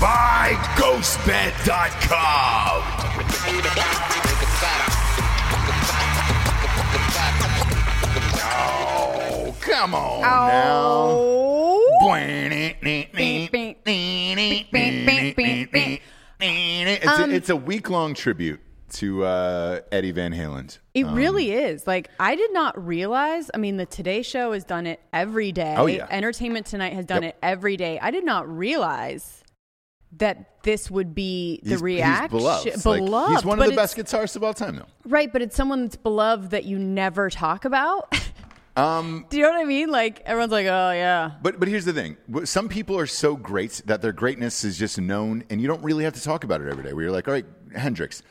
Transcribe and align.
by 0.00 0.52
GhostBed.com. 0.76 2.82
Oh, 8.48 9.54
come 9.60 9.94
on 9.94 10.20
now. 10.22 10.50
Oh. 10.84 11.98
It's, 16.38 17.06
Um, 17.06 17.30
a, 17.30 17.34
it's 17.34 17.50
a 17.50 17.56
week 17.56 17.90
long 17.90 18.14
tribute 18.14 18.60
to 18.94 19.24
uh, 19.24 19.80
Eddie 19.92 20.12
Van 20.12 20.32
Halen. 20.32 20.78
It 20.94 21.04
Um, 21.04 21.14
really 21.14 21.52
is. 21.52 21.86
Like 21.86 22.10
I 22.20 22.34
did 22.36 22.52
not 22.52 22.82
realize. 22.84 23.50
I 23.54 23.58
mean, 23.58 23.76
the 23.76 23.86
Today 23.86 24.22
Show 24.22 24.52
has 24.52 24.64
done 24.64 24.86
it 24.86 25.00
every 25.12 25.52
day. 25.52 25.74
Oh, 25.76 25.86
yeah. 25.86 26.06
Entertainment 26.10 26.66
Tonight 26.66 26.92
has 26.94 27.06
done 27.06 27.22
Yep. 27.22 27.34
it 27.34 27.38
every 27.42 27.76
day. 27.76 27.98
I 28.00 28.10
did 28.10 28.24
not 28.24 28.48
realize 28.48 29.42
that 30.18 30.62
this 30.62 30.90
would 30.90 31.14
be 31.14 31.60
the 31.62 31.70
he's, 31.70 31.82
reaction. 31.82 32.38
He's 32.38 32.82
beloved. 32.82 33.10
Like, 33.10 33.30
he's 33.30 33.44
one 33.44 33.60
of 33.60 33.68
the 33.68 33.76
best 33.76 33.96
guitarists 33.96 34.36
of 34.36 34.44
all 34.44 34.54
time, 34.54 34.76
though. 34.76 34.86
Right, 35.04 35.32
but 35.32 35.42
it's 35.42 35.56
someone 35.56 35.82
that's 35.82 35.96
beloved 35.96 36.50
that 36.50 36.64
you 36.64 36.78
never 36.78 37.30
talk 37.30 37.64
about. 37.64 38.14
Um, 38.76 39.24
Do 39.30 39.38
you 39.38 39.42
know 39.42 39.52
what 39.52 39.60
I 39.60 39.64
mean? 39.64 39.90
Like 39.90 40.20
everyone's 40.26 40.52
like, 40.52 40.66
oh 40.66 40.90
yeah. 40.90 41.32
but 41.42 41.58
but 41.58 41.66
here's 41.66 41.86
the 41.86 41.94
thing: 41.94 42.18
some 42.44 42.68
people 42.68 42.98
are 42.98 43.06
so 43.06 43.34
great 43.34 43.80
that 43.86 44.02
their 44.02 44.12
greatness 44.12 44.64
is 44.64 44.78
just 44.78 45.00
known, 45.00 45.44
and 45.48 45.60
you 45.62 45.66
don't 45.66 45.82
really 45.82 46.04
have 46.04 46.12
to 46.12 46.22
talk 46.22 46.44
about 46.44 46.60
it 46.60 46.68
every 46.68 46.84
day. 46.84 46.92
Where 46.92 47.04
you're 47.04 47.12
like, 47.12 47.26
all 47.26 47.32
right, 47.32 47.46
Hendrix. 47.74 48.22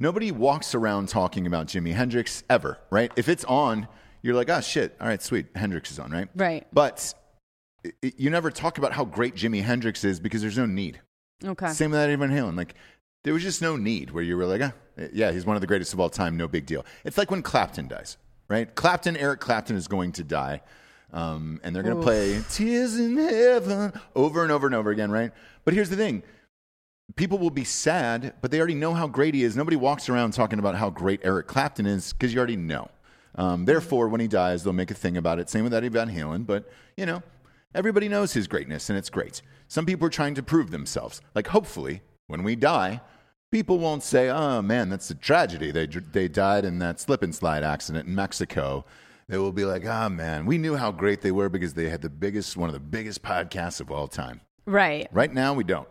Nobody 0.00 0.32
walks 0.32 0.74
around 0.74 1.08
talking 1.08 1.46
about 1.46 1.68
Jimi 1.68 1.94
Hendrix 1.94 2.42
ever, 2.50 2.80
right? 2.90 3.12
If 3.14 3.28
it's 3.28 3.44
on, 3.44 3.86
you're 4.22 4.34
like, 4.34 4.50
oh 4.50 4.60
shit, 4.60 4.96
all 5.00 5.06
right, 5.06 5.22
sweet, 5.22 5.46
Hendrix 5.54 5.92
is 5.92 6.00
on, 6.00 6.10
right? 6.10 6.28
Right. 6.34 6.66
But 6.72 7.14
you 8.02 8.28
never 8.28 8.50
talk 8.50 8.78
about 8.78 8.92
how 8.92 9.04
great 9.04 9.36
Jimi 9.36 9.62
Hendrix 9.62 10.02
is 10.02 10.18
because 10.18 10.40
there's 10.40 10.58
no 10.58 10.66
need. 10.66 11.00
Okay. 11.44 11.68
Same 11.68 11.90
with 11.90 12.00
Eddie 12.00 12.16
Van 12.16 12.30
Halen. 12.30 12.56
Like, 12.56 12.74
there 13.24 13.34
was 13.34 13.42
just 13.42 13.62
no 13.62 13.76
need 13.76 14.10
where 14.10 14.22
you 14.22 14.36
were 14.36 14.46
like, 14.46 14.62
ah, 14.62 14.72
yeah, 15.12 15.32
he's 15.32 15.46
one 15.46 15.56
of 15.56 15.60
the 15.60 15.66
greatest 15.66 15.92
of 15.92 16.00
all 16.00 16.10
time, 16.10 16.36
no 16.36 16.48
big 16.48 16.66
deal. 16.66 16.84
It's 17.04 17.18
like 17.18 17.30
when 17.30 17.42
Clapton 17.42 17.88
dies, 17.88 18.16
right? 18.48 18.72
Clapton, 18.74 19.16
Eric 19.16 19.40
Clapton 19.40 19.76
is 19.76 19.88
going 19.88 20.12
to 20.12 20.24
die. 20.24 20.62
Um, 21.12 21.60
and 21.62 21.76
they're 21.76 21.82
going 21.82 21.96
to 21.96 22.02
play 22.02 22.42
Tears 22.50 22.98
in 22.98 23.16
Heaven 23.18 23.92
over 24.16 24.42
and 24.42 24.50
over 24.50 24.66
and 24.66 24.74
over 24.74 24.90
again, 24.90 25.10
right? 25.10 25.30
But 25.64 25.74
here's 25.74 25.90
the 25.90 25.96
thing 25.96 26.22
people 27.16 27.38
will 27.38 27.50
be 27.50 27.64
sad, 27.64 28.34
but 28.40 28.50
they 28.50 28.58
already 28.58 28.74
know 28.74 28.94
how 28.94 29.06
great 29.06 29.34
he 29.34 29.42
is. 29.42 29.54
Nobody 29.54 29.76
walks 29.76 30.08
around 30.08 30.32
talking 30.32 30.58
about 30.58 30.74
how 30.76 30.88
great 30.88 31.20
Eric 31.22 31.46
Clapton 31.46 31.86
is 31.86 32.12
because 32.12 32.32
you 32.32 32.38
already 32.38 32.56
know. 32.56 32.88
Um, 33.34 33.64
therefore, 33.64 34.08
when 34.08 34.20
he 34.20 34.28
dies, 34.28 34.64
they'll 34.64 34.72
make 34.72 34.90
a 34.90 34.94
thing 34.94 35.16
about 35.16 35.38
it. 35.38 35.50
Same 35.50 35.64
with 35.64 35.74
Eddie 35.74 35.88
Van 35.88 36.08
Halen, 36.08 36.46
but 36.46 36.70
you 36.96 37.06
know, 37.06 37.22
everybody 37.74 38.08
knows 38.08 38.32
his 38.32 38.46
greatness, 38.46 38.88
and 38.88 38.98
it's 38.98 39.10
great. 39.10 39.42
Some 39.72 39.86
people 39.86 40.06
are 40.06 40.10
trying 40.10 40.34
to 40.34 40.42
prove 40.42 40.70
themselves. 40.70 41.22
Like, 41.34 41.46
hopefully, 41.46 42.02
when 42.26 42.42
we 42.42 42.56
die, 42.56 43.00
people 43.50 43.78
won't 43.78 44.02
say, 44.02 44.28
"Oh 44.28 44.60
man, 44.60 44.90
that's 44.90 45.08
a 45.08 45.14
tragedy. 45.14 45.70
They 45.70 45.86
they 45.86 46.28
died 46.28 46.66
in 46.66 46.78
that 46.80 47.00
slip 47.00 47.22
and 47.22 47.34
slide 47.34 47.64
accident 47.64 48.06
in 48.06 48.14
Mexico." 48.14 48.84
They 49.30 49.38
will 49.38 49.50
be 49.50 49.64
like, 49.64 49.86
"Ah 49.86 50.10
man, 50.10 50.44
we 50.44 50.58
knew 50.58 50.76
how 50.76 50.92
great 50.92 51.22
they 51.22 51.32
were 51.32 51.48
because 51.48 51.72
they 51.72 51.88
had 51.88 52.02
the 52.02 52.10
biggest, 52.10 52.54
one 52.54 52.68
of 52.68 52.74
the 52.74 52.80
biggest 52.80 53.22
podcasts 53.22 53.80
of 53.80 53.90
all 53.90 54.08
time." 54.08 54.42
Right. 54.66 55.08
Right 55.10 55.32
now, 55.32 55.54
we 55.54 55.64
don't. 55.64 55.88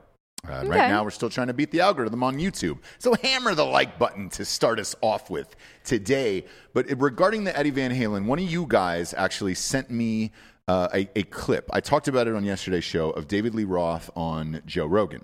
Uh, 0.47 0.53
Okay. 0.59 0.68
Right 0.70 0.88
now, 0.88 1.03
we're 1.03 1.09
still 1.09 1.31
trying 1.31 1.47
to 1.47 1.53
beat 1.53 1.72
the 1.72 1.81
algorithm 1.81 2.22
on 2.22 2.38
YouTube. 2.38 2.78
So 3.00 3.16
hammer 3.16 3.56
the 3.56 3.66
like 3.66 3.97
button 3.97 4.30
to 4.30 4.46
start 4.46 4.80
us 4.80 4.96
off 5.02 5.31
with 5.31 5.56
today. 5.84 6.46
But 6.75 6.86
regarding 7.02 7.46
the 7.46 7.58
Eddie 7.58 7.72
Van 7.72 7.91
Halen, 7.91 8.25
one 8.25 8.38
of 8.38 8.46
you 8.46 8.68
guys 8.68 9.16
actually 9.16 9.56
sent 9.56 9.90
me 9.90 10.31
uh, 10.67 10.88
a, 10.94 11.09
a 11.16 11.23
clip. 11.23 11.69
I 11.73 11.81
talked 11.81 12.07
about 12.07 12.27
it 12.27 12.35
on 12.35 12.44
yesterday's 12.44 12.83
show 12.83 13.11
of 13.11 13.27
David 13.27 13.55
Lee 13.55 13.63
Roth 13.63 14.09
on 14.16 14.61
Joe 14.66 14.85
Rogan. 14.85 15.22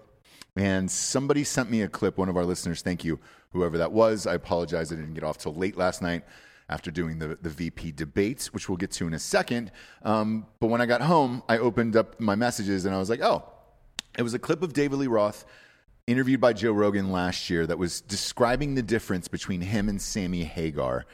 And 0.56 0.90
somebody 0.90 1.44
sent 1.44 1.70
me 1.70 1.84
a 1.84 1.88
clip, 1.88 2.18
one 2.18 2.30
of 2.30 2.38
our 2.38 2.46
listeners, 2.46 2.82
thank 2.82 3.04
you, 3.04 3.20
whoever 3.52 3.78
that 3.78 3.92
was. 3.92 4.26
I 4.26 4.34
apologize, 4.34 4.92
I 4.92 4.96
didn't 4.96 5.14
get 5.14 5.24
off 5.24 5.38
till 5.38 5.54
late 5.54 5.78
last 5.78 6.02
night 6.02 6.24
after 6.70 6.92
doing 6.92 7.20
the, 7.20 7.38
the 7.42 7.50
VP 7.50 7.94
debates, 7.94 8.54
which 8.54 8.68
we'll 8.68 8.78
get 8.78 8.92
to 8.92 9.08
in 9.08 9.14
a 9.14 9.20
second. 9.20 9.72
Um, 10.04 10.48
but 10.60 10.68
when 10.68 10.82
I 10.82 10.86
got 10.86 11.02
home, 11.02 11.44
I 11.48 11.60
opened 11.60 11.96
up 11.96 12.20
my 12.20 12.36
messages 12.36 12.86
and 12.86 12.94
I 12.94 12.98
was 12.98 13.10
like, 13.10 13.22
oh, 13.22 13.44
it 14.18 14.24
was 14.24 14.34
a 14.34 14.40
clip 14.40 14.64
of 14.64 14.74
David 14.74 14.98
Lee 14.98 15.08
Roth 15.08 15.46
interviewed 16.08 16.42
by 16.42 16.54
Joe 16.54 16.72
Rogan 16.72 17.12
last 17.12 17.50
year 17.50 17.68
that 17.68 17.78
was 17.78 18.02
describing 18.02 18.76
the 18.76 18.82
difference 18.82 19.28
between 19.28 19.62
him 19.62 19.90
and 19.90 20.02
Sammy 20.02 20.44
Hagar 20.44 21.06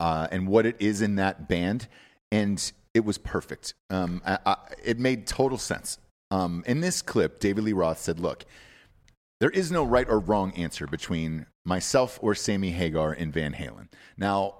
uh, 0.00 0.28
and 0.30 0.48
what 0.48 0.66
it 0.66 0.76
is 0.78 1.02
in 1.02 1.16
that 1.16 1.48
band. 1.48 1.88
And 2.32 2.72
it 2.96 3.04
was 3.04 3.18
perfect. 3.18 3.74
Um, 3.90 4.22
I, 4.26 4.38
I, 4.46 4.56
it 4.82 4.98
made 4.98 5.26
total 5.26 5.58
sense. 5.58 5.98
Um, 6.30 6.64
in 6.66 6.80
this 6.80 7.02
clip, 7.02 7.38
David 7.40 7.64
Lee 7.64 7.72
Roth 7.72 7.98
said, 8.00 8.18
look, 8.18 8.44
there 9.38 9.50
is 9.50 9.70
no 9.70 9.84
right 9.84 10.08
or 10.08 10.18
wrong 10.18 10.52
answer 10.54 10.86
between 10.86 11.46
myself 11.64 12.18
or 12.22 12.34
Sammy 12.34 12.70
Hagar 12.70 13.12
and 13.12 13.32
Van 13.32 13.52
Halen. 13.52 13.88
Now, 14.16 14.54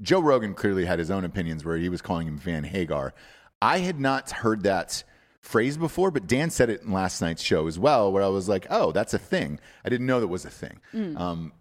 Joe 0.00 0.20
Rogan 0.20 0.54
clearly 0.54 0.84
had 0.84 0.98
his 0.98 1.10
own 1.10 1.24
opinions 1.24 1.64
where 1.64 1.76
he 1.76 1.88
was 1.88 2.00
calling 2.00 2.26
him 2.28 2.38
Van 2.38 2.64
Hagar. 2.64 3.12
I 3.60 3.78
had 3.78 3.98
not 4.00 4.30
heard 4.30 4.62
that 4.62 5.02
phrase 5.42 5.76
before, 5.76 6.10
but 6.10 6.26
Dan 6.26 6.50
said 6.50 6.70
it 6.70 6.82
in 6.82 6.92
last 6.92 7.20
night's 7.20 7.42
show 7.42 7.66
as 7.66 7.78
well, 7.78 8.10
where 8.12 8.22
I 8.22 8.28
was 8.28 8.48
like, 8.48 8.66
oh, 8.70 8.92
that's 8.92 9.14
a 9.14 9.18
thing. 9.18 9.58
I 9.84 9.88
didn't 9.88 10.06
know 10.06 10.20
that 10.20 10.28
was 10.28 10.44
a 10.44 10.50
thing. 10.50 10.80
Um, 11.16 11.52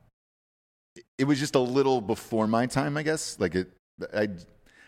it- 0.96 1.06
it 1.18 1.24
was 1.26 1.40
just 1.40 1.56
a 1.56 1.60
little 1.60 2.02
before 2.02 2.48
my 2.48 2.66
time, 2.68 2.98
I 2.98 3.04
guess. 3.04 3.40
Like 3.40 3.56
it, 3.56 3.72
I, 4.14 4.30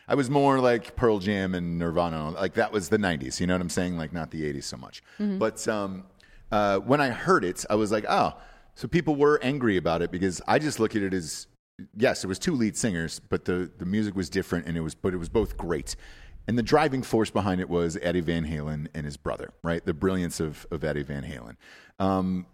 I 0.08 0.16
was 0.16 0.30
more 0.30 0.60
like 0.60 0.96
Pearl 0.96 1.20
Jam 1.20 1.56
and 1.56 1.78
Nirvana. 1.80 2.32
Like 2.32 2.54
that 2.56 2.72
was 2.72 2.90
the 2.90 2.98
'90s. 2.98 3.40
You 3.40 3.48
know 3.48 3.54
what 3.56 3.62
I'm 3.62 3.70
saying? 3.70 3.98
Like 3.98 4.14
not 4.14 4.32
the 4.32 4.44
'80s 4.44 4.64
so 4.64 4.78
much. 4.78 5.02
But 5.40 5.68
um, 5.68 6.06
uh, 6.52 6.80
when 6.80 7.02
I 7.02 7.10
heard 7.10 7.44
it, 7.44 7.66
I 7.70 7.76
was 7.76 7.92
like, 7.92 8.06
oh, 8.08 8.34
so 8.76 8.88
people 8.88 9.16
were 9.16 9.40
angry 9.42 9.78
about 9.78 10.02
it 10.02 10.12
because 10.12 10.42
I 10.48 10.60
just 10.60 10.80
look 10.80 10.96
at 10.96 11.02
it 11.02 11.14
as 11.14 11.48
yes, 11.98 12.24
it 12.24 12.28
was 12.28 12.40
two 12.40 12.54
lead 12.54 12.78
singers, 12.78 13.20
but 13.20 13.46
the 13.46 13.72
the 13.78 13.86
music 13.86 14.16
was 14.16 14.30
different, 14.30 14.68
and 14.68 14.78
it 14.78 14.82
was 14.82 14.96
but 14.96 15.14
it 15.14 15.18
was 15.18 15.30
both 15.30 15.58
great. 15.58 15.96
And 16.48 16.58
the 16.58 16.64
driving 16.64 17.02
force 17.02 17.32
behind 17.32 17.60
it 17.60 17.68
was 17.68 17.98
Eddie 18.04 18.20
Van 18.20 18.46
Halen 18.46 18.88
and 18.94 19.04
his 19.04 19.18
brother, 19.18 19.50
right? 19.64 19.84
The 19.84 19.94
brilliance 19.94 20.40
of 20.40 20.68
of 20.72 20.84
Eddie 20.84 21.04
Van 21.04 21.24
Halen. 21.24 21.56
Um, 22.00 22.46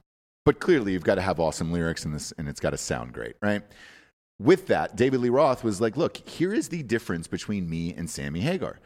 but 0.45 0.59
clearly, 0.59 0.93
you've 0.93 1.03
got 1.03 1.15
to 1.15 1.21
have 1.21 1.39
awesome 1.39 1.71
lyrics 1.71 2.05
in 2.05 2.13
this, 2.13 2.31
and 2.37 2.47
it's 2.47 2.59
got 2.59 2.71
to 2.71 2.77
sound 2.77 3.13
great, 3.13 3.35
right? 3.41 3.63
With 4.41 4.67
that, 4.67 4.95
David 4.95 5.19
Lee 5.21 5.29
Roth 5.29 5.63
was 5.63 5.79
like, 5.79 5.97
"Look, 5.97 6.17
here 6.27 6.53
is 6.53 6.69
the 6.69 6.81
difference 6.83 7.27
between 7.27 7.69
me 7.69 7.93
and 7.93 8.09
Sammy 8.09 8.39
Hagar. 8.41 8.79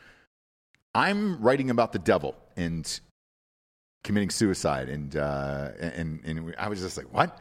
I'm 0.94 1.42
writing 1.42 1.70
about 1.70 1.92
the 1.94 2.00
devil 2.00 2.36
and 2.58 3.00
committing 4.04 4.30
suicide, 4.30 4.90
and 4.90 5.16
uh, 5.16 5.72
and 5.80 6.20
and 6.26 6.56
I 6.58 6.68
was 6.68 6.82
just 6.82 6.98
like, 6.98 7.12
what? 7.14 7.40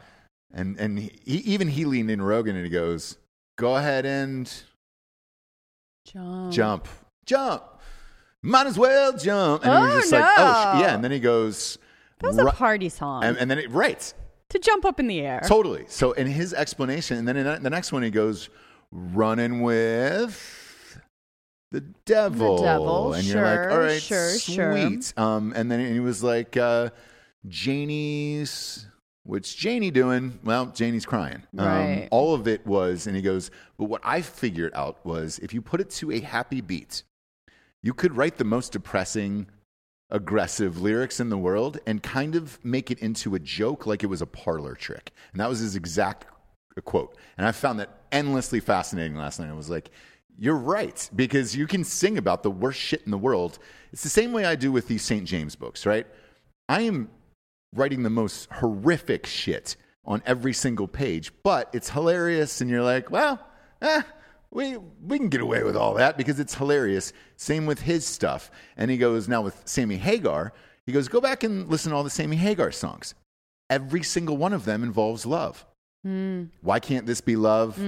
And 0.53 0.77
and 0.79 0.97
he, 0.99 1.11
even 1.25 1.67
he 1.67 1.83
leaned 1.85 2.09
in 2.09 2.21
Rogan 2.21 2.55
and 2.55 2.63
he 2.65 2.71
goes, 2.71 3.17
"Go 3.57 3.75
ahead 3.75 4.05
and 4.05 4.51
Jump. 6.05 6.53
jump, 6.53 6.87
jump, 7.25 7.63
might 8.41 8.67
as 8.67 8.77
well 8.77 9.17
jump." 9.17 9.65
And 9.65 9.73
he 9.73 9.77
Oh, 9.79 9.95
was 9.95 10.03
just 10.03 10.11
like, 10.13 10.23
"Oh, 10.37 10.51
sh-" 10.73 10.75
no. 10.79 10.81
yeah." 10.85 10.95
And 10.95 11.03
then 11.03 11.11
he 11.11 11.19
goes, 11.19 11.77
That 12.19 12.27
was 12.27 12.37
a 12.37 12.45
party 12.45 12.89
song 12.89 13.23
and, 13.23 13.37
and 13.37 13.49
then 13.51 13.57
it 13.57 13.69
right, 13.71 14.13
to 14.49 14.59
jump 14.59 14.85
up 14.85 14.99
in 14.99 15.07
the 15.07 15.21
air. 15.21 15.41
totally. 15.47 15.85
So 15.87 16.11
in 16.13 16.27
his 16.27 16.53
explanation, 16.53 17.17
and 17.17 17.27
then 17.27 17.37
in 17.37 17.63
the 17.63 17.69
next 17.69 17.91
one 17.91 18.03
he 18.03 18.09
goes, 18.09 18.49
"Running 18.91 19.61
with." 19.61 20.61
The 21.71 21.81
devil. 22.05 22.57
The 22.57 22.63
devil, 22.63 23.13
and 23.13 23.23
you're 23.25 23.41
like, 23.41 23.55
sure, 23.55 23.71
all 23.71 23.79
right, 23.79 24.01
sure, 24.01 24.37
sure. 24.37 24.77
sweet. 24.77 25.13
Um, 25.17 25.51
and 25.57 25.69
then 25.69 25.93
he 25.93 25.99
was 25.99 26.23
like, 26.23 26.55
uh, 26.55 26.91
Janie's, 27.49 28.85
what's 29.23 29.53
Janie 29.53 29.91
doing? 29.91 30.39
Well, 30.43 30.67
Janie's 30.67 31.05
crying. 31.05 31.43
Um, 31.57 32.07
all 32.11 32.33
of 32.33 32.47
it 32.47 32.65
was, 32.65 33.07
and 33.07 33.15
he 33.15 33.21
goes, 33.21 33.51
but 33.77 33.85
what 33.85 33.99
I 34.05 34.21
figured 34.21 34.73
out 34.73 35.05
was 35.05 35.37
if 35.39 35.53
you 35.53 35.61
put 35.61 35.81
it 35.81 35.89
to 35.91 36.11
a 36.11 36.21
happy 36.21 36.61
beat, 36.61 37.03
you 37.83 37.93
could 37.93 38.15
write 38.15 38.37
the 38.37 38.45
most 38.45 38.71
depressing, 38.71 39.47
aggressive 40.09 40.81
lyrics 40.81 41.19
in 41.19 41.29
the 41.29 41.37
world 41.37 41.79
and 41.87 42.01
kind 42.03 42.35
of 42.35 42.63
make 42.63 42.91
it 42.91 42.99
into 42.99 43.35
a 43.35 43.39
joke 43.39 43.85
like 43.85 44.03
it 44.03 44.07
was 44.07 44.21
a 44.21 44.27
parlor 44.27 44.75
trick. 44.75 45.11
And 45.31 45.41
that 45.41 45.49
was 45.49 45.59
his 45.59 45.75
exact 45.75 46.25
quote. 46.83 47.17
And 47.37 47.47
I 47.47 47.51
found 47.51 47.79
that 47.79 48.01
endlessly 48.11 48.59
fascinating 48.59 49.15
last 49.15 49.39
night. 49.39 49.49
I 49.49 49.53
was 49.53 49.69
like, 49.69 49.91
you're 50.37 50.55
right, 50.55 51.09
because 51.15 51.55
you 51.55 51.65
can 51.65 51.83
sing 51.83 52.17
about 52.17 52.43
the 52.43 52.51
worst 52.51 52.79
shit 52.79 53.03
in 53.05 53.11
the 53.11 53.17
world. 53.17 53.57
It's 53.93 54.03
the 54.03 54.09
same 54.09 54.33
way 54.33 54.45
I 54.45 54.55
do 54.55 54.71
with 54.71 54.87
these 54.87 55.01
St. 55.01 55.25
James 55.25 55.55
books, 55.55 55.85
right? 55.85 56.05
I 56.67 56.81
am 56.81 57.09
writing 57.73 58.03
the 58.03 58.09
most 58.09 58.49
horrific 58.51 59.25
shit 59.25 59.77
on 60.03 60.21
every 60.25 60.53
single 60.53 60.87
page, 60.87 61.31
but 61.43 61.69
it's 61.73 61.89
hilarious, 61.89 62.59
and 62.59 62.69
you're 62.69 62.83
like, 62.83 63.09
well, 63.09 63.39
eh, 63.81 64.01
we 64.55 64.77
we 65.05 65.17
can 65.19 65.29
get 65.29 65.41
away 65.41 65.63
with 65.63 65.75
all 65.75 65.93
that 65.95 66.17
because 66.17 66.39
it's 66.39 66.55
hilarious. 66.55 67.13
Same 67.35 67.65
with 67.65 67.81
his 67.81 68.05
stuff. 68.05 68.49
And 68.77 68.89
he 68.89 68.97
goes 68.97 69.27
now 69.27 69.41
with 69.41 69.61
Sammy 69.65 69.97
Hagar. 69.97 70.53
He 70.85 70.91
goes, 70.91 71.07
go 71.07 71.19
back 71.21 71.43
and 71.43 71.67
listen 71.67 71.91
to 71.91 71.95
all 71.97 72.03
the 72.03 72.09
Sammy 72.09 72.35
Hagar 72.37 72.71
songs. 72.71 73.13
Every 73.69 74.01
single 74.03 74.37
one 74.37 74.53
of 74.53 74.65
them 74.65 74.83
involves 74.83 75.25
love. 75.25 75.65
Why 76.61 76.79
can't 76.79 77.05
this 77.07 77.19
be 77.21 77.35
love 77.35 77.79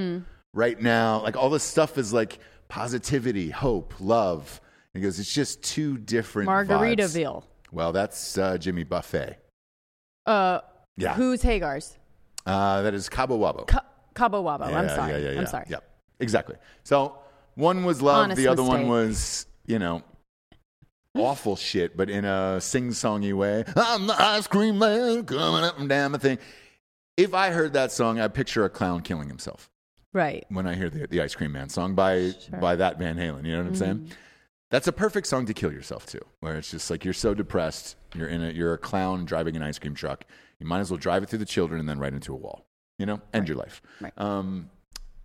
right 0.54 0.82
now? 0.82 1.22
Like 1.22 1.38
all 1.38 1.50
this 1.52 1.64
stuff 1.64 1.98
is 2.00 2.12
like 2.12 2.40
positivity, 2.68 3.50
hope, 3.52 3.94
love. 4.00 4.60
And 4.94 5.02
he 5.04 5.08
goes, 5.08 5.20
it's 5.20 5.32
just 5.34 5.62
two 5.64 5.98
different 6.00 6.50
vibes. 6.50 6.68
Margaritaville. 6.68 7.44
Well, 7.72 7.92
that's 7.92 8.38
uh, 8.38 8.58
Jimmy 8.58 8.84
Buffett. 8.84 9.40
Uh, 10.26 10.62
Yeah. 10.98 11.14
Who's 11.14 11.44
Hagar's? 11.44 11.98
Uh, 12.46 12.82
that 12.82 12.94
is 12.96 13.08
Cabo 13.10 13.38
Wabo. 13.38 13.68
Ca- 13.68 13.86
Cabo 14.16 14.44
Wabo. 14.44 14.74
I'm 14.74 14.90
sorry. 14.90 15.12
Yeah, 15.12 15.18
yeah, 15.20 15.32
yeah. 15.32 15.40
I'm 15.42 15.48
sorry. 15.48 15.66
Yep. 15.70 15.84
Exactly. 16.20 16.56
So 16.84 17.18
one 17.56 17.84
was 17.86 18.02
love, 18.02 18.24
Honest 18.24 18.38
the 18.38 18.48
other 18.48 18.64
one 18.64 18.88
was, 18.88 19.46
you 19.66 19.80
know, 19.80 20.04
awful 21.16 21.56
shit, 21.56 21.98
but 21.98 22.10
in 22.10 22.26
a 22.26 22.60
sing 22.62 22.90
songy 22.90 23.34
way. 23.34 23.64
I'm 23.76 24.08
the 24.08 24.16
ice 24.22 24.48
cream 24.48 24.78
man 24.80 25.26
coming 25.26 25.64
up 25.64 25.80
and 25.80 25.90
down 25.90 26.12
the 26.12 26.20
thing. 26.20 26.38
If 27.16 27.34
I 27.34 27.50
heard 27.50 27.74
that 27.74 27.92
song, 27.92 28.20
I 28.20 28.28
picture 28.28 28.64
a 28.64 28.70
clown 28.70 29.02
killing 29.02 29.28
himself 29.28 29.70
Right. 30.14 30.46
when 30.50 30.68
I 30.68 30.76
hear 30.76 30.90
the, 30.90 31.08
the 31.08 31.22
Ice 31.22 31.34
Cream 31.36 31.52
Man 31.52 31.70
song 31.70 31.96
by 31.96 32.32
Sure. 32.32 32.60
by 32.60 32.76
that 32.76 33.00
Van 33.00 33.18
Halen. 33.18 33.44
You 33.46 33.54
know 33.54 33.58
what 33.64 33.68
I'm 33.70 33.76
saying? 33.76 33.96
Mm-hmm. 33.96 34.14
That's 34.70 34.88
a 34.88 34.92
perfect 34.92 35.28
song 35.28 35.46
to 35.48 35.54
kill 35.54 35.72
yourself 35.72 36.06
to, 36.08 36.20
where 36.42 36.58
it's 36.58 36.70
just 36.72 36.92
like 36.92 37.04
you're 37.06 37.14
so 37.14 37.34
depressed, 37.34 37.96
you're 38.14 38.28
in 38.28 38.44
a 38.44 38.52
you're 38.52 38.74
a 38.74 38.78
clown 38.78 39.26
driving 39.26 39.56
an 39.56 39.64
ice 39.64 39.80
cream 39.80 39.96
truck. 39.96 40.26
You 40.60 40.68
might 40.68 40.80
as 40.80 40.92
well 40.92 40.98
drive 40.98 41.24
it 41.24 41.30
through 41.30 41.40
the 41.40 41.46
children 41.46 41.80
and 41.80 41.88
then 41.90 42.00
right 42.00 42.14
into 42.14 42.34
a 42.34 42.36
wall. 42.38 42.66
You 43.00 43.06
know, 43.06 43.22
end 43.34 43.48
your 43.48 43.58
life. 43.58 43.82
Right. 44.02 44.14
Um, 44.18 44.70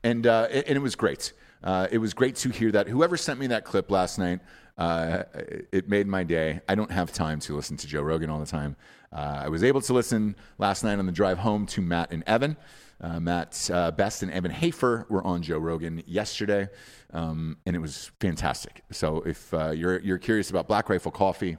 and 0.05 0.27
uh, 0.27 0.49
and 0.51 0.77
it 0.77 0.83
was 0.83 0.95
great. 0.95 1.33
Uh, 1.63 1.87
it 1.91 1.99
was 1.99 2.13
great 2.15 2.37
to 2.37 2.49
hear 2.51 2.73
that. 2.73 2.89
Whoever 2.89 3.17
sent 3.17 3.39
me 3.39 3.49
that 3.49 3.65
clip 3.65 3.91
last 3.91 4.19
night, 4.19 4.41
uh, 4.77 5.25
it 5.71 5.89
made 5.89 6.07
my 6.07 6.25
day. 6.25 6.61
I 6.69 6.75
don't 6.75 6.91
have 6.91 7.13
time 7.13 7.39
to 7.41 7.55
listen 7.55 7.77
to 7.79 7.87
Joe 7.87 8.03
Rogan 8.03 8.31
all 8.31 8.41
the 8.41 8.47
time. 8.47 8.77
Uh, 9.13 9.43
I 9.45 9.49
was 9.49 9.63
able 9.63 9.81
to 9.83 9.93
listen 9.93 10.35
last 10.59 10.83
night 10.83 10.99
on 10.99 11.07
the 11.07 11.13
drive 11.13 11.39
home 11.39 11.67
to 11.67 11.81
Matt 11.81 12.13
and 12.13 12.25
Evan. 12.27 12.57
Uh, 13.01 13.21
Matt 13.21 13.71
uh, 13.73 13.91
Best 13.91 14.23
and 14.23 14.33
Evan 14.33 14.51
Hafer 14.51 15.07
were 15.09 15.25
on 15.25 15.43
Joe 15.43 15.59
Rogan 15.59 16.03
yesterday, 16.07 16.69
um, 17.13 17.57
and 17.67 17.77
it 17.77 17.81
was 17.81 18.11
fantastic. 18.21 18.83
So 18.91 19.23
if 19.23 19.53
you're 19.53 20.01
you're 20.01 20.19
curious 20.19 20.51
about 20.51 20.69
Black 20.69 20.89
Rifle 20.89 21.13
Coffee, 21.13 21.59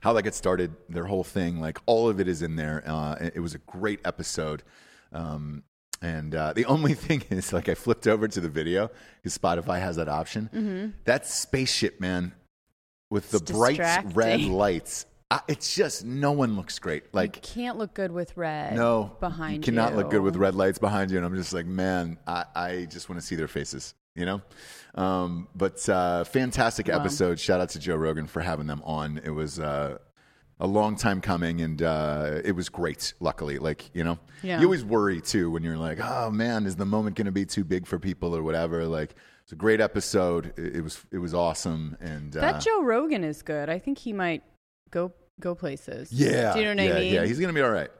how 0.00 0.12
that 0.12 0.22
gets 0.22 0.36
started, 0.36 0.74
their 0.88 1.04
whole 1.06 1.24
thing, 1.24 1.60
like 1.60 1.78
all 1.86 2.08
of 2.08 2.20
it 2.20 2.28
is 2.28 2.42
in 2.42 2.56
there. 2.56 2.82
It 3.20 3.34
it 3.36 3.40
was 3.40 3.54
a 3.54 3.58
great 3.58 4.00
episode. 4.04 4.62
Um, 5.12 5.62
and 6.04 6.34
uh, 6.34 6.52
the 6.52 6.64
only 6.74 6.92
thing 6.94 7.22
is, 7.30 7.52
like, 7.52 7.68
I 7.68 7.74
flipped 7.74 8.06
over 8.06 8.28
to 8.28 8.40
the 8.40 8.48
video 8.48 8.90
because 9.22 9.36
Spotify 9.38 9.80
has 9.80 9.96
that 9.96 10.08
option. 10.08 10.92
That 11.04 11.26
spaceship, 11.26 11.98
man, 12.00 12.32
with 13.10 13.30
the 13.30 13.38
It's 13.38 13.50
bright 13.50 13.80
red 14.14 14.40
lights, 14.64 15.06
uh, 15.30 15.38
it's 15.48 15.74
just 15.74 16.04
no 16.04 16.32
one 16.32 16.56
looks 16.56 16.78
great. 16.78 17.12
Like, 17.14 17.36
you 17.36 17.62
Can't 17.62 17.78
look 17.78 17.94
good 17.94 18.12
with 18.12 18.36
red. 18.36 18.76
no, 18.76 19.16
behind 19.18 19.54
you 19.54 19.56
You 19.56 19.62
cannot 19.62 19.96
look 19.96 20.10
good 20.10 20.20
with 20.20 20.36
red 20.36 20.54
lights 20.54 20.78
behind 20.78 21.10
you. 21.10 21.16
And 21.16 21.24
I'm 21.26 21.34
just 21.34 21.54
like, 21.54 21.66
man, 21.66 22.18
I, 22.26 22.44
I 22.54 22.84
just 22.90 23.08
want 23.08 23.20
to 23.20 23.26
see 23.26 23.34
their 23.34 23.48
faces, 23.48 23.94
you 24.14 24.26
know. 24.26 24.42
Um, 24.94 25.48
but 25.56 25.88
uh, 25.88 26.24
fantastic 26.24 26.88
episode. 26.90 27.40
Shout 27.40 27.60
out 27.60 27.70
to 27.70 27.78
Joe 27.78 27.96
Rogan 27.96 28.26
for 28.26 28.42
having 28.42 28.66
them 28.66 28.82
on. 28.84 29.20
It 29.24 29.30
was 29.30 29.58
uh, 29.58 29.98
a 30.60 30.66
long 30.66 30.96
time 30.96 31.20
coming, 31.20 31.60
and 31.60 31.82
uh, 31.82 32.40
it 32.44 32.52
was 32.52 32.68
great. 32.68 33.14
Luckily, 33.20 33.58
like 33.58 33.90
you 33.94 34.04
know, 34.04 34.18
Yeah. 34.42 34.58
you 34.60 34.66
always 34.66 34.84
worry 34.84 35.20
too 35.20 35.50
when 35.50 35.62
you're 35.62 35.76
like, 35.76 35.98
oh 36.00 36.30
man, 36.30 36.66
is 36.66 36.76
the 36.76 36.84
moment 36.86 37.16
going 37.16 37.26
to 37.26 37.32
be 37.32 37.44
too 37.46 37.64
big 37.64 37.86
for 37.86 37.98
people 37.98 38.34
or 38.36 38.42
whatever? 38.42 38.86
Like. 38.86 39.14
It's 39.42 39.52
a 39.52 39.56
great 39.56 39.78
episode. 39.82 40.54
It, 40.56 40.76
it 40.76 40.80
was 40.80 41.04
it 41.12 41.18
was 41.18 41.34
awesome, 41.34 41.98
and 42.00 42.34
uh, 42.34 42.40
That 42.40 42.62
Joe 42.62 42.82
Rogan 42.82 43.22
is 43.22 43.42
good. 43.42 43.68
I 43.68 43.78
think 43.78 43.98
he 43.98 44.10
might 44.14 44.42
go 44.90 45.12
go 45.38 45.54
places. 45.54 46.10
yeah, 46.10 46.54
Do 46.54 46.60
you 46.60 46.64
know 46.74 46.82
what 46.82 46.88
yeah, 46.88 46.96
I 46.96 47.00
mean? 47.00 47.12
yeah, 47.12 47.24
he's 47.26 47.38
gonna 47.38 47.52
be 47.52 47.60
all 47.60 47.70
right. 47.70 47.90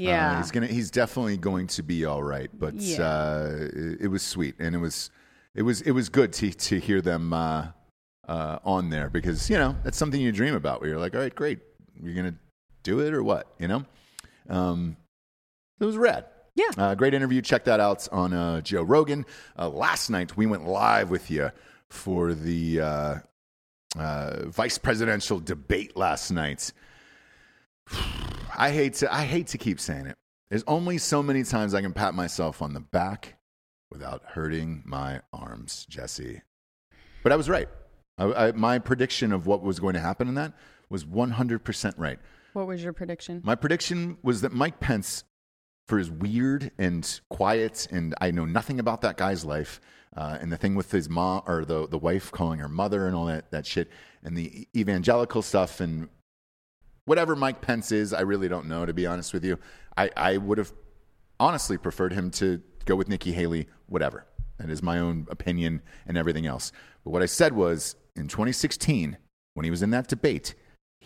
Yeah. 0.00 0.30
Uh, 0.32 0.36
he's 0.38 0.50
gonna. 0.50 0.66
He's 0.66 0.90
definitely 0.90 1.36
going 1.36 1.66
to 1.66 1.82
be 1.82 2.06
all 2.06 2.22
right. 2.22 2.48
But 2.58 2.76
Yeah. 2.76 3.02
uh, 3.02 3.50
it, 3.74 4.00
it 4.00 4.08
was 4.08 4.22
sweet, 4.22 4.54
and 4.58 4.74
it 4.74 4.78
was, 4.78 5.10
it 5.54 5.60
was, 5.60 5.82
it 5.82 5.90
was 5.90 6.08
good 6.08 6.32
to 6.32 6.50
to 6.50 6.80
hear 6.80 7.02
them 7.02 7.34
uh, 7.34 7.66
uh, 8.26 8.60
on 8.64 8.88
there 8.88 9.10
because 9.10 9.50
you 9.50 9.58
know 9.58 9.76
that's 9.84 9.98
something 9.98 10.18
you 10.18 10.32
dream 10.32 10.54
about. 10.54 10.80
Where 10.80 10.88
you're 10.88 10.98
like, 10.98 11.14
all 11.14 11.20
right, 11.20 11.34
great, 11.34 11.58
you're 12.02 12.14
gonna 12.14 12.36
do 12.82 13.00
it 13.00 13.14
or 13.14 13.22
what? 13.22 13.46
You 13.58 13.68
know, 13.68 13.84
um, 14.48 14.96
it 15.80 15.84
was 15.84 15.96
rad. 15.96 16.26
Yeah. 16.54 16.70
Uh, 16.76 16.94
great 16.94 17.14
interview. 17.14 17.42
Check 17.42 17.64
that 17.64 17.80
out 17.80 18.08
on 18.12 18.32
uh, 18.32 18.60
Joe 18.60 18.82
Rogan. 18.82 19.26
Uh, 19.58 19.68
last 19.68 20.08
night 20.08 20.36
we 20.36 20.46
went 20.46 20.66
live 20.66 21.10
with 21.10 21.30
you 21.30 21.50
for 21.90 22.32
the 22.32 22.80
uh, 22.80 23.14
uh, 23.98 24.48
vice 24.48 24.78
presidential 24.78 25.40
debate 25.40 25.96
last 25.96 26.30
night. 26.30 26.72
I 28.56 28.70
hate 28.70 28.94
to 28.94 29.12
I 29.12 29.24
hate 29.24 29.48
to 29.48 29.58
keep 29.58 29.80
saying 29.80 30.06
it. 30.06 30.16
There's 30.48 30.64
only 30.68 30.98
so 30.98 31.22
many 31.22 31.42
times 31.42 31.74
I 31.74 31.80
can 31.80 31.92
pat 31.92 32.14
myself 32.14 32.62
on 32.62 32.72
the 32.72 32.80
back 32.80 33.36
without 33.90 34.22
hurting 34.24 34.82
my 34.84 35.20
arms, 35.32 35.86
Jesse. 35.88 36.42
But 37.24 37.32
I 37.32 37.36
was 37.36 37.48
right. 37.48 37.68
I, 38.18 38.32
I, 38.32 38.52
my 38.52 38.78
prediction 38.78 39.32
of 39.32 39.46
what 39.46 39.62
was 39.62 39.80
going 39.80 39.94
to 39.94 40.00
happen 40.00 40.28
in 40.28 40.34
that 40.34 40.52
was 40.88 41.04
100% 41.04 41.94
right. 41.96 42.18
What 42.52 42.66
was 42.66 42.82
your 42.82 42.92
prediction? 42.92 43.40
My 43.44 43.54
prediction 43.54 44.16
was 44.22 44.42
that 44.42 44.52
Mike 44.52 44.80
Pence, 44.80 45.24
for 45.88 45.98
his 45.98 46.10
weird 46.10 46.70
and 46.78 47.20
quiet, 47.28 47.88
and 47.90 48.14
I 48.20 48.30
know 48.30 48.44
nothing 48.44 48.78
about 48.78 49.00
that 49.02 49.16
guy's 49.16 49.44
life, 49.44 49.80
uh, 50.16 50.38
and 50.40 50.52
the 50.52 50.56
thing 50.56 50.74
with 50.74 50.90
his 50.92 51.08
mom 51.10 51.42
or 51.46 51.64
the 51.64 51.88
the 51.88 51.98
wife 51.98 52.30
calling 52.30 52.60
her 52.60 52.68
mother 52.68 53.06
and 53.06 53.16
all 53.16 53.26
that 53.26 53.50
that 53.50 53.66
shit, 53.66 53.90
and 54.22 54.36
the 54.36 54.68
evangelical 54.76 55.42
stuff 55.42 55.80
and 55.80 56.08
whatever 57.06 57.34
Mike 57.34 57.60
Pence 57.60 57.92
is, 57.92 58.12
I 58.12 58.20
really 58.20 58.48
don't 58.48 58.66
know. 58.66 58.86
To 58.86 58.94
be 58.94 59.06
honest 59.06 59.34
with 59.34 59.44
you, 59.44 59.58
I 59.96 60.10
I 60.16 60.36
would 60.36 60.58
have 60.58 60.72
honestly 61.40 61.76
preferred 61.76 62.12
him 62.12 62.30
to 62.32 62.62
go 62.84 62.94
with 62.94 63.08
Nikki 63.08 63.32
Haley. 63.32 63.66
Whatever, 63.86 64.26
that 64.58 64.70
is 64.70 64.82
my 64.82 65.00
own 65.00 65.26
opinion 65.30 65.82
and 66.06 66.16
everything 66.16 66.46
else. 66.46 66.70
But 67.02 67.10
what 67.10 67.22
I 67.22 67.26
said 67.26 67.52
was 67.52 67.96
in 68.14 68.28
2016 68.28 69.18
when 69.54 69.64
he 69.64 69.70
was 69.70 69.82
in 69.82 69.90
that 69.90 70.08
debate, 70.08 70.54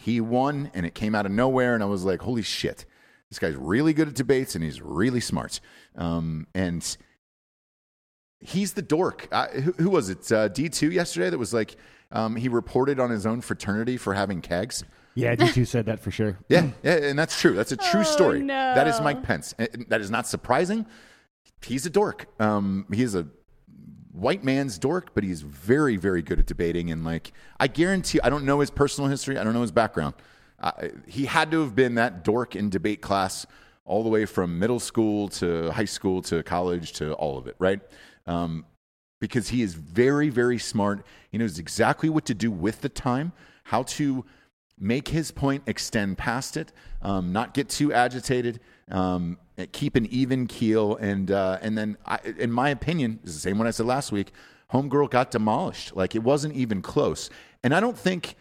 he 0.00 0.20
won 0.20 0.70
and 0.74 0.86
it 0.86 0.94
came 0.94 1.14
out 1.14 1.26
of 1.26 1.32
nowhere, 1.32 1.74
and 1.74 1.82
I 1.82 1.86
was 1.86 2.04
like, 2.04 2.22
holy 2.22 2.42
shit. 2.42 2.84
This 3.30 3.38
guy's 3.38 3.56
really 3.56 3.92
good 3.92 4.08
at 4.08 4.14
debates 4.14 4.54
and 4.54 4.64
he's 4.64 4.80
really 4.80 5.20
smart. 5.20 5.60
Um, 5.96 6.46
and 6.54 6.96
he's 8.40 8.72
the 8.72 8.82
dork. 8.82 9.28
Uh, 9.30 9.48
who, 9.48 9.72
who 9.72 9.90
was 9.90 10.08
it? 10.08 10.30
Uh, 10.32 10.48
D2 10.48 10.92
yesterday 10.92 11.28
that 11.30 11.38
was 11.38 11.52
like, 11.52 11.76
um, 12.10 12.36
he 12.36 12.48
reported 12.48 12.98
on 12.98 13.10
his 13.10 13.26
own 13.26 13.40
fraternity 13.42 13.96
for 13.98 14.14
having 14.14 14.40
kegs. 14.40 14.82
Yeah, 15.14 15.34
D2 15.34 15.66
said 15.66 15.86
that 15.86 16.00
for 16.00 16.10
sure. 16.10 16.38
Yeah, 16.48 16.70
yeah, 16.82 16.94
and 16.94 17.18
that's 17.18 17.38
true. 17.38 17.52
That's 17.54 17.72
a 17.72 17.76
true 17.76 18.00
Oh, 18.00 18.04
story. 18.04 18.40
no. 18.40 18.74
That 18.74 18.86
is 18.88 19.00
Mike 19.00 19.22
Pence. 19.22 19.54
That 19.88 20.00
is 20.00 20.10
not 20.10 20.26
surprising. 20.26 20.86
He's 21.60 21.84
a 21.84 21.90
dork. 21.90 22.28
Um, 22.40 22.86
he 22.94 23.02
is 23.02 23.14
a 23.14 23.26
white 24.18 24.44
man's 24.44 24.78
dork, 24.78 25.14
but 25.14 25.24
he's 25.24 25.42
very, 25.42 25.96
very 25.96 26.22
good 26.22 26.38
at 26.38 26.46
debating. 26.46 26.90
And 26.90 27.04
like, 27.04 27.32
I 27.58 27.66
guarantee, 27.66 28.20
I 28.22 28.30
don't 28.30 28.44
know 28.44 28.60
his 28.60 28.70
personal 28.70 29.08
history. 29.08 29.38
I 29.38 29.44
don't 29.44 29.54
know 29.54 29.62
his 29.62 29.72
background. 29.72 30.14
Uh, 30.60 30.72
he 31.06 31.26
had 31.26 31.50
to 31.52 31.60
have 31.60 31.74
been 31.74 31.94
that 31.94 32.24
dork 32.24 32.56
in 32.56 32.68
debate 32.68 33.00
class 33.00 33.46
all 33.84 34.02
the 34.02 34.08
way 34.08 34.26
from 34.26 34.58
middle 34.58 34.80
school 34.80 35.28
to 35.28 35.70
high 35.70 35.84
school 35.84 36.20
to 36.22 36.42
college 36.42 36.92
to 36.94 37.12
all 37.14 37.38
of 37.38 37.46
it, 37.46 37.56
right? 37.58 37.80
Um, 38.26 38.66
because 39.20 39.48
he 39.48 39.62
is 39.62 39.74
very, 39.74 40.28
very 40.28 40.58
smart. 40.58 41.04
He 41.30 41.38
knows 41.38 41.58
exactly 41.58 42.08
what 42.08 42.24
to 42.26 42.34
do 42.34 42.50
with 42.50 42.80
the 42.80 42.88
time, 42.88 43.32
how 43.64 43.84
to 43.84 44.24
make 44.78 45.08
his 45.08 45.30
point 45.30 45.62
extend 45.66 46.18
past 46.18 46.56
it, 46.56 46.72
um, 47.02 47.32
not 47.32 47.54
get 47.54 47.68
too 47.68 47.92
agitated, 47.92 48.60
um, 48.90 49.38
keep 49.66 49.96
an 49.96 50.06
even 50.06 50.46
keel, 50.46 50.96
and 50.96 51.30
uh, 51.30 51.58
and 51.60 51.76
then, 51.76 51.96
I, 52.06 52.18
in 52.38 52.52
my 52.52 52.70
opinion, 52.70 53.20
is 53.24 53.34
the 53.34 53.40
same 53.40 53.58
one 53.58 53.66
I 53.66 53.70
said 53.70 53.86
last 53.86 54.12
week. 54.12 54.32
Homegirl 54.72 55.10
got 55.10 55.30
demolished. 55.30 55.96
Like 55.96 56.14
it 56.14 56.22
wasn't 56.22 56.54
even 56.54 56.82
close, 56.82 57.30
and 57.62 57.74
I 57.74 57.80
don't 57.80 57.98
think 57.98 58.36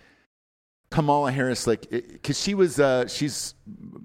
Kamala 0.89 1.31
Harris, 1.31 1.67
like, 1.67 1.89
because 1.89 2.39
she 2.39 2.53
was, 2.53 2.79
uh, 2.79 3.07
she's 3.07 3.55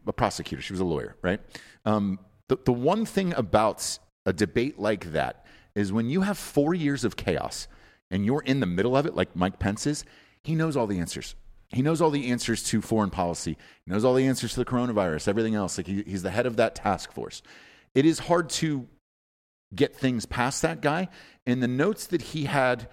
a 0.06 0.12
prosecutor, 0.12 0.62
she 0.62 0.72
was 0.72 0.80
a 0.80 0.84
lawyer, 0.84 1.16
right? 1.22 1.40
Um, 1.84 2.18
the, 2.48 2.58
the 2.64 2.72
one 2.72 3.04
thing 3.04 3.32
about 3.34 3.98
a 4.26 4.32
debate 4.32 4.78
like 4.78 5.12
that 5.12 5.46
is 5.74 5.92
when 5.92 6.08
you 6.08 6.22
have 6.22 6.36
four 6.36 6.74
years 6.74 7.04
of 7.04 7.16
chaos 7.16 7.68
and 8.10 8.26
you're 8.26 8.42
in 8.42 8.60
the 8.60 8.66
middle 8.66 8.96
of 8.96 9.06
it, 9.06 9.14
like 9.14 9.34
Mike 9.36 9.58
Pence 9.58 9.86
is, 9.86 10.04
he 10.42 10.54
knows 10.54 10.76
all 10.76 10.86
the 10.86 10.98
answers. 10.98 11.34
He 11.72 11.82
knows 11.82 12.00
all 12.00 12.10
the 12.10 12.30
answers 12.30 12.62
to 12.64 12.82
foreign 12.82 13.10
policy. 13.10 13.56
He 13.84 13.92
knows 13.92 14.04
all 14.04 14.14
the 14.14 14.26
answers 14.26 14.52
to 14.54 14.60
the 14.60 14.66
coronavirus, 14.66 15.28
everything 15.28 15.54
else. 15.54 15.78
Like 15.78 15.86
he, 15.86 16.02
he's 16.06 16.22
the 16.22 16.30
head 16.30 16.46
of 16.46 16.56
that 16.56 16.74
task 16.74 17.12
force. 17.12 17.42
It 17.94 18.04
is 18.04 18.18
hard 18.18 18.50
to 18.50 18.86
get 19.74 19.96
things 19.96 20.26
past 20.26 20.62
that 20.62 20.82
guy. 20.82 21.08
And 21.46 21.62
the 21.62 21.68
notes 21.68 22.06
that 22.08 22.22
he 22.22 22.44
had 22.44 22.88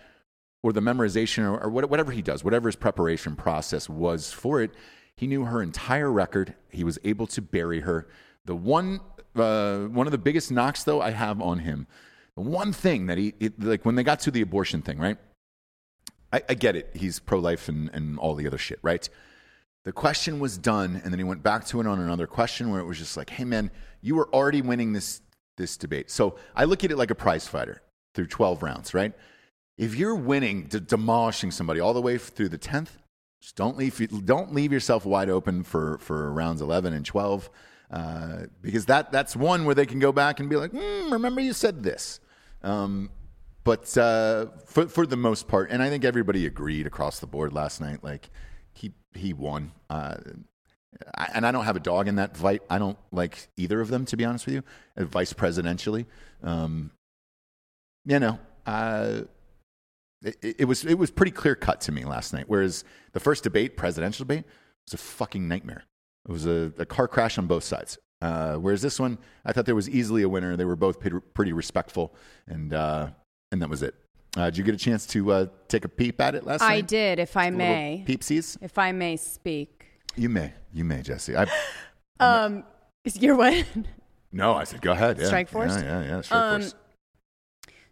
or 0.64 0.74
the 0.74 0.82
memorization 0.82 1.44
or, 1.44 1.62
or 1.64 1.70
whatever 1.70 2.12
he 2.12 2.22
does, 2.22 2.44
whatever 2.44 2.68
his 2.68 2.76
preparation 2.76 3.36
process 3.36 3.90
was 3.90 4.32
for 4.32 4.62
it, 4.62 4.72
he 5.16 5.28
knew 5.28 5.44
her 5.44 5.62
entire 5.62 6.12
record. 6.12 6.56
He 6.70 6.84
was 6.84 6.98
able 7.04 7.28
to 7.28 7.42
bury 7.42 7.82
her. 7.82 8.08
The 8.46 8.56
one, 8.56 9.02
uh, 9.36 9.80
one 9.86 10.08
of 10.08 10.12
the 10.12 10.18
biggest 10.18 10.52
knocks 10.52 10.84
though 10.84 11.02
I 11.02 11.12
have 11.12 11.42
on 11.42 11.60
him, 11.60 11.88
the 12.36 12.42
one 12.42 12.72
thing 12.72 13.08
that 13.08 13.18
he, 13.18 13.34
it, 13.40 13.62
like 13.62 13.84
when 13.86 13.96
they 13.96 14.04
got 14.04 14.22
to 14.22 14.32
the 14.32 14.42
abortion 14.42 14.82
thing, 14.82 14.98
right? 14.98 15.18
I, 16.32 16.42
I 16.50 16.54
get 16.54 16.76
it. 16.76 16.92
He's 16.94 17.20
pro 17.20 17.40
life 17.40 17.70
and, 17.70 17.90
and 17.94 18.20
all 18.20 18.36
the 18.36 18.48
other 18.48 18.58
shit, 18.58 18.80
right? 18.82 19.08
The 19.86 19.92
question 19.92 20.40
was 20.40 20.58
done, 20.58 21.02
and 21.04 21.12
then 21.12 21.20
he 21.20 21.24
went 21.24 21.42
back 21.42 21.66
to 21.68 21.80
it 21.80 21.88
on 21.88 22.00
another 22.00 22.28
question 22.28 22.70
where 22.70 22.82
it 22.82 22.86
was 22.86 22.98
just 22.98 23.18
like, 23.18 23.30
hey 23.30 23.46
man, 23.46 23.72
you 24.02 24.16
were 24.16 24.30
already 24.34 24.62
winning 24.62 24.94
this 24.94 25.22
this 25.58 25.76
debate. 25.78 26.10
So 26.10 26.38
I 26.56 26.64
look 26.64 26.84
at 26.84 26.92
it 26.92 26.98
like 26.98 27.12
a 27.12 27.16
prize 27.16 27.48
fighter 27.48 27.82
through 28.14 28.28
12 28.28 28.64
rounds, 28.64 28.94
right? 28.94 29.14
If 29.78 29.96
you're 29.96 30.16
winning, 30.16 30.64
de- 30.64 30.80
demolishing 30.80 31.52
somebody 31.52 31.82
all 31.82 31.94
the 31.94 32.02
way 32.02 32.18
through 32.18 32.50
the 32.50 32.58
10th, 32.58 32.92
just 33.42 33.56
don't 33.56 33.78
leave 33.78 34.26
don't 34.26 34.54
leave 34.54 34.72
yourself 34.72 35.06
wide 35.06 35.30
open 35.30 35.64
for 35.64 35.98
for 36.00 36.32
rounds 36.32 36.62
11 36.62 36.94
and 36.94 37.06
12 37.06 37.50
uh, 37.92 38.38
because 38.62 38.86
that 38.86 39.12
that's 39.12 39.36
one 39.36 39.66
where 39.66 39.76
they 39.76 39.86
can 39.86 40.00
go 40.00 40.12
back 40.12 40.40
and 40.40 40.50
be 40.50 40.56
like, 40.56 40.72
mm, 40.72 41.12
remember 41.12 41.42
you 41.42 41.54
said 41.54 41.84
this. 41.84 42.20
Um, 42.62 43.10
but 43.64 43.98
uh, 43.98 44.48
for 44.66 44.88
for 44.88 45.06
the 45.06 45.18
most 45.18 45.48
part, 45.48 45.70
and 45.72 45.82
I 45.84 45.90
think 45.90 46.04
everybody 46.06 46.46
agreed 46.46 46.88
across 46.88 47.20
the 47.20 47.28
board 47.28 47.54
last 47.54 47.82
night. 47.82 48.04
Like 48.04 48.30
he 48.74 48.94
he 49.14 49.34
won, 49.34 49.72
uh, 49.90 50.16
I, 51.16 51.30
and 51.34 51.46
I 51.46 51.52
don't 51.52 51.66
have 51.66 51.76
a 51.76 51.80
dog 51.82 52.08
in 52.08 52.16
that 52.16 52.38
fight. 52.38 52.62
I 52.70 52.80
don't 52.80 52.98
like 53.12 53.48
either 53.58 53.82
of 53.82 53.90
them, 53.90 54.06
to 54.06 54.18
be 54.18 54.26
honest 54.26 54.46
with 54.46 54.56
you, 54.56 54.64
uh, 54.98 55.06
vice 55.06 55.34
presidentially. 55.34 56.06
Um, 56.44 56.92
you 58.06 58.20
know, 58.20 58.40
uh, 58.66 59.22
it, 60.24 60.56
it- 60.60 60.66
was 60.68 60.86
it 60.86 60.98
was 60.98 61.12
pretty 61.12 61.32
clear 61.32 61.56
cut 61.56 61.82
to 61.82 61.92
me 61.92 62.06
last 62.06 62.34
night. 62.34 62.46
Whereas 62.48 62.84
the 63.14 63.20
first 63.20 63.44
debate, 63.44 63.78
presidential 63.78 64.24
debate, 64.26 64.46
was 64.88 64.94
a 64.94 64.98
fucking 64.98 65.48
nightmare. 65.48 65.84
It 66.28 66.32
was 66.32 66.46
a, 66.46 66.72
a 66.78 66.86
car 66.86 67.08
crash 67.08 67.38
on 67.38 67.48
both 67.48 67.64
sides. 67.64 67.98
Uh, 68.22 68.56
whereas 68.56 68.82
this 68.82 69.00
one, 69.00 69.18
I 69.46 69.54
thought 69.54 69.66
there 69.66 69.76
was 69.76 69.90
easily 69.90 70.24
a 70.24 70.30
winner. 70.30 70.58
They 70.58 70.66
were 70.66 70.76
both 70.76 71.00
pretty, 71.00 71.18
pretty 71.34 71.54
respectful, 71.54 72.14
and 72.48 72.74
uh, 72.74 73.12
and 73.52 73.62
that 73.62 73.70
was 73.70 73.82
it. 73.84 73.96
Uh, 74.38 74.46
did 74.46 74.58
you 74.58 74.64
get 74.64 74.76
a 74.76 74.78
chance 74.78 75.06
to 75.08 75.32
uh, 75.32 75.46
take 75.68 75.86
a 75.86 75.90
peep 75.90 76.22
at 76.22 76.36
it 76.36 76.46
last 76.46 76.62
night? 76.62 76.72
I 76.72 76.82
did, 76.82 77.20
if 77.20 77.36
I 77.36 77.50
may. 77.50 78.06
Peepsies? 78.08 78.58
If 78.62 78.78
I 78.78 78.92
may 78.92 79.18
speak. 79.18 79.86
You 80.16 80.30
may. 80.30 80.54
You 80.74 80.84
may, 80.86 81.02
Jesse. 81.02 81.36
I, 81.36 81.48
Um, 82.20 82.64
is 83.06 83.18
your 83.18 83.36
what? 83.36 83.66
no, 84.32 84.54
I 84.54 84.66
said 84.66 84.82
go 84.82 84.92
ahead. 84.92 85.18
Yeah. 85.20 85.26
Strike 85.28 85.50
Force? 85.50 85.76
Yeah, 85.76 86.02
yeah, 86.02 86.08
yeah. 86.08 86.22
Strike 86.22 86.42
Um, 86.42 86.62
Force. 86.62 86.76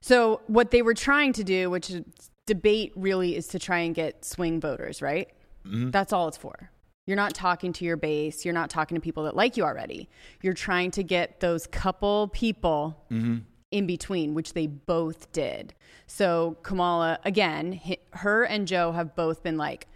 So 0.02 0.42
what 0.48 0.72
they 0.72 0.82
were 0.82 0.94
trying 0.94 1.34
to 1.34 1.44
do, 1.44 1.70
which 1.70 1.90
is 1.90 2.04
debate 2.46 2.94
really 2.96 3.36
is 3.36 3.48
to 3.48 3.60
try 3.60 3.80
and 3.80 3.96
get 3.96 4.24
swing 4.24 4.60
voters, 4.62 5.02
right? 5.02 5.30
Mm-hmm. 5.66 5.90
That's 5.92 6.14
all 6.14 6.28
it's 6.28 6.38
for. 6.38 6.72
You're 7.06 7.18
not 7.18 7.34
talking 7.34 7.74
to 7.74 7.86
your 7.86 7.98
base. 7.98 8.46
You're 8.46 8.54
not 8.54 8.70
talking 8.70 8.96
to 8.96 9.02
people 9.02 9.24
that 9.24 9.36
like 9.36 9.58
you 9.58 9.64
already. 9.64 10.10
You're 10.42 10.54
trying 10.54 10.92
to 10.92 11.04
get 11.04 11.40
those 11.40 11.66
couple 11.68 12.28
people 12.30 13.04
Mm-hmm. 13.12 13.38
In 13.72 13.86
between, 13.86 14.34
which 14.34 14.54
they 14.54 14.68
both 14.68 15.32
did. 15.32 15.74
So 16.08 16.58
Kamala, 16.64 17.20
again, 17.26 17.80
her 18.12 18.44
and 18.44 18.68
Joe 18.68 18.92
have 18.94 19.16
both 19.16 19.44
been 19.44 19.58
like 19.58 19.88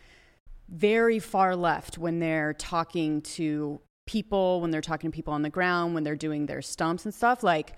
very 0.69 1.19
far 1.19 1.55
left 1.55 1.97
when 1.97 2.19
they're 2.19 2.53
talking 2.53 3.21
to 3.21 3.79
people, 4.05 4.61
when 4.61 4.71
they're 4.71 4.81
talking 4.81 5.11
to 5.11 5.15
people 5.15 5.33
on 5.33 5.41
the 5.41 5.49
ground, 5.49 5.93
when 5.93 6.03
they're 6.03 6.15
doing 6.15 6.45
their 6.45 6.61
stumps 6.61 7.05
and 7.05 7.13
stuff. 7.13 7.43
Like 7.43 7.75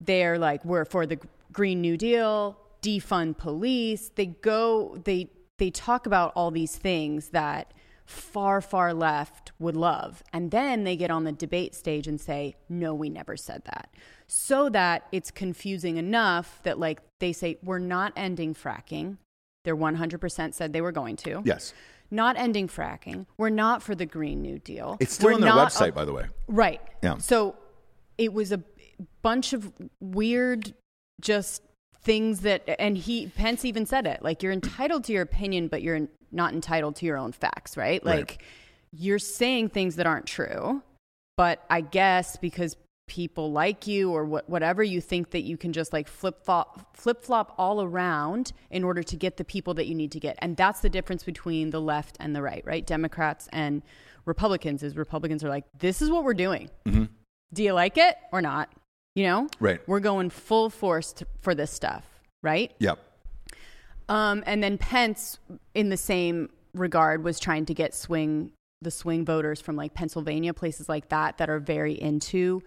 they're 0.00 0.38
like, 0.38 0.64
we're 0.64 0.84
for 0.84 1.06
the 1.06 1.18
Green 1.52 1.80
New 1.80 1.96
Deal, 1.96 2.58
defund 2.82 3.36
police. 3.38 4.10
They 4.14 4.26
go, 4.26 4.98
they 5.04 5.30
they 5.58 5.70
talk 5.70 6.06
about 6.06 6.32
all 6.36 6.50
these 6.50 6.76
things 6.76 7.30
that 7.30 7.72
far, 8.04 8.60
far 8.60 8.92
left 8.94 9.52
would 9.58 9.76
love. 9.76 10.22
And 10.32 10.50
then 10.50 10.84
they 10.84 10.96
get 10.96 11.10
on 11.10 11.24
the 11.24 11.32
debate 11.32 11.74
stage 11.74 12.06
and 12.06 12.20
say, 12.20 12.56
no, 12.68 12.94
we 12.94 13.08
never 13.08 13.36
said 13.36 13.62
that. 13.64 13.88
So 14.28 14.68
that 14.70 15.06
it's 15.12 15.30
confusing 15.30 15.96
enough 15.98 16.60
that 16.64 16.78
like 16.78 17.00
they 17.20 17.32
say, 17.32 17.58
we're 17.62 17.78
not 17.78 18.12
ending 18.16 18.54
fracking. 18.54 19.18
They're 19.64 19.76
100% 19.76 20.54
said 20.54 20.72
they 20.72 20.80
were 20.80 20.92
going 20.92 21.16
to 21.16 21.42
Yes. 21.44 21.72
not 22.10 22.36
ending 22.36 22.68
fracking. 22.68 23.26
We're 23.36 23.50
not 23.50 23.82
for 23.82 23.94
the 23.94 24.06
Green 24.06 24.42
New 24.42 24.58
Deal. 24.58 24.96
It's 25.00 25.14
still 25.14 25.30
We're 25.30 25.34
on 25.34 25.40
their 25.40 25.50
not 25.50 25.70
website, 25.72 25.94
by 25.94 26.04
the 26.04 26.12
way. 26.12 26.26
right. 26.48 26.80
Yeah. 27.02 27.18
So 27.18 27.56
it 28.18 28.32
was 28.32 28.52
a 28.52 28.62
bunch 29.22 29.52
of 29.52 29.72
weird, 30.00 30.72
just 31.20 31.62
things 32.02 32.40
that, 32.40 32.62
and 32.80 32.96
he 32.96 33.26
Pence 33.28 33.64
even 33.64 33.86
said 33.86 34.06
it. 34.06 34.22
Like 34.22 34.42
you're 34.42 34.52
entitled 34.52 35.04
to 35.04 35.12
your 35.12 35.22
opinion, 35.22 35.68
but 35.68 35.82
you're 35.82 36.08
not 36.32 36.52
entitled 36.52 36.96
to 36.96 37.06
your 37.06 37.16
own 37.16 37.32
facts. 37.32 37.76
Right. 37.76 38.04
Right. 38.04 38.18
Like 38.18 38.42
you're 38.92 39.18
saying 39.18 39.70
things 39.70 39.96
that 39.96 40.06
aren't 40.06 40.26
true, 40.26 40.82
but 41.36 41.64
I 41.68 41.80
guess 41.80 42.36
because 42.36 42.76
people 43.06 43.52
like 43.52 43.86
you 43.86 44.10
or 44.10 44.24
what, 44.24 44.48
whatever 44.48 44.82
you 44.82 45.00
think 45.00 45.30
that 45.30 45.42
you 45.42 45.56
can 45.56 45.72
just 45.72 45.92
like 45.92 46.08
flip 46.08 46.44
flop 46.44 46.96
flip 46.96 47.22
flop 47.22 47.54
all 47.56 47.82
around 47.82 48.52
in 48.70 48.82
order 48.84 49.02
to 49.02 49.16
get 49.16 49.36
the 49.36 49.44
people 49.44 49.74
that 49.74 49.86
you 49.86 49.94
need 49.94 50.12
to 50.12 50.20
get. 50.20 50.36
And 50.40 50.56
that's 50.56 50.80
the 50.80 50.90
difference 50.90 51.22
between 51.22 51.70
the 51.70 51.80
left 51.80 52.16
and 52.20 52.34
the 52.34 52.42
right 52.42 52.62
right? 52.66 52.86
Democrats 52.86 53.48
and 53.52 53.82
republicans 54.24 54.82
is 54.82 54.96
republicans 54.96 55.44
are 55.44 55.48
like 55.48 55.64
this 55.78 56.02
is 56.02 56.10
what 56.10 56.24
we're 56.24 56.34
doing. 56.34 56.70
Do 57.54 57.62
you 57.62 57.72
like 57.72 57.96
it 57.96 58.16
or 58.32 58.42
not? 58.42 58.72
You 59.14 59.24
know? 59.24 59.48
Right. 59.60 59.80
we're 59.86 60.00
going 60.00 60.28
full 60.28 60.68
force 60.68 61.12
to, 61.14 61.26
for 61.40 61.54
this 61.54 61.70
stuff 61.70 62.04
right? 62.42 62.72
Yep. 62.78 62.98
um, 64.08 64.42
and 64.46 64.62
then 64.62 64.78
Pence, 64.78 65.38
in 65.74 65.88
the 65.88 65.96
same 65.96 66.50
regard, 66.74 67.24
was 67.24 67.40
trying 67.40 67.66
to 67.66 67.74
get 67.74 67.94
swing 67.94 68.52
the 68.82 68.90
swing 68.90 69.24
voters 69.24 69.60
from 69.60 69.74
like 69.74 69.94
Pennsylvania, 69.94 70.52
places 70.54 70.88
like 70.88 71.08
that, 71.08 71.38
that 71.38 71.48
are 71.48 71.58
very 71.58 72.00
into 72.00 72.62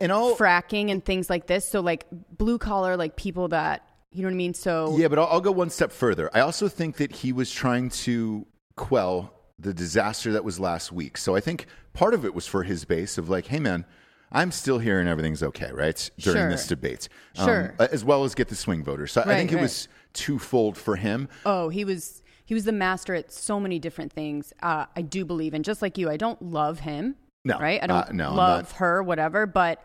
And 0.00 0.10
all 0.10 0.36
fracking 0.36 0.90
and 0.90 1.04
things 1.04 1.28
like 1.28 1.46
this. 1.46 1.68
So 1.68 1.80
like 1.80 2.06
blue 2.38 2.58
collar, 2.58 2.96
like 2.96 3.16
people 3.16 3.48
that 3.48 3.86
you 4.12 4.22
know 4.22 4.28
what 4.28 4.34
I 4.34 4.36
mean. 4.36 4.54
So 4.54 4.96
Yeah, 4.96 5.08
but 5.08 5.18
I'll, 5.18 5.26
I'll 5.26 5.40
go 5.40 5.52
one 5.52 5.70
step 5.70 5.92
further. 5.92 6.30
I 6.32 6.40
also 6.40 6.68
think 6.68 6.96
that 6.96 7.12
he 7.12 7.32
was 7.32 7.50
trying 7.50 7.90
to 7.90 8.46
quell 8.76 9.32
the 9.58 9.74
disaster 9.74 10.32
that 10.32 10.44
was 10.44 10.58
last 10.60 10.92
week. 10.92 11.16
So 11.18 11.34
I 11.36 11.40
think 11.40 11.66
part 11.92 12.14
of 12.14 12.24
it 12.24 12.34
was 12.34 12.46
for 12.46 12.62
his 12.62 12.84
base 12.84 13.18
of 13.18 13.28
like, 13.28 13.46
hey, 13.46 13.58
man, 13.60 13.84
I'm 14.32 14.50
still 14.52 14.78
here 14.78 15.00
and 15.00 15.08
everything's 15.08 15.42
okay, 15.42 15.70
right? 15.72 16.10
During 16.18 16.38
Sure. 16.42 16.50
this 16.50 16.66
debate. 16.66 17.08
Sure. 17.34 17.74
as 17.78 18.04
well 18.04 18.24
as 18.24 18.34
get 18.34 18.48
the 18.48 18.56
swing 18.56 18.82
voters. 18.82 19.12
So 19.12 19.20
I 19.22 19.26
Right, 19.26 19.36
think 19.38 19.52
it 19.52 19.56
right. 19.56 19.62
was 19.62 19.88
twofold 20.12 20.76
for 20.78 20.96
him. 20.96 21.28
oh, 21.44 21.68
he 21.68 21.84
was 21.84 22.22
he 22.46 22.52
was 22.54 22.64
the 22.64 22.72
master 22.72 23.14
at 23.14 23.32
so 23.32 23.58
many 23.58 23.78
different 23.78 24.12
things. 24.12 24.52
Uh, 24.62 24.84
I 24.94 25.02
do 25.02 25.24
believe, 25.24 25.54
and 25.54 25.64
just 25.64 25.80
like 25.82 25.96
you, 25.98 26.10
I 26.10 26.16
don't 26.18 26.40
love 26.42 26.80
him. 26.80 27.16
No, 27.44 27.58
right? 27.58 27.80
I 27.82 27.84
uh, 27.84 28.04
don't 28.04 28.14
no, 28.16 28.34
love 28.34 28.72
her, 28.72 29.02
whatever, 29.02 29.46
but. 29.46 29.84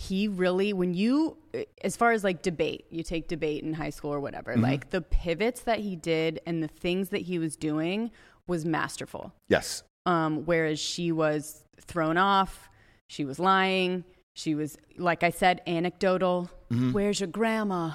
he 0.00 0.28
really 0.28 0.72
when 0.72 0.94
you 0.94 1.36
as 1.82 1.96
far 1.96 2.12
as 2.12 2.22
like 2.22 2.40
debate 2.40 2.84
you 2.88 3.02
take 3.02 3.26
debate 3.26 3.64
in 3.64 3.72
high 3.74 3.90
school 3.90 4.12
or 4.14 4.20
whatever 4.20 4.52
Mm-hmm. 4.52 4.62
like 4.70 4.90
the 4.90 5.00
pivots 5.00 5.62
that 5.62 5.80
he 5.80 5.96
did 5.96 6.40
and 6.46 6.62
the 6.62 6.68
things 6.68 7.08
that 7.08 7.22
he 7.22 7.36
was 7.40 7.56
doing 7.56 8.12
was 8.46 8.64
masterful 8.64 9.32
Yes. 9.48 9.82
um, 10.06 10.44
whereas 10.46 10.78
she 10.78 11.10
was 11.10 11.64
thrown 11.80 12.16
off 12.16 12.68
she 13.08 13.24
was 13.24 13.40
lying 13.40 14.04
she 14.34 14.54
was 14.54 14.76
like 14.96 15.24
i 15.24 15.30
said 15.30 15.62
anecdotal 15.66 16.48
where's 16.92 17.18
your 17.18 17.26
grandma 17.40 17.90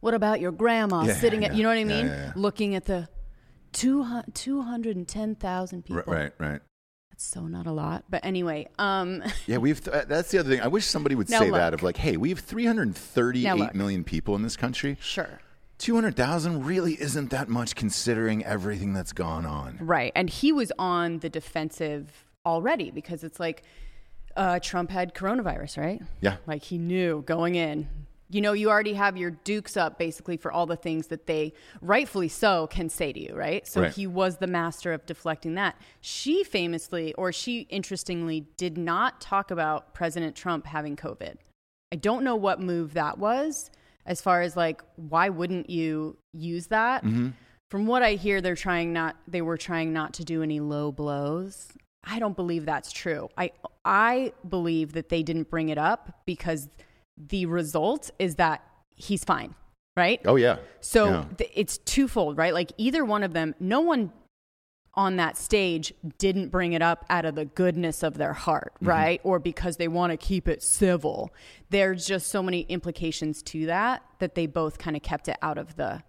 what 0.00 0.12
about 0.12 0.38
your 0.38 0.52
grandma 0.52 0.98
Mm-hmm. 0.98 1.08
Yeah, 1.08 1.14
sitting 1.24 1.44
at 1.46 1.54
you 1.54 1.62
know 1.62 1.70
what 1.70 1.78
i 1.78 1.84
mean 1.84 2.06
yeah, 2.08 2.24
yeah. 2.26 2.32
looking 2.36 2.74
at 2.74 2.84
the 2.84 3.08
200 3.72 4.34
210,000 4.34 5.82
people 5.84 6.02
Right, 6.12 6.32
right. 6.38 6.60
that's 6.60 6.71
so 7.22 7.42
not 7.46 7.66
a 7.66 7.72
lot 7.72 8.04
but 8.10 8.24
anyway 8.24 8.66
um 8.78 9.22
Yeah, 9.46 9.58
we've. 9.58 9.82
Th- 9.82 10.04
that's 10.06 10.30
the 10.30 10.38
other 10.38 10.50
thing. 10.50 10.60
I 10.60 10.68
wish 10.68 10.84
somebody 10.86 11.14
would 11.14 11.28
Now 11.28 11.40
say 11.40 11.50
that 11.50 11.74
of 11.74 11.82
like, 11.82 11.96
hey, 11.96 12.16
we 12.16 12.28
have 12.30 12.38
338 12.40 13.44
Now 13.44 13.54
million 13.74 14.00
look. 14.00 14.06
people 14.06 14.34
in 14.36 14.42
this 14.42 14.56
country. 14.56 14.96
sure 15.00 15.40
200,000 15.78 16.64
really 16.64 16.94
isn't 17.00 17.30
that 17.30 17.48
much 17.48 17.74
considering 17.74 18.44
everything 18.44 18.92
that's 18.92 19.12
gone 19.12 19.44
on. 19.44 19.78
Right. 19.80 20.12
And 20.14 20.30
he 20.30 20.52
was 20.52 20.70
on 20.78 21.18
the 21.18 21.28
defensive 21.28 22.24
already 22.46 22.92
because 22.92 23.24
it's 23.24 23.40
like 23.40 23.64
uh, 24.36 24.60
Trump 24.60 24.90
had 24.90 25.12
coronavirus, 25.12 25.78
right? 25.78 26.00
Yeah. 26.20 26.36
Like 26.46 26.62
he 26.62 26.78
knew 26.78 27.22
going 27.26 27.56
in. 27.56 27.88
You 28.32 28.40
know, 28.40 28.54
you 28.54 28.70
already 28.70 28.94
have 28.94 29.18
your 29.18 29.30
dukes 29.30 29.76
up 29.76 29.98
basically 29.98 30.38
for 30.38 30.50
all 30.50 30.64
the 30.64 30.76
things 30.76 31.08
that 31.08 31.26
they 31.26 31.52
rightfully 31.82 32.28
so 32.28 32.66
can 32.66 32.88
say 32.88 33.12
to 33.12 33.20
you, 33.20 33.34
right? 33.34 33.66
So 33.66 33.82
Right. 33.82 33.92
he 33.92 34.06
was 34.06 34.38
the 34.38 34.46
master 34.46 34.94
of 34.94 35.04
deflecting 35.04 35.54
that. 35.56 35.76
She 36.00 36.42
famously, 36.42 37.12
or 37.14 37.30
she 37.30 37.60
interestingly, 37.68 38.46
did 38.56 38.78
not 38.78 39.20
talk 39.20 39.50
about 39.50 39.92
President 39.92 40.34
Trump 40.34 40.66
having 40.66 40.96
COVID. 40.96 41.36
I 41.92 41.96
don't 41.96 42.24
know 42.24 42.36
what 42.36 42.58
move 42.58 42.94
that 42.94 43.18
was 43.18 43.70
as 44.06 44.22
far 44.22 44.40
as 44.40 44.56
like, 44.56 44.82
why 44.96 45.28
wouldn't 45.28 45.68
you 45.68 46.16
use 46.32 46.68
that? 46.68 47.04
Mm-hmm. 47.04 47.28
From 47.70 47.86
what 47.86 48.02
I 48.02 48.14
hear, 48.14 48.40
they're 48.40 48.56
trying 48.56 48.94
not, 48.94 49.16
they 49.28 49.42
were 49.42 49.58
trying 49.58 49.92
not 49.92 50.14
to 50.14 50.24
do 50.24 50.42
any 50.42 50.58
low 50.58 50.90
blows. 50.90 51.68
I 52.04 52.18
don't 52.18 52.34
believe 52.34 52.64
that's 52.64 52.92
true. 52.92 53.28
I, 53.36 53.52
I 53.84 54.32
believe 54.48 54.94
that 54.94 55.08
they 55.10 55.22
didn't 55.22 55.50
bring 55.50 55.68
it 55.68 55.78
up 55.78 56.20
because 56.26 56.68
the 57.16 57.46
result 57.46 58.10
is 58.18 58.36
that 58.36 58.62
he's 58.94 59.24
fine, 59.24 59.54
right? 59.96 60.20
Oh, 60.24 60.36
yeah. 60.36 60.58
So 60.80 61.06
Yeah. 61.06 61.24
th- 61.38 61.50
it's 61.54 61.78
twofold, 61.78 62.36
right? 62.36 62.54
Like 62.54 62.72
either 62.78 63.04
one 63.04 63.22
of 63.22 63.32
them, 63.32 63.54
no 63.60 63.80
one 63.80 64.12
on 64.94 65.16
that 65.16 65.38
stage 65.38 65.94
didn't 66.18 66.50
bring 66.50 66.74
it 66.74 66.82
up 66.82 67.06
out 67.08 67.24
of 67.24 67.34
the 67.34 67.46
goodness 67.46 68.02
of 68.02 68.18
their 68.18 68.34
heart, 68.34 68.74
Mm-hmm. 68.76 68.88
right? 68.88 69.20
Or 69.24 69.38
because 69.38 69.78
they 69.78 69.88
want 69.88 70.10
to 70.10 70.16
keep 70.18 70.46
it 70.48 70.62
civil. 70.62 71.32
There's 71.70 72.06
just 72.06 72.28
so 72.28 72.42
many 72.42 72.60
implications 72.62 73.42
to 73.44 73.66
that 73.66 74.02
that 74.18 74.34
they 74.34 74.46
both 74.46 74.78
kind 74.78 74.94
of 74.96 75.02
kept 75.02 75.28
it 75.28 75.36
out 75.42 75.56
of 75.58 75.76
the 75.76 76.02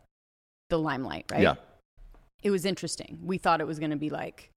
the 0.69 0.77
limelight, 0.79 1.25
right? 1.31 1.41
Yeah. 1.43 1.55
It 2.41 2.49
was 2.51 2.65
interesting. 2.65 3.19
We 3.23 3.37
thought 3.37 3.61
it 3.61 3.67
was 3.67 3.79
going 3.79 3.91
to 3.91 3.97
be 3.97 4.09
like, 4.09 4.51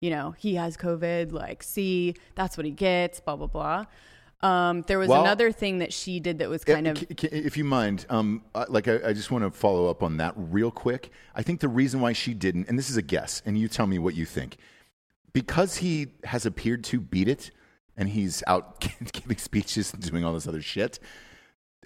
you 0.00 0.10
know, 0.10 0.32
he 0.38 0.54
has 0.56 0.76
COVID, 0.76 1.32
like, 1.32 1.62
see, 1.62 2.14
that's 2.36 2.56
what 2.56 2.66
he 2.66 2.72
gets, 2.72 3.18
blah 3.20 3.36
blah 3.36 3.46
blah. 3.48 3.86
Um, 4.42 4.82
there 4.88 4.98
was 4.98 5.08
Well- 5.08 5.20
another 5.22 5.52
thing 5.52 5.78
that 5.78 5.92
she 5.92 6.18
did 6.18 6.38
that 6.40 6.48
was 6.48 6.64
kind 6.64 6.88
Uh, 6.88 6.90
of 6.92 7.06
if 7.32 7.56
you 7.56 7.64
mind, 7.64 8.06
um, 8.10 8.42
like 8.68 8.88
I, 8.88 9.00
I 9.08 9.12
just 9.12 9.30
want 9.30 9.44
to 9.44 9.50
follow 9.50 9.88
up 9.88 10.02
on 10.02 10.16
that 10.16 10.34
real 10.36 10.70
quick. 10.70 11.10
I 11.34 11.42
think 11.42 11.60
the 11.60 11.68
reason 11.68 12.00
why 12.00 12.12
she 12.12 12.34
didn't, 12.34 12.68
and 12.68 12.78
this 12.78 12.90
is 12.90 12.96
a 12.96 13.02
guess, 13.02 13.40
and 13.46 13.56
you 13.56 13.68
tell 13.68 13.86
me 13.86 13.98
what 13.98 14.14
you 14.14 14.24
think, 14.26 14.56
because 15.32 15.76
he 15.76 16.08
has 16.24 16.44
appeared 16.44 16.82
to 16.84 17.00
beat 17.00 17.28
it, 17.28 17.50
and 17.96 18.08
he's 18.08 18.42
out 18.46 18.80
giving 19.12 19.36
speeches 19.38 19.92
and 19.94 20.02
doing 20.02 20.24
all 20.24 20.34
this 20.34 20.48
other 20.48 20.62
shit. 20.62 20.98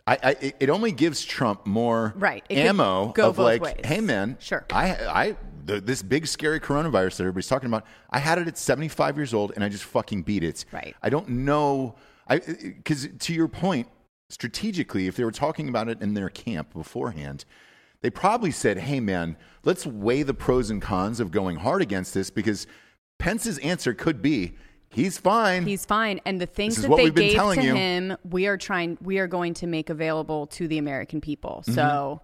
I, 0.07 0.19
I 0.23 0.55
it- 0.61 0.71
only 0.71 0.93
gives 0.93 1.25
Trump 1.25 1.67
more 1.67 2.15
Right. 2.17 2.45
It 2.49 2.59
ammo 2.59 3.13
of 3.19 3.39
like, 3.39 3.61
ways. 3.61 3.81
hey 3.85 4.01
man, 4.01 4.37
Sure. 4.41 4.65
I 4.71 4.95
I 5.07 5.37
the, 5.65 5.81
this 5.81 6.01
big 6.01 6.29
scary 6.29 6.61
coronavirus 6.61 7.17
that 7.17 7.25
everybody's 7.25 7.49
talking 7.49 7.67
about. 7.67 7.85
I 8.09 8.21
had 8.21 8.39
it 8.39 8.47
at 8.47 8.57
75 8.57 9.17
years 9.17 9.35
old, 9.35 9.51
and 9.57 9.65
I 9.65 9.69
just 9.69 9.83
fucking 9.83 10.23
beat 10.23 10.45
it. 10.45 10.65
Right. 10.73 10.95
I 11.03 11.09
don't 11.11 11.29
know. 11.29 11.97
I 12.29 12.39
because 12.39 13.09
to 13.19 13.35
your 13.35 13.49
point, 13.49 13.89
strategically, 14.29 15.07
if 15.07 15.17
they 15.17 15.25
were 15.25 15.33
talking 15.33 15.69
about 15.69 15.89
it 15.89 16.01
in 16.03 16.15
their 16.15 16.29
camp 16.29 16.73
beforehand, 16.73 17.45
they 18.01 18.11
probably 18.11 18.51
said, 18.51 18.79
"Hey, 18.79 19.01
man, 19.01 19.37
let's 19.65 19.87
weigh 19.87 20.23
the 20.23 20.35
pros 20.35 20.71
and 20.71 20.83
cons 20.83 21.21
of 21.21 21.31
going 21.31 21.57
hard 21.57 21.83
against 21.83 22.15
this 22.15 22.31
because 22.31 22.67
Pence's 23.19 23.59
answer 23.59 23.95
could 23.95 24.23
be." 24.23 24.57
He's 24.89 25.19
fine. 25.19 25.67
He's 25.67 25.85
fine. 25.85 26.21
And 26.25 26.41
the 26.41 26.47
things 26.47 26.81
that 26.81 26.89
they 26.97 27.11
gave 27.11 27.37
to 27.37 27.63
you. 27.63 27.75
him, 27.75 28.17
we 28.25 28.47
are 28.47 28.57
trying, 28.57 28.97
we 29.03 29.19
are 29.19 29.27
going 29.27 29.53
to 29.55 29.67
make 29.67 29.91
available 29.91 30.47
to 30.49 30.69
the 30.69 30.79
American 30.79 31.21
people. 31.21 31.63
Mm-hmm. 31.63 31.75
So 31.75 32.23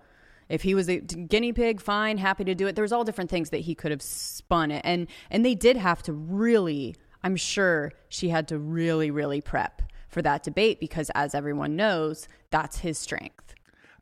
if 0.49 0.62
he 0.62 0.75
was 0.75 0.88
a 0.88 1.01
guinea 1.01 1.53
pig, 1.53 1.81
fine, 1.81 2.19
happy 2.19 2.45
to 2.45 2.55
do 2.55 2.67
it. 2.67 2.75
There 2.75 2.83
was 2.83 2.93
all 2.93 3.05
different 3.05 3.31
things 3.31 3.51
that 3.51 3.59
he 3.59 3.75
could 3.75 3.91
have 3.91 4.01
spun 4.01 4.71
it. 4.71 4.83
And, 4.85 5.09
and 5.31 5.45
they 5.45 5.55
did 5.55 5.77
have 5.77 6.03
to 6.05 6.12
really, 6.12 6.95
I'm 7.23 7.37
sure 7.37 7.93
she 8.09 8.29
had 8.29 8.49
to 8.49 8.59
really, 8.59 9.11
really 9.11 9.41
prep 9.41 9.83
for 10.12 10.22
that 10.22 10.42
debate 10.44 10.79
because 10.79 11.11
as 11.14 11.35
everyone 11.35 11.75
knows, 11.75 12.29
that's 12.51 12.79
his 12.79 12.98
strength. 12.98 13.55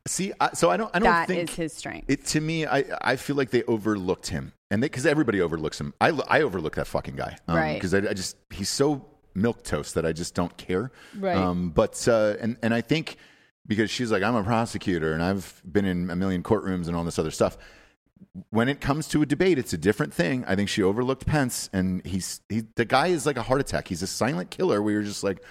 See, 0.06 0.32
I, 0.40 0.50
so 0.54 0.70
I 0.70 0.76
don't. 0.76 0.90
I 0.94 0.98
don't 0.98 1.04
That 1.08 1.28
think 1.28 1.50
is 1.50 1.56
his 1.56 1.72
strength. 1.72 2.10
It 2.10 2.24
to 2.26 2.40
me, 2.40 2.66
I 2.66 2.84
I 3.02 3.16
feel 3.16 3.36
like 3.36 3.50
they 3.50 3.62
overlooked 3.64 4.28
him, 4.28 4.52
and 4.70 4.80
because 4.80 5.06
everybody 5.06 5.40
overlooks 5.40 5.80
him. 5.80 5.92
I 6.00 6.08
I 6.28 6.42
overlook 6.42 6.74
that 6.76 6.86
fucking 6.86 7.16
guy, 7.16 7.36
Right. 7.46 7.74
Because 7.74 7.94
I, 7.94 7.98
I 7.98 8.14
just 8.14 8.36
he's 8.50 8.70
so 8.70 9.06
milk 9.34 9.62
toast 9.62 9.94
that 9.94 10.04
I 10.04 10.12
just 10.12 10.34
don't 10.34 10.56
care, 10.56 10.90
Right. 11.16 11.36
Um, 11.36 11.70
but 11.70 12.08
uh, 12.08 12.36
and 12.40 12.56
and 12.62 12.72
I 12.74 12.80
think 12.80 13.16
because 13.66 13.90
she's 13.90 14.10
like 14.10 14.22
I'm 14.22 14.34
a 14.34 14.42
prosecutor 14.42 15.12
and 15.12 15.22
I've 15.22 15.62
been 15.70 15.84
in 15.84 16.10
a 16.10 16.16
million 16.16 16.42
courtrooms 16.42 16.88
and 16.88 16.96
all 16.96 17.04
this 17.04 17.18
other 17.18 17.30
stuff. 17.30 17.58
When 18.48 18.68
it 18.68 18.80
comes 18.80 19.06
to 19.08 19.22
a 19.22 19.26
debate, 19.26 19.58
it's 19.58 19.72
a 19.72 19.78
different 19.78 20.14
thing. 20.14 20.44
I 20.46 20.56
think 20.56 20.68
she 20.70 20.82
overlooked 20.82 21.26
Pence, 21.26 21.68
and 21.72 22.04
he's 22.06 22.40
he 22.48 22.62
the 22.74 22.84
guy 22.86 23.08
is 23.08 23.26
like 23.26 23.36
a 23.36 23.42
heart 23.42 23.60
attack. 23.60 23.88
He's 23.88 24.02
a 24.02 24.06
silent 24.06 24.50
killer. 24.50 24.80
We 24.82 24.92
you're 24.94 25.02
just 25.02 25.22
like, 25.22 25.42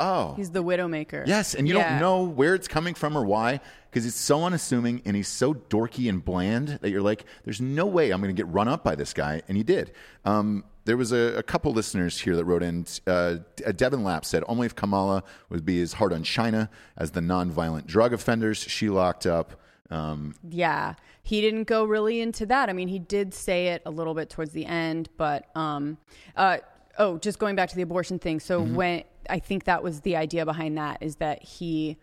oh, 0.00 0.34
He's 0.36 0.50
the 0.50 0.62
widowmaker. 0.62 1.26
Yes, 1.26 1.54
and 1.54 1.66
you 1.68 1.76
Yeah. 1.76 1.90
don't 1.90 2.00
know 2.00 2.22
where 2.22 2.54
it's 2.54 2.68
coming 2.68 2.94
from 2.94 3.16
or 3.16 3.24
why 3.24 3.60
because 3.90 4.04
it's 4.06 4.16
so 4.20 4.44
unassuming 4.44 5.02
and 5.04 5.16
he's 5.16 5.28
so 5.28 5.54
dorky 5.54 6.08
and 6.08 6.24
bland 6.24 6.68
that 6.82 6.90
you're 6.90 7.02
like, 7.02 7.24
there's 7.44 7.60
no 7.60 7.86
way 7.86 8.10
I'm 8.10 8.20
going 8.20 8.34
to 8.34 8.40
get 8.42 8.50
run 8.52 8.68
up 8.68 8.84
by 8.84 8.94
this 8.94 9.12
guy. 9.14 9.42
And 9.48 9.56
he 9.56 9.62
did. 9.62 9.92
Um, 10.26 10.64
there 10.84 10.96
was 10.96 11.10
a, 11.12 11.38
a 11.38 11.42
couple 11.42 11.72
listeners 11.72 12.20
here 12.20 12.36
that 12.36 12.44
wrote 12.44 12.62
in. 12.62 12.86
Uh, 13.06 13.36
Devin 13.76 14.04
Lapp 14.04 14.24
said 14.24 14.42
only 14.46 14.66
if 14.66 14.74
Kamala 14.74 15.22
would 15.50 15.64
be 15.64 15.80
as 15.82 15.94
hard 15.94 16.12
on 16.12 16.22
China 16.22 16.68
as 16.96 17.10
the 17.12 17.20
nonviolent 17.20 17.86
drug 17.86 18.12
offenders 18.12 18.58
she 18.58 18.88
locked 18.90 19.26
up. 19.26 19.60
Um, 19.90 20.34
Yeah, 20.46 20.94
he 21.22 21.40
didn't 21.40 21.64
go 21.64 21.84
really 21.84 22.20
into 22.20 22.44
that. 22.46 22.68
I 22.68 22.74
mean, 22.74 22.88
he 22.88 22.98
did 22.98 23.32
say 23.32 23.68
it 23.68 23.82
a 23.86 23.90
little 23.90 24.12
bit 24.14 24.28
towards 24.30 24.52
the 24.52 24.66
end, 24.66 25.08
but 25.16 25.46
um, 25.56 25.96
uh, 26.36 26.58
oh, 26.98 27.18
just 27.18 27.38
going 27.38 27.56
back 27.56 27.68
to 27.70 27.76
the 27.76 27.82
abortion 27.82 28.18
thing. 28.18 28.40
So 28.40 28.60
mm-hmm. 28.60 28.74
when 28.74 29.04
I 29.30 29.38
think 29.38 29.64
that 29.64 29.82
was 29.82 30.00
the 30.00 30.16
idea 30.16 30.44
behind 30.44 30.76
that 30.78 30.98
is 31.02 31.16
that 31.16 31.42
he 31.42 31.96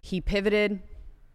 he 0.00 0.20
pivoted, 0.20 0.80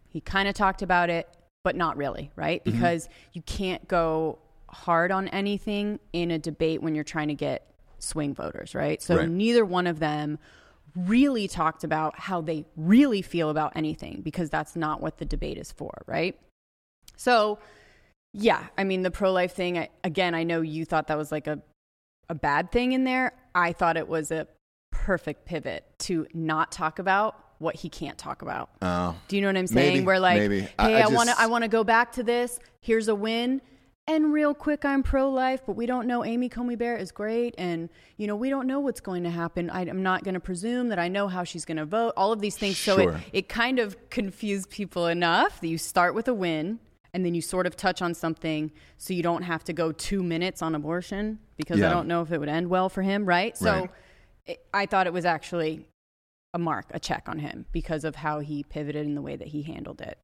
he 0.08 0.20
kind 0.20 0.48
of 0.48 0.54
talked 0.54 0.82
about 0.82 1.10
it, 1.10 1.28
but 1.64 1.76
not 1.76 1.96
really, 1.96 2.30
right? 2.36 2.64
Mm-hmm. 2.64 2.76
Because 2.76 3.08
you 3.32 3.42
can't 3.42 3.86
go 3.88 4.38
hard 4.68 5.10
on 5.10 5.28
anything 5.28 5.98
in 6.12 6.30
a 6.30 6.38
debate 6.38 6.82
when 6.82 6.94
you're 6.94 7.04
trying 7.04 7.28
to 7.28 7.34
get 7.34 7.66
swing 7.98 8.34
voters, 8.34 8.74
right? 8.74 9.02
So 9.02 9.16
Right. 9.16 9.28
neither 9.28 9.64
one 9.64 9.86
of 9.86 9.98
them 9.98 10.38
really 10.94 11.48
talked 11.48 11.84
about 11.84 12.18
how 12.18 12.40
they 12.40 12.64
really 12.76 13.22
feel 13.22 13.50
about 13.50 13.72
anything 13.76 14.20
because 14.22 14.50
that's 14.50 14.76
not 14.76 15.00
what 15.00 15.18
the 15.18 15.24
debate 15.24 15.58
is 15.58 15.72
for, 15.72 16.02
right? 16.06 16.38
So, 17.16 17.58
yeah, 18.32 18.66
I 18.76 18.84
mean, 18.84 19.02
the 19.02 19.10
pro 19.10 19.32
life 19.32 19.52
thing, 19.54 19.78
I, 19.78 19.88
again, 20.04 20.34
I 20.34 20.44
know 20.44 20.60
you 20.60 20.84
thought 20.84 21.08
that 21.08 21.18
was 21.18 21.32
like 21.32 21.46
a, 21.46 21.60
a 22.28 22.34
bad 22.34 22.70
thing 22.72 22.92
in 22.92 23.04
there. 23.04 23.32
I 23.54 23.72
thought 23.72 23.96
it 23.96 24.08
was 24.08 24.30
a 24.30 24.46
perfect 24.90 25.44
pivot 25.44 25.84
to 26.00 26.26
not 26.34 26.72
talk 26.72 26.98
about 26.98 27.36
what 27.58 27.74
he 27.74 27.88
can't 27.88 28.16
talk 28.16 28.42
about. 28.42 28.70
oh, 28.82 29.16
Do 29.26 29.36
you 29.36 29.42
know 29.42 29.48
what 29.48 29.56
I'm 29.56 29.66
saying? 29.66 29.94
Maybe, 29.94 30.06
Where 30.06 30.20
like, 30.20 30.38
maybe. 30.38 30.60
hey, 30.60 30.70
I- 30.78 30.92
I, 30.92 31.00
I 31.02 31.06
want 31.08 31.28
to, 31.28 31.34
I 31.38 31.46
want 31.46 31.64
to 31.64 31.68
go 31.68 31.82
back 31.84 32.12
to 32.12 32.22
this. 32.22 32.58
Here's 32.80 33.08
a 33.08 33.14
win. 33.14 33.60
And 34.06 34.32
real 34.32 34.54
quick, 34.54 34.86
I'm 34.86 35.02
pro 35.02 35.28
life, 35.28 35.60
but 35.66 35.74
we 35.76 35.84
don't 35.84 36.06
know. 36.06 36.24
Amy 36.24 36.48
Coney 36.48 36.76
Barrett 36.76 37.02
is 37.02 37.12
great, 37.12 37.54
and 37.58 37.90
you 38.16 38.26
know 38.26 38.36
we 38.36 38.48
don't 38.48 38.66
know 38.66 38.80
what's 38.80 39.00
going 39.02 39.22
to 39.24 39.28
happen. 39.30 39.68
I, 39.68 39.82
I'm 39.82 40.02
not 40.02 40.24
going 40.24 40.32
to 40.32 40.40
presume 40.40 40.88
that 40.88 40.98
I 40.98 41.08
know 41.08 41.28
how 41.28 41.44
she's 41.44 41.66
going 41.66 41.76
to 41.76 41.84
vote. 41.84 42.14
All 42.16 42.32
of 42.32 42.40
these 42.40 42.56
things, 42.56 42.78
so 42.78 42.96
it 42.98 43.14
it 43.34 43.48
kind 43.50 43.78
of 43.78 43.98
confused 44.08 44.70
people 44.70 45.08
enough 45.08 45.60
that 45.60 45.68
you 45.68 45.76
start 45.76 46.14
with 46.14 46.26
a 46.26 46.32
win, 46.32 46.78
and 47.18 47.26
then 47.26 47.34
you 47.34 47.42
sort 47.42 47.66
of 47.66 47.74
touch 47.76 48.00
on 48.00 48.14
something, 48.14 48.70
so 48.96 49.12
you 49.12 49.24
don't 49.24 49.42
have 49.42 49.64
to 49.64 49.72
go 49.72 49.90
two 49.90 50.22
minutes 50.22 50.62
on 50.62 50.76
abortion 50.76 51.40
because 51.56 51.80
Yeah. 51.80 51.88
I 51.88 51.90
don't 51.90 52.06
know 52.06 52.22
if 52.22 52.30
it 52.30 52.38
would 52.38 52.48
end 52.48 52.70
well 52.70 52.88
for 52.88 53.02
him, 53.02 53.26
right? 53.26 53.58
So 53.58 53.72
Right. 53.72 53.90
it, 54.46 54.64
I 54.72 54.86
thought 54.86 55.08
it 55.08 55.12
was 55.12 55.24
actually 55.24 55.84
a 56.54 56.60
mark, 56.60 56.86
a 56.94 57.00
check 57.00 57.28
on 57.28 57.40
him 57.40 57.66
because 57.72 58.04
of 58.04 58.14
how 58.14 58.38
he 58.38 58.62
pivoted 58.62 59.04
in 59.04 59.16
the 59.16 59.20
way 59.20 59.34
that 59.34 59.48
he 59.48 59.62
handled 59.62 60.00
it. 60.00 60.16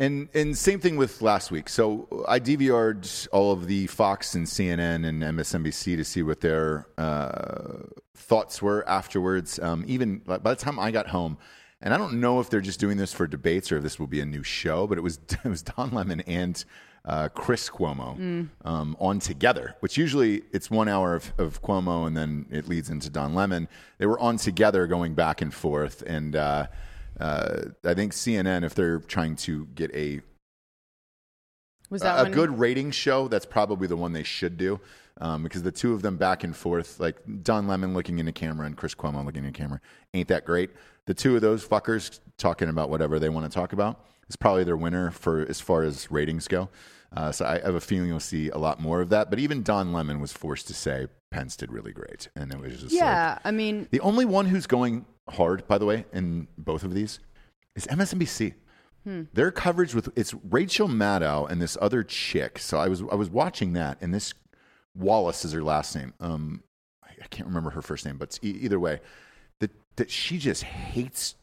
And 0.00 0.28
and 0.34 0.58
same 0.58 0.80
thing 0.80 0.96
with 0.96 1.22
last 1.22 1.52
week. 1.52 1.68
So 1.68 2.24
I 2.26 2.40
DVR'd 2.40 3.28
all 3.30 3.52
of 3.52 3.68
the 3.68 3.86
Fox 3.86 4.34
and 4.34 4.44
CNN 4.48 5.06
and 5.06 5.22
MSNBC 5.22 5.94
to 5.96 6.02
see 6.04 6.24
what 6.24 6.40
their 6.40 6.88
uh, 6.98 7.82
thoughts 8.16 8.60
were 8.60 8.82
afterwards. 8.88 9.60
Um, 9.60 9.84
even 9.86 10.18
by 10.18 10.38
the 10.38 10.56
time 10.56 10.80
I 10.80 10.90
got 10.90 11.06
home, 11.06 11.38
and 11.82 11.92
I 11.92 11.98
don't 11.98 12.20
know 12.20 12.40
if 12.40 12.48
they're 12.48 12.60
just 12.60 12.80
doing 12.80 12.96
this 12.96 13.12
for 13.12 13.26
debates 13.26 13.72
or 13.72 13.78
if 13.78 13.82
this 13.82 13.98
will 13.98 14.06
be 14.06 14.20
a 14.20 14.26
new 14.26 14.42
show, 14.42 14.86
but 14.86 14.98
it 14.98 15.02
was 15.02 15.18
it 15.44 15.48
was 15.48 15.62
Don 15.62 15.90
Lemon 15.90 16.20
and 16.22 16.64
uh, 17.04 17.28
Chris 17.28 17.68
Cuomo 17.68 18.16
um, 18.64 18.96
on 19.00 19.18
together, 19.18 19.74
which 19.80 19.96
usually 19.96 20.42
it's 20.52 20.70
one 20.70 20.88
hour 20.88 21.14
of, 21.14 21.32
of 21.38 21.62
Cuomo 21.62 22.06
and 22.06 22.16
then 22.16 22.46
it 22.50 22.68
leads 22.68 22.90
into 22.90 23.10
Don 23.10 23.34
Lemon. 23.34 23.68
They 23.98 24.06
were 24.06 24.20
on 24.20 24.36
together 24.36 24.86
going 24.86 25.14
back 25.14 25.42
and 25.42 25.52
forth. 25.52 26.02
And 26.06 26.36
uh, 26.36 26.68
uh, 27.18 27.62
I 27.84 27.94
think 27.94 28.12
CNN, 28.12 28.64
if 28.64 28.74
they're 28.74 29.00
trying 29.00 29.36
to 29.36 29.66
get 29.74 29.92
a, 29.94 30.20
Was 31.92 32.02
a, 32.02 32.04
that 32.04 32.20
a 32.20 32.22
one? 32.24 32.32
good 32.32 32.58
rating 32.58 32.90
show, 32.90 33.28
that's 33.28 33.46
probably 33.46 33.86
the 33.86 33.96
one 33.96 34.12
they 34.12 34.22
should 34.22 34.56
do. 34.56 34.80
Um, 35.20 35.42
because 35.42 35.62
the 35.62 35.70
two 35.70 35.92
of 35.92 36.00
them 36.02 36.16
back 36.16 36.42
and 36.42 36.56
forth, 36.56 36.98
like 36.98 37.16
Don 37.42 37.68
Lemon 37.68 37.92
looking 37.94 38.18
into 38.18 38.32
camera 38.32 38.66
and 38.66 38.76
Chris 38.76 38.94
Cuomo 38.94 39.24
looking 39.24 39.44
into 39.44 39.56
camera, 39.56 39.80
ain't 40.14 40.26
that 40.28 40.44
great? 40.46 40.70
The 41.04 41.14
two 41.14 41.36
of 41.36 41.42
those 41.42 41.64
fuckers 41.64 42.18
talking 42.38 42.68
about 42.70 42.88
whatever 42.88 43.18
they 43.18 43.28
want 43.28 43.44
to 43.50 43.54
talk 43.54 43.74
about 43.74 44.04
is 44.28 44.36
probably 44.36 44.64
their 44.64 44.76
winner 44.76 45.10
for 45.10 45.46
as 45.46 45.60
far 45.60 45.82
as 45.82 46.10
ratings 46.10 46.48
go. 46.48 46.70
Uh, 47.14 47.30
so 47.30 47.44
I 47.44 47.60
have 47.60 47.74
a 47.74 47.80
feeling 47.80 48.08
you'll 48.08 48.20
see 48.20 48.48
a 48.48 48.56
lot 48.56 48.80
more 48.80 49.02
of 49.02 49.10
that. 49.10 49.28
But 49.28 49.38
even 49.38 49.62
Don 49.62 49.92
Lemon 49.92 50.18
was 50.18 50.32
forced 50.32 50.66
to 50.68 50.74
say 50.74 51.08
Pence 51.30 51.56
did 51.56 51.70
really 51.70 51.92
great, 51.92 52.28
and 52.34 52.50
it 52.50 52.58
was 52.58 52.72
just 52.72 52.84
like- 52.84 52.92
Yeah, 52.92 53.38
I 53.44 53.50
mean, 53.50 53.86
the 53.90 54.00
only 54.00 54.24
one 54.24 54.46
who's 54.46 54.66
going 54.66 55.04
hard, 55.28 55.68
by 55.68 55.76
the 55.76 55.84
way, 55.84 56.06
in 56.14 56.48
both 56.56 56.84
of 56.84 56.94
these 56.94 57.20
is 57.76 57.86
MSNBC. 57.86 58.54
Their 59.04 59.50
coverage 59.50 59.94
with 59.94 60.10
it's 60.16 60.32
Rachel 60.50 60.88
Maddow 60.88 61.50
and 61.50 61.60
this 61.60 61.76
other 61.80 62.02
chick. 62.04 62.58
So 62.58 62.78
I 62.78 62.88
was 62.88 63.02
I 63.10 63.14
was 63.16 63.28
watching 63.30 63.72
that, 63.72 63.98
and 64.00 64.14
this 64.14 64.32
Wallace 64.94 65.44
is 65.44 65.52
her 65.52 65.62
last 65.62 65.96
name. 65.96 66.12
Um, 66.20 66.62
I, 67.02 67.08
I 67.22 67.26
can't 67.28 67.48
remember 67.48 67.70
her 67.70 67.82
first 67.82 68.04
name, 68.06 68.16
but 68.18 68.38
e- 68.42 68.58
either 68.60 68.78
way, 68.78 69.00
that 69.60 69.70
that 69.96 70.10
she 70.10 70.38
just 70.38 70.62
hates 70.62 71.34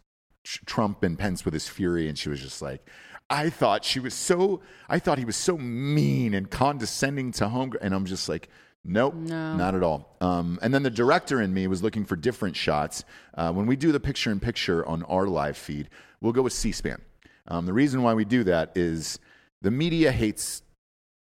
tr- 0.43 0.63
Trump 0.65 1.03
and 1.03 1.17
Pence 1.19 1.43
with 1.43 1.53
his 1.53 1.67
fury, 1.67 2.07
and 2.07 2.17
she 2.17 2.29
was 2.29 2.41
just 2.41 2.61
like. 2.61 2.87
I 3.31 3.51
thought 3.51 3.85
she 3.85 3.99
was 3.99 4.15
so. 4.15 4.61
I 4.89 4.97
thought 4.97 5.19
he 5.19 5.25
was 5.25 5.35
so 5.35 5.55
mean 5.55 6.33
and 6.33 6.49
condescending 6.49 7.31
to 7.33 7.47
home, 7.49 7.73
and 7.79 7.93
I'm 7.93 8.05
just 8.05 8.27
like, 8.27 8.49
nope, 8.83 9.13
No. 9.13 9.55
not 9.55 9.75
at 9.75 9.83
all. 9.83 10.15
Um, 10.19 10.57
and 10.63 10.73
then 10.73 10.81
the 10.81 10.89
director 10.89 11.39
in 11.39 11.53
me 11.53 11.67
was 11.67 11.83
looking 11.83 12.05
for 12.05 12.15
different 12.15 12.55
shots. 12.55 13.03
Uh, 13.35 13.51
when 13.53 13.67
we 13.67 13.75
do 13.75 13.91
the 13.91 13.99
picture 13.99 14.31
in 14.31 14.39
picture 14.39 14.83
on 14.87 15.03
our 15.03 15.27
live 15.27 15.57
feed, 15.57 15.89
we'll 16.21 16.33
go 16.33 16.41
with 16.41 16.53
C-SPAN. 16.53 17.01
Um, 17.47 17.65
the 17.65 17.73
reason 17.73 18.03
why 18.03 18.13
we 18.13 18.25
do 18.25 18.43
that 18.43 18.71
is 18.75 19.19
the 19.61 19.71
media 19.71 20.11
hates 20.11 20.63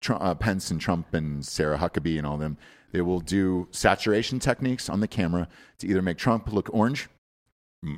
Tr- 0.02 0.14
uh, 0.14 0.36
Pence 0.36 0.72
and 0.72 0.80
Trump 0.80 1.14
and 1.14 1.46
Sarah 1.46 1.78
Huckabee 1.78 2.18
and 2.18 2.26
all 2.26 2.38
them. 2.38 2.58
They 2.92 3.02
will 3.02 3.20
do 3.20 3.68
saturation 3.72 4.40
techniques 4.40 4.90
on 4.90 5.00
the 5.00 5.08
camera 5.08 5.48
to 5.80 5.88
either 5.88 6.02
make 6.02 6.18
Trump 6.18 6.52
look 6.52 6.70
orange, 6.72 7.10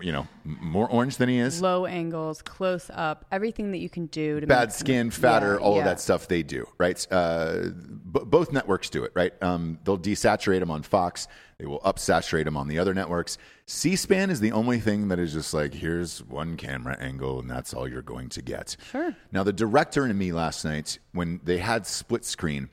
you 0.01 0.11
know, 0.11 0.27
more 0.43 0.89
orange 0.89 1.17
than 1.17 1.29
he 1.29 1.37
is, 1.39 1.61
low 1.61 1.85
angles, 1.85 2.41
close 2.41 2.91
up, 2.93 3.25
everything 3.31 3.71
that 3.71 3.77
you 3.77 3.89
can 3.89 4.07
do 4.07 4.39
to 4.39 4.45
bad 4.45 4.73
skin, 4.73 5.09
fatter, 5.09 5.53
Yeah, 5.53 5.65
all 5.65 5.73
yeah. 5.75 5.79
of 5.79 5.85
that 5.85 5.99
stuff 6.01 6.27
they 6.27 6.43
do, 6.43 6.67
right? 6.77 7.07
Uh, 7.09 7.69
b- 8.11 8.21
both 8.25 8.51
networks 8.51 8.89
do 8.89 9.03
it, 9.05 9.11
right? 9.15 9.31
Um, 9.41 9.79
they'll 9.85 9.97
desaturate 9.97 10.59
them 10.59 10.69
on 10.69 10.83
Fox. 10.83 11.27
They 11.59 11.65
will 11.65 11.79
upsaturate 11.83 12.43
them 12.45 12.57
on 12.57 12.67
the 12.67 12.77
other 12.77 12.93
networks. 12.93 13.37
C-SPAN 13.67 14.29
is 14.29 14.41
the 14.41 14.51
only 14.51 14.79
thing 14.79 15.07
that 15.09 15.19
is 15.19 15.31
just 15.33 15.53
like, 15.53 15.73
here's 15.73 16.23
one 16.23 16.57
camera 16.57 16.97
angle, 16.99 17.39
and 17.39 17.49
that's 17.49 17.73
all 17.73 17.87
you're 17.87 18.01
going 18.01 18.29
to 18.29 18.41
get. 18.41 18.75
Sure. 18.91 19.15
Now, 19.31 19.43
the 19.43 19.53
director 19.53 20.03
and 20.03 20.17
me 20.19 20.33
last 20.33 20.65
night, 20.65 20.99
when 21.13 21.39
they 21.43 21.57
had 21.59 21.87
split 21.87 22.25
screen, 22.25 22.69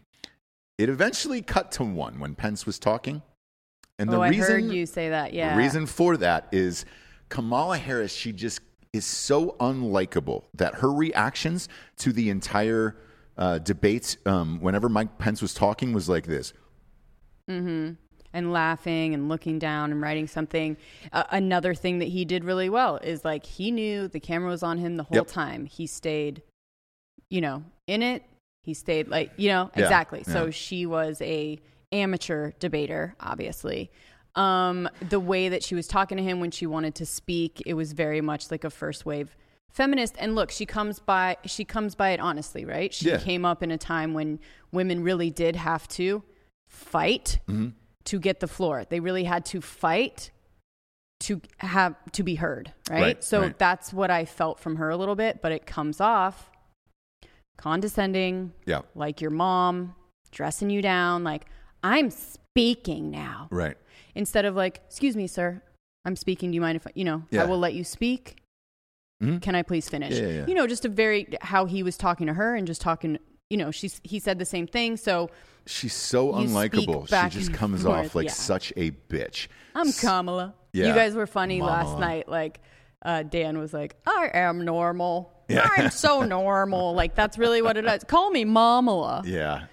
it 0.76 0.88
eventually 0.88 1.40
cut 1.40 1.70
to 1.72 1.84
one 1.84 2.18
when 2.18 2.34
Pence 2.34 2.66
was 2.66 2.78
talking. 2.80 3.22
And 3.98 4.10
the 4.10 4.18
oh, 4.18 4.22
reason 4.22 4.42
I 4.42 4.46
heard 4.46 4.64
you 4.72 4.86
say 4.86 5.08
that. 5.10 5.32
Yeah. 5.32 5.52
the 5.54 5.58
reason 5.58 5.86
for 5.86 6.16
that 6.18 6.48
is 6.52 6.84
Kamala 7.28 7.78
Harris, 7.78 8.12
she 8.12 8.32
just 8.32 8.60
is 8.92 9.04
so 9.06 9.56
unlikable 9.60 10.44
that 10.54 10.76
her 10.76 10.92
reactions 10.92 11.68
to 11.98 12.12
the 12.12 12.30
entire 12.30 12.96
uh, 13.38 13.58
debate, 13.58 14.16
um, 14.26 14.60
whenever 14.60 14.88
Mike 14.88 15.18
Pence 15.18 15.42
was 15.42 15.54
talking, 15.54 15.92
was 15.92 16.08
like 16.08 16.26
this. 16.26 16.52
Mm-hmm. 17.48 17.92
and 18.32 18.52
laughing 18.52 19.14
and 19.14 19.28
looking 19.28 19.58
down 19.60 19.92
and 19.92 20.02
writing 20.02 20.26
something. 20.26 20.76
Uh, 21.12 21.22
another 21.30 21.74
thing 21.74 22.00
that 22.00 22.08
he 22.08 22.24
did 22.24 22.44
really 22.44 22.68
well 22.68 22.96
is 22.96 23.24
like 23.24 23.46
he 23.46 23.70
knew 23.70 24.08
the 24.08 24.18
camera 24.20 24.50
was 24.50 24.62
on 24.64 24.78
him 24.78 24.96
the 24.96 25.04
whole 25.04 25.16
Yep. 25.16 25.28
time. 25.28 25.64
He 25.64 25.86
stayed, 25.86 26.42
you 27.30 27.40
know, 27.40 27.62
in 27.86 28.02
it. 28.02 28.24
He 28.64 28.74
stayed 28.74 29.08
like, 29.08 29.30
you 29.36 29.48
know, 29.48 29.70
Yeah, 29.76 29.84
exactly. 29.84 30.24
So 30.24 30.50
she 30.50 30.86
was 30.86 31.22
a 31.22 31.60
amateur 31.92 32.52
debater, 32.58 33.14
obviously. 33.20 33.90
Um, 34.34 34.88
the 35.08 35.20
way 35.20 35.48
that 35.48 35.62
she 35.62 35.74
was 35.74 35.86
talking 35.86 36.18
to 36.18 36.22
him 36.22 36.40
when 36.40 36.50
she 36.50 36.66
wanted 36.66 36.94
to 36.96 37.06
speak, 37.06 37.62
it 37.64 37.74
was 37.74 37.92
very 37.92 38.20
much 38.20 38.50
like 38.50 38.64
a 38.64 38.70
first 38.70 39.06
wave 39.06 39.34
feminist. 39.70 40.14
And 40.18 40.34
look, 40.34 40.50
she 40.50 40.66
comes 40.66 40.98
by 40.98 41.36
she 41.46 41.64
comes 41.64 41.94
by 41.94 42.10
it 42.10 42.20
honestly, 42.20 42.64
right? 42.64 42.92
She 42.92 43.08
Yeah. 43.08 43.18
came 43.18 43.44
up 43.44 43.62
in 43.62 43.70
a 43.70 43.78
time 43.78 44.12
when 44.14 44.38
women 44.72 45.02
really 45.02 45.30
did 45.30 45.56
have 45.56 45.88
to 45.88 46.22
fight 46.68 47.38
Mm-hmm. 47.48 47.68
to 48.04 48.18
get 48.18 48.40
the 48.40 48.46
floor. 48.48 48.84
They 48.88 49.00
really 49.00 49.24
had 49.24 49.44
to 49.46 49.60
fight 49.60 50.30
to 51.20 51.40
have 51.58 51.94
to 52.12 52.22
be 52.22 52.34
heard, 52.34 52.72
right? 52.90 53.00
Right, 53.00 53.24
so 53.24 53.40
right. 53.42 53.58
that's 53.58 53.90
what 53.92 54.10
I 54.10 54.26
felt 54.26 54.60
from 54.60 54.76
her 54.76 54.90
a 54.90 54.96
little 54.98 55.14
bit, 55.16 55.40
but 55.40 55.50
it 55.50 55.64
comes 55.66 55.98
off 55.98 56.50
condescending, 57.56 58.52
Yeah, 58.66 58.82
like 58.94 59.20
your 59.22 59.30
mom 59.30 59.94
dressing 60.30 60.68
you 60.68 60.82
down, 60.82 61.24
like 61.24 61.46
I'm 61.86 62.10
speaking 62.10 63.10
now, 63.10 63.48
right. 63.50 63.76
instead 64.14 64.44
of 64.44 64.56
like, 64.56 64.80
"Excuse 64.86 65.14
me, 65.16 65.26
sir, 65.26 65.62
I'm 66.04 66.16
speaking. 66.16 66.50
Do 66.50 66.54
you 66.56 66.60
mind 66.60 66.76
if 66.76 66.86
I, 66.86 66.90
you 66.94 67.04
know 67.04 67.22
Yeah. 67.30 67.42
I 67.42 67.46
will 67.46 67.58
let 67.58 67.74
you 67.74 67.84
speak? 67.84 68.36
Mhm. 69.22 69.40
Can 69.42 69.54
I 69.54 69.62
please 69.62 69.88
finish?" 69.88 70.14
Yeah, 70.18 70.28
yeah. 70.28 70.46
You 70.46 70.54
know, 70.54 70.66
just 70.66 70.84
a 70.84 70.88
very 70.88 71.28
how 71.40 71.64
he 71.66 71.82
was 71.82 71.96
talking 71.96 72.26
to 72.26 72.34
her 72.34 72.54
and 72.56 72.66
just 72.66 72.80
talking. 72.80 73.18
You 73.50 73.56
know, 73.58 73.70
she's 73.70 74.00
he 74.02 74.18
said 74.18 74.38
the 74.38 74.44
same 74.44 74.66
thing, 74.66 74.96
so 74.96 75.30
She's 75.68 75.94
so 75.94 76.32
unlikable. 76.32 77.08
She 77.08 77.38
just 77.38 77.52
comes 77.52 77.82
forth, 77.82 78.06
off 78.06 78.14
like 78.14 78.30
such 78.30 78.72
a 78.76 78.92
bitch. 78.92 79.48
I'm 79.74 79.92
Kamala. 79.92 80.54
Yeah. 80.72 80.86
You 80.88 80.94
guys 80.94 81.14
were 81.14 81.26
funny 81.26 81.58
Mama. 81.58 81.72
last 81.72 81.98
night. 81.98 82.28
Like, 82.28 82.60
uh, 83.04 83.24
Dan 83.24 83.58
was 83.58 83.72
like, 83.74 83.96
I 84.06 84.30
am 84.32 84.64
normal. 84.64 85.32
Yeah. 85.48 85.68
I'm 85.76 85.90
so 85.90 86.22
normal. 86.36 86.94
Like, 86.94 87.16
that's 87.16 87.36
really 87.36 87.62
what 87.62 87.76
it 87.76 87.84
is. 87.84 88.04
Call 88.04 88.30
me 88.30 88.44
Mamala. 88.44 89.26
Yeah, 89.26 89.66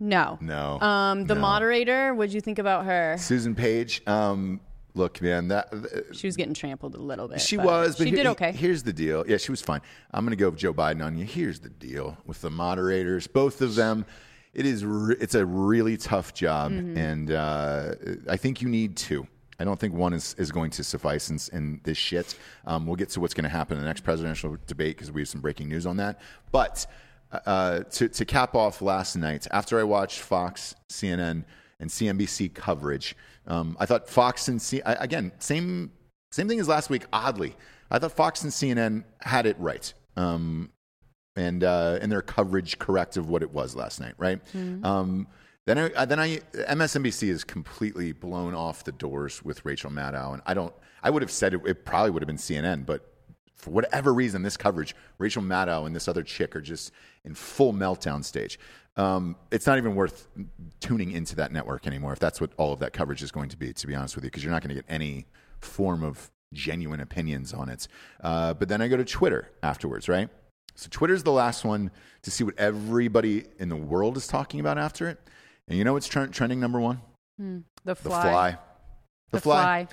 No. 0.00 0.38
no. 0.40 0.80
Um, 0.80 1.26
the 1.26 1.34
no. 1.34 1.40
moderator, 1.40 2.14
what'd 2.14 2.32
you 2.32 2.40
think 2.40 2.58
about 2.58 2.86
her? 2.86 3.16
Susan 3.18 3.54
Page. 3.54 4.02
Um, 4.06 4.60
look, 4.94 5.20
man, 5.20 5.48
that 5.48 5.72
She 6.12 6.26
was 6.26 6.36
getting 6.36 6.54
trampled 6.54 6.94
a 6.94 6.98
little 7.00 7.28
bit. 7.28 7.40
She 7.40 7.56
was, 7.58 7.96
but 7.96 8.04
she 8.04 8.10
here- 8.10 8.16
did 8.16 8.26
okay. 8.28 8.52
Here's 8.52 8.82
the 8.82 8.92
deal. 8.92 9.24
Yeah, 9.28 9.36
she 9.36 9.52
was 9.52 9.60
fine. 9.60 9.82
I'm 10.12 10.24
going 10.24 10.36
to 10.36 10.42
go 10.42 10.50
with 10.50 10.58
Joe 10.58 10.72
Biden 10.72 11.04
on 11.04 11.16
you. 11.18 11.24
Here's 11.26 11.60
the 11.60 11.68
deal 11.68 12.16
with 12.26 12.40
the 12.40 12.50
moderators, 12.50 13.26
both 13.26 13.60
of 13.60 13.74
them. 13.74 14.06
It 14.52 14.66
is. 14.66 14.84
Re- 14.84 15.16
it's 15.20 15.36
a 15.36 15.46
really 15.46 15.96
tough 15.96 16.34
job, 16.34 16.72
Mm-hmm. 16.72 16.96
and 16.98 17.30
uh, 17.30 17.94
I 18.28 18.36
think 18.36 18.60
you 18.62 18.68
need 18.68 18.96
two. 18.96 19.26
I 19.60 19.64
don't 19.64 19.78
think 19.78 19.92
one 19.94 20.12
is, 20.14 20.34
is 20.38 20.50
going 20.50 20.70
to 20.72 20.82
suffice 20.82 21.28
in, 21.30 21.38
in 21.56 21.80
this 21.84 21.98
shit. 21.98 22.34
Um, 22.66 22.86
we'll 22.86 22.96
get 22.96 23.10
to 23.10 23.20
what's 23.20 23.34
going 23.34 23.44
to 23.44 23.50
happen 23.50 23.76
in 23.76 23.82
the 23.82 23.86
next 23.86 24.00
presidential 24.00 24.56
debate 24.66 24.96
because 24.96 25.12
we 25.12 25.20
have 25.20 25.28
some 25.28 25.42
breaking 25.42 25.68
news 25.68 25.84
on 25.86 25.98
that. 25.98 26.18
But 26.50 26.86
uh, 27.32 27.80
to, 27.80 28.08
to 28.08 28.24
cap 28.24 28.54
off 28.54 28.82
last 28.82 29.16
night, 29.16 29.46
after 29.50 29.78
I 29.78 29.84
watched 29.84 30.20
Fox, 30.20 30.74
CNN, 30.88 31.44
and 31.78 31.90
CNBC 31.90 32.52
coverage, 32.54 33.16
um, 33.46 33.76
I 33.80 33.86
thought 33.86 34.08
Fox 34.08 34.48
and 34.48 34.60
C- 34.60 34.82
I, 34.82 34.92
again 34.94 35.32
same 35.38 35.92
same 36.32 36.48
thing 36.48 36.60
as 36.60 36.68
last 36.68 36.90
week. 36.90 37.06
Oddly, 37.12 37.56
I 37.90 37.98
thought 37.98 38.12
Fox 38.12 38.42
and 38.42 38.52
CNN 38.52 39.04
had 39.20 39.46
it 39.46 39.56
right. 39.58 39.92
Um, 40.16 40.70
and 41.36 41.64
uh, 41.64 41.98
and 42.02 42.10
their 42.10 42.22
coverage 42.22 42.78
correct 42.78 43.16
of 43.16 43.28
what 43.28 43.42
it 43.42 43.50
was 43.50 43.74
last 43.74 44.00
night, 44.00 44.14
right? 44.18 44.40
Um, 44.84 45.26
then 45.66 45.78
I, 45.78 45.90
uh, 45.92 46.04
then 46.04 46.18
I 46.18 46.38
MSNBC 46.54 47.28
is 47.28 47.44
completely 47.44 48.12
blown 48.12 48.54
off 48.54 48.84
the 48.84 48.92
doors 48.92 49.44
with 49.44 49.64
Rachel 49.64 49.90
Maddow, 49.90 50.32
and 50.32 50.42
I 50.46 50.54
don't. 50.54 50.74
I 51.02 51.10
would 51.10 51.22
have 51.22 51.30
said 51.30 51.54
it, 51.54 51.60
it 51.66 51.84
probably 51.84 52.10
would 52.10 52.22
have 52.22 52.26
been 52.26 52.36
CNN, 52.36 52.84
but 52.84 53.06
for 53.54 53.70
whatever 53.70 54.12
reason, 54.12 54.42
this 54.42 54.56
coverage, 54.56 54.94
Rachel 55.18 55.42
Maddow 55.42 55.86
and 55.86 55.94
this 55.94 56.08
other 56.08 56.22
chick 56.22 56.56
are 56.56 56.60
just 56.60 56.92
in 57.24 57.34
full 57.34 57.72
meltdown 57.72 58.24
stage. 58.24 58.58
Um, 58.96 59.36
it's 59.50 59.66
not 59.66 59.78
even 59.78 59.94
worth 59.94 60.28
tuning 60.80 61.12
into 61.12 61.36
that 61.36 61.52
network 61.52 61.86
anymore 61.86 62.12
if 62.12 62.18
that's 62.18 62.40
what 62.40 62.50
all 62.56 62.72
of 62.72 62.80
that 62.80 62.92
coverage 62.92 63.22
is 63.22 63.30
going 63.30 63.48
to 63.50 63.56
be. 63.56 63.72
To 63.72 63.86
be 63.86 63.94
honest 63.94 64.14
with 64.16 64.24
you, 64.24 64.30
because 64.30 64.42
you're 64.44 64.52
not 64.52 64.62
going 64.62 64.70
to 64.70 64.74
get 64.74 64.84
any 64.88 65.26
form 65.60 66.02
of 66.02 66.30
genuine 66.52 67.00
opinions 67.00 67.52
on 67.54 67.68
it. 67.68 67.86
Uh, 68.22 68.52
but 68.54 68.68
then 68.68 68.82
I 68.82 68.88
go 68.88 68.96
to 68.96 69.04
Twitter 69.04 69.48
afterwards, 69.62 70.08
right? 70.08 70.28
So 70.74 70.88
Twitter's 70.90 71.22
the 71.22 71.32
last 71.32 71.64
one 71.64 71.90
to 72.22 72.30
see 72.30 72.42
what 72.42 72.58
everybody 72.58 73.44
in 73.58 73.68
the 73.68 73.76
world 73.76 74.16
is 74.16 74.26
talking 74.26 74.60
about 74.60 74.78
after 74.78 75.08
it. 75.08 75.18
And 75.68 75.78
you 75.78 75.84
know 75.84 75.92
what's 75.92 76.08
tre- 76.08 76.26
trending 76.28 76.58
number 76.58 76.80
one? 76.80 77.00
the 77.84 77.94
The 77.94 77.94
fly. 77.94 78.22
The 78.30 78.30
fly. 78.32 78.56
The, 79.30 79.40
fly. 79.40 79.88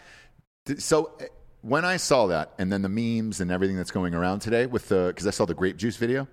Th- 0.65 0.79
So 0.81 1.11
uh, 1.21 1.25
when 1.61 1.85
I 1.85 1.97
saw 1.97 2.27
that, 2.27 2.53
and 2.57 2.71
then 2.73 2.81
the 2.81 2.89
memes 2.89 3.39
and 3.41 3.51
everything 3.51 3.75
that's 3.77 3.91
going 3.91 4.13
around 4.15 4.39
today 4.39 4.65
with 4.65 4.87
the, 4.89 5.07
because 5.07 5.27
I 5.27 5.31
saw 5.31 5.45
the 5.45 5.53
grape 5.53 5.77
juice 5.77 5.97
video 5.97 6.27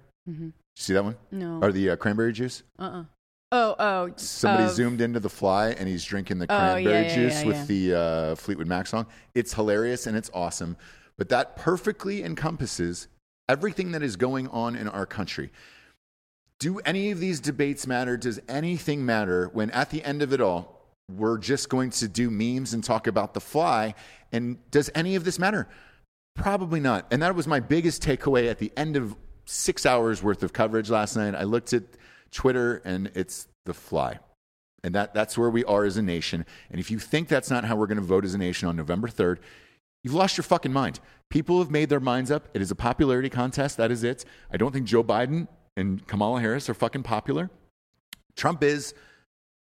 See 0.76 0.92
that 0.92 1.04
one? 1.04 1.16
No. 1.30 1.60
Or 1.62 1.72
the 1.72 1.90
uh, 1.90 1.96
cranberry 1.96 2.32
juice? 2.32 2.62
Uh-uh. 2.78 3.04
Oh, 3.52 3.76
oh. 3.78 4.12
Somebody 4.16 4.64
of- 4.64 4.70
zoomed 4.72 5.00
into 5.00 5.20
the 5.20 5.28
fly 5.28 5.70
and 5.70 5.88
he's 5.88 6.04
drinking 6.04 6.38
the 6.38 6.46
Oh, 6.48 6.54
yeah, 6.54 6.72
cranberry 6.82 7.06
yeah, 7.06 7.14
juice 7.14 7.42
yeah, 7.42 7.46
with 7.46 7.66
the 7.68 7.94
uh, 7.94 8.34
Fleetwood 8.34 8.66
Mac 8.66 8.87
song. 8.87 9.06
It's 9.34 9.54
hilarious 9.54 10.06
and 10.06 10.16
it's 10.16 10.30
awesome. 10.34 10.76
But 11.16 11.28
that 11.28 11.56
perfectly 11.56 12.24
encompasses 12.24 13.06
everything 13.48 13.92
that 13.92 14.02
is 14.02 14.16
going 14.16 14.48
on 14.48 14.74
in 14.74 14.88
our 14.88 15.06
country. 15.06 15.50
Do 16.58 16.80
any 16.80 17.10
of 17.12 17.20
these 17.20 17.40
debates 17.40 17.87
matter? 17.87 18.16
Does 18.16 18.40
anything 18.48 19.04
matter 19.06 19.50
when 19.52 19.70
at 19.70 19.90
the 19.90 20.02
end 20.02 20.22
of 20.22 20.32
it 20.32 20.40
all, 20.40 20.80
we're 21.10 21.38
just 21.38 21.68
going 21.68 21.90
to 21.90 22.08
do 22.08 22.30
memes 22.30 22.74
and 22.74 22.82
talk 22.82 23.06
about 23.06 23.34
the 23.34 23.40
fly? 23.40 23.94
And 24.32 24.58
does 24.70 24.90
any 24.94 25.14
of 25.14 25.24
this 25.24 25.38
matter? 25.38 25.68
Probably 26.34 26.80
not. 26.80 27.06
And 27.12 27.22
that 27.22 27.37
was 27.37 27.46
my 27.46 27.60
biggest 27.60 28.02
takeaway 28.02 28.50
at 28.50 28.58
the 28.58 28.72
end 28.76 28.96
of 28.96 29.14
six 29.44 29.87
hours 29.87 30.22
worth 30.22 30.42
of 30.42 30.52
coverage 30.52 30.90
last 30.90 31.16
night. 31.16 31.35
I 31.35 31.44
looked 31.44 31.72
at 31.72 31.83
Twitter 32.30 32.83
and 32.85 33.11
it's 33.14 33.46
the 33.64 33.74
fly. 33.74 34.18
And 34.83 34.94
that, 34.94 35.14
that's 35.14 35.38
where 35.38 35.48
we 35.48 35.64
are 35.64 35.85
as 35.85 35.96
a 35.96 36.02
nation. 36.02 36.44
And 36.70 36.78
if 36.78 36.90
you 36.90 36.98
think 36.98 37.28
that's 37.28 37.50
not 37.50 37.64
how 37.64 37.76
we're 37.76 37.87
going 37.87 37.98
to 37.98 38.04
vote 38.04 38.24
as 38.24 38.35
a 38.35 38.38
nation 38.38 38.68
on 38.68 38.76
November 38.76 39.09
3rd, 39.09 39.38
you've 40.02 40.14
lost 40.14 40.37
your 40.37 40.44
fucking 40.44 40.72
mind. 40.72 41.00
People 41.30 41.59
have 41.59 41.70
made 41.70 41.88
their 41.88 42.00
minds 42.00 42.30
up. 42.30 42.48
It 42.52 42.61
is 42.61 42.70
a 42.70 42.74
popularity 42.74 43.30
contest. 43.30 43.78
That 43.78 43.90
is 43.90 44.04
it. 44.04 44.26
I 44.52 44.59
don't 44.59 44.72
think 44.72 44.87
Joe 44.87 45.02
Biden 45.02 45.48
and 45.76 46.07
Kamala 46.07 46.40
Harris 46.40 46.68
are 46.68 46.74
fucking 46.74 47.02
popular. 47.02 47.50
Trump 48.37 48.62
is. 48.62 48.94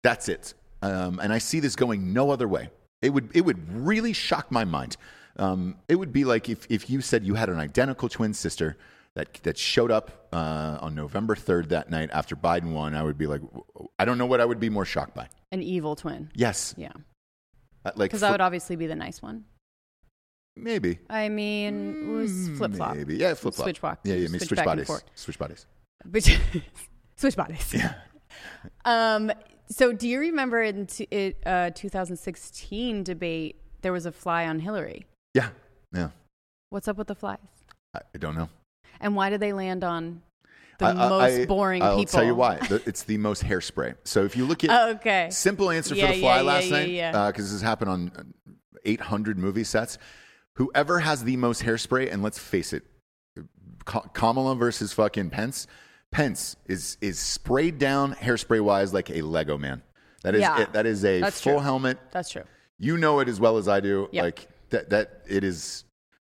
That's 0.03 0.27
it. 0.27 0.55
Um, 0.81 1.19
and 1.19 1.31
I 1.31 1.37
see 1.37 1.59
this 1.59 1.75
going 1.75 2.13
no 2.13 2.31
other 2.31 2.47
way. 2.47 2.71
It 3.03 3.11
would, 3.11 3.29
it 3.35 3.41
would 3.41 3.71
really 3.71 4.13
shock 4.13 4.51
my 4.51 4.65
mind. 4.65 4.97
Um, 5.37 5.77
it 5.87 5.95
would 5.95 6.11
be 6.11 6.25
like 6.25 6.49
if, 6.49 6.65
if 6.69 6.89
you 6.89 7.01
said 7.01 7.23
you 7.23 7.35
had 7.35 7.49
an 7.49 7.59
identical 7.59 8.09
twin 8.09 8.33
sister 8.33 8.77
that, 9.15 9.33
that 9.43 9.57
showed 9.57 9.91
up 9.91 10.27
uh, 10.31 10.77
on 10.81 10.95
November 10.95 11.35
3rd 11.35 11.69
that 11.69 11.89
night 11.89 12.09
after 12.13 12.35
Biden 12.35 12.71
won. 12.73 12.95
I 12.95 13.03
would 13.03 13.17
be 13.17 13.27
like, 13.27 13.41
I 13.99 14.05
don't 14.05 14.17
know 14.17 14.25
what 14.25 14.39
I 14.41 14.45
would 14.45 14.59
be 14.59 14.69
more 14.69 14.85
shocked 14.85 15.13
by. 15.15 15.27
An 15.51 15.61
evil 15.61 15.95
twin. 15.95 16.29
Yes. 16.35 16.73
Yeah. 16.77 16.91
Uh, 17.85 17.91
Like, 17.95 18.09
Because 18.11 18.21
that 18.21 18.31
would 18.31 18.41
obviously 18.41 18.75
be 18.75 18.87
the 18.87 18.95
nice 18.95 19.21
one. 19.21 19.43
maybe. 20.55 20.99
I 21.09 21.29
mean, 21.29 22.09
it 22.09 22.11
was 22.13 22.49
flip 22.57 22.73
flop. 22.73 22.95
Maybe. 22.95 23.15
Yeah, 23.17 23.33
flip 23.33 23.53
flop. 23.53 23.65
Switch 23.65 23.81
walk. 23.81 23.99
Yeah, 24.03 24.15
yeah, 24.15 24.27
Switch 24.27 24.43
switch, 24.47 24.63
bodies. 24.63 24.89
Switch 25.15 25.39
bodies. 25.39 25.65
Switch 27.17 27.35
bodies. 27.35 27.73
Yeah. 27.73 27.93
Um. 28.85 29.31
So, 29.69 29.91
do 29.93 30.07
you 30.07 30.19
remember 30.19 30.61
in 30.61 30.87
t- 30.87 31.07
it, 31.11 31.41
uh, 31.45 31.69
2016 31.75 33.03
debate 33.03 33.57
there 33.81 33.91
was 33.91 34.05
a 34.05 34.11
fly 34.11 34.47
on 34.47 34.59
Hillary? 34.59 35.05
Yeah. 35.33 35.49
Yeah. 35.93 36.09
What's 36.69 36.87
up 36.87 36.97
with 36.97 37.07
the 37.07 37.15
flies? 37.15 37.37
I, 37.93 37.99
I 38.15 38.17
don't 38.17 38.35
know. 38.35 38.49
And 38.99 39.15
why 39.15 39.29
do 39.29 39.37
they 39.37 39.53
land 39.53 39.83
on 39.83 40.21
the 40.79 40.85
I- 40.87 40.93
most 40.93 41.39
I- 41.39 41.45
boring 41.45 41.81
I'll 41.81 41.97
people? 41.97 42.11
tell 42.11 42.23
you 42.23 42.35
why. 42.35 42.59
It's 42.85 43.03
the 43.03 43.17
most 43.17 43.43
hairspray. 43.43 43.95
So 44.03 44.23
if 44.25 44.35
you 44.35 44.45
look 44.45 44.63
at 44.63 44.69
Oh, 44.69 44.89
okay. 44.95 45.29
simple 45.31 45.69
answer 45.71 45.95
Yeah, 45.95 46.07
for 46.07 46.13
the 46.13 46.19
fly 46.21 46.35
yeah, 46.37 46.41
last 46.41 46.65
yeah, 46.69 47.11
night, 47.11 47.31
because 47.31 47.45
this 47.45 47.53
has 47.53 47.61
happened 47.61 47.89
on 47.91 48.11
uh, 48.15 48.23
800 48.85 49.37
movie 49.37 49.63
sets. 49.63 49.97
Whoever 50.55 50.99
has 50.99 51.23
the 51.23 51.37
most 51.37 51.63
hairspray, 51.63 52.11
and 52.11 52.21
let's 52.21 52.37
face 52.39 52.73
it, 52.73 52.83
Kamala 53.85 54.55
versus 54.55 54.93
fucking 54.93 55.29
Pence. 55.31 55.67
Pence 56.11 56.55
is 56.67 56.97
is 57.01 57.17
sprayed 57.19 57.79
down 57.79 58.13
hairspray 58.15 58.61
wise 58.61 58.93
like 58.93 59.09
a 59.09 59.21
Lego 59.21 59.57
man. 59.57 59.81
That 60.23 60.35
is 60.35 60.41
Yeah. 60.41 60.61
it, 60.61 60.73
that 60.73 60.85
is 60.85 61.03
a 61.05 61.21
That's 61.21 61.39
full 61.41 61.53
true. 61.53 61.61
helmet. 61.61 61.97
That's 62.11 62.29
true. 62.29 62.43
You 62.77 62.97
know 62.97 63.19
it 63.21 63.29
as 63.29 63.39
well 63.39 63.57
as 63.57 63.67
I 63.67 63.79
do. 63.79 64.09
Yep. 64.11 64.23
Like 64.23 64.47
that 64.69 64.89
that 64.89 65.21
it 65.27 65.43
is 65.43 65.83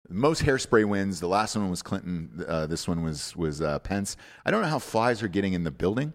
most 0.10 0.44
hairspray 0.44 0.86
wins. 0.86 1.20
The 1.20 1.28
last 1.28 1.56
one 1.56 1.70
was 1.70 1.82
Clinton. 1.82 2.46
Uh, 2.48 2.68
this 2.68 2.88
one 2.88 3.04
was 3.04 3.36
was 3.36 3.62
uh, 3.62 3.80
Pence. 3.80 4.18
I 4.46 4.52
don't 4.52 4.62
know 4.62 4.68
how 4.68 4.80
flies 4.80 5.22
are 5.24 5.28
getting 5.28 5.54
in 5.54 5.64
the 5.64 5.72
building. 5.72 6.14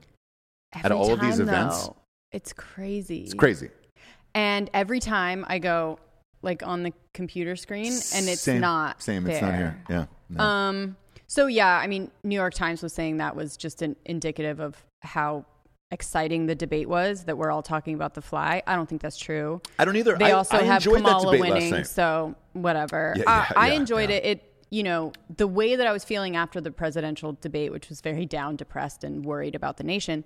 At 0.75 0.87
Every 0.87 0.97
all 0.97 1.13
of 1.13 1.21
these 1.21 1.39
events? 1.39 1.87
though, 1.87 1.97
it's 2.31 2.53
crazy. 2.53 3.25
It's 3.25 3.35
crazy. 3.35 3.69
And 4.35 4.71
every 4.73 5.01
time 5.01 5.45
I 5.49 5.59
go 5.59 5.99
like 6.41 6.63
on 6.67 6.83
the 6.83 6.93
computer 7.13 7.57
screen, 7.57 7.93
and 7.93 8.29
it's 8.29 8.41
same, 8.41 8.61
not 8.61 9.03
same. 9.03 9.27
It's 9.27 9.43
not 9.43 9.55
here. 9.55 9.83
Yeah. 9.89 10.07
no. 10.31 10.43
Um. 10.43 10.97
So 11.27 11.47
yeah, 11.47 11.79
I 11.79 11.87
mean, 11.87 12.11
New 12.25 12.35
York 12.35 12.55
Times 12.55 12.83
was 12.83 12.93
saying 12.93 13.19
that 13.19 13.37
was 13.37 13.57
just 13.57 13.83
an 13.83 13.97
indicative 14.05 14.61
of 14.61 14.77
how 15.01 15.45
exciting 15.93 16.47
the 16.47 16.55
debate 16.55 16.89
was 16.89 17.25
that 17.25 17.37
we're 17.37 17.51
all 17.53 17.63
talking 17.63 17.95
about 17.95 18.15
the 18.15 18.23
fly. 18.23 18.63
I 18.67 18.75
don't 18.75 18.89
think 18.89 19.03
that's 19.03 19.19
true. 19.19 19.61
I 19.79 19.85
don't 19.85 19.95
either. 19.97 20.17
They 20.17 20.27
I, 20.27 20.33
also 20.33 20.57
I 20.57 20.63
have 20.63 20.85
enjoyed 20.85 21.05
that 21.05 21.19
Kamala 21.19 21.39
winning, 21.39 21.85
so 21.85 22.35
whatever. 22.55 23.15
Yeah, 23.17 23.25
I, 23.27 23.37
yeah, 23.37 23.53
I 23.57 23.69
enjoyed 23.71 24.11
yeah. 24.11 24.17
it. 24.17 24.25
It 24.25 24.55
you 24.71 24.83
know 24.83 25.13
the 25.37 25.47
way 25.47 25.77
that 25.77 25.87
I 25.87 25.93
was 25.93 26.03
feeling 26.03 26.35
after 26.35 26.61
the 26.61 26.71
presidential 26.73 27.37
debate, 27.41 27.71
which 27.71 27.89
was 27.91 28.01
very 28.01 28.27
down, 28.27 28.57
depressed, 28.57 29.05
and 29.05 29.25
worried 29.25 29.55
about 29.55 29.77
the 29.77 29.85
nation. 29.85 30.25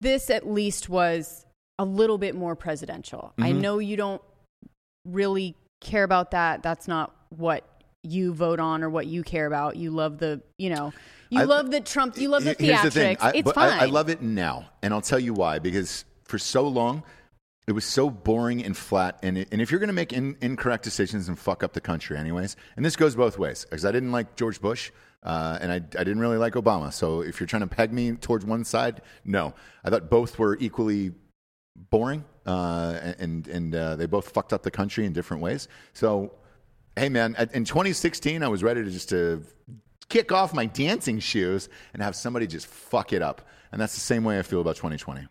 This 0.00 0.30
at 0.30 0.46
least 0.48 0.88
was 0.88 1.46
a 1.78 1.84
little 1.84 2.18
bit 2.18 2.34
more 2.34 2.54
presidential. 2.54 3.32
I 3.38 3.50
Mm-hmm. 3.50 3.60
know 3.60 3.78
you 3.78 3.96
don't 3.96 4.22
really 5.04 5.56
care 5.80 6.04
about 6.04 6.32
that. 6.32 6.62
That's 6.62 6.86
not 6.86 7.14
what 7.30 7.64
you 8.02 8.32
vote 8.32 8.60
on 8.60 8.82
or 8.82 8.90
what 8.90 9.06
you 9.06 9.22
care 9.22 9.46
about. 9.46 9.76
You 9.76 9.90
love 9.90 10.18
the 10.18 10.42
you 10.58 10.70
know 10.70 10.92
you 11.30 11.40
I- 11.40 11.44
love 11.44 11.70
the 11.70 11.80
Trump. 11.80 12.16
You 12.16 12.28
love 12.28 12.44
the 12.44 12.54
theatrics. 12.54 12.82
The 12.82 12.90
thing. 12.90 13.16
I, 13.20 13.32
it's 13.34 13.52
fine. 13.52 13.78
I, 13.78 13.82
I 13.82 13.86
love 13.86 14.08
it 14.08 14.22
now, 14.22 14.70
and 14.82 14.92
I'll 14.94 15.00
tell 15.00 15.18
you 15.18 15.34
why. 15.34 15.58
Because 15.58 16.04
for 16.24 16.38
so 16.38 16.66
long, 16.66 17.02
it 17.66 17.72
was 17.72 17.84
so 17.84 18.08
boring 18.10 18.64
and 18.64 18.76
flat. 18.76 19.18
And 19.22 19.38
it, 19.38 19.48
and 19.52 19.60
if 19.60 19.70
you're 19.70 19.80
going 19.80 19.88
to 19.88 19.94
make 19.94 20.12
in, 20.12 20.36
incorrect 20.40 20.84
decisions 20.84 21.28
and 21.28 21.38
fuck 21.38 21.62
up 21.62 21.72
the 21.74 21.80
country, 21.80 22.16
anyways, 22.16 22.56
and 22.76 22.84
this 22.84 22.96
goes 22.96 23.14
both 23.14 23.38
ways. 23.38 23.66
Because 23.68 23.84
I 23.84 23.92
didn't 23.92 24.12
like 24.12 24.36
George 24.36 24.60
Bush, 24.60 24.90
uh, 25.22 25.58
and 25.60 25.70
I, 25.70 25.76
I 25.76 25.78
didn't 26.04 26.20
really 26.20 26.38
like 26.38 26.54
Obama. 26.54 26.92
So 26.92 27.20
if 27.20 27.40
you're 27.40 27.46
trying 27.46 27.62
to 27.62 27.68
peg 27.68 27.92
me 27.92 28.12
towards 28.12 28.44
one 28.44 28.64
side, 28.64 29.02
no, 29.24 29.54
I 29.84 29.90
thought 29.90 30.08
both 30.08 30.38
were 30.38 30.56
equally 30.60 31.12
boring, 31.90 32.24
uh, 32.46 33.12
and 33.18 33.46
and 33.48 33.74
uh, 33.74 33.96
they 33.96 34.06
both 34.06 34.30
fucked 34.30 34.52
up 34.52 34.62
the 34.62 34.70
country 34.70 35.04
in 35.04 35.12
different 35.12 35.42
ways. 35.42 35.68
So, 35.92 36.32
hey, 36.96 37.08
man, 37.08 37.36
in 37.52 37.64
2016, 37.64 38.42
I 38.42 38.48
was 38.48 38.62
ready 38.62 38.82
to 38.82 38.90
just 38.90 39.10
to 39.10 39.44
kick 40.08 40.32
off 40.32 40.54
my 40.54 40.66
dancing 40.66 41.18
shoes 41.18 41.68
and 41.92 42.02
have 42.02 42.16
somebody 42.16 42.46
just 42.46 42.66
fuck 42.66 43.12
it 43.12 43.22
up, 43.22 43.46
and 43.72 43.80
that's 43.80 43.94
the 43.94 44.00
same 44.00 44.24
way 44.24 44.38
I 44.38 44.42
feel 44.42 44.60
about 44.60 44.76
2020. 44.76 45.26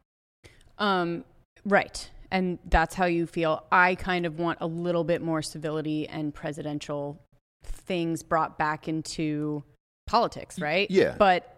Um, 0.78 1.24
right. 1.66 2.10
And 2.30 2.60
that's 2.70 2.94
how 2.96 3.06
you 3.06 3.26
feel. 3.26 3.64
I 3.72 3.96
kind 3.96 4.26
of 4.26 4.38
want 4.40 4.60
a 4.62 4.68
little 4.68 5.04
bit 5.04 5.22
more 5.22 5.42
civility 5.42 6.08
and 6.08 6.34
presidential 6.34 7.22
things 7.64 8.22
brought 8.22 8.58
back 8.58 8.88
into 8.88 9.64
politics, 10.08 10.60
right? 10.60 10.90
yeah. 10.92 11.16
But 11.18 11.54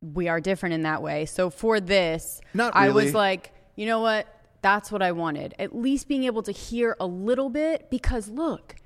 we 0.00 0.28
are 0.28 0.40
different 0.40 0.74
in 0.74 0.82
that 0.82 1.02
way. 1.02 1.26
So 1.26 1.50
for 1.50 1.80
this, 1.80 2.40
Not 2.52 2.74
I 2.74 2.90
was 2.90 3.14
like, 3.14 3.52
you 3.76 3.86
know 3.86 4.00
what? 4.00 4.26
That's 4.62 4.90
what 4.90 5.02
I 5.02 5.12
wanted. 5.12 5.54
At 5.58 5.74
least 5.74 6.08
being 6.08 6.24
able 6.24 6.42
to 6.42 6.52
hear 6.52 6.96
a 6.98 7.06
little 7.06 7.50
bit 7.50 7.90
because 7.90 8.28
look, 8.28 8.76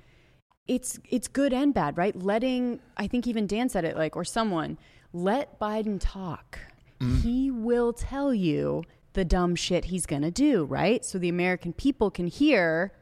it's 0.69 0.99
it's 1.09 1.27
good 1.27 1.51
and 1.51 1.73
bad, 1.73 1.97
right? 1.97 2.15
Letting 2.15 2.79
I 2.95 3.07
think 3.07 3.27
even 3.27 3.47
Dan 3.47 3.67
said 3.69 3.83
it 3.83 3.97
like 3.97 4.15
or 4.15 4.23
someone, 4.23 4.77
let 5.11 5.59
Biden 5.59 5.97
talk. 5.99 6.59
Mm-hmm. 7.01 7.17
He 7.17 7.49
will 7.51 7.91
tell 7.91 8.33
you 8.33 8.83
the 9.13 9.25
dumb 9.25 9.55
shit 9.55 9.85
he's 9.85 10.05
going 10.05 10.21
to 10.21 10.31
do, 10.31 10.65
right? 10.65 11.03
So 11.03 11.17
the 11.17 11.29
American 11.29 11.73
people 11.73 12.11
can 12.11 12.27
hear 12.27 12.93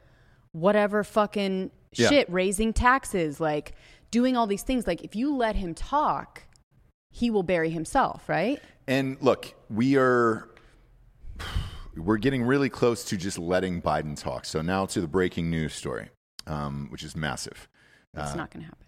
whatever 0.53 1.03
fucking 1.03 1.71
Yeah. 1.93 2.09
shit 2.09 2.31
raising 2.31 2.71
taxes, 2.73 3.41
like 3.41 3.73
doing 4.11 4.37
all 4.37 4.47
these 4.47 4.63
things. 4.63 4.87
Like 4.87 5.03
if 5.03 5.15
you 5.15 5.35
let 5.35 5.57
him 5.57 5.73
talk, 5.75 6.43
he 7.11 7.29
will 7.29 7.43
bury 7.43 7.69
himself, 7.69 8.29
right? 8.29 8.61
And 8.87 9.17
look, 9.21 9.53
we 9.69 9.97
are 9.97 10.47
we're 11.97 12.17
getting 12.17 12.43
really 12.43 12.69
close 12.69 13.03
to 13.05 13.17
just 13.17 13.37
letting 13.37 13.81
Biden 13.81 14.17
talk. 14.17 14.45
So 14.45 14.61
now 14.61 14.85
to 14.85 15.01
the 15.01 15.07
breaking 15.07 15.49
news 15.49 15.73
story, 15.73 16.09
um, 16.47 16.87
which 16.89 17.03
is 17.03 17.15
massive. 17.15 17.67
It's 18.15 18.31
Uh, 18.31 18.35
not 18.35 18.51
going 18.51 18.63
to 18.63 18.69
happen. 18.69 18.87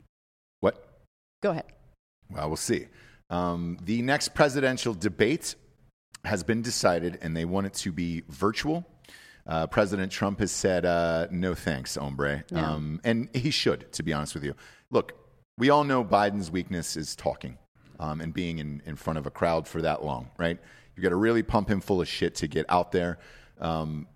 What? 0.62 1.04
Go 1.44 1.52
ahead. 1.52 1.66
Well, 2.32 2.48
we'll 2.48 2.58
see. 2.58 2.88
Um, 3.30 3.78
the 3.84 4.02
next 4.02 4.34
presidential 4.34 4.94
debate 4.94 5.56
has 6.26 6.44
been 6.44 6.62
decided, 6.62 7.20
and 7.22 7.36
they 7.38 7.46
want 7.46 7.68
it 7.68 7.74
to 7.76 7.92
be 7.92 8.24
virtual. 8.28 8.86
Uh, 9.48 9.66
President 9.68 10.12
Trump 10.12 10.40
has 10.40 10.52
said, 10.52 10.86
uh, 10.86 11.28
no 11.32 11.56
thanks, 11.56 11.96
hombre. 11.96 12.44
No. 12.52 12.64
Um, 12.64 13.02
and 13.04 13.30
he 13.36 13.52
should, 13.52 13.92
to 13.94 14.04
be 14.04 14.14
honest 14.14 14.34
with 14.36 14.44
you. 14.44 14.54
Look, 14.92 15.14
we 15.58 15.70
all 15.70 15.84
know 15.84 16.04
Biden's 16.04 16.52
weakness 16.52 16.96
is 16.98 17.16
talking 17.16 17.58
um, 18.00 18.22
and 18.22 18.34
being 18.34 18.60
in, 18.60 18.82
in 18.86 18.96
front 18.96 19.18
of 19.18 19.26
a 19.26 19.32
crowd 19.32 19.68
for 19.68 19.82
that 19.82 20.04
long, 20.04 20.30
right? 20.38 20.58
You've 20.96 21.04
got 21.04 21.10
to 21.10 21.16
really 21.16 21.44
pump 21.44 21.70
him 21.70 21.82
full 21.82 22.02
of 22.02 22.08
shit 22.08 22.36
to 22.36 22.48
get 22.48 22.66
out 22.70 22.92
there. 22.92 23.18
Um, 23.60 24.08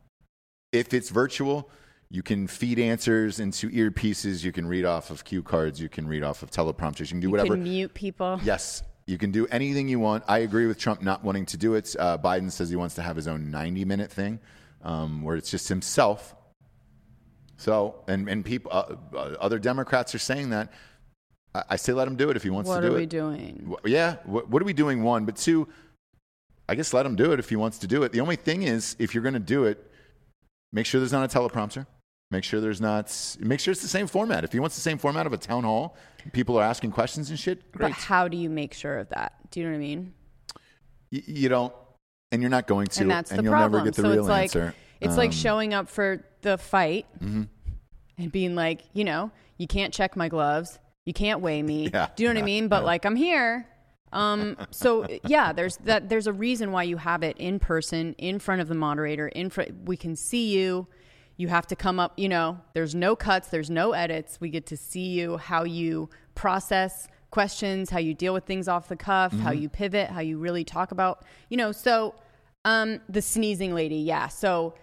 if 0.72 0.94
it's 0.94 1.10
virtual, 1.10 1.70
you 2.14 2.22
can 2.22 2.46
feed 2.46 2.78
answers 2.78 3.40
into 3.40 3.72
earpieces. 3.72 4.44
You 4.44 4.52
can 4.52 4.68
read 4.68 4.86
off 4.86 5.10
of 5.10 5.24
cue 5.24 5.42
cards. 5.42 5.82
You 5.82 5.90
can 5.90 6.08
read 6.08 6.22
off 6.22 6.44
of 6.44 6.52
teleprompters. 6.52 7.00
You 7.00 7.08
can 7.08 7.20
do 7.22 7.28
You 7.28 7.32
whatever. 7.32 7.56
can 7.56 7.64
mute 7.64 7.92
people. 7.96 8.40
Yes, 8.44 8.84
you 9.08 9.18
can 9.18 9.32
do 9.32 9.48
anything 9.48 9.88
you 9.90 10.00
want. 10.00 10.24
I 10.28 10.40
agree 10.40 10.68
with 10.68 10.78
Trump 10.78 11.02
not 11.02 11.24
wanting 11.24 11.48
to 11.48 11.58
do 11.58 11.74
it. 11.74 11.96
Uh, 11.98 12.20
Biden 12.20 12.52
says 12.52 12.70
he 12.70 12.76
wants 12.76 12.94
to 12.96 13.02
have 13.02 13.16
his 13.16 13.28
own 13.28 13.50
90 13.50 13.84
minute 13.86 14.12
thing 14.12 14.40
um, 14.84 15.24
where 15.24 15.36
it's 15.36 15.50
just 15.50 15.68
himself. 15.68 16.36
So, 17.58 18.04
and, 18.08 18.30
and 18.30 18.46
people, 18.46 18.72
uh, 18.72 18.96
uh, 19.16 19.18
other 19.40 19.58
Democrats 19.58 20.14
are 20.14 20.20
saying 20.20 20.52
that. 20.52 20.72
I, 21.56 21.64
I 21.72 21.76
say 21.78 21.94
let 21.94 22.08
him 22.08 22.16
do 22.16 22.30
it 22.30 22.38
if 22.38 22.44
he 22.44 22.52
wants 22.52 22.68
What 22.68 22.76
to 22.76 22.82
do 22.82 22.88
it. 22.88 22.90
What 22.92 22.96
are 22.98 23.00
we 23.00 23.06
doing? 23.08 23.76
Yeah. 23.86 24.18
What, 24.26 24.50
what 24.50 24.62
are 24.62 24.66
we 24.66 24.74
doing? 24.74 25.02
One, 25.02 25.26
but 25.26 25.36
two, 25.36 25.68
I 26.70 26.76
guess 26.76 26.94
let 26.94 27.08
him 27.08 27.16
do 27.16 27.32
it 27.32 27.40
if 27.40 27.50
he 27.50 27.56
wants 27.56 27.80
to 27.80 27.88
do 27.88 28.04
it. 28.04 28.12
The 28.12 28.22
only 28.22 28.36
thing 28.36 28.62
is, 28.62 28.96
if 29.00 29.16
you're 29.16 29.24
going 29.24 29.34
to 29.34 29.40
do 29.40 29.64
it, 29.66 29.92
make 30.72 30.86
sure 30.86 31.02
there's 31.02 31.12
not 31.12 31.24
a 31.34 31.40
teleprompter. 31.40 31.88
Make 32.34 32.44
sure 32.44 32.60
there's 32.60 32.82
not. 32.82 33.16
Make 33.40 33.60
sure 33.60 33.72
it's 33.72 33.84
the 33.84 33.88
same 33.88 34.08
format. 34.08 34.44
If 34.44 34.52
he 34.52 34.60
wants 34.60 34.76
the 34.76 34.82
same 34.82 34.98
format 34.98 35.28
of 35.28 35.34
a 35.34 35.38
town 35.38 35.64
hall, 35.66 35.96
people 36.32 36.58
are 36.58 36.64
asking 36.64 36.90
questions 36.92 37.30
and 37.30 37.38
shit. 37.40 37.62
But 37.72 37.92
how 37.92 38.28
do 38.28 38.36
you 38.38 38.50
make 38.50 38.74
sure 38.74 38.98
of 38.98 39.10
that? 39.10 39.34
Do 39.52 39.60
you 39.60 39.68
know 39.68 39.72
what 39.74 39.76
I 39.78 39.80
mean? 39.80 40.14
Y- 41.12 41.22
you 41.28 41.48
don't, 41.48 41.72
and 42.32 42.42
you're 42.42 42.50
not 42.50 42.66
going 42.66 42.88
to, 42.88 43.02
and 43.02 43.12
that's 43.12 43.30
the 43.30 43.44
you'll 43.44 43.52
problem. 43.52 43.72
never 43.74 43.86
get 43.86 43.94
the 43.96 44.02
so 44.02 44.10
real 44.10 44.20
it's 44.22 44.28
like 44.28 44.42
answer. 44.46 44.74
it's 45.00 45.16
like 45.16 45.28
Um, 45.30 45.32
showing 45.34 45.74
up 45.76 45.90
for 45.90 46.26
the 46.42 46.58
fight 46.58 47.06
Mm-hmm. 47.24 47.44
and 48.18 48.32
being 48.32 48.56
like, 48.56 48.82
you 48.94 49.04
know, 49.04 49.30
you 49.60 49.68
can't 49.68 49.94
check 49.94 50.16
my 50.16 50.28
gloves, 50.28 50.80
you 51.06 51.14
can't 51.14 51.40
weigh 51.42 51.62
me. 51.62 51.90
Yeah, 51.94 52.08
Do 52.16 52.24
you 52.24 52.30
know 52.30 52.34
what 52.36 52.42
I 52.42 52.46
mean? 52.46 52.68
But 52.68 52.82
yeah. 52.82 52.86
like 52.88 53.06
I'm 53.06 53.16
here. 53.16 53.68
Um, 54.12 54.58
so 54.72 55.08
yeah, 55.28 55.54
there's 55.54 55.78
that. 55.86 56.10
There's 56.10 56.28
a 56.28 56.34
reason 56.34 56.72
why 56.72 56.84
you 56.84 56.98
have 56.98 57.22
it 57.24 57.38
in 57.38 57.60
person, 57.60 58.14
in 58.18 58.40
front 58.40 58.62
of 58.62 58.68
the 58.68 58.76
moderator. 58.76 59.28
In 59.28 59.50
front, 59.52 59.86
we 59.86 59.98
can 59.98 60.16
see 60.16 60.50
you. 60.56 60.88
You 61.38 61.48
have 61.48 61.66
to 61.68 61.76
come 61.76 62.00
up. 62.00 62.14
You 62.18 62.30
know, 62.30 62.60
there's 62.74 62.94
no 62.96 63.16
cuts, 63.16 63.48
there's 63.50 63.70
no 63.70 63.92
edits. 63.94 64.40
We 64.40 64.50
get 64.50 64.66
to 64.68 64.78
see 64.78 65.08
you 65.20 65.38
how 65.38 65.64
you 65.64 66.10
process 66.36 67.08
questions, 67.32 67.90
how 67.90 67.98
you 68.00 68.14
deal 68.14 68.34
with 68.34 68.46
things 68.46 68.68
off 68.68 68.88
the 68.88 68.96
cuff, 68.96 69.32
how 69.34 69.50
Mm-hmm. 69.52 69.62
you 69.64 69.70
pivot, 69.70 70.10
how 70.12 70.20
you 70.20 70.38
really 70.38 70.64
talk 70.64 70.92
about. 70.92 71.24
You 71.50 71.58
know, 71.58 71.72
so 71.72 72.14
um, 72.66 73.00
the 73.10 73.22
sneezing 73.22 73.74
lady, 73.74 73.98
yeah. 73.98 74.28
So 74.28 74.76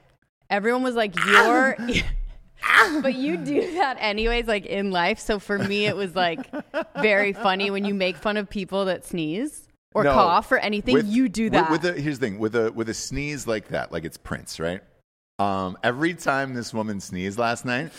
everyone 0.50 0.82
was 0.82 0.96
like, 0.96 1.14
"You're," 1.24 1.76
but 3.02 3.14
you 3.14 3.36
do 3.36 3.74
that 3.76 3.96
anyways, 4.00 4.46
like 4.46 4.66
in 4.66 4.90
life. 4.90 5.18
So 5.18 5.38
for 5.38 5.58
me, 5.58 5.86
it 5.86 5.96
was 5.96 6.14
like 6.14 6.40
very 7.00 7.32
funny 7.32 7.70
when 7.70 7.84
you 7.84 7.94
make 7.94 8.16
fun 8.16 8.36
of 8.36 8.50
people 8.50 8.86
that 8.86 9.04
sneeze 9.06 9.68
or 9.94 10.04
No. 10.04 10.12
cough 10.12 10.50
or 10.52 10.58
anything. 10.58 10.94
With- 10.94 11.06
you 11.06 11.28
do 11.28 11.44
with- 11.44 11.52
that. 11.52 11.70
With, 11.70 11.84
a, 11.84 11.92
here's 11.94 12.18
the 12.18 12.26
thing: 12.26 12.38
with 12.38 12.54
a 12.56 12.72
with 12.72 12.88
a 12.88 12.94
sneeze 12.94 13.46
like 13.46 13.68
that, 13.68 13.92
like 13.92 14.04
it's 14.04 14.16
Prince, 14.18 14.58
right? 14.60 14.82
Um, 15.40 15.78
every 15.82 16.12
time 16.12 16.52
this 16.52 16.74
woman 16.74 17.00
sneezed 17.00 17.38
last 17.38 17.64
night, 17.64 17.92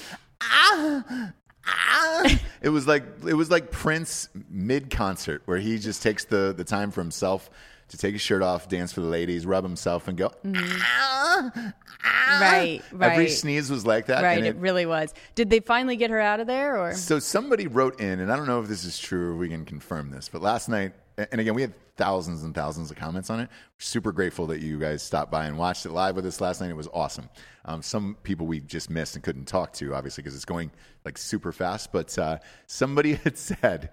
ah, 0.43 1.34
ah, 1.65 2.39
it 2.62 2.69
was 2.69 2.88
like 2.88 3.04
it 3.27 3.34
was 3.34 3.49
like 3.49 3.71
Prince 3.71 4.30
mid 4.49 4.91
concert, 4.91 5.41
where 5.45 5.58
he 5.58 5.80
just 5.80 6.04
takes 6.04 6.23
the 6.23 6.54
the 6.56 6.63
time 6.63 6.91
for 6.91 7.01
himself 7.01 7.49
to 7.89 7.97
take 7.97 8.13
his 8.13 8.21
shirt 8.21 8.43
off, 8.43 8.69
dance 8.69 8.93
for 8.93 9.01
the 9.01 9.08
ladies, 9.08 9.45
rub 9.45 9.63
himself, 9.63 10.08
and 10.08 10.17
go. 10.17 10.32
"Ah, 10.56 11.51
ah." 11.56 12.39
Right, 12.39 12.82
Every 12.99 13.27
sneeze 13.27 13.69
was 13.69 13.86
like 13.86 14.06
that. 14.06 14.23
right, 14.23 14.38
and 14.38 14.47
it, 14.47 14.56
really 14.56 14.86
was. 14.86 15.13
Did 15.36 15.49
they 15.49 15.60
finally 15.60 15.95
get 15.97 16.10
her 16.10 16.19
out 16.19 16.39
of 16.39 16.47
there, 16.47 16.77
or 16.77 16.93
So 16.93 17.19
somebody 17.19 17.67
wrote 17.67 17.99
in, 17.99 18.19
and 18.19 18.32
I 18.32 18.36
don't 18.36 18.47
know 18.47 18.62
if 18.62 18.67
this 18.67 18.86
is 18.86 18.97
true 18.97 19.32
or 19.32 19.36
we 19.36 19.49
can 19.49 19.65
confirm 19.65 20.12
this, 20.12 20.30
but 20.30 20.41
last 20.41 20.69
night, 20.69 20.93
and 21.17 21.41
again, 21.41 21.54
we 21.54 21.62
had 21.62 21.74
thousands 21.97 22.43
and 22.43 22.56
thousands 22.56 22.89
of 22.89 22.97
comments 22.97 23.30
on 23.30 23.39
it. 23.39 23.50
We're 23.50 23.80
super 23.80 24.12
grateful 24.12 24.47
that 24.47 24.62
you 24.62 24.80
guys 24.80 25.04
stopped 25.04 25.32
by 25.32 25.45
and 25.45 25.58
watched 25.58 25.86
it 25.86 25.91
live 25.91 26.15
with 26.15 26.26
us 26.26 26.41
last 26.41 26.62
night. 26.62 26.69
It 26.69 26.76
was 26.76 26.88
awesome. 26.93 27.30
Um, 27.65 27.82
some 27.82 28.17
people 28.24 28.47
we 28.47 28.60
just 28.60 28.89
missed 28.89 29.15
and 29.15 29.24
couldn't 29.24 29.45
talk 29.45 29.74
to, 29.74 29.93
obviously, 29.93 30.24
because 30.24 30.36
it's 30.36 30.45
going 30.45 30.71
like 31.06 31.17
super 31.17 31.52
fast. 31.52 31.91
But 31.91 32.17
uh, 32.17 32.39
somebody 32.65 33.13
had 33.24 33.38
said 33.38 33.91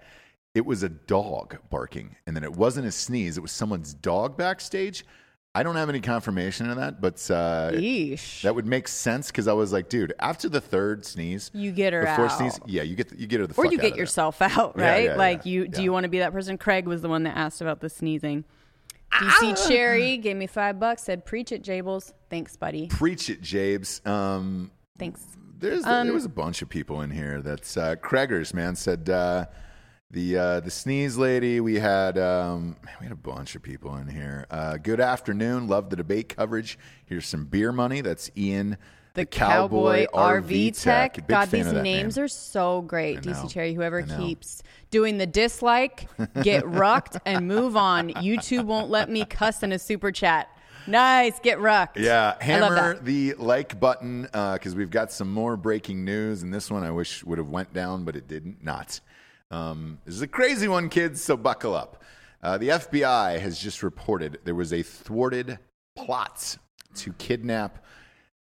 it 0.55 0.65
was 0.65 0.83
a 0.83 0.89
dog 0.89 1.57
barking, 1.69 2.15
and 2.25 2.35
then 2.35 2.43
it 2.43 2.53
wasn't 2.53 2.87
a 2.87 2.91
sneeze; 2.91 3.37
it 3.37 3.41
was 3.41 3.51
someone's 3.51 3.93
dog 3.93 4.37
backstage. 4.37 5.05
I 5.55 5.63
don't 5.63 5.75
have 5.75 5.89
any 5.89 5.99
confirmation 5.99 6.69
of 6.69 6.77
that, 6.77 7.01
but 7.01 7.15
uh, 7.31 7.71
Yeesh. 7.73 8.43
that 8.43 8.53
would 8.53 8.67
make 8.67 8.87
sense 8.87 9.27
because 9.27 9.47
I 9.47 9.53
was 9.53 9.73
like, 9.73 9.89
dude, 9.89 10.13
after 10.19 10.47
the 10.47 10.61
third 10.61 11.05
sneeze, 11.05 11.49
You 11.55 11.71
get 11.71 11.91
her 11.91 12.01
the 12.05 12.15
fourth 12.15 12.31
out. 12.33 12.37
sneeze, 12.37 12.59
yeah, 12.67 12.83
you 12.83 12.95
get 12.95 13.17
you 13.17 13.25
get 13.25 13.39
her 13.39 13.47
the 13.47 13.55
or 13.55 13.65
you 13.65 13.79
get 13.79 13.95
yourself 13.95 14.41
out, 14.41 14.77
right? 14.77 15.05
yeah, 15.05 15.15
like 15.15 15.45
yeah, 15.45 15.51
you 15.51 15.67
do 15.67 15.79
yeah. 15.79 15.85
you 15.85 15.91
want 15.91 16.03
to 16.03 16.09
be 16.09 16.19
that 16.19 16.33
person? 16.33 16.57
Craig 16.57 16.87
was 16.87 17.01
the 17.01 17.09
one 17.09 17.23
that 17.23 17.35
asked 17.35 17.61
about 17.61 17.79
the 17.79 17.89
sneezing. 17.89 18.43
DC 19.11 19.67
Cherry 19.67 20.17
gave 20.17 20.37
me 20.37 20.45
five 20.45 20.79
bucks. 20.79 21.01
Said, 21.03 21.25
"Preach 21.25 21.51
it, 21.51 21.63
Jables." 21.63 22.13
Thanks, 22.29 22.55
buddy. 22.55 22.87
Preach 22.87 23.29
it, 23.31 23.41
Jabes. 23.41 24.05
Um, 24.07 24.69
Thanks. 24.99 25.21
there's 25.57 25.83
Um, 25.83 26.05
there 26.05 26.13
was 26.13 26.25
a 26.25 26.29
bunch 26.29 26.61
of 26.61 26.69
people 26.69 27.01
in 27.01 27.09
here. 27.09 27.41
That's 27.41 27.75
uh, 27.75 27.95
Craigers, 27.95 28.53
man. 28.53 28.75
Said 28.75 29.09
uh, 29.09 29.47
the 30.11 30.37
uh, 30.37 30.59
the 30.59 30.71
sneeze 30.71 31.17
lady. 31.17 31.59
We 31.59 31.75
had 31.75 32.17
um, 32.17 32.75
man, 32.83 32.95
we 32.99 33.05
had 33.05 33.11
a 33.11 33.15
bunch 33.15 33.55
of 33.55 33.61
people 33.61 33.95
in 33.97 34.07
here. 34.07 34.45
Uh, 34.49 34.77
good 34.77 34.99
afternoon. 34.99 35.67
Love 35.67 35.89
the 35.89 35.95
debate 35.95 36.35
coverage. 36.35 36.79
Here's 37.05 37.27
some 37.27 37.45
beer 37.45 37.71
money. 37.71 38.01
That's 38.01 38.31
Ian. 38.35 38.77
The, 39.15 39.25
Cowboy, 39.25 40.05
RV 40.13 40.81
Tech. 40.81 41.15
Big 41.15 41.27
God, 41.27 41.49
these 41.49 41.65
names 41.73 42.15
name. 42.15 42.23
are 42.23 42.27
so 42.27 42.81
great. 42.81 43.21
DC 43.21 43.49
Cherry, 43.51 43.73
whoever 43.73 44.03
keeps 44.03 44.63
doing 44.91 45.17
the 45.17 45.25
dislike, 45.25 46.07
get 46.41 46.65
rucked 46.67 47.17
and 47.25 47.47
move 47.47 47.75
on. 47.75 48.11
YouTube 48.11 48.65
won't 48.65 48.89
let 48.89 49.09
me 49.09 49.25
cuss 49.25 49.61
in 49.61 49.71
a 49.71 49.79
super 49.79 50.11
chat. 50.11 50.47
Nice, 50.87 51.39
get 51.39 51.59
rucked. 51.59 51.97
Yeah, 51.97 52.35
hammer 52.39 52.99
the 52.99 53.33
like 53.33 53.79
button 53.79 54.21
because 54.21 54.75
we've 54.75 54.91
got 54.91 55.11
some 55.11 55.31
more 55.33 55.57
breaking 55.57 56.05
news, 56.05 56.41
and 56.43 56.53
this 56.53 56.71
one 56.71 56.83
I 56.83 56.91
wish 56.91 57.23
would 57.23 57.39
have 57.39 57.49
went 57.49 57.73
down, 57.73 58.05
but 58.05 58.15
it 58.15 58.27
didn't. 58.27 58.63
Not. 58.63 59.01
Um, 59.51 59.99
this 60.05 60.15
is 60.15 60.21
a 60.21 60.27
crazy 60.27 60.67
one, 60.67 60.89
kids. 60.89 61.21
So 61.21 61.35
buckle 61.35 61.73
up. 61.73 62.03
Uh, 62.41 62.57
the 62.57 62.69
FBI 62.69 63.39
has 63.39 63.59
just 63.59 63.83
reported 63.83 64.39
there 64.45 64.55
was 64.55 64.71
a 64.71 64.81
thwarted 64.81 65.59
plot 65.95 66.57
to 66.95 67.13
kidnap 67.13 67.83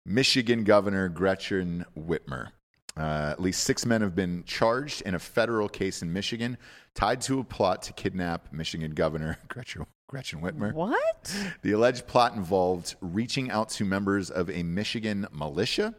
Michigan 0.04 0.64
Governor 0.64 1.08
Gretchen 1.08 1.84
Whitmer. 1.96 2.48
Uh, 2.96 3.28
at 3.30 3.40
least 3.40 3.62
six 3.62 3.86
men 3.86 4.00
have 4.00 4.14
been 4.14 4.42
charged 4.44 5.02
in 5.02 5.14
a 5.14 5.18
federal 5.18 5.68
case 5.68 6.02
in 6.02 6.12
Michigan 6.12 6.58
tied 6.94 7.20
to 7.22 7.38
a 7.38 7.44
plot 7.44 7.82
to 7.82 7.92
kidnap 7.92 8.52
Michigan 8.52 8.92
Governor 8.92 9.38
Gretchen, 9.48 9.86
Gretchen 10.08 10.40
Whitmer. 10.40 10.72
What? 10.72 11.32
The 11.62 11.72
alleged 11.72 12.06
plot 12.06 12.34
involved 12.34 12.96
reaching 13.00 13.50
out 13.50 13.68
to 13.70 13.84
members 13.84 14.30
of 14.30 14.50
a 14.50 14.62
Michigan 14.62 15.26
militia 15.32 15.94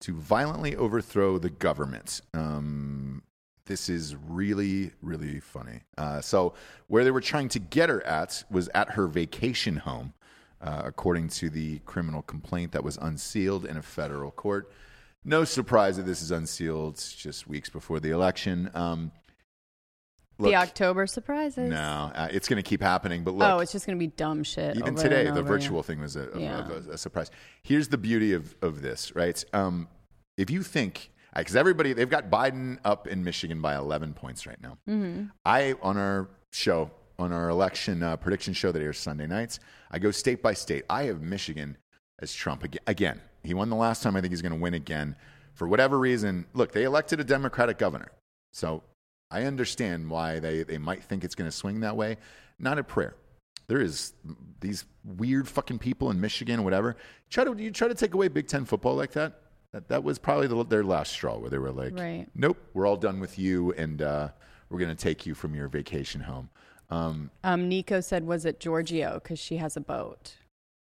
to 0.00 0.14
violently 0.14 0.74
overthrow 0.74 1.38
the 1.38 1.50
government. 1.50 2.20
Um, 2.34 3.22
this 3.70 3.88
is 3.88 4.16
really, 4.28 4.90
really 5.00 5.38
funny. 5.38 5.80
Uh, 5.96 6.20
so, 6.20 6.54
where 6.88 7.04
they 7.04 7.10
were 7.12 7.20
trying 7.20 7.48
to 7.50 7.60
get 7.60 7.88
her 7.88 8.04
at 8.04 8.42
was 8.50 8.68
at 8.74 8.90
her 8.90 9.06
vacation 9.06 9.76
home, 9.76 10.12
uh, 10.60 10.82
according 10.84 11.28
to 11.28 11.48
the 11.48 11.78
criminal 11.80 12.22
complaint 12.22 12.72
that 12.72 12.82
was 12.82 12.98
unsealed 13.00 13.64
in 13.64 13.76
a 13.76 13.82
federal 13.82 14.32
court. 14.32 14.70
No 15.24 15.44
surprise 15.44 15.96
that 15.98 16.06
this 16.06 16.20
is 16.20 16.30
unsealed 16.32 16.96
just 17.16 17.46
weeks 17.46 17.68
before 17.70 18.00
the 18.00 18.10
election. 18.10 18.70
Um, 18.74 19.12
look, 20.38 20.50
the 20.50 20.56
October 20.56 21.06
surprises. 21.06 21.70
no, 21.70 22.10
uh, 22.12 22.28
it's 22.32 22.48
going 22.48 22.60
to 22.60 22.68
keep 22.68 22.82
happening. 22.82 23.22
But 23.22 23.34
look, 23.34 23.48
oh, 23.48 23.58
it's 23.60 23.70
just 23.70 23.86
going 23.86 23.96
to 23.96 24.00
be 24.00 24.08
dumb 24.08 24.42
shit. 24.42 24.76
even 24.76 24.96
today 24.96 25.24
the 25.24 25.30
over, 25.30 25.42
virtual 25.42 25.82
thing 25.84 26.00
was 26.00 26.16
a, 26.16 26.28
a- 26.32 26.40
Yeah. 26.40 26.68
a- 26.68 26.92
a 26.94 26.98
surprise 26.98 27.30
here's 27.62 27.88
the 27.88 27.98
beauty 27.98 28.32
of, 28.32 28.56
of 28.62 28.82
this 28.82 29.14
right 29.14 29.44
um, 29.52 29.86
if 30.36 30.50
you 30.50 30.62
think 30.62 31.12
because 31.36 31.56
everybody 31.56 31.92
they've 31.92 32.10
got 32.10 32.30
biden 32.30 32.78
up 32.84 33.06
in 33.06 33.22
michigan 33.22 33.60
by 33.60 33.74
11 33.76 34.14
points 34.14 34.46
right 34.46 34.60
now 34.62 34.76
Mm-hmm. 34.88 35.24
i 35.44 35.74
on 35.82 35.96
our 35.96 36.28
show 36.52 36.90
on 37.18 37.32
our 37.32 37.48
election 37.48 38.02
uh, 38.02 38.16
prediction 38.16 38.52
show 38.54 38.72
that 38.72 38.82
airs 38.82 38.98
sunday 38.98 39.26
nights 39.26 39.60
i 39.90 39.98
go 39.98 40.10
state 40.10 40.42
by 40.42 40.52
state 40.54 40.84
i 40.90 41.04
have 41.04 41.20
michigan 41.20 41.76
as 42.20 42.34
trump 42.34 42.64
again, 42.64 42.80
again 42.86 43.20
he 43.42 43.54
won 43.54 43.70
the 43.70 43.76
last 43.76 44.02
time 44.02 44.16
i 44.16 44.20
think 44.20 44.32
he's 44.32 44.42
going 44.42 44.52
to 44.52 44.58
win 44.60 44.74
again 44.74 45.14
for 45.54 45.68
whatever 45.68 45.98
reason 45.98 46.46
look 46.54 46.72
they 46.72 46.84
elected 46.84 47.20
a 47.20 47.24
democratic 47.24 47.78
governor 47.78 48.10
so 48.52 48.82
i 49.30 49.44
understand 49.44 50.08
why 50.10 50.38
they, 50.38 50.62
they 50.62 50.78
might 50.78 51.02
think 51.04 51.24
it's 51.24 51.34
going 51.34 51.50
to 51.50 51.56
swing 51.56 51.80
that 51.80 51.96
way 51.96 52.16
not 52.58 52.78
a 52.78 52.84
prayer 52.84 53.14
there 53.68 53.80
is 53.80 54.14
these 54.60 54.84
weird 55.04 55.46
fucking 55.46 55.78
people 55.78 56.10
in 56.10 56.20
Michigan, 56.20 56.64
whatever. 56.64 56.96
Try 57.30 57.44
to 57.44 57.54
you 57.56 57.70
try 57.70 57.86
to 57.86 57.94
take 57.94 58.14
away 58.14 58.26
Big 58.26 58.48
Ten 58.48 58.64
football 58.64 58.96
like 58.96 59.12
that. 59.12 59.42
That, 59.72 59.88
that 59.88 60.02
was 60.02 60.18
probably 60.18 60.48
the, 60.48 60.64
their 60.64 60.82
last 60.84 61.12
straw, 61.12 61.38
where 61.38 61.48
they 61.50 61.58
were 61.58 61.70
like, 61.70 61.94
Right. 61.96 62.26
"Nope, 62.34 62.58
we're 62.74 62.86
all 62.86 62.96
done 62.96 63.20
with 63.20 63.38
you, 63.38 63.72
and 63.74 64.02
uh, 64.02 64.28
we're 64.68 64.80
going 64.80 64.94
to 64.94 65.00
take 65.00 65.26
you 65.26 65.34
from 65.34 65.54
your 65.54 65.68
vacation 65.68 66.22
home." 66.22 66.48
Um, 66.90 67.30
Um, 67.44 67.68
Nico 67.68 68.00
said, 68.00 68.26
"Was 68.26 68.44
it 68.44 68.58
Giorgio? 68.58 69.20
Because 69.22 69.38
she 69.38 69.58
has 69.58 69.76
a 69.76 69.80
boat." 69.80 70.34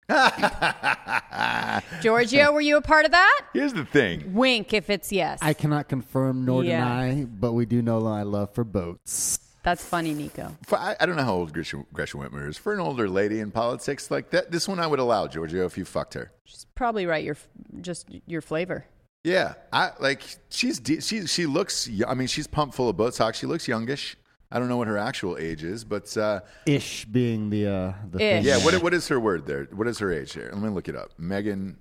Giorgio, 2.01 2.51
were 2.51 2.61
you 2.61 2.77
a 2.77 2.81
part 2.81 3.05
of 3.05 3.11
that? 3.11 3.41
Here's 3.53 3.73
the 3.73 3.85
thing. 3.85 4.33
Wink 4.33 4.73
if 4.73 4.89
it's 4.89 5.11
yes. 5.11 5.39
I 5.41 5.53
cannot 5.53 5.87
confirm 5.89 6.45
nor 6.45 6.63
Yeah. 6.63 6.79
deny, 6.79 7.25
but 7.25 7.53
we 7.53 7.65
do 7.65 7.81
know 7.81 7.99
my 8.01 8.23
love 8.23 8.53
for 8.53 8.63
boats. 8.63 9.39
That's 9.65 9.83
funny, 9.83 10.13
Nico. 10.13 10.55
For, 10.67 10.77
I, 10.77 10.95
I 10.99 11.07
don't 11.07 11.15
know 11.15 11.23
how 11.23 11.33
old 11.33 11.51
Gretchen, 11.51 11.87
Gretchen 11.91 12.19
Whitmer 12.21 12.47
is. 12.47 12.55
For 12.55 12.71
an 12.71 12.79
older 12.79 13.09
lady 13.09 13.39
in 13.39 13.49
politics 13.49 14.11
like 14.11 14.29
that, 14.29 14.51
this 14.51 14.67
one 14.67 14.79
I 14.79 14.85
would 14.85 14.99
allow, 14.99 15.25
Giorgio, 15.27 15.65
if 15.65 15.75
you 15.75 15.85
fucked 15.85 16.13
her. 16.13 16.31
She's 16.43 16.67
probably 16.75 17.07
right. 17.07 17.23
Your 17.23 17.35
just 17.81 18.07
your 18.27 18.41
flavor. 18.41 18.85
Yeah, 19.23 19.55
I 19.73 19.89
like 19.99 20.21
she's 20.49 20.79
she 20.99 21.25
she 21.25 21.45
looks. 21.47 21.89
I 22.07 22.13
mean, 22.13 22.27
she's 22.27 22.45
pumped 22.45 22.75
full 22.75 22.89
of 22.89 22.95
Botox. 22.95 23.33
She 23.33 23.47
looks 23.47 23.67
youngish. 23.67 24.15
I 24.51 24.59
don't 24.59 24.69
know 24.69 24.77
what 24.77 24.87
her 24.87 24.99
actual 24.99 25.35
age 25.39 25.63
is, 25.63 25.83
but 25.83 26.15
uh, 26.15 26.41
Ish 26.67 27.05
being 27.05 27.49
the 27.49 27.67
uh, 27.67 27.93
the 28.11 28.19
Ish. 28.19 28.43
thing. 28.43 28.45
yeah. 28.45 28.63
What 28.63 28.83
what 28.83 28.93
is 28.93 29.07
her 29.07 29.19
word 29.19 29.47
there? 29.47 29.63
What 29.73 29.87
is 29.87 29.97
her 29.97 30.13
age 30.13 30.33
there? 30.33 30.51
Let 30.53 30.61
me 30.61 30.69
look 30.69 30.87
it 30.87 30.95
up. 30.95 31.09
Megan 31.17 31.79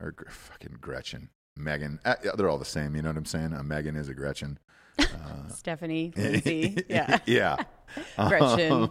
or 0.00 0.14
fucking 0.30 0.78
Gretchen. 0.80 1.28
Megan. 1.54 2.00
Uh, 2.02 2.14
they're 2.34 2.48
all 2.48 2.56
the 2.56 2.64
same. 2.64 2.96
You 2.96 3.02
know 3.02 3.10
what 3.10 3.18
I'm 3.18 3.26
saying? 3.26 3.52
A 3.52 3.62
Megan 3.62 3.94
is 3.94 4.08
a 4.08 4.14
Gretchen. 4.14 4.58
Stephanie, 5.48 6.12
Lindsay, 6.16 6.84
yeah, 6.88 7.18
yeah. 7.26 7.56
Gretchen, 8.28 8.88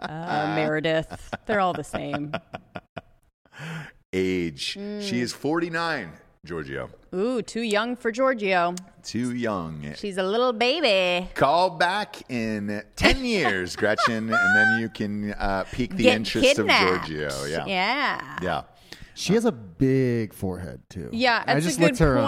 uh, 0.00 0.52
Meredith. 0.54 1.34
They're 1.46 1.60
all 1.60 1.72
the 1.72 1.84
same. 1.84 2.32
Age. 4.12 4.76
Mm. 4.78 5.02
She 5.02 5.20
is 5.20 5.32
49, 5.32 6.12
Giorgio. 6.44 6.90
Ooh, 7.14 7.42
too 7.42 7.62
young 7.62 7.96
for 7.96 8.12
Giorgio. 8.12 8.74
Too 9.02 9.34
young. 9.34 9.92
She's 9.96 10.16
a 10.16 10.22
little 10.22 10.52
baby. 10.52 11.28
Call 11.34 11.70
back 11.70 12.22
in 12.30 12.82
10 12.96 13.24
years, 13.24 13.74
Gretchen, 13.76 14.32
and 14.32 14.56
then 14.56 14.80
you 14.80 14.88
can 14.88 15.32
uh, 15.34 15.64
pique 15.72 15.96
the 15.96 16.04
Get 16.04 16.16
interest 16.16 16.56
kidnapped. 16.56 17.02
of 17.04 17.08
Giorgio. 17.10 17.44
Yeah. 17.46 17.64
Yeah. 17.66 18.38
Yeah. 18.42 18.62
She 19.14 19.34
has 19.34 19.44
a 19.44 19.52
big 19.52 20.32
forehead 20.32 20.82
too. 20.88 21.08
Yeah, 21.12 21.44
I 21.46 21.54
that's 21.54 21.66
just 21.66 21.78
a 21.78 21.80
good 21.80 21.86
looked 21.90 21.98
her 22.00 22.18
up. 22.18 22.24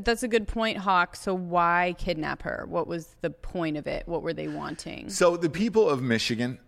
That's 0.00 0.22
a 0.22 0.28
good 0.28 0.48
point, 0.48 0.78
Hawk. 0.78 1.16
So 1.16 1.34
why 1.34 1.94
kidnap 1.98 2.42
her? 2.42 2.66
What 2.68 2.86
was 2.86 3.16
the 3.20 3.30
point 3.30 3.76
of 3.76 3.86
it? 3.86 4.08
What 4.08 4.22
were 4.22 4.32
they 4.32 4.48
wanting? 4.48 5.10
So 5.10 5.36
the 5.36 5.50
people 5.50 5.88
of 5.88 6.02
Michigan, 6.02 6.58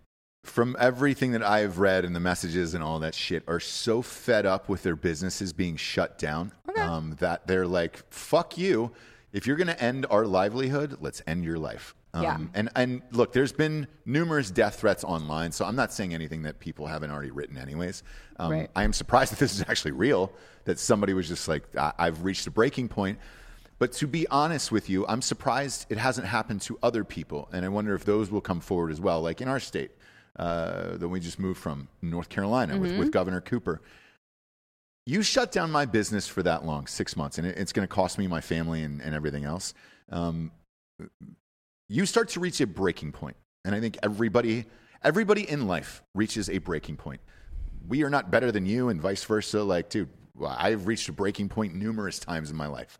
from 0.44 0.76
everything 0.78 1.32
that 1.32 1.42
I've 1.42 1.78
read 1.78 2.04
and 2.04 2.14
the 2.14 2.20
messages 2.20 2.74
and 2.74 2.84
all 2.84 2.98
that 2.98 3.14
shit, 3.14 3.42
are 3.48 3.60
so 3.60 4.02
fed 4.02 4.44
up 4.44 4.68
with 4.68 4.82
their 4.82 4.96
businesses 4.96 5.52
being 5.52 5.76
shut 5.76 6.18
down 6.18 6.52
um, 6.76 7.16
that 7.20 7.46
they're 7.46 7.66
like, 7.66 8.02
"Fuck 8.12 8.58
you! 8.58 8.92
If 9.32 9.46
you're 9.46 9.56
going 9.56 9.68
to 9.68 9.82
end 9.82 10.06
our 10.10 10.26
livelihood, 10.26 10.98
let's 11.00 11.22
end 11.26 11.44
your 11.44 11.58
life." 11.58 11.94
Um, 12.14 12.22
Yeah. 12.22 12.38
And 12.54 12.68
and 12.76 13.02
look, 13.10 13.32
there's 13.32 13.52
been 13.52 13.86
numerous 14.06 14.50
death 14.50 14.76
threats 14.80 15.04
online, 15.04 15.52
so 15.52 15.64
I'm 15.66 15.76
not 15.76 15.92
saying 15.92 16.14
anything 16.14 16.42
that 16.44 16.60
people 16.60 16.86
haven't 16.86 17.10
already 17.10 17.30
written, 17.32 17.58
anyways. 17.58 18.02
Um, 18.38 18.52
Right. 18.52 18.70
I 18.76 18.84
am 18.84 18.92
surprised 18.92 19.32
that 19.32 19.38
this 19.40 19.52
is 19.54 19.62
actually 19.68 19.90
real. 19.92 20.32
That 20.64 20.78
somebody 20.78 21.12
was 21.12 21.28
just 21.28 21.48
like, 21.48 21.64
I- 21.76 21.92
"I've 21.98 22.24
reached 22.24 22.46
a 22.46 22.50
breaking 22.50 22.88
point." 22.88 23.18
But 23.80 23.92
to 23.94 24.06
be 24.06 24.26
honest 24.28 24.70
with 24.70 24.88
you, 24.88 25.04
I'm 25.08 25.20
surprised 25.20 25.86
it 25.90 25.98
hasn't 25.98 26.28
happened 26.28 26.62
to 26.62 26.78
other 26.82 27.02
people, 27.04 27.48
and 27.52 27.64
I 27.64 27.68
wonder 27.68 27.94
if 27.94 28.04
those 28.04 28.30
will 28.30 28.40
come 28.40 28.60
forward 28.60 28.92
as 28.92 29.00
well. 29.00 29.20
Like 29.20 29.40
in 29.40 29.48
our 29.48 29.58
state, 29.60 29.90
uh, 30.36 30.96
that 30.96 31.08
we 31.08 31.18
just 31.20 31.38
moved 31.40 31.58
from 31.60 31.88
North 32.00 32.28
Carolina 32.28 32.78
with, 32.78 32.96
with 32.98 33.10
Governor 33.10 33.40
Cooper. 33.40 33.82
You 35.06 35.22
shut 35.22 35.52
down 35.52 35.70
my 35.70 35.84
business 35.84 36.26
for 36.28 36.42
that 36.44 36.64
long, 36.64 36.86
six 36.86 37.16
months, 37.16 37.36
and 37.38 37.46
it, 37.46 37.58
it's 37.58 37.72
going 37.72 37.86
to 37.86 37.92
cost 37.92 38.16
me 38.16 38.26
my 38.28 38.40
family 38.40 38.82
and, 38.84 39.02
and 39.02 39.14
everything 39.14 39.44
else. 39.44 39.74
Um, 40.10 40.50
you 41.88 42.06
start 42.06 42.28
to 42.30 42.40
reach 42.40 42.60
a 42.60 42.66
breaking 42.66 43.12
point, 43.12 43.36
and 43.64 43.74
I 43.74 43.80
think 43.80 43.98
everybody, 44.02 44.64
everybody 45.02 45.48
in 45.48 45.66
life 45.66 46.02
reaches 46.14 46.48
a 46.48 46.58
breaking 46.58 46.96
point. 46.96 47.20
We 47.88 48.02
are 48.02 48.10
not 48.10 48.30
better 48.30 48.50
than 48.50 48.66
you, 48.66 48.88
and 48.88 49.00
vice 49.00 49.24
versa. 49.24 49.62
Like, 49.62 49.90
dude, 49.90 50.08
I've 50.44 50.86
reached 50.86 51.08
a 51.08 51.12
breaking 51.12 51.48
point 51.48 51.74
numerous 51.74 52.18
times 52.18 52.50
in 52.50 52.56
my 52.56 52.66
life 52.66 52.98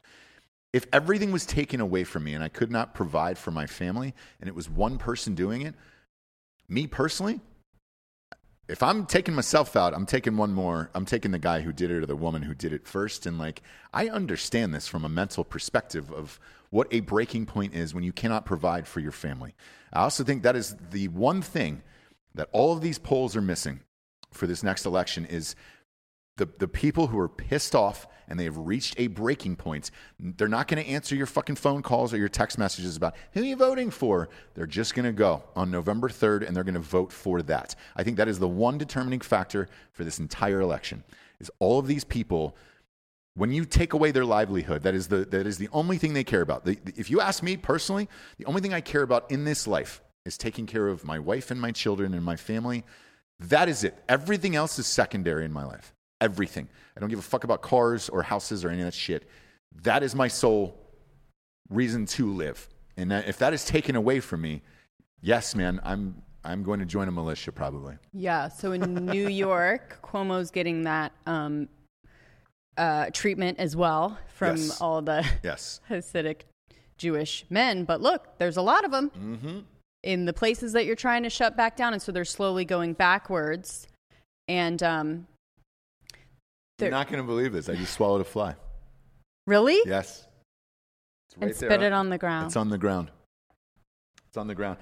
if 0.74 0.88
everything 0.92 1.30
was 1.30 1.46
taken 1.46 1.80
away 1.80 2.02
from 2.02 2.24
me 2.24 2.34
and 2.34 2.42
I 2.42 2.48
could 2.48 2.72
not 2.72 2.94
provide 2.94 3.38
for 3.38 3.52
my 3.52 3.64
family 3.64 4.12
and 4.40 4.48
it 4.48 4.56
was 4.56 4.68
one 4.68 4.98
person 4.98 5.36
doing 5.36 5.62
it, 5.62 5.76
me 6.68 6.88
personally, 6.88 7.40
if 8.68 8.82
I'm 8.82 9.04
taking 9.06 9.34
myself 9.34 9.76
out, 9.76 9.94
I'm 9.94 10.06
taking 10.06 10.36
one 10.36 10.52
more. 10.52 10.90
I'm 10.94 11.04
taking 11.04 11.32
the 11.32 11.38
guy 11.38 11.60
who 11.60 11.72
did 11.72 11.90
it 11.90 12.02
or 12.02 12.06
the 12.06 12.16
woman 12.16 12.42
who 12.42 12.54
did 12.54 12.72
it 12.72 12.86
first. 12.86 13.26
And 13.26 13.38
like, 13.38 13.62
I 13.92 14.08
understand 14.08 14.74
this 14.74 14.88
from 14.88 15.04
a 15.04 15.08
mental 15.08 15.44
perspective 15.44 16.10
of 16.10 16.40
what 16.70 16.88
a 16.90 17.00
breaking 17.00 17.46
point 17.46 17.74
is 17.74 17.94
when 17.94 18.04
you 18.04 18.12
cannot 18.12 18.46
provide 18.46 18.88
for 18.88 19.00
your 19.00 19.12
family. 19.12 19.54
I 19.92 20.00
also 20.00 20.24
think 20.24 20.42
that 20.42 20.56
is 20.56 20.76
the 20.90 21.08
one 21.08 21.42
thing 21.42 21.82
that 22.34 22.48
all 22.52 22.72
of 22.72 22.80
these 22.80 22.98
polls 22.98 23.36
are 23.36 23.42
missing 23.42 23.80
for 24.32 24.46
this 24.46 24.62
next 24.62 24.84
election 24.84 25.24
is 25.24 25.54
the, 26.36 26.48
the 26.58 26.68
people 26.68 27.06
who 27.08 27.18
are 27.18 27.28
pissed 27.28 27.74
off 27.74 28.06
and 28.26 28.40
they 28.40 28.44
have 28.44 28.56
reached 28.56 28.94
a 28.98 29.06
breaking 29.06 29.54
point, 29.56 29.90
they're 30.18 30.48
not 30.48 30.66
going 30.66 30.82
to 30.82 30.88
answer 30.90 31.14
your 31.14 31.26
fucking 31.26 31.56
phone 31.56 31.82
calls 31.82 32.12
or 32.12 32.16
your 32.16 32.28
text 32.28 32.58
messages 32.58 32.96
about 32.96 33.14
who 33.32 33.40
are 33.40 33.44
you 33.44 33.56
voting 33.56 33.90
for. 33.90 34.28
They're 34.54 34.66
just 34.66 34.94
going 34.94 35.04
to 35.04 35.12
go 35.12 35.44
on 35.54 35.70
November 35.70 36.08
3rd 36.08 36.46
and 36.46 36.56
they're 36.56 36.64
going 36.64 36.74
to 36.74 36.80
vote 36.80 37.12
for 37.12 37.42
that. 37.42 37.74
I 37.96 38.02
think 38.02 38.16
that 38.16 38.28
is 38.28 38.38
the 38.38 38.48
one 38.48 38.78
determining 38.78 39.20
factor 39.20 39.68
for 39.92 40.04
this 40.04 40.18
entire 40.18 40.60
election 40.60 41.04
is 41.40 41.50
all 41.58 41.78
of 41.78 41.86
these 41.86 42.04
people 42.04 42.56
when 43.36 43.50
you 43.50 43.64
take 43.64 43.92
away 43.92 44.12
their 44.12 44.24
livelihood 44.24 44.82
that 44.82 44.94
is 44.94 45.08
the, 45.08 45.24
that 45.26 45.46
is 45.46 45.58
the 45.58 45.68
only 45.72 45.98
thing 45.98 46.14
they 46.14 46.24
care 46.24 46.40
about 46.40 46.64
the, 46.64 46.76
the- 46.84 46.92
if 46.96 47.10
you 47.10 47.20
ask 47.20 47.42
me 47.42 47.56
personally 47.56 48.08
the 48.38 48.44
only 48.46 48.60
thing 48.60 48.72
i 48.72 48.80
care 48.80 49.02
about 49.02 49.30
in 49.30 49.44
this 49.44 49.66
life 49.66 50.00
is 50.24 50.38
taking 50.38 50.66
care 50.66 50.86
of 50.88 51.04
my 51.04 51.18
wife 51.18 51.50
and 51.50 51.60
my 51.60 51.72
children 51.72 52.14
and 52.14 52.24
my 52.24 52.36
family 52.36 52.84
that 53.40 53.68
is 53.68 53.82
it 53.84 53.98
everything 54.08 54.54
else 54.54 54.78
is 54.78 54.86
secondary 54.86 55.44
in 55.44 55.52
my 55.52 55.64
life 55.64 55.93
everything 56.20 56.68
i 56.96 57.00
don't 57.00 57.10
give 57.10 57.18
a 57.18 57.22
fuck 57.22 57.44
about 57.44 57.60
cars 57.62 58.08
or 58.08 58.22
houses 58.22 58.64
or 58.64 58.68
any 58.70 58.80
of 58.80 58.84
that 58.86 58.94
shit 58.94 59.28
that 59.82 60.02
is 60.02 60.14
my 60.14 60.28
sole 60.28 60.78
reason 61.70 62.06
to 62.06 62.32
live 62.32 62.68
and 62.96 63.10
that, 63.10 63.26
if 63.28 63.38
that 63.38 63.52
is 63.52 63.64
taken 63.64 63.96
away 63.96 64.20
from 64.20 64.40
me 64.42 64.62
yes 65.20 65.54
man 65.54 65.80
i'm 65.84 66.14
i'm 66.44 66.62
going 66.62 66.78
to 66.78 66.86
join 66.86 67.08
a 67.08 67.12
militia 67.12 67.50
probably 67.52 67.96
Yeah. 68.12 68.48
So 68.48 68.72
in 68.72 69.06
New 69.06 69.28
York, 69.28 69.98
Cuomo's 70.02 70.50
getting 70.50 70.82
that 70.82 71.12
um, 71.26 71.68
uh, 72.76 73.06
treatment 73.12 73.58
as 73.58 73.74
well 73.76 74.18
from 74.34 74.56
Yes. 74.56 74.80
all 74.80 75.00
the 75.02 75.24
yes 75.42 75.80
Hasidic 75.90 76.42
Jewish 76.98 77.44
men. 77.50 77.84
But 77.84 78.00
look, 78.00 78.38
there's 78.38 78.56
a 78.56 78.62
lot 78.62 78.84
of 78.84 78.90
them 78.90 79.10
Mm-hmm. 79.10 79.58
in 80.02 80.24
the 80.26 80.32
places 80.32 80.72
that 80.74 80.84
you're 80.86 80.96
trying 80.96 81.22
to 81.24 81.30
shut 81.30 81.56
back 81.56 81.76
down, 81.76 81.92
and 81.94 82.02
so 82.02 82.12
they're 82.12 82.24
slowly 82.24 82.64
going 82.64 82.92
backwards. 82.92 83.86
And 84.46 84.82
um, 84.82 85.26
you're 86.78 86.86
They're- 86.86 86.90
not 86.90 87.08
going 87.08 87.22
to 87.22 87.26
believe 87.26 87.52
this 87.52 87.68
i 87.68 87.74
just 87.74 87.92
swallowed 87.94 88.20
a 88.20 88.24
fly 88.24 88.54
really, 89.46 89.78
yes 89.86 90.26
it's 91.26 91.36
and 91.40 91.54
spit 91.54 91.82
it 91.82 91.92
on 91.92 92.10
the 92.10 92.18
ground. 92.18 92.46
It's 92.46 92.56
on 92.56 92.68
the 92.70 92.78
ground. 92.78 93.10
It's 94.28 94.36
on 94.36 94.46
the 94.46 94.54
ground. 94.54 94.78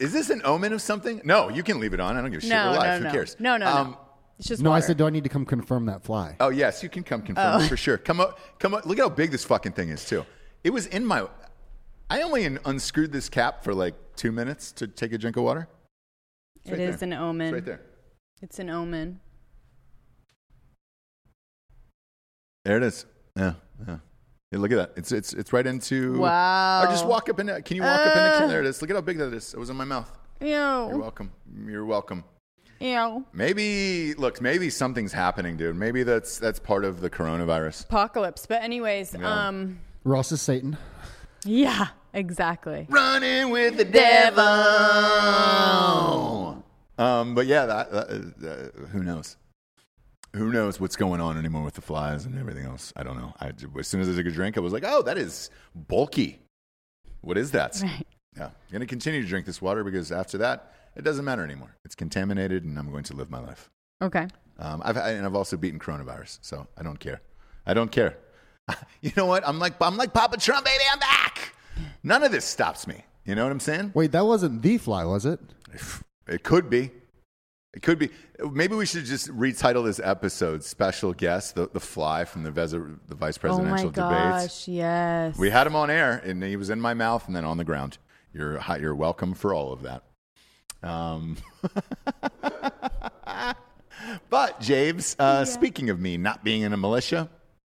Is 0.00 0.12
this 0.12 0.28
an 0.28 0.42
omen 0.44 0.72
of 0.74 0.82
something? 0.82 1.22
No, 1.24 1.48
you 1.48 1.62
can 1.62 1.80
leave 1.80 1.94
it 1.94 2.00
on. 2.00 2.14
I 2.16 2.20
don't 2.20 2.30
give 2.30 2.38
a 2.38 2.42
shit. 2.42 2.50
No, 2.50 2.72
We're 2.72 2.76
live. 2.78 2.86
no, 2.86 2.98
Who 2.98 3.04
no. 3.04 3.10
cares? 3.10 3.36
No, 3.40 3.56
no, 3.56 3.64
no. 3.66 3.72
Um, 3.76 3.96
it's 4.38 4.48
just 4.48 4.60
No, 4.62 4.68
I 4.70 4.74
water. 4.74 4.86
said, 4.88 4.96
do 4.98 5.06
I 5.06 5.10
need 5.10 5.22
to 5.24 5.30
come 5.30 5.46
confirm 5.46 5.86
that 5.86 6.02
fly? 6.04 6.36
Oh 6.40 6.50
yes, 6.50 6.82
you 6.82 6.90
can 6.90 7.02
come 7.04 7.22
confirm 7.22 7.60
Oh. 7.60 7.64
it 7.64 7.68
for 7.68 7.76
sure. 7.78 7.96
Come 7.96 8.20
up, 8.20 8.38
come 8.58 8.74
up. 8.74 8.84
Look 8.84 8.98
at 8.98 9.02
how 9.02 9.08
big 9.08 9.30
this 9.30 9.44
fucking 9.44 9.72
thing 9.72 9.88
is 9.88 10.04
too. 10.04 10.26
It 10.62 10.70
was 10.70 10.86
in 10.86 11.06
my. 11.06 11.26
I 12.10 12.20
only 12.20 12.44
un- 12.44 12.58
unscrewed 12.66 13.10
this 13.12 13.30
cap 13.30 13.64
for 13.64 13.72
like 13.74 13.94
two 14.16 14.30
minutes 14.32 14.72
to 14.72 14.86
take 14.86 15.12
a 15.14 15.18
drink 15.18 15.38
of 15.38 15.44
water. 15.44 15.68
It's 16.56 16.66
It 16.66 16.72
right 16.72 16.80
is 16.80 16.96
there. 17.00 17.06
an 17.08 17.12
omen. 17.14 17.46
It's 17.46 17.54
right 17.54 17.64
there. 17.64 17.80
It's 18.42 18.58
an 18.58 18.68
omen. 18.68 19.20
There 22.64 22.76
it 22.76 22.82
is. 22.82 23.06
Yeah, 23.36 23.54
yeah. 23.86 23.98
Yeah, 24.52 24.58
look 24.58 24.70
at 24.72 24.76
that. 24.76 24.92
It's 24.96 25.10
it's 25.12 25.32
it's 25.32 25.52
right 25.52 25.66
into. 25.66 26.18
Wow. 26.18 26.82
Or 26.84 26.86
just 26.86 27.06
walk 27.06 27.28
up 27.28 27.40
in. 27.40 27.48
it. 27.48 27.64
Can 27.64 27.76
you 27.76 27.82
walk 27.82 28.00
up 28.00 28.06
in 28.16 28.22
the 28.22 28.28
Uh. 28.28 28.32
camera? 28.34 28.48
There 28.48 28.60
it 28.60 28.66
is. 28.66 28.80
Look 28.82 28.90
at 28.90 28.96
how 28.96 29.02
big 29.02 29.18
that 29.18 29.32
is. 29.32 29.54
It 29.54 29.58
was 29.58 29.70
in 29.70 29.76
my 29.76 29.84
mouth. 29.84 30.10
Ew. 30.40 30.48
You're 30.48 30.90
Ew. 30.92 30.98
welcome. 30.98 31.32
You're 31.66 31.84
welcome. 31.86 32.24
Ew. 32.80 33.24
Maybe 33.32 34.12
look, 34.14 34.40
maybe 34.40 34.68
something's 34.70 35.12
happening, 35.12 35.56
dude. 35.56 35.76
Maybe 35.76 36.02
that's 36.02 36.38
that's 36.38 36.58
part 36.60 36.84
of 36.84 37.00
the 37.00 37.08
coronavirus. 37.10 37.84
Apocalypse. 37.84 38.44
But 38.46 38.62
anyways, 38.62 39.14
Yeah. 39.18 39.46
um, 39.48 39.78
Ross 40.04 40.30
is 40.32 40.42
Satan. 40.42 40.76
yeah, 41.44 41.88
exactly. 42.12 42.86
Running 42.90 43.50
with 43.50 43.76
the 43.78 43.84
devil. 43.84 44.42
Um, 46.98 47.34
but 47.34 47.46
yeah, 47.46 47.66
that, 47.66 47.90
that, 47.90 48.08
uh, 48.10 48.86
who 48.88 49.02
knows? 49.02 49.36
Who 50.34 50.50
knows 50.50 50.80
what's 50.80 50.96
going 50.96 51.20
on 51.20 51.36
anymore 51.36 51.62
with 51.62 51.74
the 51.74 51.82
flies 51.82 52.24
and 52.24 52.38
everything 52.38 52.64
else? 52.64 52.92
I 52.96 53.02
don't 53.02 53.18
know. 53.18 53.34
I, 53.38 53.52
as 53.78 53.86
soon 53.86 54.00
as 54.00 54.08
I 54.08 54.14
took 54.14 54.26
a 54.26 54.30
drink, 54.30 54.56
I 54.56 54.60
was 54.60 54.72
like, 54.72 54.84
"Oh, 54.86 55.02
that 55.02 55.18
is 55.18 55.50
bulky. 55.74 56.40
What 57.20 57.36
is 57.36 57.50
that?" 57.50 57.78
Right. 57.82 58.06
Yeah, 58.36 58.46
I'm 58.46 58.52
going 58.70 58.80
to 58.80 58.86
continue 58.86 59.20
to 59.20 59.28
drink 59.28 59.44
this 59.44 59.60
water 59.60 59.84
because 59.84 60.10
after 60.10 60.38
that, 60.38 60.74
it 60.96 61.02
doesn't 61.02 61.24
matter 61.24 61.44
anymore. 61.44 61.76
It's 61.84 61.94
contaminated, 61.94 62.64
and 62.64 62.78
I'm 62.78 62.90
going 62.90 63.04
to 63.04 63.14
live 63.14 63.30
my 63.30 63.40
life. 63.40 63.70
Okay. 64.00 64.26
Um, 64.58 64.80
I've 64.84 64.96
and 64.96 65.26
I've 65.26 65.34
also 65.34 65.56
beaten 65.56 65.78
coronavirus, 65.78 66.38
so 66.40 66.66
I 66.78 66.82
don't 66.82 66.98
care. 66.98 67.20
I 67.66 67.74
don't 67.74 67.92
care. 67.92 68.16
you 69.02 69.12
know 69.16 69.26
what? 69.26 69.46
I'm 69.46 69.58
like 69.58 69.74
I'm 69.80 69.96
like 69.96 70.14
Papa 70.14 70.38
Trump, 70.38 70.64
baby. 70.64 70.84
I'm 70.90 70.98
back. 70.98 71.54
None 72.02 72.22
of 72.22 72.32
this 72.32 72.44
stops 72.44 72.86
me. 72.86 73.04
You 73.24 73.34
know 73.34 73.44
what 73.44 73.52
I'm 73.52 73.60
saying? 73.60 73.92
Wait, 73.94 74.12
that 74.12 74.26
wasn't 74.26 74.62
the 74.62 74.78
fly, 74.78 75.04
was 75.04 75.26
it? 75.26 75.40
It 76.26 76.42
could 76.42 76.70
be. 76.70 76.90
It 77.74 77.80
could 77.80 77.98
be. 77.98 78.10
Maybe 78.38 78.74
we 78.74 78.84
should 78.84 79.06
just 79.06 79.28
retitle 79.28 79.84
this 79.84 79.98
episode 79.98 80.62
"Special 80.62 81.14
Guest: 81.14 81.54
The, 81.54 81.70
the 81.72 81.80
Fly 81.80 82.24
from 82.24 82.42
the, 82.42 82.50
ves- 82.50 82.72
the 82.72 83.14
Vice 83.14 83.38
Presidential 83.38 83.86
oh 83.88 83.90
my 83.90 83.92
gosh, 83.92 84.40
Debates." 84.42 84.68
yes. 84.68 85.38
We 85.38 85.48
had 85.48 85.66
him 85.66 85.74
on 85.74 85.90
air, 85.90 86.20
and 86.24 86.42
he 86.42 86.56
was 86.56 86.68
in 86.68 86.80
my 86.80 86.92
mouth 86.92 87.26
and 87.26 87.34
then 87.34 87.46
on 87.46 87.56
the 87.56 87.64
ground. 87.64 87.96
You're 88.34 88.60
you're 88.78 88.94
welcome 88.94 89.32
for 89.32 89.54
all 89.54 89.72
of 89.72 89.82
that. 89.82 90.04
Um, 90.82 91.36
but 94.30 94.60
James, 94.60 95.16
uh, 95.18 95.44
speaking 95.46 95.88
of 95.88 95.98
me 95.98 96.18
not 96.18 96.44
being 96.44 96.62
in 96.62 96.72
a 96.74 96.76
militia, 96.76 97.30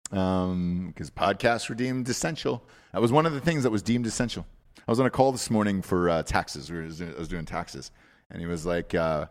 because 0.09 1.09
podcasts 1.09 1.69
were 1.69 1.75
deemed 1.75 2.07
essential. 2.09 2.63
That 2.93 3.01
was 3.01 3.11
one 3.11 3.25
of 3.25 3.33
the 3.33 3.41
things 3.41 3.63
that 3.63 3.71
was 3.71 3.81
deemed 3.81 4.05
essential. 4.05 4.45
I 4.87 4.91
was 4.91 4.99
on 4.99 5.05
a 5.05 5.09
call 5.09 5.31
this 5.31 5.49
morning 5.49 5.81
for 5.81 6.09
uh, 6.09 6.23
taxes. 6.23 6.71
We 6.71 6.77
were, 6.77 6.83
I 6.83 7.19
was 7.19 7.27
doing 7.27 7.45
taxes, 7.45 7.91
and 8.29 8.39
he 8.39 8.47
was 8.47 8.65
like, 8.65 8.93
uh, 8.95 9.25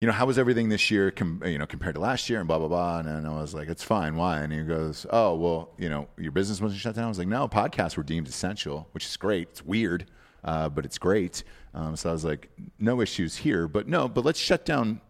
you 0.00 0.06
know, 0.06 0.12
how 0.12 0.24
was 0.24 0.38
everything 0.38 0.70
this 0.70 0.90
year, 0.90 1.10
com- 1.10 1.42
you 1.44 1.58
know, 1.58 1.66
compared 1.66 1.94
to 1.94 2.00
last 2.00 2.30
year 2.30 2.38
and 2.38 2.48
blah, 2.48 2.58
blah, 2.58 2.68
blah. 2.68 3.00
And 3.00 3.08
then 3.08 3.26
I 3.26 3.38
was 3.38 3.52
like, 3.52 3.68
it's 3.68 3.82
fine. 3.82 4.16
Why? 4.16 4.40
And 4.40 4.52
he 4.52 4.62
goes, 4.62 5.04
oh, 5.10 5.34
well, 5.34 5.70
you 5.76 5.90
know, 5.90 6.08
your 6.16 6.32
business 6.32 6.60
wasn't 6.60 6.80
shut 6.80 6.94
down. 6.94 7.04
I 7.04 7.08
was 7.08 7.18
like, 7.18 7.28
no, 7.28 7.46
podcasts 7.48 7.96
were 7.96 8.02
deemed 8.02 8.26
essential, 8.26 8.88
which 8.92 9.04
is 9.04 9.16
great. 9.18 9.48
It's 9.50 9.64
weird, 9.64 10.06
uh, 10.42 10.70
but 10.70 10.86
it's 10.86 10.96
great. 10.96 11.44
Um, 11.74 11.96
so 11.96 12.08
I 12.08 12.12
was 12.12 12.24
like, 12.24 12.50
no 12.78 13.02
issues 13.02 13.36
here, 13.36 13.68
but 13.68 13.88
no, 13.88 14.08
but 14.08 14.24
let's 14.24 14.38
shut 14.38 14.64
down 14.64 15.02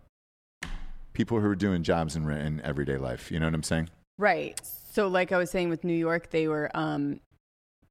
people 1.12 1.38
who 1.38 1.46
are 1.46 1.56
doing 1.56 1.84
jobs 1.84 2.16
in, 2.16 2.28
in 2.28 2.60
everyday 2.62 2.96
life. 2.96 3.30
You 3.30 3.38
know 3.38 3.46
what 3.46 3.54
I'm 3.54 3.62
saying? 3.62 3.90
Right. 4.18 4.60
So, 4.92 5.06
like 5.06 5.30
I 5.30 5.38
was 5.38 5.50
saying 5.50 5.68
with 5.68 5.84
New 5.84 5.94
York, 5.94 6.30
they 6.30 6.48
were 6.48 6.68
um, 6.74 7.20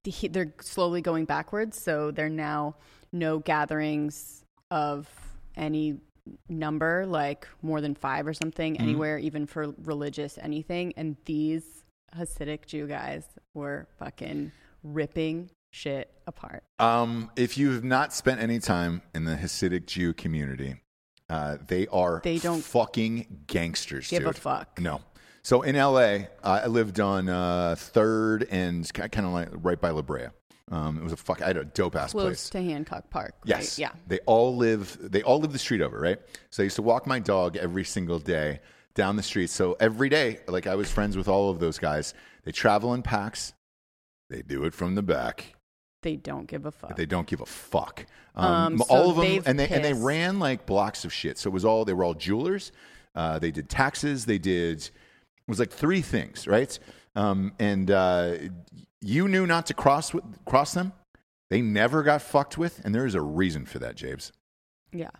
they're 0.04 0.52
slowly 0.60 1.00
going 1.00 1.24
backwards. 1.24 1.80
So 1.80 2.10
they're 2.10 2.28
now 2.28 2.76
no 3.12 3.38
gatherings 3.38 4.44
of 4.70 5.08
any 5.56 5.98
number, 6.48 7.06
like 7.06 7.46
more 7.62 7.80
than 7.80 7.94
five 7.94 8.26
or 8.26 8.34
something, 8.34 8.74
Mm-hmm. 8.74 8.82
anywhere, 8.82 9.18
even 9.18 9.46
for 9.46 9.74
religious 9.84 10.38
anything. 10.38 10.92
And 10.96 11.16
these 11.24 11.84
Hasidic 12.16 12.66
Jew 12.66 12.86
guys 12.86 13.24
were 13.54 13.86
fucking 13.98 14.52
ripping 14.82 15.50
shit 15.72 16.10
apart. 16.26 16.64
Um, 16.78 17.30
if 17.36 17.56
you 17.56 17.70
have 17.72 17.84
not 17.84 18.12
spent 18.12 18.40
any 18.40 18.58
time 18.58 19.02
in 19.14 19.24
the 19.24 19.36
Hasidic 19.36 19.86
Jew 19.86 20.12
community, 20.12 20.76
uh, 21.28 21.58
they 21.66 21.86
are 21.88 22.20
They 22.24 22.38
don't 22.38 22.62
fucking 22.62 23.44
gangsters. 23.46 24.08
give 24.08 24.26
a 24.26 24.32
fuck. 24.32 24.80
No. 24.80 25.00
So 25.42 25.62
in 25.62 25.76
LA, 25.76 26.00
uh, 26.42 26.60
I 26.64 26.66
lived 26.66 27.00
on 27.00 27.28
uh, 27.28 27.74
Third 27.78 28.46
and 28.50 28.92
kind 28.92 29.24
of 29.26 29.32
like 29.32 29.48
right 29.52 29.80
by 29.80 29.90
La 29.90 30.02
Brea. 30.02 30.26
Um, 30.70 30.98
it 30.98 31.02
was 31.02 31.12
a 31.12 31.16
fuck. 31.16 31.42
I 31.42 31.48
had 31.48 31.56
a 31.56 31.64
dope 31.64 31.96
ass 31.96 32.12
Close 32.12 32.24
place. 32.26 32.50
to 32.50 32.62
Hancock 32.62 33.10
Park. 33.10 33.34
right? 33.40 33.48
Yes. 33.48 33.78
Yeah. 33.78 33.90
They 34.06 34.20
all 34.20 34.56
live. 34.56 34.96
They 35.00 35.22
all 35.22 35.40
live 35.40 35.52
the 35.52 35.58
street 35.58 35.80
over, 35.80 35.98
right? 35.98 36.18
So 36.50 36.62
I 36.62 36.64
used 36.64 36.76
to 36.76 36.82
walk 36.82 37.06
my 37.06 37.18
dog 37.18 37.56
every 37.56 37.84
single 37.84 38.18
day 38.20 38.60
down 38.94 39.16
the 39.16 39.22
street. 39.22 39.50
So 39.50 39.76
every 39.80 40.08
day, 40.08 40.38
like 40.46 40.66
I 40.66 40.76
was 40.76 40.90
friends 40.90 41.16
with 41.16 41.28
all 41.28 41.50
of 41.50 41.58
those 41.58 41.78
guys. 41.78 42.14
They 42.44 42.52
travel 42.52 42.94
in 42.94 43.02
packs. 43.02 43.52
They 44.28 44.42
do 44.42 44.64
it 44.64 44.72
from 44.74 44.94
the 44.94 45.02
back. 45.02 45.54
They 46.02 46.16
don't 46.16 46.46
give 46.46 46.64
a 46.66 46.70
fuck. 46.72 46.96
They 46.96 47.04
don't 47.04 47.26
give 47.26 47.40
a 47.40 47.46
fuck. 47.46 48.06
Um, 48.36 48.46
Um, 48.46 48.78
so 48.78 48.84
all 48.88 49.10
of 49.10 49.16
them, 49.16 49.42
and 49.46 49.58
they 49.58 49.68
and 49.68 49.84
they 49.84 49.92
ran 49.92 50.38
like 50.38 50.66
blocks 50.66 51.04
of 51.04 51.12
shit. 51.12 51.36
So 51.36 51.50
it 51.50 51.52
was 51.52 51.64
all 51.64 51.84
they 51.84 51.92
were 51.92 52.04
all 52.04 52.14
jewelers. 52.14 52.70
Uh, 53.14 53.40
they 53.40 53.50
did 53.50 53.68
taxes. 53.68 54.24
They 54.24 54.38
did 54.38 54.78
it 54.82 54.90
was 55.48 55.58
like 55.58 55.72
three 55.72 56.00
things, 56.00 56.46
right? 56.46 56.78
Um, 57.16 57.52
and 57.58 57.90
uh, 57.90 58.36
you 59.00 59.28
knew 59.28 59.46
not 59.46 59.66
to 59.66 59.74
cross 59.74 60.12
with, 60.14 60.24
cross 60.44 60.74
them. 60.74 60.92
They 61.48 61.60
never 61.62 62.02
got 62.02 62.22
fucked 62.22 62.56
with, 62.58 62.80
and 62.84 62.94
there 62.94 63.06
is 63.06 63.14
a 63.14 63.20
reason 63.20 63.66
for 63.66 63.78
that, 63.80 63.96
James. 63.96 64.32
yeah. 64.92 65.10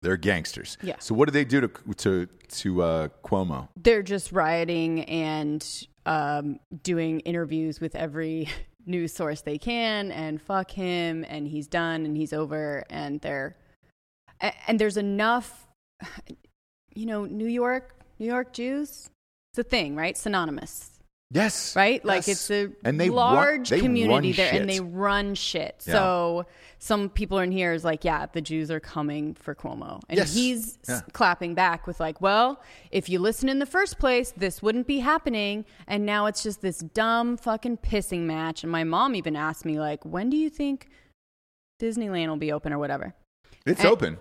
They're 0.00 0.16
gangsters. 0.16 0.78
Yeah. 0.80 0.94
So 1.00 1.12
what 1.12 1.24
did 1.24 1.32
they 1.32 1.44
do 1.44 1.60
to 1.62 1.70
to 1.96 2.26
to 2.26 2.82
uh, 2.82 3.08
Cuomo? 3.24 3.66
they're 3.76 4.04
just 4.04 4.30
rioting 4.30 5.02
and 5.06 5.86
um, 6.06 6.60
doing 6.84 7.18
interviews 7.20 7.80
with 7.80 7.96
every 7.96 8.48
news 8.86 9.12
source 9.12 9.40
they 9.40 9.58
can 9.58 10.12
and 10.12 10.40
fuck 10.40 10.70
him 10.70 11.24
and 11.28 11.48
he's 11.48 11.66
done 11.66 12.04
and 12.06 12.16
he's 12.16 12.32
over 12.32 12.84
and 12.88 13.20
they're 13.22 13.56
and 14.68 14.78
there's 14.78 14.96
enough 14.96 15.66
you 16.94 17.04
know 17.04 17.24
new 17.24 17.48
york 17.48 17.96
new 18.20 18.26
york 18.26 18.52
jews 18.52 19.10
it's 19.52 19.58
a 19.58 19.62
thing 19.64 19.96
right 19.96 20.16
synonymous 20.16 20.97
Yes. 21.30 21.76
right? 21.76 22.02
Like 22.04 22.26
Yes. 22.26 22.50
it's 22.50 22.50
a 22.50 22.72
and 22.84 22.98
they 22.98 23.10
large 23.10 23.70
run, 23.70 23.78
they 23.78 23.84
community 23.84 24.32
there, 24.32 24.50
shit. 24.50 24.60
and 24.62 24.70
they 24.70 24.80
run 24.80 25.34
shit. 25.34 25.84
Yeah. 25.86 25.92
So 25.92 26.46
some 26.78 27.10
people 27.10 27.38
in 27.40 27.52
here 27.52 27.74
is 27.74 27.84
like, 27.84 28.02
yeah, 28.02 28.24
the 28.32 28.40
Jews 28.40 28.70
are 28.70 28.80
coming 28.80 29.34
for 29.34 29.54
Cuomo, 29.54 30.00
and 30.08 30.16
Yes. 30.18 30.32
he's 30.34 30.78
Yeah. 30.88 31.00
clapping 31.12 31.54
back 31.54 31.86
with 31.86 32.00
like, 32.00 32.20
well, 32.22 32.62
if 32.90 33.10
you 33.10 33.18
listen 33.18 33.48
in 33.50 33.58
the 33.58 33.66
first 33.66 33.98
place, 33.98 34.32
this 34.36 34.62
wouldn't 34.62 34.86
be 34.86 35.00
happening, 35.00 35.66
and 35.86 36.06
now 36.06 36.24
it's 36.26 36.42
just 36.42 36.62
this 36.62 36.78
dumb 36.78 37.36
fucking 37.36 37.76
pissing 37.78 38.20
match. 38.20 38.62
And 38.62 38.72
my 38.72 38.84
mom 38.84 39.14
even 39.14 39.36
asked 39.36 39.66
me 39.66 39.78
like, 39.78 40.04
when 40.06 40.30
do 40.30 40.36
you 40.38 40.48
think 40.48 40.88
Disneyland 41.80 42.28
will 42.28 42.36
be 42.36 42.52
open 42.52 42.72
or 42.72 42.78
whatever? 42.78 43.14
it's 43.66 43.80
and- 43.80 43.88
open. 43.90 44.18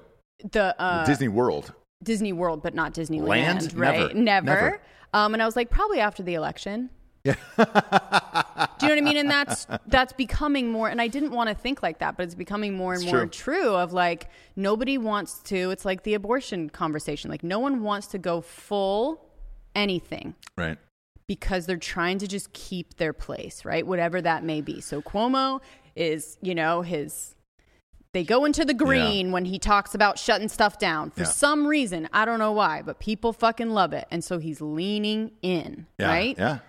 The 0.51 0.79
uh, 0.79 1.05
Disney 1.05 1.29
World. 1.29 1.73
Disney 2.03 2.31
World, 2.33 2.61
but 2.61 2.75
not 2.75 2.93
Disneyland, 2.93 3.27
Land? 3.27 3.73
right? 3.73 4.15
Never. 4.15 4.45
Never. 4.45 4.81
Um, 5.13 5.33
and 5.33 5.41
I 5.41 5.45
was 5.45 5.55
like, 5.55 5.69
probably 5.71 5.99
after 5.99 6.21
the 6.21 6.35
election. 6.35 6.89
Do 7.35 8.85
you 8.85 8.89
know 8.89 8.95
what 8.95 8.97
I 8.97 9.01
mean? 9.01 9.17
And 9.17 9.29
that's 9.29 9.67
that's 9.87 10.13
becoming 10.13 10.69
more. 10.71 10.89
And 10.89 11.01
I 11.01 11.07
didn't 11.07 11.31
want 11.31 11.49
to 11.49 11.55
think 11.55 11.81
like 11.83 11.99
that, 11.99 12.15
but 12.17 12.23
it's 12.23 12.35
becoming 12.35 12.73
more 12.75 12.93
and 12.93 13.01
It's 13.03 13.11
more 13.11 13.25
true. 13.25 13.55
true. 13.55 13.75
Of 13.75 13.93
like 13.93 14.29
nobody 14.55 14.97
wants 14.97 15.39
to. 15.43 15.71
It's 15.71 15.85
like 15.85 16.03
the 16.03 16.13
abortion 16.13 16.69
conversation. 16.69 17.29
Like 17.29 17.43
no 17.43 17.59
one 17.59 17.81
wants 17.81 18.07
to 18.07 18.17
go 18.17 18.41
full 18.41 19.23
anything 19.75 20.35
Right. 20.57 20.77
because 21.27 21.65
they're 21.65 21.77
trying 21.77 22.17
to 22.19 22.27
just 22.27 22.51
keep 22.53 22.97
their 22.97 23.13
place, 23.13 23.63
right? 23.65 23.85
Whatever 23.85 24.21
that 24.21 24.43
may 24.43 24.61
be. 24.61 24.81
So 24.81 25.01
Cuomo 25.01 25.61
is, 25.95 26.37
you 26.41 26.55
know, 26.55 26.81
his. 26.81 27.33
They 28.13 28.23
go 28.23 28.45
into 28.45 28.65
the 28.65 28.73
green 28.73 29.31
when 29.31 29.45
he 29.45 29.59
talks 29.59 29.93
about 29.93 30.17
shutting 30.17 30.47
stuff 30.47 30.79
down 30.79 31.11
for 31.11 31.19
Yeah. 31.21 31.25
some 31.27 31.67
reason. 31.67 32.07
I 32.13 32.25
don't 32.25 32.39
know 32.39 32.53
why, 32.53 32.81
but 32.81 32.99
people 32.99 33.31
fucking 33.33 33.69
love 33.69 33.93
it, 33.93 34.07
and 34.09 34.23
so 34.23 34.39
he's 34.39 34.59
leaning 34.61 35.31
in, 35.43 35.85
Yeah. 35.99 36.07
right? 36.07 36.35
Yeah. 36.37 36.59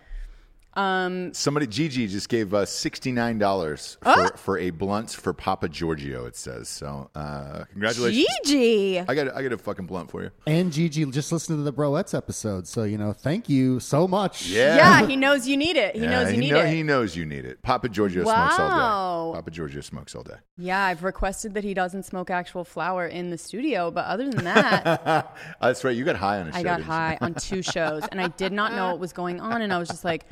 Um, 0.78 1.34
Somebody, 1.34 1.66
Gigi, 1.66 2.06
just 2.06 2.28
gave 2.28 2.54
us 2.54 2.70
sixty 2.70 3.10
nine 3.10 3.38
dollars 3.38 3.96
for, 4.00 4.08
Ah! 4.08 4.30
for 4.36 4.58
a 4.58 4.70
blunt 4.70 5.10
for 5.10 5.32
Papa 5.32 5.68
Giorgio. 5.68 6.26
It 6.26 6.36
says 6.36 6.68
so. 6.68 7.10
Uh, 7.14 7.64
congratulations! 7.72 8.26
Gigi. 8.44 9.00
I 9.00 9.14
got 9.14 9.34
I 9.34 9.42
got 9.42 9.52
a 9.52 9.58
fucking 9.58 9.86
blunt 9.86 10.10
for 10.10 10.22
you. 10.22 10.30
And 10.46 10.72
Gigi 10.72 11.04
just 11.06 11.32
listened 11.32 11.58
to 11.58 11.62
the 11.62 11.72
Broettes 11.72 12.16
episode, 12.16 12.68
so 12.68 12.84
you 12.84 12.96
know, 12.96 13.12
thank 13.12 13.48
you 13.48 13.80
so 13.80 14.06
much. 14.06 14.46
Yeah. 14.46 14.76
Yeah, 14.76 15.06
he 15.06 15.16
knows 15.16 15.48
you 15.48 15.56
need 15.56 15.76
it. 15.76 15.96
He 15.96 16.02
Yeah, 16.02 16.10
knows 16.10 16.28
you 16.28 16.34
he 16.34 16.40
need 16.40 16.50
know- 16.52 16.60
it. 16.60 16.68
He 16.72 16.82
knows 16.84 17.16
you 17.16 17.26
need 17.26 17.44
it. 17.44 17.60
Papa 17.62 17.88
Giorgio 17.88 18.22
smokes 18.22 18.58
all 18.58 18.68
Wow. 18.68 19.30
day. 19.32 19.38
Papa 19.38 19.50
Giorgio 19.50 19.80
smokes 19.80 20.14
all 20.14 20.22
day. 20.22 20.36
yeah, 20.56 20.84
I've 20.84 21.02
requested 21.02 21.54
that 21.54 21.64
he 21.64 21.74
doesn't 21.74 22.04
smoke 22.04 22.30
actual 22.30 22.64
flower 22.64 23.06
in 23.06 23.30
the 23.30 23.38
studio, 23.38 23.90
but 23.90 24.04
other 24.04 24.30
than 24.30 24.44
that, 24.44 25.34
That's 25.60 25.82
right. 25.84 25.96
You 25.96 26.04
got 26.04 26.16
high 26.16 26.40
on 26.40 26.48
a 26.48 26.52
show. 26.52 26.58
I 26.58 26.62
got 26.62 26.82
high 26.82 27.18
on 27.20 27.34
two 27.34 27.62
shows 27.74 28.02
and 28.12 28.20
I 28.20 28.28
did 28.28 28.52
not 28.52 28.72
know 28.74 28.90
what 28.90 29.00
was 29.00 29.12
going 29.12 29.40
on. 29.40 29.62
And 29.62 29.72
I 29.72 29.78
was 29.78 29.88
just 29.88 30.04
like, 30.04 30.24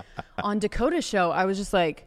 on 0.43 0.59
Dakota's 0.61 1.05
show, 1.05 1.31
I 1.31 1.45
was 1.45 1.59
just 1.59 1.73
like, 1.73 2.07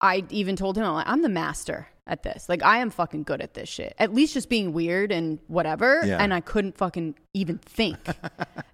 I 0.00 0.24
even 0.30 0.56
told 0.56 0.76
him, 0.76 0.84
I'm, 0.84 0.94
like, 0.94 1.08
I'm 1.08 1.22
the 1.22 1.28
master 1.28 1.86
at 2.08 2.24
this. 2.24 2.48
Like, 2.48 2.64
I 2.64 2.78
am 2.78 2.90
fucking 2.90 3.22
good 3.22 3.40
at 3.40 3.54
this 3.54 3.68
shit. 3.68 3.94
At 3.98 4.12
least 4.12 4.34
just 4.34 4.48
being 4.48 4.72
weird 4.72 5.12
and 5.12 5.38
whatever. 5.46 6.00
Yeah. 6.04 6.18
And 6.20 6.34
I 6.34 6.40
couldn't 6.40 6.76
fucking 6.76 7.14
even 7.34 7.58
think. 7.58 7.96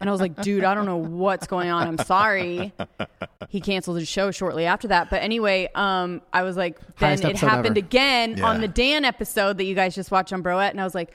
and 0.00 0.09
I 0.09 0.11
was 0.11 0.20
like, 0.22 0.40
dude, 0.42 0.64
I 0.64 0.74
don't 0.74 0.86
know 0.86 0.96
what's 0.96 1.46
going 1.46 1.68
on. 1.68 1.86
I'm 1.86 1.98
sorry. 1.98 2.72
He 3.50 3.61
canceled 3.61 3.98
his 3.98 4.09
show 4.09 4.30
shortly 4.30 4.64
after 4.64 4.88
that. 4.88 5.11
But 5.11 5.22
anyway, 5.22 5.68
um, 5.74 6.22
I 6.32 6.42
was 6.42 6.56
like, 6.56 6.78
then 6.96 7.09
Highest 7.11 7.24
it 7.24 7.26
episode 7.28 7.46
happened 7.46 7.76
ever. 7.78 7.86
again 7.86 8.36
Yeah. 8.38 8.46
on 8.48 8.61
the 8.62 8.68
Dan 8.68 9.04
episode 9.04 9.59
that 9.59 9.64
you 9.64 9.74
guys 9.74 9.94
just 9.94 10.11
watched 10.11 10.32
on 10.32 10.42
Broette. 10.42 10.70
And 10.70 10.80
I 10.80 10.84
was 10.84 10.94
like, 10.94 11.11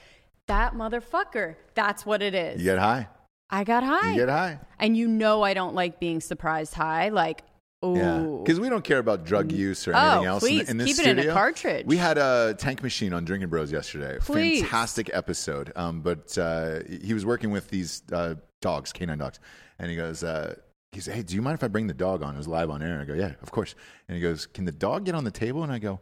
that 0.46 0.74
motherfucker. 0.76 1.56
That's 1.74 2.06
what 2.06 2.22
it 2.22 2.36
is. 2.36 2.60
You 2.60 2.66
get 2.66 2.78
high. 2.80 3.08
I 3.54 3.64
got 3.64 3.84
high. 3.84 4.12
You 4.12 4.18
get 4.18 4.30
high. 4.30 4.60
And 4.80 4.97
you 4.97 5.08
know 5.08 5.43
I 5.43 5.54
don't 5.54 5.76
like 5.76 5.99
being 5.99 6.20
surprised 6.22 6.74
high. 6.74 7.10
Like, 7.10 7.43
Yeah, 7.84 8.20
ooh. 8.22 8.41
because 8.43 8.60
we 8.60 8.68
don't 8.70 8.84
care 8.84 8.97
about 8.99 9.26
drug 9.26 9.51
use 9.51 9.88
or 9.88 9.93
Oh, 9.93 9.97
anything 9.99 10.26
else. 10.26 10.43
please, 10.43 10.62
in, 10.62 10.70
in 10.72 10.78
this 10.78 10.88
keep 10.97 11.06
it 11.06 11.10
in 11.12 11.18
a 11.20 11.22
studio. 11.22 11.34
cartridge. 11.34 11.86
We 11.86 11.97
had 11.97 12.18
a 12.18 12.56
tank 12.58 12.82
machine 12.82 13.14
on 13.14 13.26
Drinking 13.26 13.49
Bros 13.49 13.72
yesterday. 13.72 14.18
Please. 14.22 14.62
Fantastic 14.62 15.10
episode. 15.14 15.72
Um, 15.76 16.01
but 16.01 16.36
uh, 16.38 16.80
he 17.01 17.14
was 17.14 17.26
working 17.26 17.51
with 17.51 17.70
these 17.70 18.01
uh, 18.12 18.36
dogs, 18.62 18.91
canine 18.91 19.20
dogs, 19.20 19.39
and 19.80 19.89
he 19.91 19.95
goes, 19.97 20.24
uh, 20.24 20.56
he 20.91 20.99
said, 21.01 21.16
"Hey, 21.16 21.24
do 21.24 21.36
you 21.36 21.41
mind 21.41 21.56
if 21.56 21.64
I 21.64 21.68
bring 21.68 21.88
the 21.88 21.93
dog 21.93 22.22
on?" 22.24 22.36
It 22.36 22.38
was 22.38 22.47
live 22.47 22.70
on 22.70 22.82
air. 22.82 23.01
I 23.01 23.06
go, 23.06 23.14
"Yeah, 23.14 23.34
of 23.41 23.51
course." 23.51 23.74
And 24.08 24.16
he 24.16 24.22
goes, 24.22 24.45
"Can 24.45 24.66
the 24.66 24.72
dog 24.72 25.06
get 25.06 25.16
on 25.16 25.24
the 25.24 25.32
table?" 25.32 25.64
And 25.64 25.72
I 25.72 25.80
go. 25.80 25.99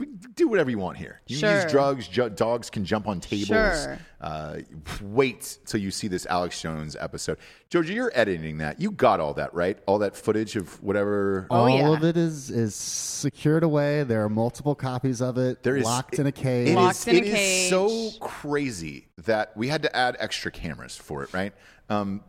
We 0.00 0.06
do 0.34 0.48
whatever 0.48 0.70
you 0.70 0.78
want 0.78 0.96
here. 0.96 1.20
You 1.26 1.36
can 1.38 1.48
Sure. 1.48 1.62
use 1.62 1.70
drugs. 1.70 2.08
Ju- 2.08 2.30
dogs 2.30 2.68
can 2.68 2.84
jump 2.84 3.06
on 3.06 3.20
tables. 3.20 3.46
Sure. 3.46 3.98
Uh, 4.20 4.56
wait 5.02 5.58
till 5.66 5.80
you 5.80 5.90
see 5.90 6.08
this 6.08 6.26
Alex 6.26 6.60
Jones 6.60 6.96
episode. 6.98 7.38
Georgia, 7.70 7.92
you're 7.92 8.10
editing 8.14 8.58
that. 8.58 8.80
You 8.80 8.90
got 8.90 9.20
all 9.20 9.34
that, 9.34 9.54
right? 9.54 9.78
All 9.86 9.98
that 10.00 10.16
footage 10.16 10.56
of 10.56 10.82
whatever. 10.82 11.46
Oh, 11.50 11.56
All 11.56 11.68
yeah. 11.70 11.92
of 11.96 12.02
it 12.02 12.16
is 12.16 12.50
is 12.50 12.74
secured 12.74 13.62
away. 13.62 14.02
There 14.02 14.24
are 14.24 14.28
multiple 14.28 14.74
copies 14.74 15.20
of 15.22 15.38
it 15.38 15.62
There 15.62 15.76
is 15.76 15.84
locked 15.84 16.18
in 16.18 16.26
a 16.26 16.32
cage. 16.32 16.70
It 16.70 16.74
Locked 16.74 16.96
is- 16.96 17.06
in 17.08 17.14
a 17.16 17.18
it 17.18 17.26
is 17.26 17.70
so 17.70 18.10
crazy 18.20 19.06
that 19.18 19.56
we 19.56 19.68
had 19.68 19.82
to 19.82 19.96
add 19.96 20.16
extra 20.18 20.50
cameras 20.50 20.96
for 20.96 21.22
it, 21.22 21.32
right? 21.32 21.52
Um, 21.88 22.22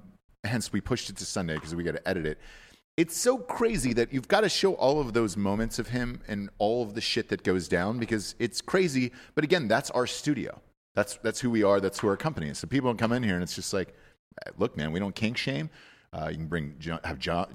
hence, 0.43 0.71
we 0.71 0.81
pushed 0.81 1.09
it 1.09 1.17
to 1.17 1.25
Sunday 1.25 1.55
because 1.55 1.73
we 1.73 1.83
got 1.83 1.93
to 1.95 2.07
edit 2.07 2.25
it. 2.27 2.37
It's 2.97 3.17
so 3.17 3.37
crazy 3.37 3.91
that 3.93 4.13
you've 4.13 4.29
got 4.29 4.41
to 4.41 4.49
show 4.49 4.73
all 4.75 5.01
of 5.01 5.11
those 5.13 5.35
moments 5.35 5.79
of 5.79 5.89
him 5.89 6.21
and 6.29 6.49
all 6.59 6.81
of 6.81 6.93
the 6.95 7.01
shit 7.01 7.27
that 7.29 7.43
goes 7.43 7.67
down 7.67 7.99
because 7.99 8.35
it's 8.39 8.61
crazy. 8.61 9.11
But 9.35 9.43
again, 9.43 9.67
that's 9.67 9.91
our 9.91 10.07
studio. 10.07 10.61
That's 10.95 11.17
that's 11.17 11.41
who 11.41 11.49
we 11.49 11.61
are. 11.63 11.81
That's 11.81 11.99
who 11.99 12.07
our 12.07 12.15
company 12.15 12.47
is. 12.47 12.57
So 12.57 12.67
people 12.67 12.89
don't 12.89 12.97
come 12.97 13.11
in 13.11 13.21
here 13.21 13.33
and 13.33 13.43
it's 13.43 13.55
just 13.55 13.73
like, 13.73 13.93
look, 14.57 14.77
man, 14.77 14.93
we 14.93 14.99
don't 14.99 15.13
kink 15.13 15.35
shame. 15.35 15.69
Uh, 16.13 16.29
you 16.31 16.37
can 16.37 16.47
bring 16.47 16.75
have 17.03 17.19
jo- 17.19 17.47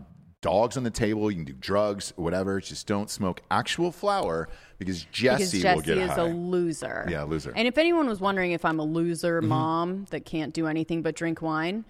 dogs 0.42 0.76
on 0.76 0.82
the 0.82 0.90
table. 0.90 1.30
You 1.30 1.36
can 1.38 1.44
do 1.46 1.54
drugs, 1.54 2.12
whatever. 2.16 2.60
Just 2.60 2.86
don't 2.86 3.08
smoke 3.08 3.40
actual 3.50 3.92
flower 3.92 4.46
because 4.78 5.04
Jesse, 5.04 5.58
because 5.62 5.76
will 5.76 5.80
get 5.82 5.94
Jesse 5.94 6.00
is 6.02 6.10
high. 6.10 6.28
a 6.28 6.34
loser. 6.34 7.06
Yeah, 7.08 7.22
loser. 7.22 7.54
And 7.56 7.66
if 7.66 7.78
anyone 7.78 8.06
was 8.06 8.20
wondering 8.20 8.52
if 8.52 8.66
I'm 8.66 8.78
a 8.78 8.84
loser 8.84 9.40
Mm-hmm. 9.40 9.48
mom 9.48 10.06
that 10.10 10.26
can't 10.26 10.52
do 10.52 10.66
anything 10.66 11.00
but 11.00 11.14
drink 11.14 11.40
wine, 11.40 11.86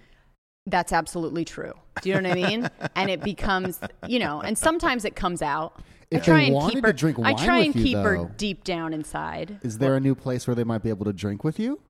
that's 0.66 0.92
absolutely 0.92 1.44
true. 1.44 1.72
Do 2.02 2.08
you 2.08 2.20
know 2.20 2.28
what 2.28 2.38
I 2.38 2.48
mean? 2.48 2.68
and 2.96 3.10
it 3.10 3.22
becomes, 3.22 3.80
you 4.06 4.18
know, 4.18 4.40
and 4.40 4.56
sometimes 4.56 5.04
it 5.04 5.16
comes 5.16 5.42
out. 5.42 5.80
If 6.10 6.22
I 6.22 6.24
try 6.24 6.36
they 6.50 6.54
and 6.56 6.72
keep 6.72 6.84
her. 6.84 6.92
drink 6.92 7.18
I 7.22 7.34
try 7.34 7.58
with 7.58 7.66
and 7.66 7.74
you, 7.76 7.82
keep 7.84 7.96
her 7.98 8.30
deep 8.36 8.64
down 8.64 8.92
inside. 8.92 9.60
Is 9.62 9.78
there 9.78 9.94
a 9.96 10.00
new 10.00 10.14
place 10.16 10.46
where 10.46 10.54
they 10.56 10.64
might 10.64 10.82
be 10.82 10.88
able 10.88 11.04
to 11.04 11.12
drink 11.12 11.44
with 11.44 11.60
you? 11.60 11.80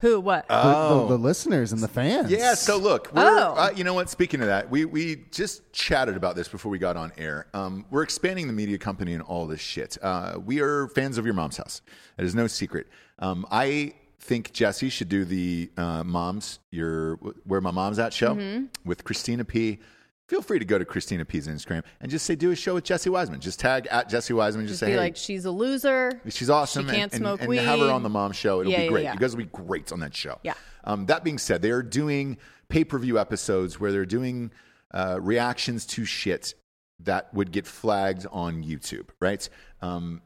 Who? 0.00 0.18
What? 0.18 0.48
The- 0.48 0.54
Oh. 0.54 1.02
The, 1.06 1.16
the 1.16 1.22
listeners 1.22 1.72
and 1.72 1.80
the 1.82 1.86
fans. 1.86 2.30
Yeah, 2.30 2.54
so 2.54 2.78
look, 2.78 3.12
we're, 3.14 3.22
Oh. 3.22 3.54
uh, 3.54 3.70
you 3.76 3.84
know 3.84 3.92
what? 3.94 4.08
Speaking 4.10 4.40
of 4.40 4.46
that, 4.46 4.70
we, 4.70 4.86
we 4.86 5.24
just 5.30 5.72
chatted 5.72 6.16
about 6.16 6.34
this 6.36 6.48
before 6.48 6.72
we 6.72 6.78
got 6.78 6.96
on 6.96 7.12
air. 7.18 7.46
Um, 7.54 7.84
we're 7.90 8.02
expanding 8.02 8.46
the 8.46 8.52
media 8.54 8.78
company 8.78 9.12
and 9.12 9.22
all 9.22 9.46
this 9.46 9.60
shit. 9.60 9.98
Uh, 10.02 10.38
we 10.44 10.60
are 10.60 10.88
fans 10.88 11.18
of 11.18 11.24
your 11.24 11.34
mom's 11.34 11.58
house. 11.58 11.82
That 12.16 12.24
is 12.24 12.34
no 12.34 12.46
secret. 12.46 12.86
Um, 13.18 13.46
I 13.52 13.92
think 14.20 14.52
Jesse 14.52 14.88
should 14.90 15.08
do 15.08 15.24
the 15.24 15.70
uh, 15.76 16.04
mom's 16.04 16.60
your 16.70 17.16
where 17.44 17.60
my 17.60 17.70
mom's 17.70 17.98
at 17.98 18.12
show 18.12 18.34
Mm-hmm. 18.34 18.66
with 18.84 19.02
Christina 19.04 19.44
P. 19.44 19.80
Feel 20.28 20.42
free 20.42 20.60
to 20.60 20.64
go 20.64 20.78
to 20.78 20.84
Christina 20.84 21.24
P's 21.24 21.48
Instagram 21.48 21.82
and 22.00 22.08
just 22.08 22.24
say 22.24 22.36
do 22.36 22.52
a 22.52 22.54
show 22.56 22.74
with 22.74 22.84
Jesse 22.84 23.10
Wiseman. 23.10 23.40
Just 23.40 23.58
tag 23.58 23.88
at 23.90 24.08
Jesse 24.08 24.32
Wiseman. 24.32 24.64
Just, 24.66 24.74
Just 24.74 24.80
say 24.80 24.86
be 24.86 24.92
hey, 24.92 24.98
like, 24.98 25.16
she's 25.16 25.44
a 25.44 25.50
loser. 25.50 26.20
She's 26.28 26.48
awesome. 26.48 26.86
She 26.86 26.94
can't 26.94 27.12
and, 27.12 27.20
smoke 27.20 27.40
and, 27.42 27.50
and 27.52 27.66
have 27.66 27.80
her 27.80 27.90
on 27.90 28.04
the 28.04 28.08
mom 28.08 28.30
show. 28.30 28.60
It'll 28.60 28.70
Yeah, 28.70 28.78
be 28.78 28.84
yeah, 28.84 28.88
great. 28.90 29.02
yeah. 29.04 29.12
You 29.14 29.18
guys 29.18 29.32
will 29.34 29.42
be 29.42 29.50
great 29.50 29.90
on 29.90 29.98
that 30.00 30.14
show. 30.14 30.38
Yeah. 30.44 30.54
Um, 30.84 31.06
that 31.06 31.24
being 31.24 31.36
said, 31.38 31.62
they 31.62 31.72
are 31.72 31.82
doing 31.82 32.36
pay 32.68 32.84
per 32.84 32.96
view 32.98 33.18
episodes 33.18 33.80
where 33.80 33.90
they're 33.90 34.06
doing 34.06 34.52
uh, 34.94 35.18
reactions 35.20 35.84
to 35.86 36.04
shit 36.04 36.54
that 37.00 37.34
would 37.34 37.50
get 37.50 37.66
flagged 37.66 38.24
on 38.30 38.62
YouTube, 38.62 39.08
right? 39.20 39.48
Um, 39.82 40.22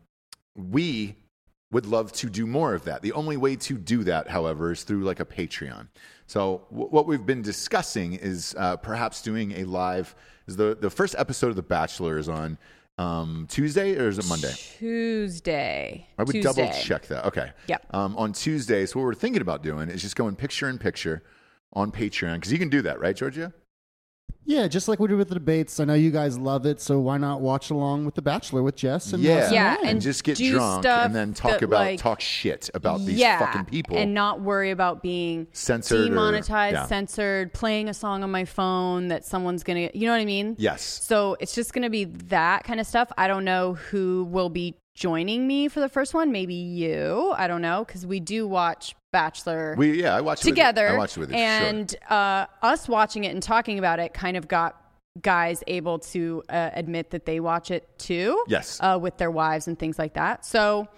we 0.55 1.17
would 1.75 1.87
love 1.87 2.13
to 2.13 2.31
do 2.31 2.47
more 2.47 2.73
of 2.75 2.85
that. 2.85 3.03
The 3.03 3.13
only 3.13 3.37
way 3.37 3.57
to 3.57 3.75
do 3.77 4.05
that, 4.05 4.29
however, 4.29 4.73
is 4.73 4.85
through 4.85 5.03
like 5.03 5.21
a 5.21 5.25
Patreon. 5.25 5.89
So 6.27 6.67
w- 6.71 6.89
what 6.89 7.07
we've 7.07 7.27
been 7.27 7.43
discussing 7.43 8.15
is 8.15 8.55
uh, 8.57 8.77
perhaps 8.77 9.21
doing 9.21 9.53
a 9.53 9.65
live. 9.65 10.15
Is 10.47 10.57
the 10.57 10.77
the 10.81 10.89
first 10.89 11.15
episode 11.19 11.49
of 11.49 11.57
The 11.57 11.63
Bachelor 11.63 12.17
is 12.19 12.29
on 12.29 12.59
um, 12.97 13.47
Tuesday 13.51 13.97
or 13.99 14.09
is 14.09 14.19
it 14.19 14.27
Monday? 14.29 14.53
Tuesday. 14.79 16.09
I 16.17 16.23
would 16.23 16.33
Tuesday. 16.33 16.63
double 16.63 16.73
check 16.81 17.07
that. 17.09 17.27
Okay. 17.27 17.51
Yep. 17.67 17.87
Um, 17.93 18.17
on 18.17 18.33
Tuesday, 18.33 18.87
so 18.87 19.01
what 19.01 19.05
we're 19.07 19.15
thinking 19.15 19.43
about 19.43 19.63
doing 19.63 19.91
is 19.91 20.01
just 20.01 20.15
going 20.15 20.37
picture 20.37 20.69
in 20.69 20.79
picture 20.79 21.23
on 21.73 21.91
Patreon 21.91 22.35
because 22.37 22.53
you 22.53 22.59
can 22.59 22.69
do 22.69 22.83
that, 22.83 23.01
right, 23.01 23.17
Georgia? 23.17 23.53
Yeah, 24.47 24.69
just 24.69 24.89
like 24.89 24.99
we 25.01 25.09
did 25.09 25.17
with 25.17 25.29
the 25.29 25.35
debates. 25.35 25.81
I 25.81 25.85
know 25.85 25.95
you 25.95 26.11
guys 26.11 26.39
love 26.39 26.67
it, 26.67 26.81
so 26.81 27.01
why 27.01 27.17
not 27.17 27.41
watch 27.41 27.71
along 27.71 28.05
with 28.05 28.15
The 28.15 28.23
Bachelor 28.23 28.63
with 28.63 28.77
Jess 28.77 29.13
and 29.13 29.23
Yeah. 29.23 29.51
Yeah, 29.51 29.77
and 29.81 29.89
and 29.91 30.01
just 30.03 30.23
get 30.23 30.37
do 30.37 30.53
drunk 30.53 30.85
and 30.85 31.15
then 31.15 31.33
talk 31.33 31.53
that, 31.53 31.63
about 31.63 31.81
like- 31.81 31.99
talk 31.99 32.21
shit 32.21 32.69
about 32.75 33.01
these 33.05 33.17
yeah, 33.19 33.39
fucking 33.39 33.65
people. 33.65 33.97
and 33.97 34.13
not 34.13 34.41
worry 34.43 34.71
about 34.71 35.03
being 35.03 35.47
Censored 35.53 36.01
or- 36.01 36.09
demonetized, 36.09 36.75
yeah. 36.75 36.87
censored, 36.87 37.53
playing 37.55 37.89
a 37.89 37.95
song 37.95 38.23
on 38.23 38.31
my 38.31 38.45
phone 38.45 39.09
that 39.09 39.25
someone's 39.25 39.63
gonna, 39.63 39.89
you 39.95 40.07
know 40.07 40.13
what 40.13 40.21
I 40.21 40.25
mean? 40.27 40.57
yes. 40.59 40.83
So 40.83 41.37
it's 41.41 41.55
just 41.55 41.73
gonna 41.73 41.91
be 41.91 42.05
that 42.05 42.65
kind 42.65 42.81
of 42.81 42.87
stuff. 42.87 43.11
I 43.17 43.29
don't 43.29 43.45
know 43.45 43.75
who 43.75 44.25
will 44.31 44.51
be 44.51 44.75
joining 44.95 45.47
me 45.47 45.69
for 45.69 45.81
the 45.81 45.89
first 45.89 46.15
one. 46.15 46.31
Maybe 46.33 46.55
you. 46.55 47.35
I 47.37 47.47
don't 47.47 47.63
know 47.63 47.85
because 47.85 48.07
we 48.07 48.21
do 48.21 48.47
watch 48.47 48.95
Bachelor 49.13 49.75
We 49.79 50.03
yeah, 50.03 50.17
I 50.17 50.21
watched 50.21 50.43
it 50.45 50.49
together, 50.51 50.89
I 50.89 50.97
watched 50.97 51.17
it 51.17 51.21
with 51.21 51.31
you. 51.31 51.37
sure. 51.37 51.45
and 51.45 51.97
uh, 52.11 52.47
us 52.63 52.89
watching 52.89 53.25
it 53.25 53.29
and 53.29 53.43
talking 53.43 53.79
about 53.79 53.99
it 54.01 54.13
kind 54.15 54.37
of 54.37 54.49
got 54.49 54.81
guys 55.21 55.63
able 55.69 56.01
to 56.01 56.43
uh, 56.49 56.71
admit 56.75 57.11
that 57.11 57.25
they 57.25 57.39
watch 57.39 57.71
it 57.71 57.89
too. 57.99 58.43
Yes. 58.49 58.79
uh, 58.81 58.99
with 59.01 59.17
their 59.17 59.31
wives 59.31 59.69
and 59.69 59.79
things 59.79 59.99
like 59.99 60.15
that. 60.15 60.45
So 60.45 60.89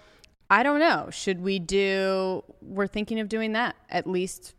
I 0.49 0.63
don't 0.63 0.79
know. 0.79 1.09
Should 1.11 1.41
we 1.41 1.59
do? 1.59 2.43
We're 2.61 2.87
thinking 2.87 3.19
of 3.19 3.29
doing 3.29 3.51
that 3.53 3.75
at 3.89 4.07
least 4.07 4.55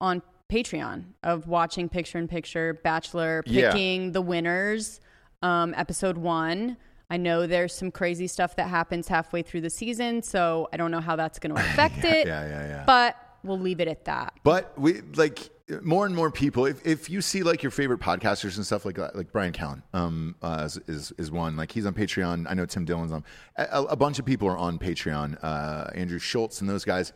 on 0.00 0.22
Patreon 0.50 1.04
of 1.22 1.46
watching 1.46 1.88
picture 1.88 2.18
in 2.18 2.26
picture 2.28 2.74
Bachelor, 2.82 3.42
Yeah. 3.46 3.70
picking 3.70 4.12
the 4.12 4.22
winners. 4.22 5.00
Um, 5.42 5.74
episode 5.76 6.16
one. 6.18 6.76
I 7.08 7.16
know 7.16 7.46
there's 7.46 7.72
some 7.72 7.90
crazy 7.90 8.26
stuff 8.26 8.56
that 8.56 8.68
happens 8.68 9.08
halfway 9.08 9.42
through 9.42 9.60
the 9.60 9.70
season, 9.70 10.22
so 10.22 10.68
I 10.72 10.76
don't 10.76 10.90
know 10.90 11.00
how 11.00 11.16
that's 11.16 11.38
going 11.38 11.54
to 11.54 11.60
affect 11.60 12.04
it. 12.04 12.26
yeah, 12.26 12.46
yeah, 12.46 12.68
yeah. 12.68 12.84
But 12.86 13.16
we'll 13.44 13.60
leave 13.60 13.80
it 13.80 13.88
at 13.88 14.04
that. 14.06 14.34
But 14.42 14.78
we 14.78 15.00
like 15.14 15.50
more 15.82 16.06
and 16.06 16.14
more 16.14 16.30
people. 16.30 16.66
If, 16.66 16.84
if 16.86 17.10
you 17.10 17.20
see 17.20 17.42
like 17.42 17.62
your 17.62 17.70
favorite 17.70 18.00
podcasters 18.00 18.56
and 18.56 18.66
stuff 18.66 18.84
like 18.84 18.96
that, 18.96 19.16
like 19.16 19.32
Bryan 19.32 19.52
Callen, 19.52 19.82
um, 19.92 20.34
uh, 20.42 20.62
is, 20.66 20.78
is 20.88 21.12
is 21.18 21.30
one. 21.30 21.56
Like 21.56 21.72
he's 21.72 21.86
on 21.86 21.94
Patreon. 21.94 22.46
I 22.48 22.54
know 22.54 22.66
Tim 22.66 22.86
Dillon's 22.86 23.12
on. 23.12 23.24
A, 23.56 23.82
a 23.82 23.96
bunch 23.96 24.18
of 24.18 24.24
people 24.24 24.48
are 24.48 24.58
on 24.58 24.78
Patreon. 24.78 25.38
Uh, 25.42 25.90
Andrew 25.94 26.18
Schulz 26.18 26.60
and 26.60 26.68
those 26.68 26.84
guys. 26.84 27.12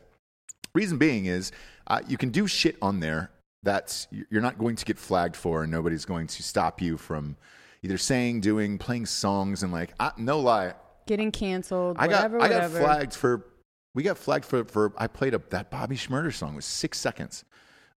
Reason 0.72 0.98
being 0.98 1.26
is 1.26 1.50
uh, 1.88 2.00
you 2.06 2.16
can 2.16 2.30
do 2.30 2.46
shit 2.46 2.76
on 2.80 3.00
there 3.00 3.32
that 3.64 4.06
you're 4.30 4.40
not 4.40 4.56
going 4.56 4.76
to 4.76 4.84
get 4.84 4.98
flagged 4.98 5.36
for, 5.36 5.64
and 5.64 5.72
nobody's 5.72 6.04
going 6.04 6.28
to 6.28 6.42
stop 6.42 6.80
you 6.80 6.96
from 6.96 7.36
either 7.82 7.98
saying, 7.98 8.40
doing, 8.40 8.78
playing 8.78 9.06
songs, 9.06 9.62
and 9.62 9.72
like 9.72 9.92
I, 9.98 10.12
no 10.16 10.38
lie, 10.40 10.74
Getting 11.06 11.32
canceled, 11.32 11.96
I 11.98 12.06
got 12.06 12.30
whatever, 12.30 12.40
I 12.40 12.48
got 12.48 12.54
whatever. 12.54 12.80
flagged 12.80 13.14
for 13.14 13.46
we 13.94 14.02
got 14.02 14.18
flagged 14.18 14.44
for 14.44 14.64
for 14.64 14.92
I 14.96 15.06
played 15.06 15.34
a 15.34 15.42
that 15.50 15.70
Bobby 15.70 15.96
Shmurda 15.96 16.32
song 16.32 16.54
was 16.54 16.64
six 16.64 16.98
seconds 16.98 17.44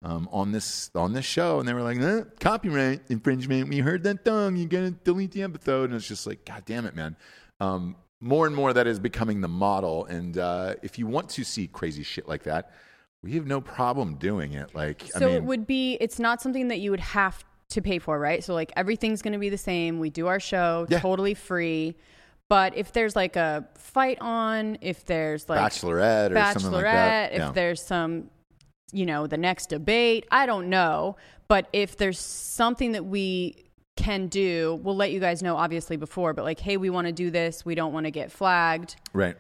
um, 0.02 0.28
on 0.32 0.52
this 0.52 0.90
on 0.96 1.14
this 1.14 1.26
show 1.26 1.60
and 1.60 1.68
they 1.68 1.74
were 1.74 1.84
like 1.84 2.00
eh, 2.00 2.24
copyright 2.40 3.02
infringement. 3.10 3.70
We 3.70 3.80
heard 3.80 4.04
that 4.04 4.26
song 4.26 4.56
you 4.56 4.68
gotta 4.68 4.92
delete 4.92 5.32
the 5.32 5.44
episode? 5.44 5.86
And 5.86 5.96
it's 5.96 6.08
just 6.08 6.26
like 6.26 6.46
god 6.46 6.64
damn 6.66 6.86
it 6.86 6.96
man. 6.96 7.16
Um, 7.60 7.96
more 8.20 8.48
and 8.48 8.56
more 8.56 8.74
that 8.74 8.88
is 8.88 9.00
becoming 9.00 9.42
the 9.42 9.48
model 9.48 10.06
and 10.06 10.38
uh, 10.38 10.76
if 10.82 10.98
you 10.98 11.06
want 11.08 11.30
to 11.30 11.44
see 11.44 11.68
crazy 11.68 12.04
shit 12.04 12.28
like 12.28 12.44
that 12.44 12.72
we 13.22 13.34
have 13.34 13.46
no 13.46 13.62
problem 13.62 14.16
doing 14.16 14.54
it 14.54 14.74
like 14.76 15.04
So 15.18 15.26
I 15.26 15.28
mean 15.28 15.36
it 15.36 15.44
would 15.44 15.66
be. 15.66 15.98
It's 16.02 16.20
not 16.20 16.42
something 16.42 16.68
that 16.68 16.80
you 16.80 16.92
would 16.92 17.00
have 17.00 17.44
to 17.74 17.82
pay 17.82 18.00
for, 18.00 18.18
right? 18.20 18.44
So 18.44 18.54
like 18.54 18.72
everything's 18.76 19.22
going 19.22 19.34
to 19.34 19.40
be 19.40 19.50
the 19.50 19.58
same. 19.58 20.00
We 20.00 20.10
do 20.10 20.28
our 20.28 20.40
show 20.40 20.86
Yeah. 20.90 21.00
totally 21.00 21.34
free. 21.34 21.96
But 22.50 22.76
if 22.78 22.92
there's 22.92 23.16
like 23.16 23.36
a 23.36 23.68
fight 23.76 24.18
on, 24.22 24.78
if 24.82 25.06
there's 25.06 25.48
like 25.50 25.60
Bachelorette 25.60 26.32
or 26.32 26.36
Bachelorette, 26.36 26.54
something 26.54 26.72
like 26.72 26.84
that 26.84 27.32
if 27.34 27.40
yeah. 27.40 27.52
there's 27.52 27.82
some, 27.82 28.30
you 28.92 29.06
know, 29.06 29.28
the 29.28 29.38
next 29.38 29.70
debate, 29.70 30.28
I 30.32 30.46
don't 30.46 30.70
know. 30.70 31.16
But 31.48 31.68
if 31.74 31.98
there's 31.98 32.20
something 32.20 32.94
that 32.94 33.06
we 33.06 33.66
can 33.96 34.28
do, 34.28 34.80
we'll 34.84 34.96
let 34.96 35.12
you 35.12 35.20
guys 35.20 35.42
know 35.42 35.56
obviously 35.56 35.98
before. 35.98 36.34
But 36.34 36.44
like, 36.44 36.60
hey, 36.60 36.78
we 36.78 36.90
want 36.90 37.08
to 37.08 37.14
do 37.14 37.32
this. 37.32 37.66
We 37.66 37.76
don't 37.76 37.94
want 37.94 38.06
to 38.06 38.12
get 38.12 38.32
flagged 38.32 38.96
right 39.14 39.36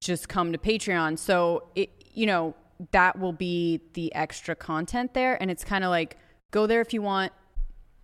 just 0.00 0.28
come 0.28 0.52
to 0.52 0.58
Patreon. 0.58 1.18
So 1.18 1.68
it, 1.74 1.90
you 2.12 2.26
know, 2.26 2.54
that 2.92 3.18
will 3.18 3.32
be 3.32 3.80
the 3.92 4.14
extra 4.14 4.54
content 4.56 5.14
there, 5.14 5.40
and 5.40 5.50
it's 5.50 5.64
kind 5.64 5.84
of 5.84 5.90
like 5.90 6.16
go 6.50 6.66
there 6.66 6.80
if 6.80 6.94
you 6.94 7.02
want, 7.02 7.32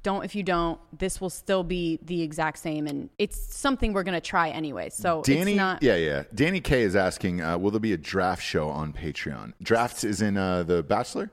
don't 0.06 0.24
if 0.24 0.34
you 0.34 0.42
don't. 0.42 0.78
This 0.96 1.20
will 1.20 1.30
still 1.30 1.64
be 1.64 1.98
the 2.02 2.22
exact 2.22 2.58
same, 2.58 2.86
and 2.86 3.10
it's 3.18 3.38
something 3.54 3.92
we're 3.92 4.04
gonna 4.04 4.20
try 4.20 4.50
anyway. 4.50 4.88
So 4.90 5.22
Danny, 5.22 5.52
it's 5.52 5.56
not. 5.56 5.82
yeah, 5.82 5.96
yeah. 5.96 6.22
Danny 6.34 6.60
K 6.60 6.82
is 6.82 6.94
asking, 6.94 7.40
uh, 7.42 7.58
will 7.58 7.72
there 7.72 7.80
be 7.80 7.92
a 7.92 7.96
draft 7.98 8.42
show 8.42 8.68
on 8.68 8.92
Patreon? 8.92 9.52
drafts 9.62 10.04
is 10.04 10.22
in 10.22 10.36
uh, 10.36 10.62
the 10.62 10.82
Bachelor, 10.82 11.30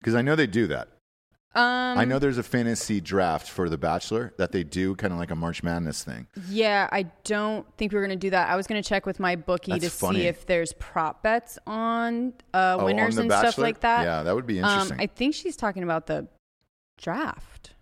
because 0.00 0.14
I 0.14 0.22
know 0.22 0.34
they 0.34 0.46
do 0.46 0.66
that. 0.68 0.88
Um, 1.56 1.98
I 1.98 2.04
know 2.04 2.18
there's 2.18 2.38
a 2.38 2.42
fantasy 2.42 3.00
draft 3.00 3.48
for 3.48 3.68
the 3.68 3.78
Bachelor 3.78 4.34
that 4.38 4.50
they 4.50 4.64
do, 4.64 4.96
kind 4.96 5.12
of 5.12 5.20
like 5.20 5.30
a 5.30 5.36
March 5.36 5.62
Madness 5.62 6.02
thing. 6.02 6.26
Yeah, 6.48 6.88
I 6.90 7.02
don't 7.22 7.64
think 7.76 7.92
we're 7.92 8.02
gonna 8.02 8.16
do 8.16 8.30
that. 8.30 8.48
I 8.50 8.56
was 8.56 8.66
gonna 8.66 8.82
check 8.82 9.06
with 9.06 9.20
my 9.20 9.36
bookie 9.36 9.70
That's 9.72 9.84
to 9.84 9.90
funny. 9.90 10.20
see 10.20 10.26
if 10.26 10.46
there's 10.46 10.72
prop 10.80 11.22
bets 11.22 11.58
on 11.66 12.32
uh, 12.52 12.78
Oh, 12.80 12.86
winners 12.86 13.18
on 13.18 13.28
the 13.28 13.34
and 13.34 13.46
stuff 13.48 13.58
like 13.58 13.80
that. 13.80 14.02
Yeah, 14.04 14.22
that 14.24 14.34
would 14.34 14.46
be 14.46 14.58
Um, 14.60 14.68
interesting. 14.70 15.00
I 15.00 15.06
think 15.06 15.34
she's 15.34 15.56
talking 15.56 15.82
about 15.84 16.06
the 16.06 16.26
draft. 16.98 17.73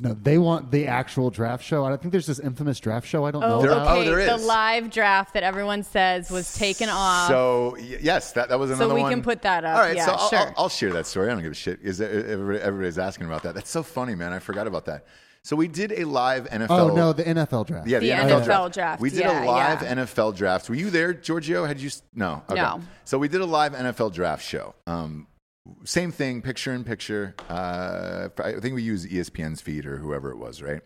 No, 0.00 0.14
they 0.14 0.38
want 0.38 0.70
the 0.70 0.86
actual 0.86 1.28
draft 1.28 1.62
show. 1.62 1.84
I 1.84 1.90
don't 1.90 2.00
think 2.00 2.12
there's 2.12 2.26
this 2.26 2.38
infamous 2.38 2.80
draft 2.80 3.06
show. 3.06 3.26
I 3.26 3.30
don't 3.30 3.42
know 3.42 3.56
Oh, 3.56 3.62
There- 3.62 3.72
about. 3.72 3.88
oh, 3.88 4.00
okay. 4.00 4.08
there 4.08 4.26
The 4.38 4.44
live 4.44 4.90
draft 4.90 5.34
that 5.34 5.42
everyone 5.42 5.82
says 5.82 6.30
was 6.30 6.54
taken 6.54 6.88
off. 6.88 7.28
So 7.28 7.76
yes, 7.78 8.32
that, 8.32 8.48
that 8.48 8.58
was 8.58 8.70
another 8.70 8.88
So 8.88 8.94
we 8.94 9.02
one. 9.02 9.12
can 9.12 9.22
put 9.22 9.42
that 9.42 9.64
up. 9.66 9.76
All 9.76 9.82
right, 9.82 9.94
Yeah, 9.94 10.06
so 10.06 10.12
I'll, 10.12 10.28
sure. 10.30 10.38
I'll, 10.38 10.54
I'll 10.56 10.68
share 10.70 10.92
that 10.94 11.06
story. 11.06 11.28
I 11.28 11.34
don't 11.34 11.42
give 11.42 11.52
a 11.52 11.54
shit. 11.54 11.80
Is 11.82 11.98
there- 11.98 12.08
everybody, 12.10 12.58
everybody's 12.60 12.98
asking 12.98 13.26
about 13.26 13.42
that? 13.42 13.54
That's 13.54 13.70
so 13.70 13.82
funny, 13.82 14.14
man. 14.14 14.32
I 14.32 14.38
forgot 14.38 14.66
about 14.66 14.86
that. 14.86 15.04
So 15.44 15.56
we 15.56 15.68
did 15.68 15.92
a 15.92 16.04
live 16.04 16.48
NFL. 16.48 16.70
Oh 16.70 16.94
no, 16.94 17.12
the 17.12 17.24
NFL 17.24 17.66
draft. 17.66 17.84
The 17.84 17.90
Yeah, 17.90 17.98
the, 17.98 18.10
NFL, 18.10 18.40
NFL 18.40 18.44
draft. 18.44 18.74
draft, 18.74 19.00
We 19.02 19.10
did 19.10 19.18
yeah, 19.20 19.44
a 19.44 19.46
live 19.46 19.82
yeah. 19.82 19.94
NFL 19.96 20.36
draft. 20.36 20.68
Were 20.70 20.76
you 20.76 20.88
there, 20.88 21.12
Giorgio? 21.12 21.64
Had 21.66 21.80
you? 21.80 21.88
s- 21.88 22.02
No. 22.14 22.42
Okay. 22.48 22.60
No. 22.60 22.80
So 23.04 23.18
we 23.18 23.26
did 23.28 23.40
a 23.40 23.44
live 23.46 23.72
NFL 23.74 24.12
draft 24.14 24.44
show. 24.44 24.74
Um, 24.86 25.26
same 25.84 26.12
thing, 26.12 26.42
picture 26.42 26.72
in 26.72 26.84
picture. 26.84 27.34
Uh, 27.48 28.28
I 28.38 28.54
think 28.60 28.74
we 28.74 28.82
used 28.82 29.08
ESPN's 29.08 29.60
feed 29.60 29.86
or 29.86 29.96
whoever 29.96 30.30
it 30.30 30.36
was, 30.36 30.60
right? 30.60 30.80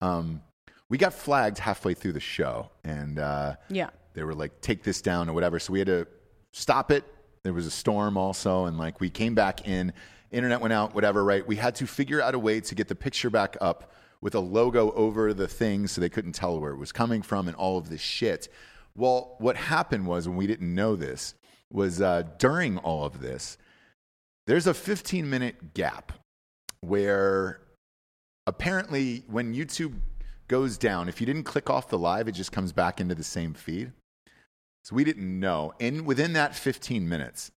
Um, 0.00 0.42
we 0.88 0.98
got 0.98 1.12
flagged 1.12 1.58
halfway 1.58 1.94
through 1.94 2.12
the 2.12 2.20
show, 2.20 2.70
and 2.84 3.18
uh, 3.18 3.56
yeah. 3.68 3.90
they 4.14 4.22
were 4.22 4.34
like, 4.34 4.60
"Take 4.60 4.82
this 4.82 5.00
down" 5.00 5.28
or 5.28 5.32
whatever. 5.32 5.58
So 5.58 5.72
we 5.72 5.80
had 5.80 5.88
to 5.88 6.06
stop 6.52 6.90
it. 6.90 7.04
There 7.42 7.52
was 7.52 7.66
a 7.66 7.70
storm 7.70 8.16
also, 8.16 8.66
and 8.66 8.78
like 8.78 9.00
we 9.00 9.10
came 9.10 9.34
back 9.34 9.66
in. 9.66 9.92
Internet 10.32 10.60
went 10.60 10.72
out, 10.72 10.94
whatever. 10.94 11.24
Right? 11.24 11.46
We 11.46 11.56
had 11.56 11.74
to 11.76 11.86
figure 11.86 12.20
out 12.20 12.34
a 12.34 12.38
way 12.38 12.60
to 12.60 12.74
get 12.74 12.88
the 12.88 12.94
picture 12.94 13.30
back 13.30 13.56
up 13.60 13.92
with 14.20 14.34
a 14.34 14.40
logo 14.40 14.92
over 14.92 15.32
the 15.34 15.46
thing 15.46 15.86
so 15.86 16.00
they 16.00 16.08
couldn't 16.08 16.32
tell 16.32 16.58
where 16.58 16.72
it 16.72 16.78
was 16.78 16.90
coming 16.90 17.22
from 17.22 17.48
and 17.48 17.56
all 17.56 17.78
of 17.78 17.88
this 17.88 18.00
shit. 18.00 18.48
Well, 18.94 19.36
what 19.38 19.56
happened 19.56 20.06
was 20.06 20.26
when 20.26 20.36
we 20.36 20.46
didn't 20.46 20.74
know 20.74 20.96
this 20.96 21.34
was 21.70 22.00
uh, 22.00 22.22
during 22.38 22.78
all 22.78 23.04
of 23.04 23.20
this, 23.20 23.58
there's 24.46 24.66
a 24.66 24.74
15 24.74 25.28
minute 25.28 25.74
gap 25.74 26.12
where 26.80 27.60
apparently 28.46 29.24
when 29.28 29.54
YouTube 29.54 29.94
goes 30.48 30.78
down, 30.78 31.08
if 31.08 31.20
you 31.20 31.26
didn't 31.26 31.44
click 31.44 31.68
off 31.68 31.88
the 31.88 31.98
live, 31.98 32.28
it 32.28 32.32
just 32.32 32.52
comes 32.52 32.72
back 32.72 33.00
into 33.00 33.14
the 33.14 33.24
same 33.24 33.54
feed. 33.54 33.92
So 34.84 34.94
we 34.94 35.02
didn't 35.02 35.40
know. 35.40 35.72
And 35.80 36.06
within 36.06 36.34
that 36.34 36.54
15 36.54 37.08
minutes, 37.08 37.50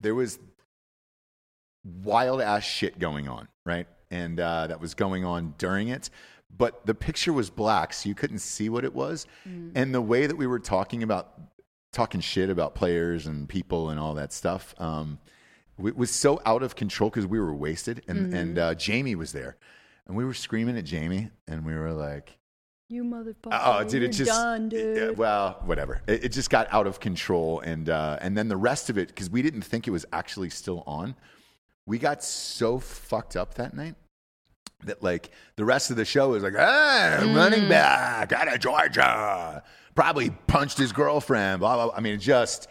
there 0.00 0.14
was 0.14 0.40
wild 1.84 2.40
ass 2.40 2.64
shit 2.64 2.98
going 2.98 3.28
on, 3.28 3.46
right? 3.64 3.86
And 4.10 4.40
uh, 4.40 4.66
that 4.66 4.80
was 4.80 4.94
going 4.94 5.24
on 5.24 5.54
during 5.58 5.88
it. 5.88 6.10
But 6.54 6.84
the 6.84 6.94
picture 6.94 7.32
was 7.32 7.48
black, 7.48 7.92
so 7.92 8.08
you 8.08 8.14
couldn't 8.14 8.40
see 8.40 8.68
what 8.68 8.84
it 8.84 8.92
was. 8.92 9.26
And 9.76 9.94
the 9.94 10.02
way 10.02 10.26
that 10.26 10.36
we 10.36 10.46
were 10.46 10.58
talking 10.58 11.02
about, 11.02 11.40
talking 11.92 12.20
shit 12.20 12.50
about 12.50 12.74
players 12.74 13.26
and 13.26 13.48
people 13.48 13.90
and 13.90 13.98
all 13.98 14.14
that 14.14 14.32
stuff, 14.32 14.74
um, 14.78 15.18
it 15.84 15.96
was 15.96 16.10
so 16.10 16.40
out 16.46 16.62
of 16.62 16.76
control 16.76 17.10
because 17.10 17.26
we 17.26 17.40
were 17.40 17.54
wasted. 17.54 18.02
And, 18.08 18.32
and 18.34 18.58
uh, 18.58 18.74
Jamie 18.74 19.14
was 19.14 19.32
there. 19.32 19.56
And 20.06 20.16
we 20.16 20.24
were 20.24 20.34
screaming 20.34 20.76
at 20.76 20.84
Jamie, 20.84 21.30
and 21.46 21.64
we 21.64 21.74
were 21.74 21.92
like, 21.92 22.36
You 22.88 23.04
motherfucker. 23.04 23.50
Oh, 23.52 23.84
dude, 23.84 24.02
it 24.02 24.08
just 24.08 24.30
done, 24.30 24.68
dude. 24.68 24.96
yeah, 24.96 25.10
well, 25.10 25.60
whatever. 25.64 26.02
It, 26.08 26.24
it 26.24 26.28
just 26.30 26.50
got 26.50 26.66
out 26.72 26.86
of 26.88 26.98
control, 26.98 27.60
and 27.60 27.88
uh, 27.88 28.18
and 28.20 28.36
then 28.36 28.48
the 28.48 28.56
rest 28.56 28.90
of 28.90 28.98
it 28.98 29.08
because 29.08 29.30
we 29.30 29.42
didn't 29.42 29.62
think 29.62 29.86
it 29.86 29.92
was 29.92 30.04
actually 30.12 30.50
still 30.50 30.82
on. 30.86 31.14
We 31.86 31.98
got 31.98 32.22
so 32.24 32.78
fucked 32.80 33.36
up 33.36 33.54
that 33.54 33.74
night 33.74 33.94
that 34.84 35.02
like 35.04 35.30
the 35.56 35.64
rest 35.64 35.90
of 35.92 35.96
the 35.96 36.04
show 36.04 36.30
was 36.30 36.42
like, 36.42 36.54
ah, 36.58 37.18
Mm. 37.20 37.36
running 37.36 37.68
back 37.68 38.32
out 38.32 38.52
of 38.52 38.58
Georgia, 38.58 39.62
probably 39.94 40.30
punched 40.48 40.78
his 40.78 40.92
girlfriend. 40.92 41.60
Blah 41.60 41.76
blah. 41.76 41.86
blah. 41.86 41.96
I 41.96 42.00
mean, 42.00 42.18
just 42.18 42.66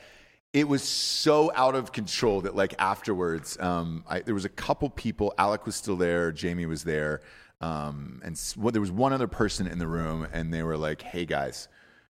it 0.54 0.68
was 0.68 0.84
so 0.84 1.52
out 1.56 1.76
of 1.76 1.92
control 1.92 2.42
that 2.42 2.56
like 2.56 2.74
afterwards, 2.78 3.58
um, 3.60 4.04
I, 4.08 4.20
there 4.20 4.34
was 4.34 4.46
a 4.46 4.50
couple 4.50 4.90
people. 4.90 5.34
Alec 5.38 5.66
was 5.66 5.76
still 5.76 5.96
there. 5.96 6.32
Jamie 6.32 6.66
was 6.66 6.84
there. 6.84 7.22
Um, 7.62 8.22
and 8.24 8.40
well, 8.58 8.72
there 8.72 8.82
was 8.82 8.92
one 8.92 9.14
other 9.14 9.28
person 9.28 9.68
in 9.68 9.80
the 9.80 9.88
room, 9.88 10.28
and 10.34 10.54
they 10.54 10.64
were 10.64 10.78
like, 10.78 11.04
"Hey 11.04 11.26
guys, 11.26 11.68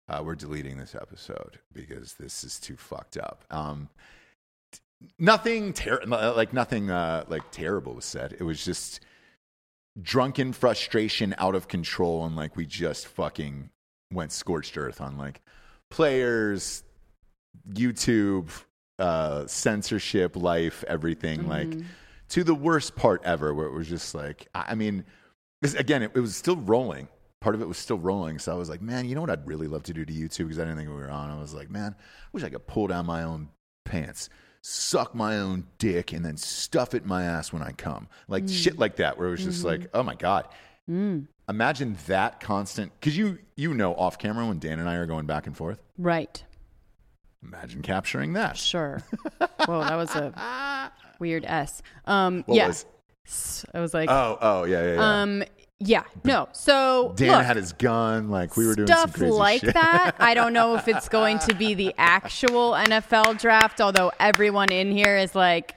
uh, 0.07 0.21
we're 0.25 0.35
deleting 0.35 0.77
this 0.77 0.95
episode 0.95 1.59
because 1.73 2.13
this 2.13 2.43
is 2.43 2.59
too 2.59 2.77
fucked 2.77 3.17
up." 3.17 3.43
Um, 3.51 3.89
nothing 5.19 5.73
ter- 5.73 6.01
like 6.05 6.53
nothing 6.53 6.89
uh, 6.89 7.25
like 7.27 7.43
terrible 7.51 7.93
was 7.93 8.05
said. 8.05 8.35
It 8.39 8.43
was 8.43 8.63
just 8.63 9.01
drunken 10.01 10.53
frustration, 10.53 11.35
out 11.37 11.55
of 11.55 11.67
control, 11.67 12.25
and 12.25 12.35
like 12.35 12.55
we 12.55 12.65
just 12.65 13.07
fucking 13.07 13.69
went 14.11 14.31
scorched 14.31 14.77
earth 14.77 15.01
on 15.01 15.17
like 15.17 15.41
players, 15.89 16.83
YouTube, 17.69 18.49
uh, 18.99 19.45
censorship, 19.47 20.35
life, 20.35 20.83
everything. 20.87 21.47
Like 21.47 21.69
mm-hmm. 21.69 21.87
to 22.29 22.43
the 22.43 22.55
worst 22.55 22.95
part 22.95 23.21
ever, 23.23 23.53
where 23.53 23.67
it 23.67 23.73
was 23.73 23.87
just 23.87 24.13
like, 24.15 24.47
I 24.53 24.75
mean, 24.75 25.05
this, 25.61 25.73
again, 25.75 26.03
it, 26.03 26.11
it 26.15 26.19
was 26.19 26.35
still 26.35 26.57
rolling. 26.57 27.07
Part 27.41 27.55
of 27.55 27.61
it 27.61 27.67
was 27.67 27.77
still 27.77 27.97
rolling. 27.97 28.39
So 28.39 28.53
I 28.53 28.55
was 28.55 28.69
like, 28.69 28.81
man, 28.81 29.07
you 29.07 29.15
know 29.15 29.21
what 29.21 29.29
I'd 29.29 29.45
really 29.45 29.67
love 29.67 29.83
to 29.83 29.93
do 29.93 30.05
to 30.05 30.13
YouTube 30.13 30.45
because 30.45 30.59
I 30.59 30.63
didn't 30.63 30.77
think 30.77 30.89
we 30.89 30.95
were 30.95 31.11
on. 31.11 31.29
I 31.29 31.39
was 31.39 31.53
like, 31.53 31.69
man, 31.69 31.95
I 31.97 32.27
wish 32.31 32.43
I 32.43 32.49
could 32.49 32.65
pull 32.67 32.87
down 32.87 33.05
my 33.05 33.23
own 33.23 33.49
pants, 33.83 34.29
suck 34.61 35.13
my 35.13 35.37
own 35.39 35.67
dick, 35.77 36.13
and 36.13 36.23
then 36.23 36.37
stuff 36.37 36.93
it 36.93 37.03
in 37.03 37.09
my 37.09 37.23
ass 37.23 37.51
when 37.51 37.61
I 37.61 37.71
come. 37.73 38.07
Like 38.29 38.45
mm. 38.45 38.63
shit 38.63 38.79
like 38.79 38.97
that, 38.97 39.17
where 39.17 39.27
it 39.27 39.31
was 39.31 39.43
just 39.43 39.65
like, 39.65 39.81
mm-hmm. 39.81 39.97
oh 39.97 40.03
my 40.03 40.15
God. 40.15 40.47
Mm. 40.89 41.27
Imagine 41.49 41.97
that 42.07 42.39
constant 42.39 42.91
because 42.99 43.17
you 43.17 43.39
you 43.55 43.73
know 43.73 43.93
off 43.95 44.17
camera 44.17 44.45
when 44.45 44.59
Dan 44.59 44.79
and 44.79 44.87
I 44.87 44.95
are 44.95 45.05
going 45.05 45.25
back 45.25 45.47
and 45.47 45.55
forth. 45.55 45.81
Right. 45.97 46.43
Imagine 47.43 47.81
capturing 47.81 48.33
that. 48.33 48.57
Sure. 48.57 49.01
Whoa, 49.65 49.83
that 49.83 49.95
was 49.95 50.09
a 50.15 50.91
weird 51.19 51.45
S. 51.45 51.81
Um, 52.05 52.43
What 52.45 52.55
yeah. 52.55 52.67
was? 52.67 52.85
I 53.73 53.79
was 53.79 53.93
like, 53.93 54.09
Oh, 54.09 54.37
oh, 54.41 54.63
yeah, 54.65 54.83
yeah, 54.85 54.93
yeah. 54.95 55.21
um, 55.21 55.43
yeah, 55.79 56.03
no. 56.23 56.47
So 56.53 57.13
Dan 57.15 57.29
look, 57.37 57.45
had 57.45 57.57
his 57.57 57.73
gun. 57.73 58.29
Like 58.29 58.55
we 58.55 58.65
were 58.65 58.75
doing 58.75 58.87
some 58.87 59.09
stuff 59.09 59.21
like 59.29 59.61
shit. 59.61 59.73
that. 59.73 60.15
I 60.19 60.33
don't 60.33 60.53
know 60.53 60.75
if 60.75 60.87
it's 60.87 61.09
going 61.19 61.39
to 61.39 61.53
be 61.53 61.73
the 61.73 61.93
actual 61.97 62.71
NFL 62.71 63.39
draft, 63.39 63.81
although 63.81 64.11
everyone 64.19 64.71
in 64.71 64.91
here 64.91 65.17
is 65.17 65.35
like, 65.35 65.75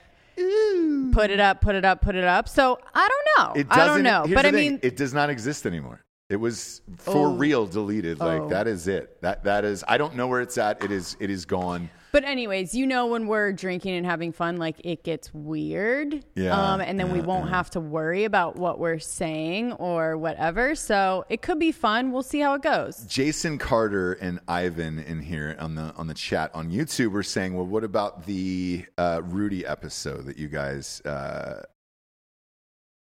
put 1.11 1.29
it 1.29 1.39
up, 1.39 1.61
put 1.61 1.75
it 1.75 1.83
up, 1.83 2.01
put 2.01 2.15
it 2.15 2.23
up. 2.23 2.47
So 2.47 2.79
I 2.93 3.07
don't 3.07 3.27
know. 3.55 3.59
It 3.61 3.67
I 3.69 3.85
don't 3.85 4.03
know, 4.03 4.25
but 4.33 4.45
I 4.45 4.51
mean, 4.51 4.79
it 4.81 4.95
does 4.95 5.13
not 5.13 5.29
exist 5.29 5.65
anymore. 5.65 6.01
It 6.29 6.35
was 6.37 6.81
for 6.97 7.27
Oh. 7.27 7.35
real 7.35 7.65
deleted. 7.65 8.19
Like 8.19 8.41
Oh. 8.41 8.49
that 8.49 8.67
is 8.67 8.87
it. 8.89 9.21
That 9.21 9.45
that 9.45 9.63
is. 9.63 9.85
I 9.87 9.97
don't 9.97 10.15
know 10.15 10.27
where 10.27 10.41
it's 10.41 10.57
at. 10.57 10.83
It 10.83 10.91
is. 10.91 11.15
It 11.21 11.29
is 11.29 11.45
gone. 11.45 11.89
But 12.11 12.23
anyways, 12.25 12.73
you 12.73 12.85
know 12.87 13.05
when 13.07 13.27
we're 13.27 13.53
drinking 13.53 13.93
and 13.95 14.05
having 14.05 14.31
fun, 14.33 14.57
like 14.57 14.75
it 14.83 15.03
gets 15.03 15.33
weird. 15.33 16.25
Yeah, 16.35 16.53
Um, 16.73 16.81
and 16.81 16.99
then 16.99 17.11
we 17.11 17.21
won't 17.21 17.49
have 17.49 17.69
to 17.71 17.79
worry 17.79 18.23
about 18.25 18.55
what 18.57 18.79
we're 18.79 18.97
saying 18.99 19.73
or 19.73 20.17
whatever. 20.17 20.73
So 20.75 21.25
it 21.29 21.41
could 21.41 21.59
be 21.59 21.71
fun. 21.71 22.11
We'll 22.11 22.23
see 22.23 22.39
how 22.39 22.55
it 22.55 22.61
goes. 22.61 23.05
Jason 23.05 23.57
Carter 23.57 24.13
and 24.13 24.39
Ivan 24.49 24.99
in 24.99 25.21
here 25.21 25.55
on 25.59 25.75
the 25.75 25.93
on 25.95 26.07
the 26.07 26.13
chat 26.13 26.51
on 26.53 26.69
YouTube 26.71 27.11
were 27.11 27.23
saying, 27.23 27.53
"Well, 27.55 27.67
what 27.67 27.85
about 27.85 28.25
the 28.25 28.85
uh, 28.97 29.21
Rudy 29.23 29.65
episode 29.65 30.25
that 30.25 30.37
you 30.37 30.47
guys 30.49 31.01
uh, 31.05 31.61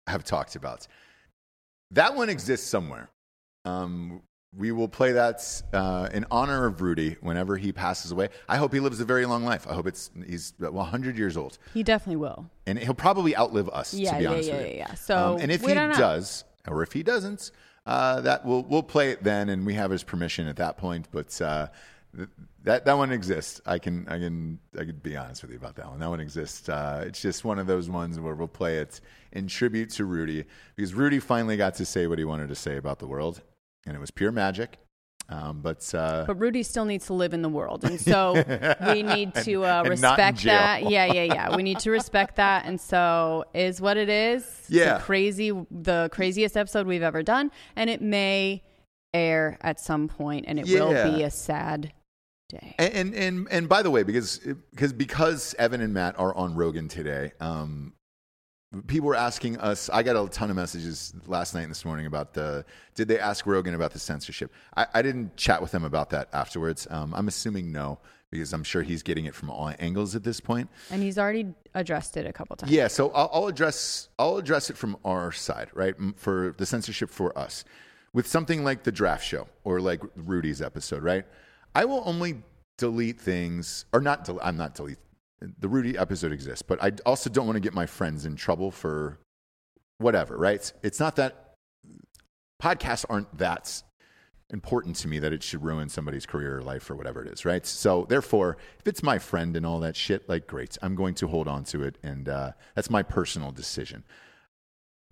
have 0.07 0.23
talked 0.25 0.55
about? 0.57 0.87
That 1.93 2.15
one 2.17 2.29
exists 2.29 2.67
somewhere. 2.67 3.09
Um, 3.65 4.23
we 4.57 4.73
will 4.73 4.89
play 4.89 5.13
that 5.13 5.63
uh, 5.73 6.09
in 6.15 6.25
honor 6.31 6.67
of 6.67 6.81
Rudy 6.81 7.17
whenever 7.21 7.57
he 7.57 7.73
passes 7.73 8.11
away. 8.11 8.29
I 8.49 8.57
hope 8.57 8.73
he 8.73 8.81
lives 8.81 9.01
a 9.01 9.05
very 9.05 9.27
long 9.27 9.45
life. 9.45 9.67
I 9.69 9.75
hope 9.75 9.87
it's 9.87 10.11
he's 10.27 10.55
well, 10.59 10.73
100 10.73 11.19
years 11.19 11.37
old, 11.37 11.59
He 11.75 11.83
definitely 11.83 12.17
will. 12.17 12.49
and 12.67 12.79
he'll 12.79 12.95
probably 12.95 13.37
outlive 13.37 13.69
us. 13.69 13.93
Yeah, 13.93 14.13
to 14.13 14.17
be 14.19 14.23
yeah, 14.25 14.31
honest 14.31 14.49
yeah, 14.49 14.57
with 14.57 14.67
you. 14.67 14.73
yeah, 14.73 14.87
yeah. 14.89 14.95
So, 14.95 15.35
Um, 15.35 15.41
and 15.43 15.53
if 15.53 15.61
he 15.63 15.75
know. 15.75 15.93
does, 15.93 16.45
or 16.67 16.83
if 16.83 16.93
he 16.93 17.03
doesn't, 17.03 17.51
uh, 17.85 18.21
that 18.23 18.47
we'll 18.47 18.63
we'll 18.63 18.83
play 18.83 19.11
it 19.11 19.23
then, 19.23 19.49
and 19.51 19.67
we 19.67 19.75
have 19.75 19.91
his 19.91 20.03
permission 20.03 20.49
at 20.49 20.57
that 20.57 20.79
point. 20.79 21.09
But 21.13 21.39
uh, 21.43 21.67
that 22.65 22.85
that 22.85 22.95
one 22.97 23.13
exists. 23.13 23.61
I 23.67 23.79
can 23.79 24.07
I 24.09 24.19
can 24.19 24.59
I 24.79 24.85
can 24.85 24.97
be 25.03 25.17
honest 25.17 25.43
with 25.43 25.51
you 25.53 25.57
about 25.59 25.77
that 25.77 25.87
one. 25.89 25.99
That 26.01 26.09
one 26.11 26.21
exists. 26.21 26.69
Uh, 26.69 27.05
it's 27.07 27.21
just 27.21 27.45
one 27.45 27.59
of 27.59 27.67
those 27.67 27.89
ones 27.91 28.19
where 28.19 28.35
we'll 28.35 28.49
play 28.49 28.79
it 28.79 29.01
in 29.33 29.47
tribute 29.47 29.91
to 29.91 30.05
Rudy 30.05 30.45
because 30.75 30.95
Rudy 30.95 31.19
finally 31.21 31.57
got 31.57 31.75
to 31.77 31.85
say 31.85 32.07
what 32.07 32.19
he 32.19 32.25
wanted 32.25 32.49
to 32.49 32.55
say 32.55 32.77
about 32.77 32.99
the 32.99 33.07
world, 33.07 33.43
and 33.87 33.97
it 33.97 34.01
was 34.01 34.11
pure 34.11 34.33
magic. 34.33 34.79
Um, 35.29 35.61
but 35.61 35.93
uh, 35.93 36.23
But 36.25 36.39
Rudy 36.39 36.63
still 36.63 36.85
needs 36.85 37.07
to 37.07 37.13
live 37.13 37.35
in 37.35 37.43
the 37.43 37.49
world. 37.49 37.83
And 37.85 38.01
so 38.01 38.35
we 38.93 39.03
need 39.15 39.35
to 39.35 39.65
uh, 39.65 39.69
And- 39.79 39.87
and 39.87 39.89
respect 39.89 40.45
that. 40.45 40.89
Yeah, 40.89 41.07
yeah, 41.07 41.23
yeah. 41.25 41.57
We 41.57 41.65
need 41.65 41.81
to 41.81 41.91
respect 41.91 42.37
that. 42.37 42.65
And 42.65 42.81
so 42.81 43.45
is 43.53 43.81
what 43.81 43.97
it 43.97 44.09
is. 44.09 44.45
Yeah. 44.69 44.99
The 44.99 45.03
crazy, 45.03 45.51
the 45.73 46.11
craziest 46.13 46.57
episode 46.57 46.87
we've 46.87 47.03
ever 47.03 47.25
done. 47.25 47.51
And 47.75 47.91
it 47.91 48.01
may 48.01 48.63
air 49.13 49.59
at 49.63 49.81
some 49.81 50.07
point 50.07 50.45
and 50.47 50.61
it 50.61 50.69
Yeah. 50.69 50.81
will 50.85 51.13
be 51.13 51.25
a 51.25 51.31
sad 51.33 51.93
day. 52.49 52.75
And, 52.79 52.95
and 52.95 53.15
and 53.15 53.49
and 53.51 53.69
by 53.69 53.83
the 53.83 53.91
way, 53.91 54.03
because 54.03 54.39
because 54.71 54.93
because 54.93 55.55
Evan 55.59 55.81
and 55.81 55.93
Matt 55.93 56.19
are 56.19 56.35
on 56.35 56.55
Rogan 56.55 56.89
today, 56.89 57.33
um, 57.41 57.93
people 58.87 59.09
were 59.09 59.15
asking 59.15 59.59
us. 59.59 59.89
I 59.91 60.03
got 60.03 60.17
a 60.17 60.29
ton 60.29 60.51
of 60.51 60.57
messages 60.57 61.15
last 61.27 61.55
night 61.55 61.63
and 61.63 61.71
this 61.71 61.85
morning 61.85 62.07
about 62.07 62.35
the. 62.35 62.65
Did 62.95 63.09
they 63.09 63.19
ask 63.19 63.47
Rogan 63.47 63.75
about 63.75 63.93
the 63.93 63.99
censorship? 63.99 64.53
I, 64.77 64.87
I 64.95 65.03
didn't 65.03 65.37
chat 65.37 65.61
with 65.61 65.71
them 65.71 65.85
about 65.85 66.11
that 66.11 66.29
afterwards. 66.33 66.87
Um, 66.91 67.15
I'm 67.15 67.29
assuming 67.29 67.73
no, 67.73 67.99
because 68.31 68.53
I'm 68.53 68.65
sure 68.65 68.83
he's 68.83 69.03
getting 69.03 69.25
it 69.27 69.35
from 69.35 69.51
all 69.51 69.73
angles 69.79 70.15
at 70.15 70.23
this 70.23 70.41
point. 70.41 70.69
And 70.91 71.03
he's 71.03 71.19
already 71.19 71.55
addressed 71.75 72.17
it 72.17 72.27
a 72.27 72.33
couple 72.33 72.57
times. 72.57 72.73
Yeah, 72.73 72.89
so 72.89 73.11
I'll, 73.11 73.31
I'll 73.33 73.47
address 73.47 74.09
I'll 74.19 74.37
address 74.37 74.71
it 74.71 74.77
from 74.77 74.97
our 75.05 75.33
side, 75.33 75.69
right? 75.75 75.95
For 76.17 76.55
the 76.59 76.67
censorship 76.67 77.11
for 77.11 77.37
us, 77.39 77.65
with 78.13 78.27
something 78.27 78.65
like 78.65 78.83
the 78.83 78.93
draft 78.93 79.25
show 79.25 79.49
or 79.65 79.81
like 79.81 80.01
Rudy's 80.17 80.63
episode, 80.63 81.03
right? 81.03 81.25
I 81.77 81.85
will 81.85 82.03
only 82.07 82.37
delete 82.79 83.21
things, 83.21 83.85
or 83.93 84.01
not. 84.01 84.25
Del- 84.25 84.41
I'm 84.43 84.57
not 84.57 84.75
delete. 84.75 84.97
The 85.59 85.69
Rudy 85.69 85.99
episode 85.99 86.33
exists, 86.33 86.63
but 86.63 86.83
I 86.83 86.93
also 87.05 87.29
don't 87.29 87.45
want 87.45 87.57
to 87.57 87.61
get 87.61 87.75
my 87.75 87.85
friends 87.85 88.25
in 88.25 88.35
trouble 88.35 88.71
for 88.71 89.19
whatever, 89.99 90.39
right? 90.39 90.73
It's 90.83 90.99
not 90.99 91.17
that 91.17 91.53
podcasts 92.63 93.05
aren't 93.11 93.37
that 93.37 93.83
important 94.49 94.97
to 94.97 95.09
me 95.09 95.19
that 95.19 95.35
it 95.35 95.43
should 95.43 95.63
ruin 95.63 95.91
somebody's 95.91 96.25
career 96.25 96.57
or 96.57 96.63
life 96.63 96.91
or 96.91 96.95
whatever 96.95 97.23
it 97.23 97.31
is, 97.31 97.45
right? 97.45 97.67
So 97.67 98.07
therefore, 98.09 98.57
if 98.79 98.89
it's 98.89 99.03
my 99.03 99.19
friend 99.19 99.55
and 99.55 99.67
all 99.67 99.81
that 99.81 99.97
shit, 99.97 100.27
like 100.31 100.47
great, 100.47 100.79
I'm 100.81 100.95
going 100.95 101.15
to 101.17 101.29
hold 101.29 101.47
on 101.47 101.65
to 101.65 101.83
it, 101.83 101.99
and 102.03 102.27
uh, 102.27 102.53
that's 102.75 102.89
my 102.89 103.03
personal 103.03 103.53
decision. 103.53 104.03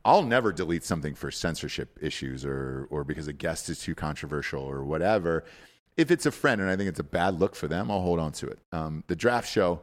I'll 0.02 0.22
never 0.22 0.50
delete 0.50 0.84
something 0.84 1.14
for 1.14 1.30
censorship 1.30 1.98
issues 2.00 2.44
or 2.46 2.88
or 2.90 3.04
because 3.04 3.28
a 3.28 3.34
guest 3.34 3.68
is 3.68 3.80
too 3.80 3.94
controversial 3.94 4.62
or 4.62 4.82
whatever. 4.82 5.44
If 5.96 6.10
it's 6.10 6.26
a 6.26 6.30
friend 6.32 6.60
and 6.60 6.68
I 6.70 6.76
think 6.76 6.88
it's 6.88 7.00
a 7.00 7.04
bad 7.04 7.38
look 7.38 7.54
for 7.54 7.68
them, 7.68 7.90
I'll 7.90 8.00
hold 8.00 8.18
on 8.18 8.32
to 8.32 8.48
it. 8.48 8.58
Um, 8.72 9.04
the 9.06 9.14
draft 9.16 9.48
show, 9.48 9.80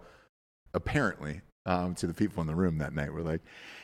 apparently, 0.74 1.42
um, 1.66 1.96
to 1.96 2.08
the 2.08 2.14
people 2.14 2.42
in 2.42 2.48
the 2.48 2.56
room 2.56 2.78
that 2.80 2.94
night. 2.94 3.14
We're 3.14 3.22
like, 3.22 3.42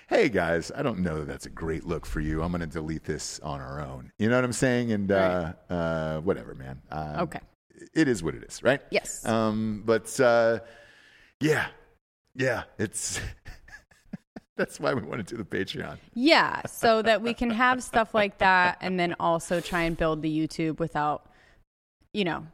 "Hey 0.10 0.30
guys, 0.30 0.72
I 0.76 0.82
don't 0.84 1.00
know 1.00 1.20
that 1.20 1.28
that's 1.28 1.46
a 1.46 1.50
great 1.50 1.86
look 1.86 2.06
for 2.06 2.20
you. 2.20 2.42
I'm 2.42 2.52
going 2.52 2.62
to 2.62 2.68
delete 2.68 3.04
this 3.04 3.40
on 3.42 3.62
our 3.62 3.80
own." 3.82 4.12
You 4.20 4.30
know 4.30 4.36
what 4.36 4.44
I'm 4.44 4.54
saying? 4.54 4.92
And 4.92 5.12
uh, 5.12 5.54
uh, 5.70 6.20
whatever, 6.22 6.56
man. 6.56 6.82
Uh, 6.92 7.18
Okay. 7.22 7.40
it 7.94 8.08
is 8.08 8.24
what 8.24 8.36
it 8.36 8.44
is, 8.44 8.64
right? 8.64 8.82
Yes. 8.92 9.26
Um, 9.26 9.84
but 9.86 10.20
uh, 10.20 10.60
yeah, 11.40 11.68
yeah, 12.36 12.64
it's 12.80 13.22
that's 14.58 14.80
why 14.80 14.94
we 14.94 15.02
want 15.04 15.26
to 15.26 15.36
do 15.36 15.42
the 15.42 15.46
Patreon. 15.48 15.98
Yeah, 16.16 16.62
so 16.66 17.02
that 17.04 17.22
we 17.22 17.34
can 17.34 17.52
have 17.52 17.84
stuff 17.84 18.14
like 18.16 18.40
that 18.40 18.80
and 18.82 19.00
then 19.00 19.16
also 19.20 19.62
try 19.62 19.84
and 19.84 19.96
build 19.96 20.24
the 20.24 20.36
YouTube 20.48 20.80
without, 20.80 21.30
you 22.18 22.24
know, 22.26 22.48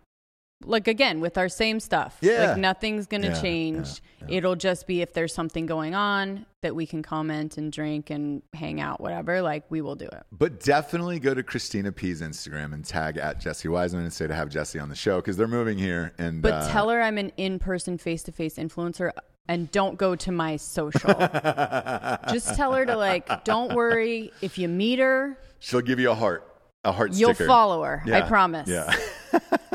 like 0.66 0.88
again, 0.88 1.20
with 1.20 1.38
our 1.38 1.49
same 1.49 1.80
stuff. 1.80 2.18
Yeah. 2.22 2.49
Like 2.51 2.57
nothing's 2.57 3.05
going 3.07 3.22
to 3.24 3.30
Yeah, 3.30 3.41
change. 3.41 4.01
yeah, 4.22 4.38
It'll 4.38 4.55
just 4.55 4.88
be 4.88 5.01
if 5.01 5.11
there's 5.14 5.34
something 5.34 5.66
going 5.66 5.93
on 5.95 6.45
that 6.61 6.74
we 6.76 6.86
can 6.86 7.01
comment 7.03 7.57
and 7.57 7.72
drink 7.72 8.09
and 8.09 8.41
hang 8.53 8.80
out, 8.80 9.01
whatever, 9.01 9.41
like 9.41 9.64
we 9.70 9.82
will 9.82 9.95
do 9.95 10.05
it. 10.05 10.24
But 10.32 10.61
definitely 10.61 11.20
go 11.20 11.34
to 11.34 11.43
Christina 11.43 11.91
P's 11.91 12.22
Instagram 12.22 12.74
and 12.74 12.86
tag 12.86 13.18
at 13.18 13.41
Jesse 13.41 13.68
Wiseman 13.68 14.03
and 14.03 14.14
say 14.14 14.28
to 14.28 14.34
have 14.34 14.47
Jesse 14.49 14.80
on 14.80 14.88
the 14.89 14.95
show 14.95 15.18
because 15.18 15.36
they're 15.38 15.47
moving 15.47 15.78
here. 15.78 16.14
And 16.18 16.41
But 16.41 16.53
uh, 16.53 16.70
tell 16.70 16.89
her 16.89 17.01
I'm 17.01 17.18
an 17.18 17.32
in 17.38 17.59
person, 17.59 17.97
face 17.97 18.24
to 18.24 18.32
face 18.32 18.55
influencer 18.55 19.11
and 19.49 19.70
don't 19.72 19.97
go 19.97 20.16
to 20.16 20.32
my 20.32 20.55
social. 20.55 21.14
just 22.32 22.55
tell 22.55 22.72
her 22.74 22.86
to 22.86 22.95
like, 22.95 23.43
don't 23.43 23.74
worry. 23.74 24.32
If 24.41 24.57
you 24.57 24.68
meet 24.70 24.99
her, 24.99 25.38
she'll 25.59 25.82
give 25.82 25.99
you 25.99 26.11
a 26.11 26.16
heart, 26.16 26.47
a 26.86 26.91
heart 26.93 27.11
you'll 27.14 27.34
sticker. 27.34 27.47
follow 27.47 27.84
her. 27.84 28.01
I 28.11 28.22
promise. 28.22 28.70
Yeah. 28.70 28.93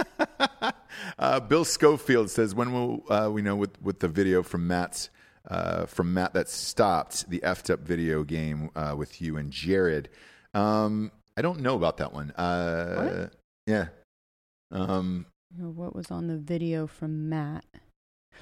uh, 1.19 1.41
Bill 1.41 1.65
Schofield 1.65 2.31
says, 2.31 2.55
"When 2.55 2.73
will 2.73 3.05
uh, 3.09 3.31
we 3.31 3.43
know 3.43 3.57
with 3.57 3.81
with 3.83 4.01
the 4.01 4.09
video 4.09 4.43
from 4.43 4.67
Matt's 4.67 5.11
uh, 5.49 5.87
from 5.87 6.15
Matt 6.15 6.35
that 6.35 6.49
stopped 6.49 7.29
the 7.29 7.41
effed 7.41 7.71
up 7.71 7.81
video 7.81 8.25
game 8.25 8.71
uh, 8.75 8.95
with 8.97 9.21
you 9.21 9.37
and 9.37 9.51
Jared?" 9.51 10.09
Um, 10.55 11.13
I 11.37 11.43
don't 11.43 11.61
know 11.61 11.77
about 11.77 11.99
that 11.99 12.13
one. 12.13 12.31
Uh, 12.33 13.29
yeah. 13.67 13.89
Um, 14.71 15.27
What 15.57 15.95
was 15.95 16.11
on 16.11 16.27
the 16.27 16.37
video 16.39 16.87
from 16.87 17.29
Matt? 17.29 17.65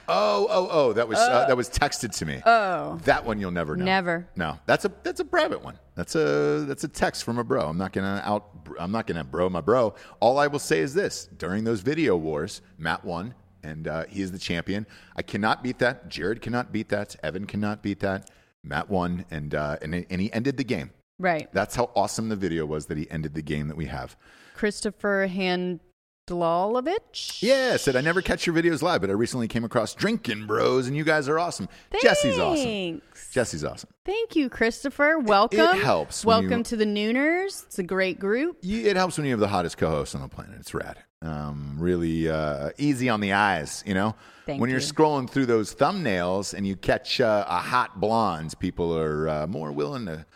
Oh, 0.09 0.47
oh, 0.49 0.69
oh! 0.71 0.93
That 0.93 1.09
was 1.09 1.19
uh, 1.19 1.47
that 1.47 1.57
was 1.57 1.69
texted 1.69 2.17
to 2.19 2.27
me. 2.27 2.41
Oh, 2.45 2.99
that 3.05 3.25
one 3.25 3.41
you'll 3.41 3.51
never 3.51 3.77
know. 3.77 3.85
never. 3.85 4.29
No, 4.37 4.59
that's 4.67 4.85
a 4.85 4.93
that's 5.03 5.21
a 5.21 5.25
private 5.25 5.63
one. 5.63 5.79
That's 5.95 6.15
a 6.15 6.65
that's 6.67 6.85
a 6.85 6.89
text 6.89 7.25
from 7.25 7.39
a 7.39 7.45
bro. 7.45 7.69
I'm 7.69 7.79
not 7.79 7.93
gonna 7.93 8.23
out. 8.25 8.51
I'm 8.79 8.93
not 8.93 9.07
gonna 9.07 9.25
bro 9.25 9.49
my 9.49 9.61
bro. 9.61 9.95
All 10.21 10.39
I 10.39 10.47
will 10.47 10.59
say 10.59 10.81
is 10.81 10.95
this: 10.95 11.29
during 11.37 11.65
those 11.65 11.81
video 11.81 12.17
wars, 12.17 12.63
Matt 12.79 13.05
won, 13.05 13.35
and 13.63 13.89
uh, 13.89 14.05
he 14.09 14.23
is 14.23 14.33
the 14.33 14.39
champion. 14.39 14.87
I 15.17 15.23
cannot 15.23 15.63
beat 15.63 15.79
that. 15.81 16.09
Jared 16.09 16.41
cannot 16.41 16.73
beat 16.73 16.89
that. 16.91 17.17
Evan 17.23 17.47
cannot 17.47 17.83
beat 17.83 18.01
that. 18.01 18.31
Matt 18.63 18.91
won, 18.91 19.25
and 19.31 19.55
uh, 19.55 19.77
and 19.83 19.95
and 19.95 20.21
he 20.21 20.33
ended 20.33 20.57
the 20.57 20.65
game. 20.65 20.91
Right. 21.19 21.51
That's 21.53 21.75
how 21.75 21.91
awesome 21.97 22.29
the 22.29 22.37
video 22.37 22.67
was 22.67 22.87
that 22.87 22.99
he 22.99 23.11
ended 23.11 23.35
the 23.35 23.43
game 23.43 23.69
that 23.69 23.77
we 23.77 23.87
have. 23.87 24.17
Christopher 24.55 25.27
Handlalovich. 26.27 27.43
Yeah, 27.43 27.77
said 27.77 27.97
I 27.97 28.01
never 28.01 28.21
catch 28.21 28.47
your 28.47 28.55
videos 28.55 28.83
live, 28.83 29.01
but 29.01 29.11
I 29.11 29.13
recently 29.13 29.49
came 29.49 29.65
across 29.65 29.95
Drinking 29.95 30.47
Bros, 30.47 30.87
and 30.87 30.97
you 30.97 31.05
guys 31.05 31.29
are 31.29 31.39
awesome. 31.39 31.69
Jesse's 32.03 32.39
awesome. 32.39 33.03
Jesse's 33.33 33.65
awesome. 33.65 33.91
Thank 34.05 34.35
you, 34.37 34.49
Christopher. 34.49 35.19
Welcome. 35.19 35.61
It 35.61 35.83
helps 35.83 36.25
Welcome 36.25 36.59
you- 36.59 36.65
to 36.65 36.77
the 36.77 36.85
Nooners. 36.85 37.65
It's 37.67 37.79
a 37.79 37.83
great 37.83 38.19
group. 38.19 38.59
You, 38.63 38.87
it 38.87 38.97
helps 38.97 39.17
when 39.19 39.27
you 39.27 39.33
have 39.33 39.41
the 39.41 39.49
hottest 39.49 39.79
co-host 39.79 40.15
on 40.15 40.23
the 40.23 40.29
planet. 40.29 40.57
It's 40.59 40.75
rad. 40.75 40.99
Um, 41.23 41.77
really 41.79 42.29
uh, 42.29 42.71
easy 42.79 43.09
on 43.09 43.21
the 43.21 43.33
eyes, 43.33 43.83
you 43.87 43.95
know. 43.95 44.15
Thank 44.45 44.61
when 44.61 44.71
you're 44.71 44.81
scrolling 44.81 45.29
through 45.29 45.47
those 45.47 45.75
thumbnails 45.75 46.55
and 46.55 46.67
you 46.67 46.77
catch 46.77 47.21
uh, 47.21 47.45
a 47.49 47.59
hot 47.59 48.01
blonde, 48.01 48.55
people 48.61 48.97
are 48.97 49.29
uh, 49.29 49.47
more 49.47 49.73
willing 49.73 50.07
to 50.07 50.27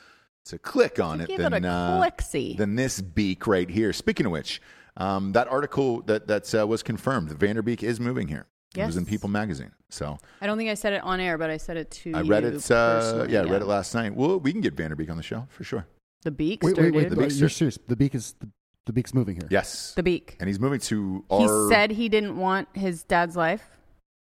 to 0.46 0.58
click 0.58 0.98
on 0.98 1.20
it 1.20 1.28
give 1.28 1.38
than 1.38 1.52
it 1.52 1.64
a 1.64 1.68
uh, 1.68 2.10
than 2.56 2.74
this 2.74 3.00
beak 3.00 3.46
right 3.46 3.70
here. 3.70 3.92
Speaking 3.92 4.26
of 4.26 4.32
which, 4.32 4.60
um, 5.00 5.32
that 5.32 5.48
article 5.48 6.02
that 6.02 6.28
that 6.28 6.54
uh, 6.54 6.66
was 6.66 6.82
confirmed, 6.82 7.30
Van 7.30 7.56
Der 7.56 7.62
Beek 7.62 7.82
is 7.82 7.98
moving 7.98 8.28
here. 8.28 8.46
It 8.76 8.86
was 8.86 8.96
in 8.96 9.04
People 9.04 9.28
Magazine, 9.28 9.72
so 9.88 10.16
I 10.40 10.46
don't 10.46 10.56
think 10.56 10.70
I 10.70 10.74
said 10.74 10.92
it 10.92 11.02
on 11.02 11.18
air, 11.18 11.36
but 11.38 11.50
I 11.50 11.56
said 11.56 11.76
it 11.76 11.90
to 11.90 12.12
I 12.14 12.20
you 12.20 12.30
read 12.30 12.44
it. 12.44 12.70
Uh, 12.70 13.00
personally, 13.00 13.32
yeah, 13.32 13.40
I 13.40 13.44
read 13.44 13.62
it 13.62 13.66
last 13.66 13.92
night. 13.96 14.14
Well, 14.14 14.38
we 14.38 14.52
can 14.52 14.60
get 14.60 14.74
Van 14.74 14.90
Der 14.90 14.94
Beek 14.96 15.10
on 15.10 15.16
the 15.16 15.24
show 15.24 15.46
for 15.50 15.64
sure. 15.64 15.86
The 16.22 16.30
Beakster, 16.30 16.62
Wait, 16.62 16.76
wait, 16.78 16.94
wait. 16.94 17.08
The 17.10 17.16
but 17.16 17.24
Beakster. 17.28 17.40
You're 17.40 17.48
serious? 17.48 17.78
The 17.88 17.96
beak 17.96 18.14
is 18.14 18.34
the, 18.38 18.48
the 18.86 18.92
beak's 18.92 19.12
moving 19.12 19.34
here. 19.36 19.48
Yes, 19.50 19.94
The 19.94 20.02
Beak. 20.04 20.36
and 20.38 20.46
he's 20.48 20.60
moving 20.60 20.78
to 20.80 21.24
He 21.30 21.48
said 21.68 21.90
he 21.90 22.08
didn't 22.08 22.36
want 22.36 22.68
his 22.74 23.02
dad's 23.02 23.34
life, 23.34 23.64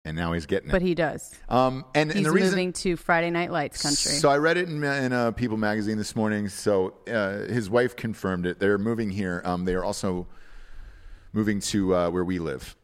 and 0.04 0.16
now 0.16 0.32
he's 0.32 0.46
getting 0.46 0.70
it. 0.70 0.72
but 0.72 0.82
he 0.82 0.94
does. 0.96 1.32
Um, 1.48 1.84
and, 1.94 2.10
and 2.10 2.18
He's 2.18 2.26
the 2.26 2.32
reason, 2.32 2.50
moving 2.50 2.72
to 2.72 2.96
Friday 2.96 3.30
Night 3.30 3.52
Lights 3.52 3.80
country. 3.80 4.12
So 4.12 4.30
I 4.30 4.38
read 4.38 4.56
it 4.56 4.68
in, 4.68 4.82
in 4.82 5.12
uh, 5.12 5.30
People 5.30 5.58
magazine 5.58 5.96
this 5.96 6.16
morning. 6.16 6.48
So 6.48 6.94
uh, 7.06 7.52
his 7.52 7.70
wife 7.70 7.94
confirmed 7.94 8.46
it. 8.46 8.58
They're 8.58 8.78
moving 8.78 9.10
here. 9.10 9.42
Um, 9.44 9.64
they 9.64 9.74
are 9.74 9.84
also 9.84 10.26
moving 11.34 11.60
to 11.60 11.94
uh, 11.94 12.10
where 12.10 12.24
we 12.24 12.38
live 12.38 12.76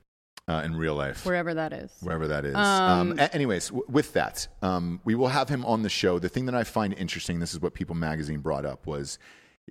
uh, 0.48 0.62
in 0.64 0.76
real 0.76 0.94
life, 0.94 1.24
wherever 1.24 1.54
that 1.54 1.72
is. 1.72 1.92
wherever 2.00 2.26
that 2.28 2.44
is. 2.44 2.54
Um, 2.56 3.12
Um, 3.12 3.18
a- 3.18 3.32
anyways, 3.34 3.68
w- 3.68 3.84
with 3.88 4.12
that, 4.14 4.48
um, 4.62 5.00
we 5.04 5.14
will 5.14 5.28
have 5.28 5.48
him 5.48 5.64
on 5.64 5.82
the 5.82 5.88
show. 5.88 6.18
The 6.18 6.28
thing 6.28 6.46
that 6.46 6.54
I 6.54 6.64
find 6.64 6.92
interesting, 6.94 7.38
this 7.40 7.54
is 7.54 7.60
what 7.60 7.72
People 7.74 7.94
magazine 7.94 8.40
brought 8.40 8.64
up, 8.66 8.86
was 8.86 9.18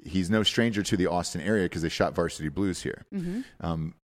he's 0.03 0.30
no 0.30 0.43
stranger 0.43 0.82
to 0.84 0.95
the 0.97 1.07
Austin 1.07 1.41
area 1.41 1.63
because 1.65 1.82
they 1.82 1.89
shot 1.89 2.15
Varsity 2.15 2.49
Blues 2.49 2.82
here. 2.82 3.05
Mm-hmm. 3.13 3.41
Um, 3.59 3.95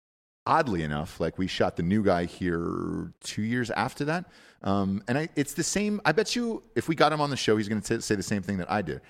oddly 0.47 0.83
enough, 0.83 1.21
like 1.21 1.39
we 1.39 1.47
shot 1.47 1.77
the 1.77 1.83
new 1.83 2.03
guy 2.03 2.25
here 2.25 3.13
two 3.23 3.43
years 3.43 3.71
after 3.71 4.05
that. 4.07 4.25
Um, 4.63 5.03
and 5.07 5.17
I, 5.19 5.29
it's 5.37 5.55
the 5.55 5.63
same. 5.63 6.01
I 6.05 6.13
bet 6.13 6.35
you 6.35 6.63
if 6.75 6.89
we 6.89 6.95
got 6.97 7.13
him 7.13 7.21
on 7.21 7.31
the 7.31 7.37
show, 7.37 7.57
he's 7.57 7.69
going 7.69 7.81
to 7.83 8.03
say 8.03 8.15
the 8.17 8.23
same 8.23 8.43
thing 8.43 8.57
that 8.59 8.71
I 8.71 8.83
did. 8.83 9.01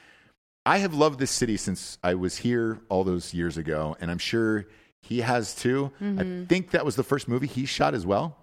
I 0.66 0.78
have 0.78 0.94
loved 0.94 1.18
this 1.20 1.30
city 1.30 1.56
since 1.56 1.98
I 2.02 2.14
was 2.14 2.36
here 2.38 2.78
all 2.88 3.04
those 3.04 3.32
years 3.34 3.56
ago, 3.56 3.96
and 4.00 4.10
I'm 4.10 4.18
sure 4.18 4.66
he 5.04 5.20
has 5.20 5.54
too. 5.54 5.90
I 6.00 6.46
think 6.48 6.70
that 6.70 6.84
was 6.84 6.96
the 6.96 7.02
first 7.02 7.28
movie 7.28 7.46
he 7.46 7.66
shot 7.66 7.94
as 7.94 8.06
well. 8.06 8.36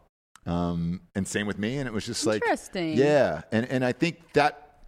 Um, 0.45 1.01
and 1.15 1.27
same 1.27 1.47
with 1.47 1.57
me. 1.59 1.77
And 1.77 1.87
it 1.87 1.93
was 1.93 2.05
just 2.05 2.25
like, 2.25 2.41
Interesting. 2.43 2.97
yeah. 2.97 3.41
And, 3.51 3.65
and 3.69 3.83
I 3.85 3.91
think 3.91 4.33
that 4.33 4.83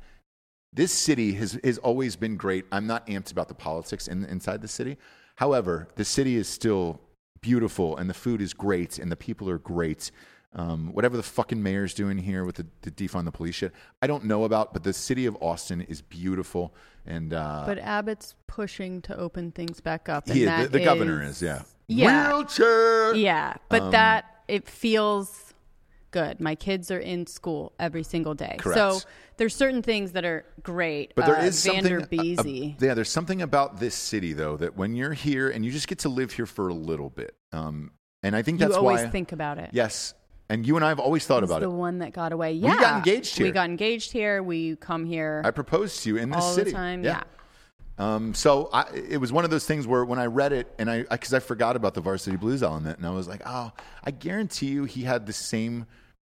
this 0.71 0.91
city 0.91 1.33
has, 1.33 1.59
has 1.63 1.77
always 1.79 2.15
been 2.15 2.37
great. 2.37 2.65
I'm 2.71 2.87
not 2.87 3.05
amped 3.07 3.31
about 3.31 3.47
the 3.47 3.53
politics 3.53 4.07
in, 4.07 4.23
inside 4.25 4.61
the 4.61 4.67
city. 4.67 4.97
However, 5.35 5.87
the 5.95 6.05
city 6.05 6.35
is 6.37 6.47
still 6.47 6.99
beautiful 7.41 7.97
and 7.97 8.09
the 8.09 8.13
food 8.13 8.41
is 8.41 8.53
great 8.53 8.99
and 8.99 9.11
the 9.11 9.15
people 9.15 9.49
are 9.49 9.59
great. 9.59 10.11
Um, 10.55 10.93
whatever 10.93 11.17
the 11.17 11.23
fucking 11.23 11.61
mayor's 11.63 11.93
doing 11.95 12.17
here 12.17 12.45
with 12.45 12.57
the, 12.57 12.67
the 12.83 12.91
defund 12.91 13.25
the 13.25 13.31
police 13.31 13.55
shit, 13.55 13.73
I 14.01 14.07
don't 14.07 14.25
know 14.25 14.43
about, 14.43 14.71
but 14.71 14.83
the 14.83 14.93
city 14.93 15.25
of 15.25 15.35
Austin 15.41 15.81
is 15.81 16.01
beautiful. 16.01 16.75
And 17.05 17.33
uh, 17.33 17.63
But 17.65 17.79
Abbott's 17.79 18.35
pushing 18.47 19.01
to 19.03 19.17
open 19.17 19.51
things 19.51 19.81
back 19.81 20.09
up. 20.09 20.27
And 20.27 20.35
he, 20.35 20.41
the, 20.41 20.51
that 20.51 20.71
the 20.71 20.79
governor 20.83 21.23
is, 21.23 21.41
yeah. 21.41 21.63
Yeah. 21.87 22.27
Wheelchair. 22.33 23.15
Yeah, 23.15 23.55
but 23.69 23.81
Um, 23.81 23.91
that 23.91 24.25
it 24.47 24.67
feels 24.69 25.53
good. 26.11 26.39
My 26.39 26.55
kids 26.55 26.91
are 26.91 26.99
in 26.99 27.25
school 27.25 27.73
every 27.79 28.03
single 28.03 28.35
day, 28.35 28.55
Correct. 28.59 28.77
so 28.77 29.09
there's 29.37 29.55
certain 29.55 29.81
things 29.81 30.11
that 30.11 30.23
are 30.23 30.45
great. 30.61 31.13
But 31.15 31.25
there 31.25 31.37
uh, 31.37 31.45
is 31.45 31.57
something. 31.59 31.83
Vander 31.83 32.01
uh, 32.01 32.05
Beasy. 32.05 32.75
uh, 32.75 32.85
yeah, 32.85 32.93
there's 32.93 33.09
something 33.09 33.41
about 33.41 33.79
this 33.79 33.95
city 33.95 34.33
though 34.33 34.55
that 34.57 34.77
when 34.77 34.95
you're 34.95 35.13
here 35.13 35.49
and 35.49 35.65
you 35.65 35.71
just 35.71 35.87
get 35.87 35.99
to 35.99 36.09
live 36.09 36.31
here 36.31 36.45
for 36.45 36.67
a 36.69 36.73
little 36.73 37.09
bit, 37.09 37.35
um, 37.51 37.91
and 38.21 38.35
I 38.35 38.43
think 38.43 38.59
that's 38.59 38.69
you 38.69 38.73
that's 38.73 38.77
always 38.77 39.01
why. 39.03 39.09
think 39.09 39.31
about 39.31 39.57
it. 39.57 39.71
yes, 39.73 40.13
and 40.53 40.67
you 40.67 40.75
and 40.75 40.85
I 40.85 40.89
have 40.89 40.99
always 40.99 41.25
thought 41.25 41.43
about 41.43 41.61
the 41.61 41.67
it. 41.67 41.73
one 41.73 41.97
that 41.99 42.13
got 42.13 42.31
away. 42.31 42.53
Yeah, 42.53 42.75
We 42.75 42.79
got 42.79 42.97
engaged 42.97 43.35
here. 43.37 43.47
We 43.47 43.51
got 43.51 43.69
engaged 43.69 44.11
here. 44.11 44.43
We 44.43 44.75
come 44.75 45.03
here 45.03 45.41
I 45.43 45.49
proposed 45.51 46.03
to 46.03 46.09
you 46.09 46.17
in 46.17 46.29
this 46.29 46.43
all 46.43 46.53
city. 46.53 46.69
the 46.71 46.77
time. 46.77 47.03
Yeah. 47.03 47.23
Um, 47.97 48.33
so 48.33 48.69
I, 48.71 48.85
it 48.93 49.17
was 49.17 49.31
one 49.31 49.45
of 49.45 49.51
those 49.51 49.65
things 49.65 49.85
where 49.87 50.05
when 50.05 50.19
I 50.19 50.25
read 50.25 50.53
it 50.53 50.73
and 50.79 50.89
I, 50.89 51.03
because 51.03 51.33
I, 51.33 51.39
forgot 51.39 51.75
about 51.75 51.93
the 51.93 52.01
Varsity 52.01 52.37
Blues 52.37 52.63
element, 52.63 52.97
and 52.97 53.05
I 53.05 53.11
was 53.11 53.27
like, 53.27 53.41
oh, 53.45 53.71
I 54.03 54.11
guarantee 54.11 54.67
you 54.67 54.85
he 54.85 55.03
had 55.03 55.25
the 55.25 55.33
same 55.33 55.85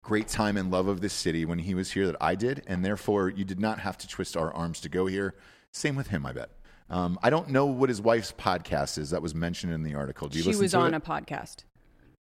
great 0.03 0.29
time 0.29 0.57
and 0.57 0.71
love 0.71 0.87
of 0.87 1.01
this 1.01 1.13
city 1.13 1.45
when 1.45 1.59
he 1.59 1.75
was 1.75 1.91
here 1.93 2.07
that 2.07 2.17
I 2.21 2.35
did, 2.37 2.63
and 2.67 2.85
therefore 2.85 3.31
you 3.31 3.45
did 3.45 3.59
not 3.61 3.81
have 3.81 3.97
to 3.99 4.09
twist 4.09 4.37
our 4.37 4.53
arms 4.53 4.81
to 4.81 4.89
go 4.89 5.07
here. 5.07 5.35
Same 5.73 5.97
with 5.97 6.09
him, 6.09 6.25
I 6.27 6.33
bet. 6.33 6.51
Um, 6.89 7.19
I 7.23 7.31
don't 7.31 7.49
know 7.49 7.67
what 7.67 7.89
his 7.89 8.01
wife's 8.01 8.33
podcast 8.33 8.99
is 8.99 9.11
that 9.11 9.21
was 9.21 9.35
mentioned 9.35 9.73
in 9.73 9.83
the 9.83 9.95
article. 9.95 10.29
Do 10.29 10.39
you 10.39 10.45
She 10.45 10.49
listen 10.51 10.63
was 10.63 10.71
to 10.73 10.79
on 10.79 10.95
it? 10.95 10.97
a 10.97 11.01
podcast. 11.01 11.65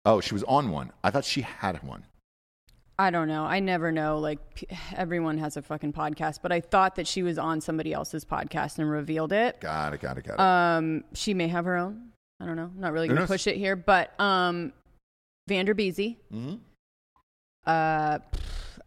Oh, 0.05 0.21
she 0.21 0.35
was 0.35 0.45
on 0.45 0.71
one. 0.71 0.93
I 1.03 1.11
thought 1.11 1.25
she 1.25 1.43
had 1.43 1.83
one. 1.83 2.05
I 3.01 3.11
don't 3.11 3.29
know. 3.29 3.45
I 3.45 3.61
never 3.61 3.93
know. 3.93 4.19
Like 4.19 4.65
everyone 4.97 5.39
has 5.39 5.57
a 5.57 5.63
fucking 5.63 5.93
podcast, 5.93 6.39
but 6.43 6.51
I 6.51 6.61
thought 6.61 6.97
that 6.97 7.07
she 7.07 7.23
was 7.23 7.39
on 7.39 7.61
somebody 7.61 7.93
else's 7.93 8.25
podcast 8.25 8.79
and 8.79 8.91
revealed 8.91 9.33
it. 9.33 9.61
Got 9.61 9.95
it. 9.95 10.01
Got 10.01 10.19
it. 10.19 10.25
Got 10.25 10.35
it. 10.35 10.41
Um, 10.41 11.05
she 11.15 11.33
may 11.33 11.47
have 11.49 11.65
her 11.65 11.77
own. 11.77 12.09
I 12.41 12.47
don't 12.47 12.57
know. 12.57 12.71
I'm 12.75 12.81
not 12.81 12.93
really 12.93 13.07
going 13.09 13.17
to 13.17 13.23
knows? 13.23 13.29
push 13.29 13.47
it 13.47 13.57
here, 13.57 13.77
but 13.77 14.19
um, 14.21 14.73
Vander 15.49 15.75
Beasy. 15.77 16.17
Mhm. 16.33 16.59
Uh, 17.67 18.19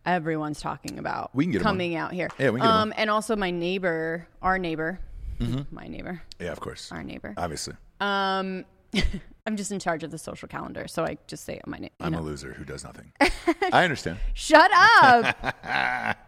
everyone's 0.06 0.60
talking 0.60 0.98
about 1.00 1.34
We 1.36 1.46
can 1.46 1.52
get 1.52 1.60
on. 1.60 1.64
coming 1.64 1.96
out 1.96 2.12
here. 2.14 2.30
Yeah, 2.40 2.50
we 2.50 2.60
can 2.60 2.68
get 2.68 2.74
him 2.76 2.82
um, 2.82 2.94
and 2.98 3.10
also 3.10 3.36
my 3.36 3.52
neighbor, 3.52 4.28
our 4.42 4.58
neighbor, 4.58 5.00
Mm-hmm. 5.40 5.74
my 5.76 5.88
neighbor, 5.88 6.22
Yeah, 6.40 6.52
of 6.52 6.60
course. 6.60 6.92
our 6.92 7.04
neighbor. 7.04 7.34
Obviously. 7.38 7.74
Um, 8.00 8.66
I'm 9.46 9.58
just 9.58 9.72
in 9.72 9.80
charge 9.80 10.04
of 10.04 10.12
the 10.12 10.18
social 10.18 10.48
calendar, 10.48 10.88
so 10.88 11.04
I 11.04 11.18
just 11.28 11.46
say 11.46 11.60
my 11.66 11.78
name. 11.78 11.90
I'm 12.00 12.12
know. 12.12 12.20
a 12.20 12.22
loser 12.22 12.54
who 12.54 12.64
does 12.64 12.84
nothing. 12.84 13.12
I 13.72 13.84
understand. 13.84 14.20
Shut 14.34 14.70
up. 14.74 15.56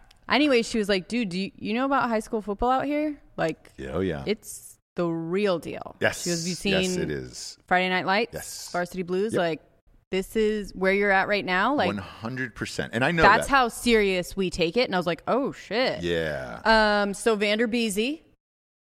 anyway, 0.28 0.62
she 0.62 0.78
was 0.78 0.88
like, 0.88 1.06
"Dude, 1.08 1.28
do 1.28 1.38
you, 1.38 1.50
you 1.56 1.74
know 1.74 1.84
about 1.84 2.08
high 2.08 2.20
school 2.20 2.42
football 2.42 2.70
out 2.70 2.84
here? 2.86 3.20
Like, 3.36 3.70
Yeah, 3.76 3.90
oh 3.92 4.00
yeah. 4.00 4.24
it's 4.26 4.78
the 4.96 5.06
real 5.06 5.58
deal." 5.58 5.96
yes. 6.00 6.24
She 6.24 6.30
goes, 6.30 6.40
"Have 6.40 6.48
you 6.48 6.54
seen 6.54 6.72
yes, 6.82 6.96
it 6.96 7.10
is. 7.10 7.58
Friday 7.66 7.88
Night 7.88 8.06
Lights? 8.06 8.34
Yes. 8.34 8.68
Varsity 8.72 9.02
Blues? 9.02 9.32
Yep. 9.32 9.38
Like, 9.38 9.62
this 10.10 10.34
is 10.36 10.72
where 10.74 10.92
you're 10.92 11.10
at 11.10 11.28
right 11.28 11.44
now. 11.44 11.74
Like, 11.74 11.86
One 11.86 11.98
hundred 11.98 12.54
percent. 12.54 12.90
And 12.94 13.04
I 13.04 13.12
know 13.12 13.22
that's 13.22 13.46
that. 13.46 13.54
how 13.54 13.68
serious 13.68 14.36
we 14.36 14.50
take 14.50 14.76
it." 14.76 14.86
And 14.86 14.94
I 14.94 14.98
was 14.98 15.06
like, 15.06 15.22
"Oh 15.28 15.52
shit." 15.52 16.02
Yeah. 16.02 16.60
Um. 17.04 17.14
So 17.14 17.36
Vander 17.36 17.68
Beasy, 17.68 18.22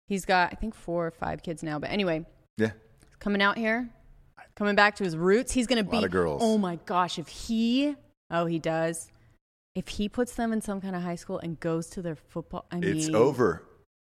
he's 0.08 0.26
got 0.26 0.52
I 0.52 0.56
think 0.56 0.76
four 0.76 1.08
or 1.08 1.12
five 1.12 1.42
kids 1.42 1.64
now, 1.64 1.80
but 1.80 1.90
anyway, 1.90 2.26
yeah. 2.58 2.72
coming 3.20 3.42
out 3.42 3.58
here, 3.58 3.90
coming 4.60 4.76
back 4.76 4.96
to 4.98 5.04
his 5.04 5.18
roots. 5.18 5.52
He's 5.52 5.66
going 5.66 5.84
to 5.84 5.90
Lot 5.92 6.02
be. 6.02 6.06
of 6.06 6.12
girls. 6.12 6.42
Oh 6.46 6.60
my 6.60 6.78
gosh, 6.86 7.18
if 7.18 7.28
he, 7.28 7.96
oh 8.30 8.46
he 8.46 8.60
does, 8.60 9.10
if 9.74 9.88
he 9.88 10.08
puts 10.10 10.36
them 10.36 10.54
in 10.54 10.62
some 10.62 10.82
kind 10.82 10.96
of 10.96 11.02
high 11.02 11.16
school 11.16 11.40
and 11.40 11.60
goes 11.60 11.88
to 11.92 12.02
their 12.04 12.16
football, 12.16 12.66
I 12.72 12.76
mean, 12.80 12.98
It's 12.98 13.10
over. 13.10 13.64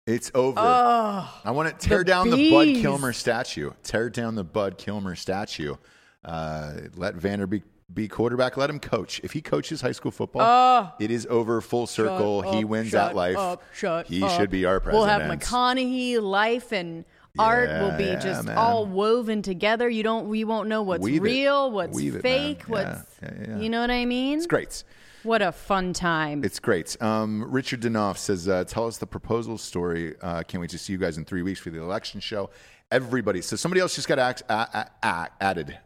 It's 0.07 0.31
over. 0.35 0.59
Oh, 0.61 1.41
I 1.45 1.51
want 1.53 1.69
to 1.79 1.89
tear 1.89 1.99
The 1.99 2.05
down 2.05 2.31
the 2.31 2.51
Bud 2.51 2.65
bees. 2.65 2.83
Kilmer 2.83 3.13
statue. 3.13 3.71
Tear 3.83 4.11
down 4.11 4.35
the 4.35 4.45
Bud 4.45 4.77
Kilmer 4.77 5.15
statue. 5.15 5.77
Uh, 6.25 6.73
let 6.97 7.15
Vander 7.15 7.47
be, 7.47 7.63
be 7.95 8.09
quarterback. 8.09 8.57
Let 8.57 8.69
him 8.69 8.81
coach. 8.81 9.21
If 9.23 9.33
he 9.33 9.41
coaches 9.41 9.81
high 9.81 9.93
school 9.93 10.11
football, 10.11 10.43
Oh. 10.45 10.93
it 10.99 11.11
is 11.13 11.27
over 11.31 11.61
full 11.61 11.87
circle. 11.87 12.43
Shut 12.43 12.55
he 12.55 12.65
up, 12.65 12.69
wins 12.71 12.89
shut 12.89 13.11
that 13.11 13.17
life. 13.17 13.37
Up, 13.37 13.63
shut 13.75 14.07
he 14.09 14.23
up. 14.25 14.31
should 14.39 14.51
be 14.51 14.65
our 14.65 14.81
president. 14.81 15.09
We'll 15.09 15.21
have 15.31 15.39
McConaughey 15.39 16.21
life 16.21 16.73
and 16.73 17.05
art 17.39 17.71
will 17.71 17.97
be 17.97 18.05
Yeah, 18.05 18.19
just 18.19 18.45
man. 18.45 18.57
all 18.59 18.87
woven 18.87 19.43
together. 19.43 19.89
You 19.89 20.03
don't, 20.03 20.29
we 20.29 20.45
won't 20.45 20.69
know 20.69 20.83
what's 20.83 21.03
Weave 21.03 21.17
it. 21.23 21.25
real, 21.25 21.71
what's 21.71 21.95
Weave 21.97 22.17
it, 22.17 22.23
fake. 22.23 22.61
Yeah, 22.61 22.67
what's, 22.69 23.07
yeah, 23.23 23.31
yeah. 23.49 23.59
you 23.59 23.69
know 23.71 23.81
what 23.81 23.91
I 23.91 24.05
mean? 24.05 24.39
It's 24.39 24.47
great. 24.47 24.85
What 25.23 25.41
a 25.41 25.53
fun 25.53 25.93
time. 25.93 26.43
It's 26.45 26.59
great. 26.59 27.01
Um, 27.01 27.51
Richard 27.51 27.81
Denoff 27.83 28.17
says, 28.19 28.49
uh, 28.49 28.65
"Tell 28.65 28.89
us 28.89 28.99
the 28.99 29.07
proposal 29.07 29.57
story. 29.57 30.17
Uh, 30.21 30.43
can't 30.43 30.61
wait 30.61 30.71
to 30.71 30.79
see 30.79 30.93
you 30.93 30.99
guys 30.99 31.17
in 31.17 31.25
three 31.25 31.43
weeks 31.43 31.61
for 31.61 31.71
the 31.71 31.81
election 31.81 32.19
show. 32.19 32.51
Everybody. 32.91 33.41
So 33.41 33.55
somebody 33.55 33.81
else 33.81 33.95
just 33.95 34.09
got 34.09 34.19
act, 34.19 34.43
added 34.51 35.79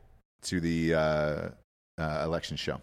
to 0.42 0.60
the 0.60 0.94
uh, 0.94 0.98
uh, 1.98 2.22
election 2.24 2.56
show. 2.56 2.80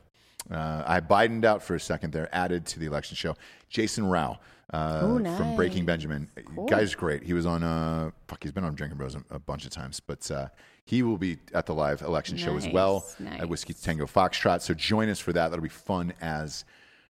Uh, 0.51 0.83
I 0.85 0.99
Bidened 0.99 1.43
out 1.43 1.63
for 1.63 1.73
a 1.75 1.79
second 1.79 2.13
there. 2.13 2.29
Added 2.31 2.67
to 2.67 2.79
the 2.79 2.85
election 2.85 3.15
show. 3.15 3.35
Jasen 3.71 4.07
Rauch 4.09 4.37
uh, 4.71 4.99
Oh, 5.03 5.17
from 5.37 5.55
Breaking 5.55 5.79
nice. 5.85 5.87
Benjamin. 5.87 6.29
Guy's 6.69 6.95
great. 6.95 7.23
He 7.23 7.33
was 7.33 7.45
on. 7.45 7.63
Uh, 7.63 8.11
fuck, 8.27 8.41
he's 8.43 8.51
been 8.51 8.63
on 8.63 8.75
Drinking 8.75 8.97
Bros 8.97 9.15
a, 9.15 9.23
a 9.31 9.39
bunch 9.39 9.65
of 9.65 9.71
times, 9.71 9.99
but." 9.99 10.29
Uh, 10.29 10.47
he 10.85 11.01
will 11.01 11.17
be 11.17 11.37
at 11.53 11.65
the 11.65 11.73
live 11.73 12.01
election 12.01 12.35
show 12.35 12.57
as 12.57 12.67
well 12.67 13.05
Nice, 13.17 13.39
at 13.39 13.47
Whiskey. 13.47 13.73
Tango 13.73 14.05
Foxtrot. 14.05 14.61
So 14.61 14.73
join 14.73 15.07
us 15.07 15.17
for 15.17 15.31
that. 15.31 15.47
That'll 15.47 15.63
be 15.63 15.69
fun 15.69 16.11
as 16.19 16.65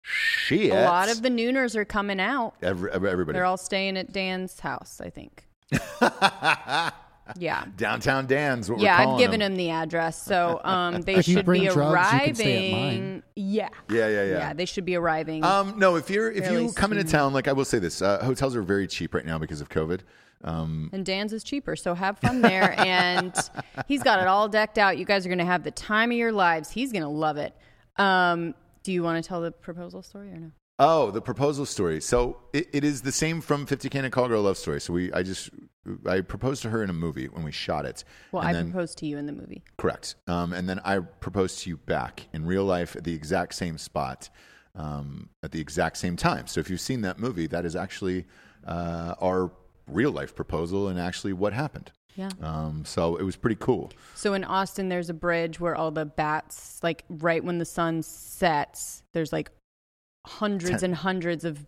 shit. 0.02 0.70
a 0.70 0.84
lot 0.84 1.10
of 1.10 1.20
the 1.20 1.30
Nooners 1.30 1.74
are 1.74 1.84
coming 1.84 2.20
out. 2.20 2.54
Every- 2.62 2.92
everybody. 2.92 3.32
They're 3.32 3.44
all 3.44 3.56
staying 3.56 3.96
at 3.96 4.12
Dan's 4.12 4.60
house, 4.60 5.00
I 5.04 5.10
think. 5.10 5.48
yeah. 7.38 7.64
Downtown 7.76 8.26
Dan's. 8.26 8.70
What 8.70 8.80
Yeah, 8.80 9.04
we're 9.04 9.12
I've 9.12 9.18
given 9.18 9.40
them. 9.40 9.52
him 9.52 9.58
the 9.58 9.70
address, 9.70 10.22
so 10.22 10.60
um, 10.64 11.02
they 11.02 11.16
If 11.16 11.24
should 11.24 11.46
be 11.46 11.66
drugs, 11.68 12.12
you 12.12 12.20
can 12.20 12.34
stay 12.34 12.72
at 12.72 12.74
arriving. 12.74 13.22
Yeah, 13.34 13.68
Yeah, 13.88 14.08
yeah, 14.08 14.24
yeah. 14.24 14.38
yeah, 14.38 14.52
they 14.52 14.64
should 14.64 14.84
be 14.84 14.94
arriving. 14.96 15.44
Um, 15.44 15.78
no, 15.78 15.96
if 15.96 16.08
you're 16.10 16.30
if 16.30 16.50
you 16.50 16.72
come 16.72 16.92
into 16.92 17.04
town, 17.04 17.32
like 17.32 17.48
I 17.48 17.52
will 17.52 17.64
say 17.64 17.78
this, 17.78 18.02
uh, 18.02 18.24
hotels 18.24 18.54
are 18.56 18.62
very 18.62 18.86
cheap 18.86 19.14
right 19.14 19.26
now 19.26 19.38
because 19.38 19.60
of 19.60 19.68
COVID. 19.68 20.00
Um, 20.44 20.90
and 20.92 21.04
Dan's 21.04 21.32
is 21.32 21.42
cheaper, 21.42 21.76
so 21.76 21.94
have 21.94 22.18
fun 22.18 22.40
there. 22.42 22.78
and 22.86 23.34
he's 23.88 24.02
got 24.02 24.20
it 24.20 24.26
all 24.28 24.48
decked 24.48 24.78
out. 24.78 24.98
You 24.98 25.04
guys 25.04 25.24
are 25.26 25.28
going 25.28 25.38
to 25.38 25.44
have 25.44 25.64
the 25.64 25.70
time 25.70 26.10
of 26.10 26.16
your 26.16 26.32
lives. 26.32 26.70
He's 26.70 26.92
going 26.92 27.02
to 27.02 27.08
love 27.08 27.36
it. 27.36 27.54
Um, 27.96 28.54
do 28.82 28.92
you 28.92 29.02
want 29.02 29.22
to 29.22 29.26
tell 29.26 29.40
the 29.40 29.50
proposal 29.50 30.02
story 30.02 30.28
or 30.30 30.36
no? 30.36 30.50
Oh, 30.78 31.10
the 31.10 31.20
proposal 31.20 31.66
story. 31.66 32.00
So 32.00 32.38
it, 32.52 32.68
it 32.72 32.84
is 32.84 33.02
the 33.02 33.12
same 33.12 33.40
from 33.40 33.66
Fifty 33.66 33.88
Can 33.88 34.04
and 34.04 34.12
Call 34.12 34.28
Girl 34.28 34.42
Love 34.42 34.58
Story. 34.58 34.80
So 34.80 34.92
we, 34.92 35.12
I 35.12 35.22
just, 35.22 35.50
I 36.06 36.20
proposed 36.20 36.62
to 36.62 36.70
her 36.70 36.82
in 36.82 36.90
a 36.90 36.94
movie 36.94 37.26
when 37.28 37.44
we 37.44 37.52
shot 37.52 37.84
it. 37.84 38.04
Well, 38.32 38.42
And 38.42 38.48
I 38.50 38.52
then- 38.52 38.70
proposed 38.72 38.98
to 38.98 39.06
you 39.06 39.18
in 39.18 39.26
the 39.26 39.32
movie. 39.32 39.62
Correct. 39.78 40.16
Um, 40.26 40.52
and 40.52 40.68
then 40.68 40.80
I 40.84 40.98
proposed 40.98 41.60
to 41.60 41.70
you 41.70 41.76
back 41.76 42.26
in 42.32 42.44
real 42.46 42.64
life 42.64 42.96
at 42.96 43.04
the 43.04 43.14
exact 43.14 43.54
same 43.54 43.78
spot 43.78 44.28
um, 44.74 45.30
at 45.42 45.52
the 45.52 45.60
exact 45.60 45.96
same 45.96 46.16
time. 46.16 46.46
So 46.46 46.60
if 46.60 46.68
you've 46.68 46.80
seen 46.80 47.00
that 47.02 47.18
movie, 47.18 47.46
that 47.46 47.64
is 47.64 47.74
actually 47.76 48.26
uh, 48.66 49.14
our 49.20 49.50
real 49.86 50.10
life 50.10 50.34
proposal 50.34 50.88
and 50.88 50.98
actually 51.00 51.32
what 51.32 51.52
happened. 51.52 51.92
Yeah. 52.16 52.30
Um, 52.42 52.84
so 52.84 53.16
it 53.16 53.22
was 53.22 53.36
pretty 53.36 53.56
cool. 53.60 53.92
So 54.14 54.32
in 54.34 54.42
Austin, 54.42 54.88
there's 54.88 55.10
a 55.10 55.14
bridge 55.14 55.60
where 55.60 55.74
all 55.76 55.90
the 55.90 56.06
bats, 56.06 56.80
like 56.82 57.04
right 57.08 57.44
when 57.44 57.58
the 57.58 57.64
sun 57.66 58.02
sets, 58.02 59.02
there's 59.12 59.32
like 59.32 59.50
hundreds 60.26 60.80
Ten- 60.80 60.90
and 60.90 60.94
hundreds 60.94 61.44
of 61.44 61.64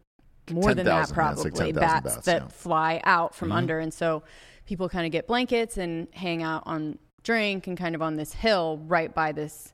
more 0.50 0.74
than 0.74 0.86
that 0.86 1.08
10,000, 1.08 1.16
yeah, 1.16 1.32
it's 1.32 1.44
like 1.44 1.54
probably 1.54 1.72
bats, 1.72 2.04
bats, 2.14 2.24
that 2.26 2.32
yeah. 2.32 2.38
Mm-hmm. 2.40 2.48
fly 2.48 3.00
out 3.04 3.34
from 3.34 3.52
under, 3.52 3.78
and 3.78 3.92
so 3.92 4.22
people 4.66 4.88
kind 4.88 5.06
of 5.06 5.12
get 5.12 5.26
blankets 5.26 5.76
and 5.76 6.08
hang 6.12 6.42
out 6.42 6.62
on 6.66 6.98
drink 7.22 7.66
and 7.66 7.76
kind 7.76 7.94
of 7.94 8.02
on 8.02 8.16
this 8.16 8.32
hill 8.32 8.78
right 8.86 9.14
by 9.14 9.32
this 9.32 9.72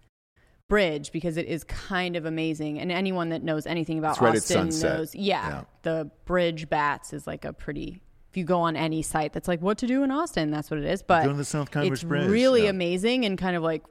bridge 0.68 1.12
because 1.12 1.36
it 1.36 1.46
is 1.46 1.62
kind 1.64 2.16
of 2.16 2.24
amazing. 2.24 2.78
And 2.80 2.90
anyone 2.90 3.28
that 3.28 3.42
knows 3.42 3.66
anything 3.66 3.98
about 3.98 4.20
right 4.20 4.36
Austin 4.36 4.70
knows, 4.80 5.14
yeah, 5.14 5.48
Yeah. 5.48 5.64
the 5.82 6.10
bridge 6.24 6.68
bats 6.68 7.12
is 7.12 7.26
like 7.26 7.44
a 7.44 7.52
pretty. 7.52 8.00
If 8.30 8.36
you 8.38 8.44
go 8.44 8.60
on 8.62 8.74
any 8.74 9.02
site 9.02 9.32
that's 9.32 9.46
like 9.46 9.60
what 9.62 9.78
to 9.78 9.86
do 9.86 10.02
in 10.02 10.10
Austin, 10.10 10.50
that's 10.50 10.68
what 10.68 10.80
it 10.80 10.86
is. 10.86 11.04
But 11.04 11.24
Go 11.24 11.32
the 11.34 11.44
South 11.44 11.70
Congress 11.70 12.00
it's 12.00 12.08
Bridge, 12.08 12.28
really 12.28 12.64
yeah. 12.64 12.70
amazing 12.70 13.24
and 13.24 13.38
kind 13.38 13.54
of 13.54 13.62
like 13.62 13.84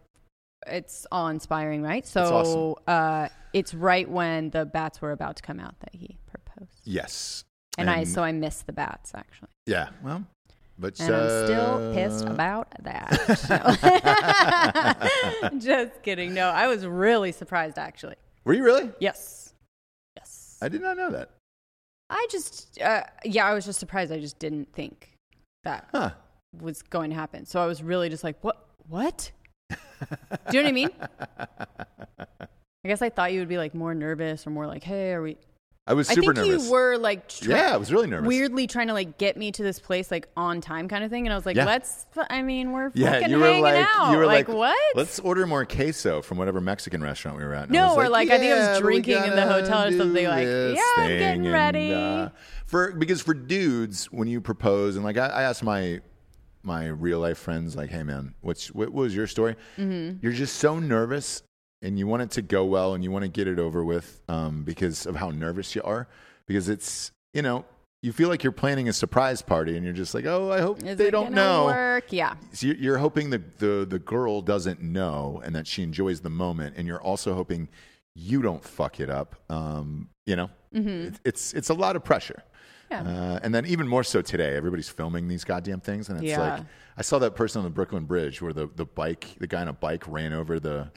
it's 0.68 1.06
all 1.12 1.28
inspiring, 1.28 1.82
right? 1.82 2.06
So 2.06 2.24
awesome. 2.24 2.76
uh, 2.88 3.28
it's 3.54 3.74
right 3.74 4.10
when 4.10 4.50
the 4.52 4.66
bats 4.66 5.02
were 5.02 5.12
about 5.12 5.36
to 5.38 5.44
come 5.44 5.60
out 5.60 5.80
that 5.82 5.94
he 5.94 6.18
proposed, 6.28 6.82
Yes. 6.84 7.44
and, 7.78 7.90
I 7.90 8.04
so 8.04 8.24
I 8.24 8.32
missed 8.32 8.66
the 8.68 8.74
bats 8.74 9.12
actually, 9.16 9.50
yeah. 9.66 9.90
Well, 10.04 10.24
but 10.80 11.00
and 11.00 11.14
I'm 11.16 11.46
still 11.46 11.92
uh, 11.92 11.94
pissed 11.94 12.26
about 12.26 12.74
that. 12.84 13.10
No. 15.44 15.50
Just 15.60 16.02
kidding. 16.04 16.34
No, 16.34 16.50
I 16.50 16.68
was 16.68 16.86
really 16.86 17.32
surprised 17.32 17.78
actually. 17.78 18.16
Were 18.46 18.54
you 18.54 18.64
really? 18.64 18.92
Yes, 19.00 19.54
yes. 20.18 20.58
I 20.62 20.70
did 20.70 20.82
not 20.82 20.98
know 20.98 21.12
that. 21.12 21.30
I 22.10 22.28
just 22.30 22.80
uh, 22.82 23.04
yeah, 23.24 23.46
I 23.46 23.54
was 23.54 23.66
just 23.66 23.80
surprised. 23.80 24.12
I 24.12 24.20
just 24.20 24.38
didn't 24.38 24.72
think 24.74 25.14
that 25.64 25.88
Huh. 25.92 26.12
was 26.62 26.82
going 26.84 27.10
to 27.10 27.16
happen. 27.16 27.46
So 27.46 27.60
I 27.62 27.66
was 27.66 27.82
really 27.82 28.10
just 28.10 28.24
like, 28.24 28.38
what? 28.44 28.68
What? 28.88 29.32
Do 30.52 30.58
you 30.58 30.64
know 30.64 30.64
what 30.64 30.70
I 30.70 30.72
mean? 30.72 30.90
I 32.86 32.88
guess 32.90 33.02
I 33.02 33.10
thought 33.10 33.32
you 33.34 33.40
would 33.40 33.50
be 33.50 33.58
like 33.58 33.74
more 33.74 33.96
nervous 33.96 34.46
or 34.46 34.50
more 34.50 34.68
like, 34.68 34.84
hey, 34.84 35.14
are 35.14 35.22
we? 35.22 35.38
I 35.86 35.94
was 35.96 36.08
super 36.08 36.32
I 36.32 36.36
think 36.36 36.48
nervous. 36.48 36.66
you 36.66 36.72
were 36.72 36.98
like, 36.98 37.28
try- 37.28 37.56
yeah, 37.58 37.74
I 37.74 37.78
was 37.78 37.92
really 37.92 38.08
nervous. 38.08 38.26
weirdly 38.26 38.68
trying 38.68 38.88
to 38.88 38.94
like 38.94 39.18
get 39.18 39.36
me 39.36 39.52
to 39.52 39.64
this 39.64 39.80
place 39.80 40.12
like 40.12 40.30
on 40.38 40.62
time 40.62 40.88
kind 40.88 41.04
of 41.04 41.10
thing, 41.12 41.26
and 41.28 41.34
I 41.34 41.36
was 41.36 41.46
like, 41.46 41.58
Yeah. 41.58 41.66
let's. 41.66 42.06
I 42.30 42.42
mean, 42.42 42.72
we're 42.72 42.90
Yeah, 42.94 43.12
fucking 43.14 43.30
you 43.32 43.38
were 43.38 43.46
hanging 43.48 43.64
like, 43.64 43.86
out. 43.94 44.12
you 44.14 44.18
were 44.18 44.26
like, 44.26 44.48
what? 44.48 44.78
Let's 44.96 45.20
order 45.20 45.46
more 45.46 45.66
queso 45.66 46.22
from 46.22 46.38
whatever 46.38 46.62
Mexican 46.62 47.02
restaurant 47.04 47.38
we 47.38 47.44
were 47.44 47.54
at. 47.54 47.64
And 47.64 47.72
No, 47.74 47.96
or 47.96 48.08
like, 48.08 48.30
I 48.30 48.38
think 48.40 48.54
I 48.54 48.58
was 48.60 48.68
"Yeah, 48.78 48.80
drinking 48.80 49.24
in 49.26 49.36
the 49.36 49.46
hotel 49.46 49.84
or 49.88 49.92
something, 49.92 50.26
like, 50.26 50.46
"Yeah, 50.48 50.76
I'm 50.98 51.08
thing," 51.08 51.20
getting 51.20 51.46
and, 51.48 51.54
ready. 51.54 51.94
uh, 51.94 52.30
for 52.66 52.94
because 52.94 53.22
for 53.22 53.34
dudes, 53.34 54.06
when 54.06 54.30
you 54.30 54.40
propose, 54.40 54.96
and 54.96 55.04
like 55.04 55.18
I, 55.18 55.28
I 55.28 55.44
asked 55.44 55.64
my 55.64 56.00
my 56.64 56.88
real 56.88 57.20
life 57.20 57.38
friends, 57.38 57.76
like, 57.76 57.90
hey 57.90 58.04
man, 58.04 58.34
what's 58.42 58.68
what 58.68 58.92
was 58.92 59.16
your 59.16 59.28
story? 59.28 59.56
Mm-hmm. 59.78 60.18
You're 60.22 60.32
just 60.34 60.58
so 60.58 60.80
nervous, 60.80 61.44
and 61.82 62.00
you 62.00 62.08
want 62.08 62.24
it 62.24 62.32
to 62.32 62.42
go 62.42 62.66
well, 62.66 62.94
and 62.94 63.04
you 63.04 63.12
want 63.12 63.24
to 63.24 63.30
get 63.30 63.48
it 63.48 63.60
over 63.60 63.84
with, 63.84 64.22
um, 64.30 64.64
because 64.64 65.06
of 65.06 65.16
how 65.16 65.30
nervous 65.30 65.76
you 65.76 65.84
are, 65.84 66.08
because 66.48 66.70
it's 66.70 67.12
you 67.34 67.42
know. 67.42 67.66
You 68.02 68.12
feel 68.12 68.28
like 68.28 68.44
you're 68.44 68.52
planning 68.52 68.90
a 68.90 68.94
surprise 68.94 69.42
party, 69.42 69.78
and 69.78 69.86
you're 69.86 69.94
just 69.94 70.14
like, 70.14 70.26
"Oh, 70.26 70.52
I 70.52 70.60
hope 70.60 70.84
Is 70.84 70.98
they 70.98 71.08
it 71.08 71.12
don't 71.12 71.32
know." 71.32 71.68
Work? 71.68 72.12
Yeah. 72.12 72.36
So 72.52 72.68
you're, 72.68 72.98
hoping 72.98 73.30
the, 73.30 73.42
the 73.60 73.88
the 73.90 73.98
girl 73.98 74.42
doesn't 74.42 74.82
know 74.82 75.42
and 75.46 75.56
that 75.56 75.68
she 75.68 75.84
enjoys 75.84 76.20
the 76.20 76.30
moment, 76.30 76.76
and 76.76 76.86
you're 76.86 77.02
also 77.02 77.34
hoping 77.34 77.70
you 78.14 78.42
don't 78.42 78.62
fuck 78.62 79.00
it 79.00 79.10
up. 79.10 79.38
Um, 79.50 80.10
you 80.26 80.36
know, 80.36 80.50
it, 80.74 81.20
it's 81.24 81.54
it's 81.54 81.70
a 81.70 81.74
lot 81.74 81.96
of 81.96 82.04
pressure. 82.04 82.44
Yeah. 82.94 83.34
Uh, 83.34 83.40
and 83.44 83.54
then 83.54 83.66
even 83.66 83.88
more 83.88 84.04
so 84.04 84.22
today, 84.22 84.56
everybody's 84.56 84.90
filming 84.90 85.28
these 85.28 85.44
goddamn 85.44 85.80
things, 85.82 86.10
and 86.10 86.18
it's 86.20 86.28
Yeah. 86.28 86.40
like 86.56 86.64
I 86.98 87.02
saw 87.02 87.18
that 87.20 87.36
person 87.36 87.60
on 87.60 87.64
the 87.66 87.72
Brooklyn 87.72 88.06
Bridge 88.06 88.42
where 88.42 88.54
the, 88.54 88.68
the 88.76 88.86
bike, 88.86 89.36
the 89.40 89.48
guy 89.48 89.62
on 89.62 89.68
a 89.68 89.74
bike 89.74 90.08
ran 90.08 90.34
over 90.34 90.60
the 90.60 90.92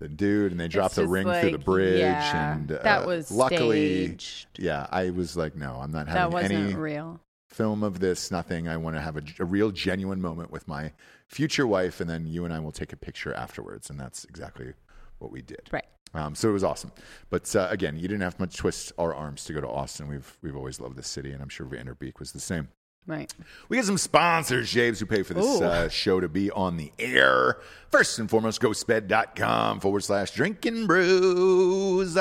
the 0.00 0.08
dude, 0.08 0.50
and 0.50 0.60
they 0.60 0.66
dropped 0.68 0.96
the 0.96 1.06
ring 1.06 1.24
through 1.40 1.52
the 1.52 1.58
bridge, 1.58 2.00
yeah, 2.00 2.54
and 2.54 2.70
uh, 2.72 2.82
that 2.82 3.06
was 3.06 3.30
luckily, 3.30 4.06
staged. 4.08 4.48
yeah, 4.58 4.86
I 4.90 5.10
was 5.10 5.36
like, 5.36 5.54
no, 5.54 5.78
I'm 5.80 5.92
not 5.92 6.06
That 6.06 6.16
having 6.16 6.32
wasn't 6.32 6.52
any 6.54 6.74
real. 6.74 7.20
film 7.48 7.84
of 7.84 8.00
this, 8.00 8.30
nothing. 8.32 8.66
I 8.68 8.76
want 8.76 8.96
to 8.96 9.00
have 9.00 9.16
a, 9.16 9.22
a 9.38 9.44
real, 9.44 9.70
genuine 9.70 10.20
moment 10.20 10.50
with 10.50 10.66
my 10.66 10.92
future 11.28 11.66
wife, 11.66 12.00
and 12.00 12.10
then 12.10 12.26
you 12.26 12.44
and 12.44 12.52
I 12.52 12.58
will 12.58 12.72
take 12.72 12.92
a 12.92 12.96
picture 12.96 13.32
afterwards. 13.34 13.88
And 13.88 13.98
that's 13.98 14.24
exactly 14.24 14.72
what 15.20 15.30
we 15.30 15.40
did. 15.42 15.68
Right. 15.70 15.86
Um, 16.14 16.34
so 16.34 16.48
it 16.48 16.52
was 16.52 16.64
awesome. 16.64 16.92
But 17.28 17.54
uh, 17.56 17.68
again, 17.70 17.96
you 17.96 18.02
didn't 18.02 18.22
have 18.22 18.36
to 18.36 18.42
much 18.42 18.56
twist 18.56 18.92
our 18.98 19.14
arms 19.14 19.44
to 19.44 19.52
go 19.52 19.60
to 19.60 19.68
Austin. 19.68 20.08
We've 20.08 20.36
we've 20.42 20.56
always 20.56 20.80
loved 20.80 20.96
this 20.96 21.08
city, 21.08 21.32
and 21.32 21.42
I'm 21.42 21.48
sure 21.48 21.66
Van 21.66 21.86
Der 21.86 21.94
Beek 21.94 22.20
was 22.20 22.32
the 22.32 22.40
same. 22.40 22.68
Right. 23.06 23.34
We 23.68 23.76
get 23.76 23.84
some 23.84 23.98
sponsors, 23.98 24.70
James, 24.70 24.98
who 24.98 25.04
pay 25.04 25.22
for 25.22 25.34
this 25.34 25.60
uh, 25.60 25.90
show 25.90 26.20
to 26.20 26.28
be 26.28 26.50
on 26.50 26.78
the 26.78 26.90
air. 26.98 27.58
First 27.90 28.18
and 28.18 28.30
foremost, 28.30 28.62
ghostbed.com 28.62 29.80
forward 29.80 30.04
slash 30.04 30.30
drinking 30.30 30.86
bros. 30.86 32.16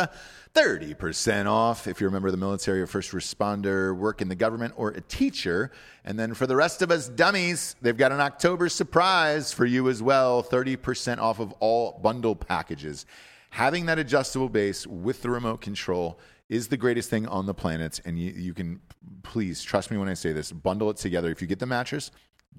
30% 0.54 1.48
off 1.48 1.88
if 1.88 2.00
you're 2.00 2.10
a 2.10 2.12
member 2.12 2.28
of 2.28 2.34
the 2.34 2.38
military 2.38 2.82
or 2.82 2.86
first 2.86 3.12
responder, 3.12 3.96
work 3.96 4.22
in 4.22 4.28
the 4.28 4.36
government, 4.36 4.74
or 4.76 4.90
a 4.90 5.02
teacher. 5.02 5.72
And 6.06 6.20
then 6.20 6.34
for 6.34 6.46
the 6.46 6.56
rest 6.56 6.82
of 6.82 6.92
us 6.92 7.08
dummies, 7.08 7.76
they've 7.82 7.98
got 7.98 8.12
an 8.12 8.20
October 8.20 8.70
surprise 8.70 9.52
for 9.54 9.66
you 9.66 9.90
as 9.90 10.04
well 10.04 10.44
30% 10.44 11.18
off 11.18 11.40
of 11.40 11.54
all 11.54 12.00
bundle 12.04 12.36
packages. 12.36 13.06
Having 13.54 13.86
that 13.86 14.00
adjustable 14.00 14.50
base 14.50 14.88
with 14.88 15.22
the 15.22 15.30
remote 15.30 15.62
control 15.62 16.20
is 16.50 16.70
the 16.70 16.76
greatest 16.76 17.12
thing 17.12 17.28
on 17.28 17.46
the 17.46 17.54
planet. 17.54 18.02
And 18.04 18.18
you, 18.18 18.32
you 18.32 18.52
can, 18.52 18.82
please 19.22 19.62
trust 19.62 19.92
me 19.92 19.98
when 19.98 20.10
I 20.10 20.16
say 20.16 20.34
this, 20.34 20.52
bundle 20.52 20.90
it 20.90 20.98
together. 20.98 21.30
If 21.30 21.40
you 21.40 21.48
get 21.48 21.60
the 21.60 21.68
mattress, 21.68 22.10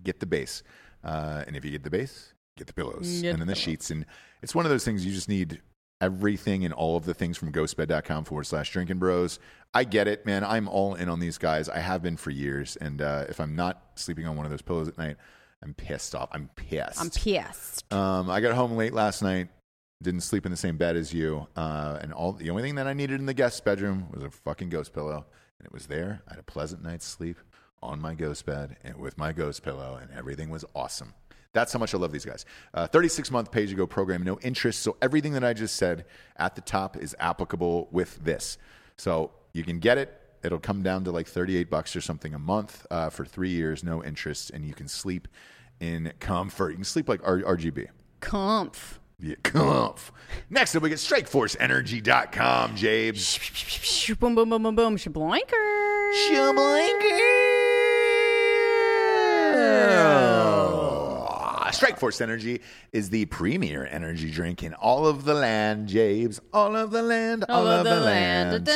get 0.05 0.21
the 0.21 0.27
base. 0.27 0.63
Uh, 1.03 1.43
and 1.49 1.57
if 1.57 1.65
you 1.65 1.73
get 1.73 1.83
the 1.83 1.91
base, 1.91 2.33
get 2.57 2.69
the 2.69 2.73
pillows 2.73 3.23
Get 3.23 3.31
and 3.33 3.41
then 3.41 3.49
the 3.49 3.55
the 3.55 3.61
sheets. 3.61 3.91
And 3.91 4.07
it's 4.41 4.55
one 4.55 4.67
of 4.67 4.71
those 4.71 4.85
things 4.85 5.05
you 5.05 5.13
just 5.13 5.29
need 5.29 5.61
everything 6.01 6.65
and 6.65 6.73
all 6.73 6.97
of 6.97 7.07
the 7.07 7.15
things 7.15 7.37
from 7.37 7.51
ghostbed.com 7.51 8.23
forward 8.23 8.45
slash 8.45 8.71
drinking 8.71 8.99
bros. 8.99 9.41
I 9.75 9.83
get 9.83 10.07
it, 10.07 10.25
man. 10.25 10.45
I'm 10.45 10.69
all 10.69 10.95
in 10.95 11.09
on 11.09 11.19
these 11.19 11.39
guys. 11.39 11.69
I 11.69 11.81
have 11.81 12.03
been 12.03 12.17
for 12.17 12.31
years. 12.31 12.77
And 12.77 13.03
uh, 13.03 13.25
if 13.29 13.41
I'm 13.41 13.57
not 13.57 13.83
sleeping 13.97 14.29
on 14.29 14.37
one 14.37 14.47
of 14.47 14.51
those 14.53 14.63
pillows 14.63 14.87
at 14.87 14.97
night, 14.97 15.17
I'm 15.61 15.75
pissed 15.75 16.15
off. 16.15 16.29
I'm 16.31 16.51
pissed. 16.55 17.01
I'm 17.01 17.11
pissed. 17.11 17.93
Um, 17.93 18.31
I 18.31 18.41
got 18.41 18.55
home 18.55 18.77
late 18.77 18.93
last 18.93 19.21
night. 19.21 19.49
Didn't 20.05 20.21
sleep 20.21 20.45
in 20.45 20.53
the 20.53 20.57
same 20.57 20.77
bed 20.77 20.97
as 20.97 21.15
you. 21.15 21.49
Uh, 21.57 21.99
and 22.03 22.13
all 22.13 22.33
the 22.33 22.51
only 22.51 22.63
thing 22.63 22.75
that 22.75 22.87
I 22.87 22.93
needed 22.93 23.21
in 23.21 23.25
the 23.25 23.33
guest 23.33 23.65
bedroom 23.65 24.09
was 24.13 24.23
a 24.23 24.31
fucking 24.31 24.69
ghost 24.69 24.93
pillow, 24.93 25.25
and 25.59 25.65
it 25.65 25.73
was 25.73 25.87
there. 25.87 26.23
I 26.29 26.33
had 26.33 26.39
a 26.39 26.43
pleasant 26.43 26.83
night's 26.83 27.07
sleep 27.07 27.39
on 27.83 28.03
my 28.03 28.13
ghost 28.13 28.45
bed 28.45 28.77
and 28.85 28.99
with 28.99 29.17
my 29.17 29.33
ghost 29.33 29.63
pillow, 29.63 29.99
and 30.01 30.11
everything 30.13 30.51
was 30.51 30.63
awesome. 30.75 31.15
That's 31.55 31.73
how 31.73 31.79
much 31.79 31.95
I 31.95 31.99
love 31.99 32.13
these 32.13 32.27
guys. 32.27 32.45
Uh, 32.75 32.87
36 32.87 33.31
month 33.31 33.51
pay 33.51 33.63
as 33.65 33.71
you 33.71 33.79
go 33.79 33.87
program, 33.87 34.23
no 34.23 34.39
interest. 34.41 34.83
So 34.83 34.99
everything 35.01 35.33
that 35.33 35.45
I 35.45 35.55
just 35.55 35.77
said 35.77 36.05
at 36.37 36.55
the 36.55 36.61
top 36.61 36.99
is 36.99 37.17
applicable 37.19 37.89
with 37.91 38.23
this. 38.23 38.59
So 38.99 39.31
you 39.55 39.65
can 39.65 39.79
get 39.79 39.97
it. 39.97 40.21
It'll 40.43 40.59
come 40.59 40.83
down 40.83 41.05
to 41.05 41.13
like 41.13 41.27
38 41.29 41.71
bucks 41.71 41.97
or 41.97 42.03
something 42.03 42.35
a 42.35 42.39
month 42.39 42.87
uh, 42.91 43.09
for 43.09 43.25
three 43.25 43.49
years, 43.49 43.83
no 43.83 44.05
interest, 44.05 44.51
and 44.51 44.67
you 44.67 44.75
can 44.75 44.87
sleep 44.87 45.29
in 45.81 46.13
comfort. 46.21 46.71
You 46.71 46.77
can 46.77 46.85
sleep 46.85 47.09
like 47.09 47.21
R- 47.25 47.39
RBG. 47.39 47.89
Comf. 48.21 48.99
Yeah, 49.19 49.37
comf. 49.43 50.11
Next 50.51 50.75
up, 50.75 50.83
we 50.83 50.89
get 50.89 50.99
StrikeForceEnergy.com, 50.99 52.77
Jabes. 52.77 54.19
Boom, 54.19 54.35
boom, 54.35 54.51
boom, 54.51 54.63
boom, 54.63 54.77
boom. 54.77 54.97
Shablanker. 54.97 55.75
Strikeforce 61.75 62.21
Energy 62.21 62.61
is 62.93 63.11
the 63.11 63.27
premier 63.27 63.87
energy 63.91 64.31
drink 64.31 64.63
in 64.63 64.75
all 64.75 65.07
of 65.07 65.25
the 65.25 65.35
land, 65.35 65.89
Jabes. 65.89 66.41
All 66.53 66.77
of 66.77 66.93
the 66.93 67.03
land, 67.03 67.45
all, 67.49 67.67
of 67.67 67.85
the 67.85 68.01
land. 68.01 68.69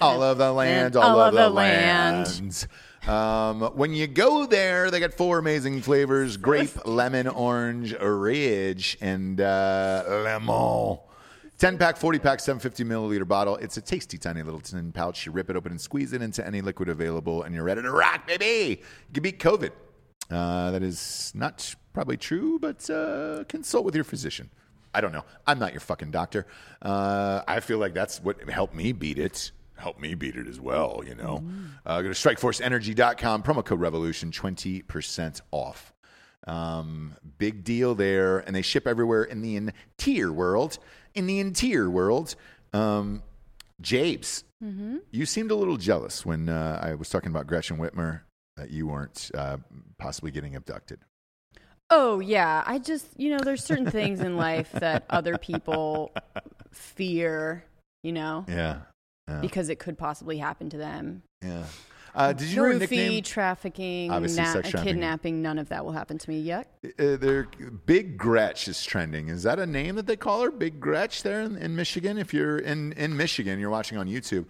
all 0.00 0.22
of 0.22 0.38
the 0.38 0.52
land, 0.52 0.96
all, 0.96 1.20
of 1.20 1.34
the 1.34 1.50
land. 1.50 2.66
Um, 3.06 3.60
when 3.76 3.94
you 3.94 4.08
go 4.08 4.46
there, 4.46 4.90
they 4.90 4.98
got 4.98 5.14
four 5.14 5.38
amazing 5.38 5.82
flavors: 5.82 6.36
grape, 6.48 6.86
lemon, 6.86 7.28
orange, 7.28 7.94
ridge, 7.94 8.98
and 9.00 9.40
uh, 9.40 10.02
lemon. 10.06 10.98
10 11.58 11.78
pack, 11.78 11.96
40 11.96 12.18
pack, 12.18 12.40
750 12.40 12.84
milliliter 12.84 13.26
bottle. 13.26 13.56
It's 13.56 13.78
a 13.78 13.80
tasty, 13.80 14.18
tiny 14.18 14.42
little 14.42 14.60
tin 14.60 14.92
pouch. 14.92 15.24
You 15.24 15.32
rip 15.32 15.48
it 15.48 15.56
open 15.56 15.72
and 15.72 15.80
squeeze 15.80 16.12
it 16.12 16.20
into 16.20 16.46
any 16.46 16.60
liquid 16.60 16.90
available, 16.90 17.44
and 17.44 17.54
you're 17.54 17.64
ready 17.64 17.80
to 17.80 17.90
rock, 17.90 18.26
baby. 18.26 18.80
You 18.80 19.14
can 19.14 19.22
beat 19.22 19.38
COVID. 19.38 19.70
Uh, 20.30 20.72
that 20.72 20.82
is 20.82 21.32
not 21.34 21.74
probably 21.94 22.16
true, 22.18 22.58
but 22.58 22.90
uh, 22.90 23.44
consult 23.48 23.84
with 23.84 23.94
your 23.94 24.04
physician. 24.04 24.50
I 24.92 25.00
don't 25.00 25.12
know. 25.12 25.24
I'm 25.46 25.58
not 25.58 25.72
your 25.72 25.80
fucking 25.80 26.10
doctor. 26.10 26.46
Uh, 26.82 27.42
I 27.46 27.60
feel 27.60 27.78
like 27.78 27.94
that's 27.94 28.20
what 28.20 28.50
helped 28.50 28.74
me 28.74 28.92
beat 28.92 29.18
it. 29.18 29.52
Help 29.76 29.98
me 30.00 30.14
beat 30.14 30.36
it 30.36 30.46
as 30.48 30.60
well, 30.60 31.02
you 31.06 31.14
know. 31.14 31.44
Uh, 31.84 32.02
go 32.02 32.08
to 32.08 32.14
strikeforceenergy.com, 32.14 33.42
promo 33.42 33.64
code 33.64 33.80
revolution, 33.80 34.30
20% 34.30 35.40
off. 35.50 35.92
Um, 36.46 37.14
big 37.38 37.64
deal 37.64 37.94
there. 37.94 38.38
And 38.38 38.54
they 38.56 38.62
ship 38.62 38.86
everywhere 38.86 39.24
in 39.24 39.42
the 39.42 39.56
interior 39.56 40.32
world. 40.32 40.78
In 41.14 41.26
the 41.26 41.40
interior 41.40 41.90
world, 41.90 42.34
um, 42.72 43.22
Jabes, 43.82 44.44
you 45.10 45.26
seemed 45.26 45.50
a 45.50 45.54
little 45.54 45.76
jealous 45.76 46.24
when 46.24 46.48
uh, 46.48 46.80
I 46.82 46.94
was 46.94 47.08
talking 47.10 47.30
about 47.30 47.46
Gretchen 47.46 47.76
Whitmer 47.78 48.20
that 48.56 48.70
you 48.70 48.86
weren't 48.86 49.30
uh, 49.34 49.58
possibly 49.98 50.30
getting 50.30 50.56
abducted. 50.56 51.00
Oh 51.90 52.18
yeah, 52.18 52.64
I 52.66 52.78
just 52.78 53.06
you 53.16 53.30
know 53.30 53.38
there's 53.44 53.62
certain 53.62 53.88
things 53.88 54.20
in 54.20 54.36
life 54.36 54.72
that 54.72 55.04
other 55.08 55.38
people 55.38 56.10
fear, 56.72 57.64
you 58.02 58.12
know, 58.12 58.44
Yeah. 58.48 58.78
Yeah. 59.28 59.40
because 59.40 59.68
it 59.68 59.78
could 59.80 59.98
possibly 59.98 60.38
happen 60.38 60.70
to 60.70 60.76
them. 60.76 61.22
yeah. 61.42 61.64
Uh, 62.14 62.32
did 62.32 62.48
you 62.48 62.62
Roofie, 62.62 62.78
nickname? 62.78 63.22
trafficking, 63.24 64.10
Obviously 64.10 64.42
na- 64.42 64.52
sex 64.54 64.70
trafficking. 64.70 64.94
kidnapping, 64.94 65.42
none 65.42 65.58
of 65.58 65.68
that 65.68 65.84
will 65.84 65.92
happen 65.92 66.16
to 66.16 66.30
me 66.30 66.40
yet. 66.40 66.72
Uh, 66.98 67.16
they're, 67.16 67.46
Big 67.84 68.16
Gretch 68.16 68.68
is 68.68 68.82
trending. 68.82 69.28
Is 69.28 69.42
that 69.42 69.58
a 69.58 69.66
name 69.66 69.96
that 69.96 70.06
they 70.06 70.16
call 70.16 70.40
her? 70.42 70.50
Big 70.50 70.80
Gretch 70.80 71.22
there 71.24 71.42
in, 71.42 71.56
in 71.58 71.76
Michigan? 71.76 72.16
If 72.16 72.32
you're 72.32 72.56
in, 72.58 72.92
in 72.92 73.14
Michigan, 73.18 73.60
you're 73.60 73.68
watching 73.68 73.98
on 73.98 74.06
YouTube, 74.08 74.46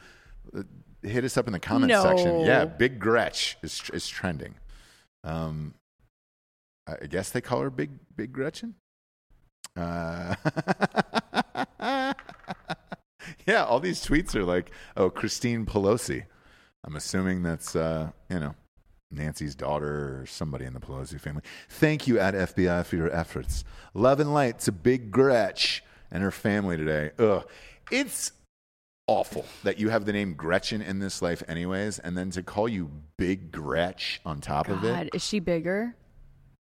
uh, 0.56 0.62
hit 1.02 1.24
us 1.24 1.36
up 1.36 1.48
in 1.48 1.52
the 1.54 1.58
comments 1.58 1.92
No. 1.92 2.04
section. 2.04 2.40
Yeah, 2.42 2.66
Big 2.66 3.00
Gretch 3.00 3.56
is, 3.64 3.82
is 3.92 4.06
trending. 4.06 4.54
Um, 5.24 5.74
I 6.86 6.92
I 7.02 7.06
guess 7.06 7.30
they 7.30 7.40
call 7.40 7.62
her 7.62 7.70
Big 7.70 7.90
Big 8.14 8.32
Gretchen. 8.32 8.76
Uh, 9.76 10.36
yeah, 13.48 13.64
all 13.64 13.80
these 13.80 14.04
tweets 14.04 14.34
are 14.34 14.44
like, 14.44 14.70
"Oh, 14.96 15.10
Christine 15.10 15.66
Pelosi." 15.66 16.24
I'm 16.84 16.96
assuming 16.96 17.42
that's 17.42 17.74
uh, 17.74 18.10
you 18.30 18.40
know 18.40 18.54
Nancy's 19.10 19.54
daughter 19.54 20.20
or 20.20 20.26
somebody 20.26 20.64
in 20.64 20.72
the 20.72 20.80
Pelosi 20.80 21.20
family. 21.20 21.42
Thank 21.68 22.06
you 22.06 22.18
at 22.18 22.34
FBI 22.34 22.84
for 22.84 22.96
your 22.96 23.12
efforts. 23.14 23.64
Love 23.94 24.20
and 24.20 24.32
light 24.32 24.58
to 24.60 24.72
Big 24.72 25.10
Gretch 25.10 25.82
and 26.10 26.22
her 26.22 26.30
family 26.30 26.76
today. 26.76 27.10
Ugh, 27.18 27.46
it's 27.90 28.32
awful 29.06 29.44
that 29.62 29.78
you 29.78 29.88
have 29.88 30.04
the 30.04 30.12
name 30.12 30.34
Gretchen 30.34 30.82
in 30.82 30.98
this 30.98 31.22
life, 31.22 31.42
anyways, 31.48 31.98
and 32.00 32.16
then 32.16 32.30
to 32.30 32.42
call 32.42 32.68
you 32.68 32.90
Big 33.16 33.52
Gretch 33.52 34.20
on 34.24 34.40
top 34.40 34.68
of 34.68 34.84
it. 34.84 35.10
is 35.14 35.24
she 35.24 35.40
bigger? 35.40 35.94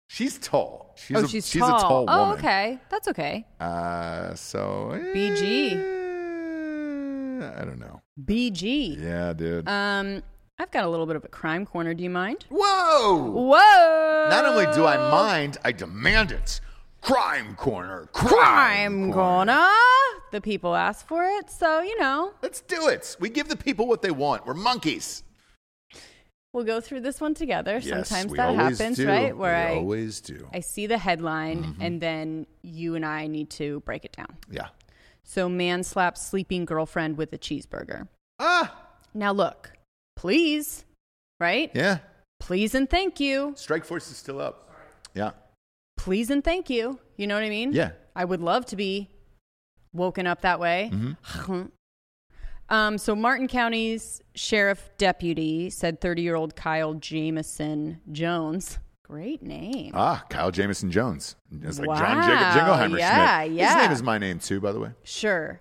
She's 0.09 0.39
tall. 0.39 0.95
She's 0.97 1.16
oh, 1.16 1.24
a, 1.24 1.28
she's, 1.28 1.49
she's 1.49 1.61
tall. 1.61 1.76
a 1.76 1.81
tall 1.81 2.05
Oh, 2.09 2.33
okay, 2.33 2.81
that's 2.91 3.07
okay. 3.09 3.47
Uh, 3.61 4.35
so 4.35 4.91
eh, 4.93 5.12
I 7.41 7.64
don't 7.64 7.78
know. 7.78 8.01
BG. 8.22 9.01
Yeah, 9.03 9.32
dude. 9.32 9.68
Um, 9.68 10.22
I've 10.59 10.70
got 10.70 10.84
a 10.84 10.88
little 10.88 11.07
bit 11.07 11.16
of 11.16 11.24
a 11.24 11.28
crime 11.28 11.64
corner. 11.64 11.95
Do 11.95 12.03
you 12.03 12.11
mind? 12.11 12.45
Whoa! 12.51 13.30
Whoa! 13.30 14.26
Not 14.30 14.45
only 14.45 14.66
do 14.74 14.84
I 14.86 14.97
mind, 14.97 15.57
I 15.64 15.72
demand 15.72 16.32
it. 16.32 16.61
Crime 17.01 17.55
corner. 17.57 18.09
Crime, 18.12 18.30
crime 19.11 19.12
corner. 19.12 19.66
The 20.32 20.41
people 20.43 20.76
ask 20.76 21.07
for 21.09 21.24
it, 21.24 21.51
so 21.51 21.80
you 21.80 21.99
know 21.99 22.32
Let's 22.43 22.61
do 22.61 22.88
it. 22.88 23.16
We 23.18 23.30
give 23.30 23.49
the 23.49 23.57
people 23.57 23.86
what 23.86 24.03
they 24.03 24.11
want. 24.11 24.47
We're 24.47 24.53
monkeys. 24.55 25.22
we'll 26.53 26.64
go 26.64 26.80
through 26.80 27.01
this 27.01 27.20
one 27.20 27.32
together. 27.34 27.80
Yes, 27.82 28.09
Sometimes 28.09 28.30
we 28.30 28.36
that 28.36 28.49
always 28.51 28.78
happens, 28.78 28.97
do. 28.99 29.09
right? 29.09 29.34
Where 29.36 29.66
we 29.68 29.72
I 29.72 29.76
always 29.78 30.20
do. 30.20 30.47
I 30.53 30.61
see 30.61 30.86
the 30.86 30.99
headline 30.99 31.64
Mm-hmm. 31.64 31.82
and 31.82 32.01
then 32.01 32.47
you 32.62 32.95
and 32.97 33.05
I 33.07 33.26
need 33.28 33.49
to 33.53 33.80
break 33.80 34.05
it 34.05 34.12
down. 34.12 34.36
yeah. 34.51 34.68
So, 35.23 35.49
man 35.49 35.83
slaps 35.85 36.27
sleeping 36.27 36.64
girlfriend 36.64 37.16
with 37.16 37.33
a 37.33 37.39
cheeseburger. 37.39 38.09
Ah. 38.39 38.77
Now, 39.15 39.32
look, 39.32 39.73
please, 40.16 40.85
right? 41.39 41.70
Yeah. 41.74 41.99
Please 42.39 42.74
and 42.74 42.89
thank 42.89 43.20
you. 43.20 43.53
Strike 43.57 43.85
Force 43.85 44.11
is 44.11 44.16
still 44.16 44.40
up. 44.40 44.70
Yeah. 45.15 45.32
Please 45.97 46.31
and 46.31 46.43
thank 46.43 46.70
you. 46.70 46.99
You 47.16 47.27
know 47.27 47.35
what 47.35 47.44
I 47.44 47.51
mean? 47.51 47.73
Yeah. 47.73 47.90
I 48.16 48.24
would 48.24 48.40
love 48.40 48.66
to 48.66 48.77
be 48.77 49.11
woken 49.93 50.27
up 50.27 50.40
that 50.43 50.59
way. 50.59 50.90
Mm-hmm. 50.93 51.66
um, 52.69 52.99
so, 52.99 53.15
Martin 53.15 53.47
County's 53.49 54.23
sheriff 54.35 54.90
deputy 54.99 55.70
said 55.70 56.01
30 56.01 56.23
year 56.23 56.35
old 56.36 56.57
Kyle 56.57 56.94
Jameson 56.94 58.01
Jones, 58.11 58.78
great 59.11 59.43
name. 59.43 59.91
Ah, 59.95 60.24
Kyle 60.31 60.51
Jameson 60.51 60.91
Jones. 60.91 61.37
It's 61.62 61.78
like 61.78 61.89
Wow. 61.89 61.99
John 61.99 62.23
Jacob 62.23 62.47
Jingleheimer 62.62 62.99
Yeah, 62.99 63.45
Schmidt. 63.45 63.61
His 63.69 63.77
name 63.77 63.91
is 63.93 64.03
my 64.03 64.19
name 64.19 64.39
too, 64.39 64.61
by 64.61 64.73
the 64.73 64.78
way. 64.81 64.91
Sure. 65.03 65.61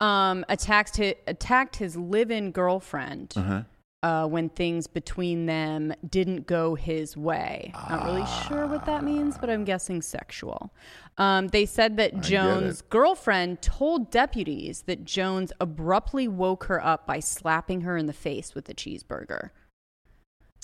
Um, 0.00 0.44
attacked 0.50 0.96
his, 0.98 1.14
attacked 1.26 1.76
his 1.76 1.96
live 1.96 2.30
in 2.30 2.50
girlfriend 2.50 3.32
Uh-huh. 3.34 3.62
uh, 4.02 4.26
when 4.26 4.50
things 4.50 4.86
between 4.86 5.46
them 5.46 5.94
didn't 6.06 6.46
go 6.46 6.74
his 6.74 7.16
way. 7.16 7.72
Not 7.88 8.04
really 8.04 8.26
sure 8.46 8.66
what 8.66 8.84
that 8.84 9.02
means, 9.04 9.38
but 9.38 9.48
I'm 9.48 9.64
guessing 9.64 10.02
sexual. 10.02 10.70
Um, 11.16 11.48
they 11.48 11.64
said 11.64 11.96
that 11.96 12.20
Jones' 12.20 12.82
girlfriend 12.82 13.62
told 13.62 14.10
deputies 14.10 14.82
that 14.82 15.06
Jones 15.06 15.50
abruptly 15.60 16.28
woke 16.28 16.64
her 16.64 16.84
up 16.84 17.06
by 17.06 17.20
slapping 17.20 17.80
her 17.80 17.96
in 17.96 18.04
the 18.04 18.12
face 18.12 18.54
with 18.54 18.68
a 18.68 18.74
cheeseburger. 18.74 19.48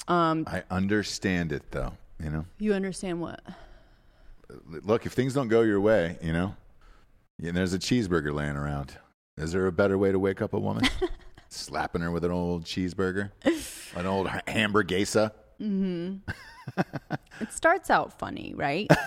Um, 0.08 0.44
I 0.46 0.62
understand 0.70 1.52
it 1.52 1.70
though. 1.70 1.92
You 2.22 2.30
know, 2.30 2.44
you 2.58 2.74
understand 2.74 3.20
what? 3.20 3.40
look, 4.66 5.06
if 5.06 5.12
things 5.12 5.34
don't 5.34 5.48
go 5.48 5.62
your 5.62 5.80
way, 5.80 6.18
you 6.22 6.32
know, 6.32 6.54
and 7.42 7.56
there's 7.56 7.72
a 7.72 7.78
cheeseburger 7.78 8.32
laying 8.32 8.56
around. 8.56 8.96
Is 9.36 9.52
there 9.52 9.66
a 9.66 9.72
better 9.72 9.96
way 9.96 10.12
to 10.12 10.18
wake 10.18 10.42
up 10.42 10.52
a 10.52 10.58
woman? 10.58 10.84
Slapping 11.48 12.02
her 12.02 12.10
with 12.10 12.24
an 12.24 12.30
old 12.30 12.64
cheeseburger, 12.64 13.30
an 13.96 14.06
old 14.06 14.28
ha- 14.28 14.40
hamburguesa. 14.46 15.32
Mm-hmm. 15.60 16.16
It 17.40 17.52
starts 17.52 17.90
out 17.90 18.16
funny, 18.20 18.54
right? 18.54 18.86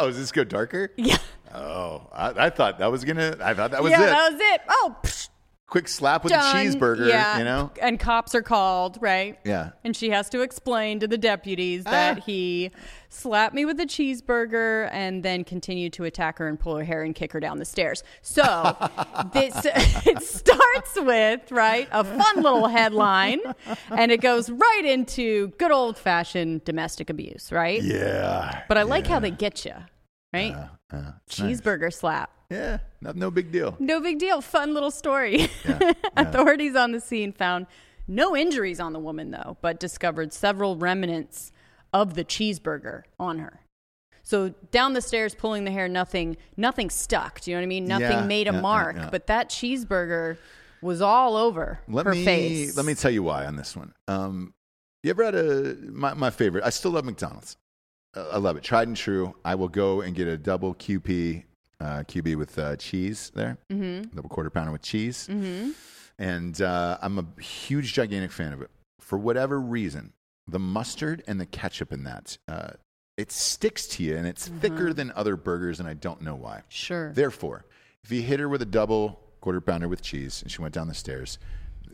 Oh, 0.00 0.06
does 0.06 0.18
this 0.18 0.30
go 0.30 0.44
darker? 0.44 0.92
yeah. 0.96 1.16
Oh, 1.54 2.06
I, 2.12 2.46
I 2.46 2.50
thought 2.50 2.78
that 2.78 2.92
was 2.92 3.04
gonna. 3.04 3.36
I 3.42 3.54
thought 3.54 3.70
that 3.70 3.82
was 3.82 3.90
it. 3.90 3.98
yeah, 3.98 4.04
it. 4.04 4.10
that 4.10 4.32
was 4.32 4.40
it. 4.40 4.60
Oh, 4.68 4.96
psh, 5.02 5.28
Quick 5.68 5.86
slap 5.86 6.24
with 6.24 6.32
done. 6.32 6.56
a 6.56 6.58
cheeseburger. 6.58 7.08
Yeah. 7.08 7.38
You 7.38 7.44
know. 7.44 7.70
And 7.82 8.00
cops 8.00 8.34
are 8.34 8.40
called, 8.40 8.96
right? 9.02 9.38
Yeah. 9.44 9.70
And 9.84 9.94
she 9.94 10.08
has 10.08 10.30
to 10.30 10.40
explain 10.40 10.98
to 11.00 11.06
the 11.06 11.18
deputies 11.18 11.84
that 11.84 12.16
Ah. 12.18 12.20
he 12.22 12.70
slapped 13.10 13.54
me 13.54 13.66
with 13.66 13.78
a 13.78 13.84
cheeseburger 13.84 14.88
and 14.92 15.22
then 15.22 15.44
continued 15.44 15.92
to 15.94 16.04
attack 16.04 16.38
her 16.38 16.48
and 16.48 16.58
pull 16.58 16.76
her 16.78 16.84
hair 16.84 17.02
and 17.02 17.14
kick 17.14 17.32
her 17.32 17.40
down 17.40 17.58
the 17.58 17.66
stairs. 17.66 18.02
So 18.22 18.42
this 19.34 19.54
it 20.06 20.22
starts 20.22 20.96
with, 20.96 21.52
right, 21.52 21.86
a 21.92 22.02
fun 22.02 22.36
little 22.36 22.68
headline 22.68 23.40
and 23.90 24.10
it 24.10 24.22
goes 24.22 24.48
right 24.48 24.82
into 24.86 25.48
good 25.58 25.70
old 25.70 25.98
fashioned 25.98 26.64
domestic 26.64 27.10
abuse, 27.10 27.52
right? 27.52 27.82
Yeah. 27.82 28.62
But 28.68 28.78
I 28.78 28.84
like 28.84 29.06
how 29.06 29.18
they 29.20 29.30
get 29.30 29.66
you, 29.66 29.74
right? 30.32 30.52
Uh, 30.54 30.68
nice. 30.92 31.12
Cheeseburger 31.28 31.92
slap. 31.92 32.30
Yeah. 32.50 32.78
No, 33.00 33.12
no 33.12 33.30
big 33.30 33.52
deal. 33.52 33.76
No 33.78 34.00
big 34.00 34.18
deal. 34.18 34.40
Fun 34.40 34.74
little 34.74 34.90
story. 34.90 35.48
Yeah, 35.64 35.92
Authorities 36.16 36.74
on 36.76 36.92
the 36.92 37.00
scene 37.00 37.32
found 37.32 37.66
no 38.06 38.34
injuries 38.36 38.80
on 38.80 38.92
the 38.94 38.98
woman, 38.98 39.30
though, 39.30 39.56
but 39.60 39.78
discovered 39.78 40.32
several 40.32 40.76
remnants 40.76 41.52
of 41.92 42.14
the 42.14 42.24
cheeseburger 42.24 43.02
on 43.20 43.38
her. 43.38 43.60
So 44.22 44.50
down 44.70 44.92
the 44.94 45.00
stairs, 45.00 45.34
pulling 45.34 45.64
the 45.64 45.70
hair, 45.70 45.88
nothing, 45.88 46.36
nothing 46.56 46.90
stuck. 46.90 47.40
Do 47.40 47.50
you 47.50 47.56
know 47.56 47.60
what 47.60 47.64
I 47.64 47.68
mean? 47.68 47.86
Nothing 47.86 48.10
Yeah, 48.10 48.24
made 48.26 48.46
a 48.48 48.50
yeah, 48.50 48.56
yeah, 48.56 48.60
mark, 48.62 48.96
yeah. 48.96 49.08
but 49.10 49.26
that 49.28 49.48
cheeseburger 49.50 50.36
was 50.82 51.00
all 51.02 51.36
over 51.36 51.80
Let 51.88 52.06
her 52.06 52.12
me 52.12 52.24
face. 52.24 52.76
let 52.76 52.86
me 52.86 52.94
tell 52.94 53.10
you 53.10 53.22
why 53.22 53.46
on 53.46 53.56
this 53.56 53.74
one. 53.76 53.92
Um, 54.06 54.54
you 55.02 55.10
ever 55.10 55.24
had 55.24 55.34
a 55.34 55.76
my, 55.90 56.14
my 56.14 56.30
favorite? 56.30 56.62
I 56.64 56.70
still 56.70 56.90
love 56.92 57.04
McDonald's. 57.04 57.56
I 58.14 58.38
love 58.38 58.56
it, 58.56 58.62
tried 58.62 58.88
and 58.88 58.96
true. 58.96 59.34
I 59.44 59.54
will 59.54 59.68
go 59.68 60.00
and 60.00 60.14
get 60.14 60.28
a 60.28 60.36
double 60.36 60.74
QP 60.74 61.44
uh, 61.80 62.02
QB 62.04 62.36
with 62.36 62.58
uh, 62.58 62.76
cheese 62.76 63.30
there, 63.34 63.56
mm-hmm. 63.70 64.14
double 64.14 64.28
quarter 64.28 64.50
pounder 64.50 64.72
with 64.72 64.82
cheese, 64.82 65.28
mm-hmm. 65.30 65.70
and 66.18 66.60
uh, 66.60 66.98
I'm 67.00 67.18
a 67.18 67.40
huge, 67.40 67.92
gigantic 67.92 68.32
fan 68.32 68.52
of 68.52 68.62
it. 68.62 68.70
For 69.00 69.16
whatever 69.16 69.60
reason, 69.60 70.12
the 70.48 70.58
mustard 70.58 71.22
and 71.28 71.40
the 71.40 71.46
ketchup 71.46 71.92
in 71.92 72.04
that 72.04 72.36
uh, 72.48 72.70
it 73.16 73.30
sticks 73.30 73.86
to 73.88 74.02
you, 74.02 74.16
and 74.16 74.26
it's 74.26 74.48
Mm-hmm. 74.48 74.58
thicker 74.58 74.92
than 74.92 75.12
other 75.14 75.36
burgers, 75.36 75.78
and 75.80 75.88
I 75.88 75.94
don't 75.94 76.22
know 76.22 76.34
why. 76.34 76.62
Sure. 76.68 77.12
Therefore, 77.12 77.64
if 78.02 78.10
you 78.10 78.22
hit 78.22 78.40
her 78.40 78.48
with 78.48 78.62
a 78.62 78.66
double 78.66 79.20
quarter 79.40 79.60
pounder 79.60 79.88
with 79.88 80.02
cheese, 80.02 80.42
and 80.42 80.50
she 80.50 80.60
went 80.62 80.74
down 80.74 80.88
the 80.88 80.94
stairs, 80.94 81.38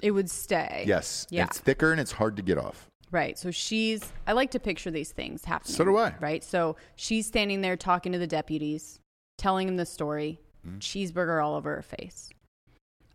it 0.03 0.11
would 0.11 0.31
stay. 0.31 0.85
Yes. 0.87 1.27
Yeah. 1.31 1.45
It's 1.45 1.59
thicker 1.59 1.93
and 1.93 2.01
it's 2.01 2.13
hard 2.13 2.37
to 2.37 2.43
get 2.43 2.59
off. 2.59 2.91
Right. 3.15 3.39
So 3.39 3.53
she's, 3.53 4.13
I 4.27 4.33
like 4.33 4.51
to 4.51 4.59
picture 4.59 4.91
these 4.91 5.13
things 5.13 5.45
happening. 5.45 5.77
So 5.77 5.85
do 5.85 5.97
I. 5.97 6.15
Right. 6.19 6.43
So 6.43 6.75
she's 6.97 7.29
standing 7.29 7.61
there 7.61 7.77
talking 7.77 8.11
to 8.11 8.19
the 8.19 8.27
deputies, 8.27 8.99
telling 9.39 9.69
them 9.69 9.77
the 9.77 9.87
story, 9.87 10.41
Mm-hmm. 10.67 10.79
cheeseburger 10.79 11.45
all 11.45 11.57
over 11.57 11.77
her 11.77 11.83
face. 11.83 12.31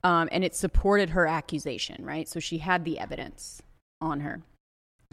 Um, 0.04 0.30
and 0.32 0.44
it 0.44 0.56
supported 0.56 1.10
her 1.10 1.26
accusation, 1.26 2.06
right? 2.06 2.30
So 2.30 2.40
she 2.40 2.60
had 2.60 2.86
the 2.86 3.00
evidence 3.00 3.64
on 4.00 4.20
her. 4.20 4.44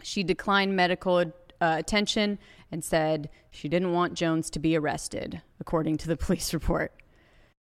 She 0.03 0.21
declined 0.21 0.75
medical 0.75 1.17
uh, 1.17 1.23
attention 1.59 2.37
and 2.71 2.83
said 2.83 3.31
she 3.49 3.67
didn't 3.67 3.91
want 3.91 4.13
Jones 4.13 4.51
to 4.51 4.59
be 4.59 4.77
arrested, 4.77 5.41
according 5.59 5.97
to 5.97 6.07
the 6.07 6.15
police 6.25 6.53
report. 6.53 6.93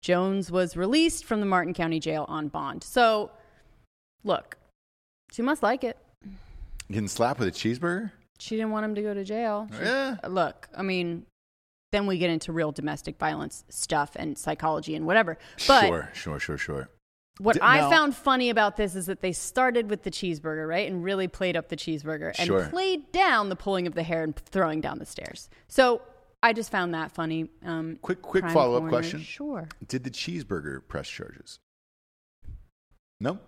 Jones 0.03 0.51
was 0.51 0.77
released 0.77 1.25
from 1.25 1.39
the 1.39 1.47
Martin 1.47 1.73
County 1.73 2.01
Jail 2.01 2.27
on 2.29 2.49
bond. 2.49 2.83
So, 2.83 3.31
look, 4.25 4.57
she 5.33 5.43
must 5.43 5.63
like 5.63 5.85
it. 5.85 5.97
Getting 6.91 7.09
slapped 7.09 7.41
with 7.41 7.49
a 7.49 7.53
cheeseburger? 7.53 8.13
She 8.39 8.57
didn't 8.57 8.71
want 8.71 8.85
him 8.85 8.95
to 8.95 9.03
go 9.03 9.15
to 9.15 9.25
jail. 9.25 9.69
She- 9.73 9.79
Yeah. 9.79 10.17
Look, 10.29 10.69
I 10.77 10.83
mean, 10.83 11.27
then 11.93 12.07
we 12.07 12.19
get 12.19 12.31
into 12.31 12.53
real 12.53 12.73
domestic 12.73 13.19
violence 13.19 13.65
stuff 13.69 14.13
and 14.17 14.37
psychology 14.37 14.95
and 14.95 15.07
whatever. 15.07 15.39
But 15.67 15.87
sure, 15.87 16.11
sure, 16.15 16.39
sure, 16.39 16.59
sure. 16.59 16.89
what 17.39 17.55
D- 17.55 17.61
I 17.63 17.81
now- 17.81 17.91
found 17.91 18.15
funny 18.17 18.51
about 18.51 18.77
this 18.77 18.95
is 18.95 19.07
that 19.07 19.21
they 19.21 19.33
started 19.33 19.89
with 19.91 20.03
the 20.03 20.11
cheeseburger, 20.11 20.69
right? 20.69 20.91
And 20.91 21.03
really 21.03 21.29
played 21.29 21.57
up 21.57 21.69
the 21.69 21.77
cheeseburger 21.77 22.35
and 22.39 22.47
Sure. 22.47 22.69
played 22.69 23.11
down 23.13 23.49
the 23.49 23.57
pulling 23.57 23.87
of 23.87 23.95
the 23.95 24.03
hair 24.03 24.23
and 24.23 24.37
throwing 24.37 24.81
down 24.81 24.99
the 24.99 25.07
stairs. 25.07 25.49
So 25.69 26.03
I 26.43 26.53
just 26.53 26.71
found 26.71 26.93
that 26.95 27.13
funny. 27.13 27.49
Um, 27.65 27.97
Quick, 28.03 28.21
quick 28.23 28.49
follow 28.51 28.83
up 28.85 28.89
question. 28.91 29.21
Sure. 29.21 29.67
Did 29.89 30.05
the 30.05 30.11
cheeseburger 30.11 30.87
press 30.87 31.09
charges? 31.09 31.59
No? 33.21 33.39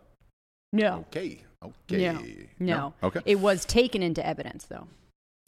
No. 0.73 1.05
Okay. 1.09 1.43
Okay. 1.65 2.13
No. 2.13 2.23
No. 2.59 2.95
Okay. 3.03 3.21
It 3.25 3.41
was 3.41 3.65
taken 3.65 4.03
into 4.03 4.25
evidence, 4.25 4.67
though. 4.67 4.87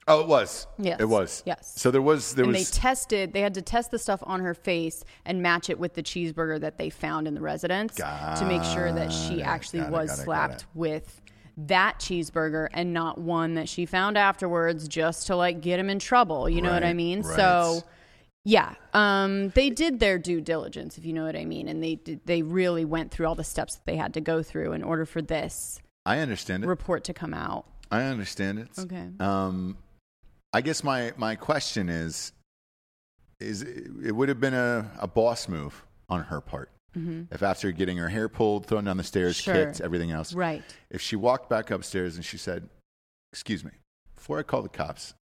oh, 0.09 0.21
it 0.21 0.27
was. 0.27 0.67
Yes. 0.79 1.01
It 1.01 1.05
was. 1.05 1.43
Yes. 1.47 1.73
So 1.77 1.91
there 1.91 2.03
was, 2.03 2.35
there 2.35 2.45
and 2.45 2.55
was, 2.55 2.71
they 2.71 2.81
tested 2.81 3.33
they 3.33 3.43
had 3.43 3.55
to 3.55 3.63
test 3.63 3.91
the 3.91 3.99
stuff 3.99 4.21
on 4.25 4.41
her 4.41 4.55
face 4.55 5.05
and 5.25 5.41
match 5.43 5.71
it 5.71 5.79
with 5.79 5.95
the 5.95 6.03
cheeseburger 6.03 6.61
that 6.61 6.79
they 6.79 6.91
found 6.91 7.29
in 7.29 7.35
the 7.35 7.41
residence 7.41 7.95
to 7.95 8.45
make 8.47 8.65
sure 8.65 8.93
that 8.93 9.13
she 9.13 9.43
actually 9.43 9.81
got 9.81 9.89
it, 9.89 9.93
was 9.93 10.19
it, 10.19 10.23
slapped 10.23 10.63
it. 10.63 10.67
with 10.75 11.21
that 11.57 11.99
cheeseburger 11.99 12.69
and 12.73 12.93
not 12.93 13.19
one 13.19 13.55
that 13.55 13.69
she 13.69 13.87
found 13.87 14.17
afterwards 14.17 14.89
just 14.89 15.27
to 15.27 15.37
like 15.37 15.61
get 15.61 15.79
him 15.79 15.91
in 15.91 15.99
trouble 15.99 16.49
you 16.49 16.63
know 16.63 16.73
what 16.73 16.85
i 16.85 16.95
mean 16.95 17.21
right. 17.21 17.37
so 17.37 17.83
yeah 18.45 18.75
um, 18.95 19.51
they 19.51 19.69
did 19.69 20.01
their 20.01 20.19
due 20.19 20.41
diligence 20.41 20.97
if 20.97 21.05
you 21.05 21.13
know 21.13 21.25
what 21.25 21.37
i 21.37 21.45
mean 21.45 21.69
and 21.69 21.83
they 21.83 21.97
did, 21.97 22.21
they 22.25 22.41
really 22.43 22.85
went 22.85 23.11
through 23.11 23.27
all 23.27 23.35
the 23.35 23.45
steps 23.45 23.75
that 23.75 23.85
they 23.85 23.97
had 23.97 24.15
to 24.15 24.21
go 24.21 24.43
through 24.43 24.73
in 24.73 24.83
order 24.83 25.05
for 25.05 25.21
this 25.21 25.83
I 26.11 26.19
understand 26.21 26.65
it. 26.65 26.67
report 26.67 27.05
to 27.05 27.15
come 27.15 27.35
out 27.35 27.67
I 27.91 28.03
understand 28.05 28.61
it. 28.61 28.69
Okay. 28.79 29.09
Um, 29.19 29.77
I 30.53 30.61
guess 30.61 30.85
my, 30.85 31.13
my 31.17 31.35
question 31.35 31.89
is, 31.89 32.33
is 33.41 33.63
it, 33.63 33.87
it 34.05 34.13
would 34.13 34.29
have 34.29 34.39
been 34.41 34.55
a, 34.55 34.91
a 35.01 35.09
boss 35.09 35.49
move 35.49 35.85
on 36.09 36.23
her 36.25 36.41
part 36.41 36.71
if 37.31 37.43
after 37.43 37.71
getting 37.71 37.97
her 37.99 38.09
hair 38.09 38.29
pulled, 38.29 38.67
thrown 38.67 38.85
down 38.85 38.97
the 38.97 39.05
stairs, 39.05 39.41
Mm-hmm. 39.41 39.53
Sure. 39.53 39.67
kicked, 39.67 39.81
everything 39.81 40.11
else, 40.11 40.35
right 40.35 40.63
if 40.91 41.01
she 41.01 41.15
walked 41.15 41.49
back 41.49 41.71
upstairs 41.71 42.17
and 42.17 42.25
she 42.25 42.37
said, 42.37 42.69
"Excuse 43.33 43.65
me, 43.65 43.71
before 44.17 44.41
I 44.41 44.43
call 44.43 44.63
the 44.63 44.69
cops, 44.69 45.15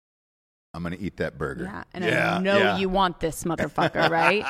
I'm 0.73 0.83
going 0.85 0.97
to 0.97 1.03
eat 1.03 1.17
that 1.17 1.39
burger." 1.39 1.65
yeah 1.65 1.83
and 1.93 2.05
i 2.05 2.39
know 2.39 2.59
yeah. 2.59 2.79
you 2.79 2.89
want 2.89 3.19
this 3.19 3.43
motherfucker 3.43 4.09
right 4.11 4.45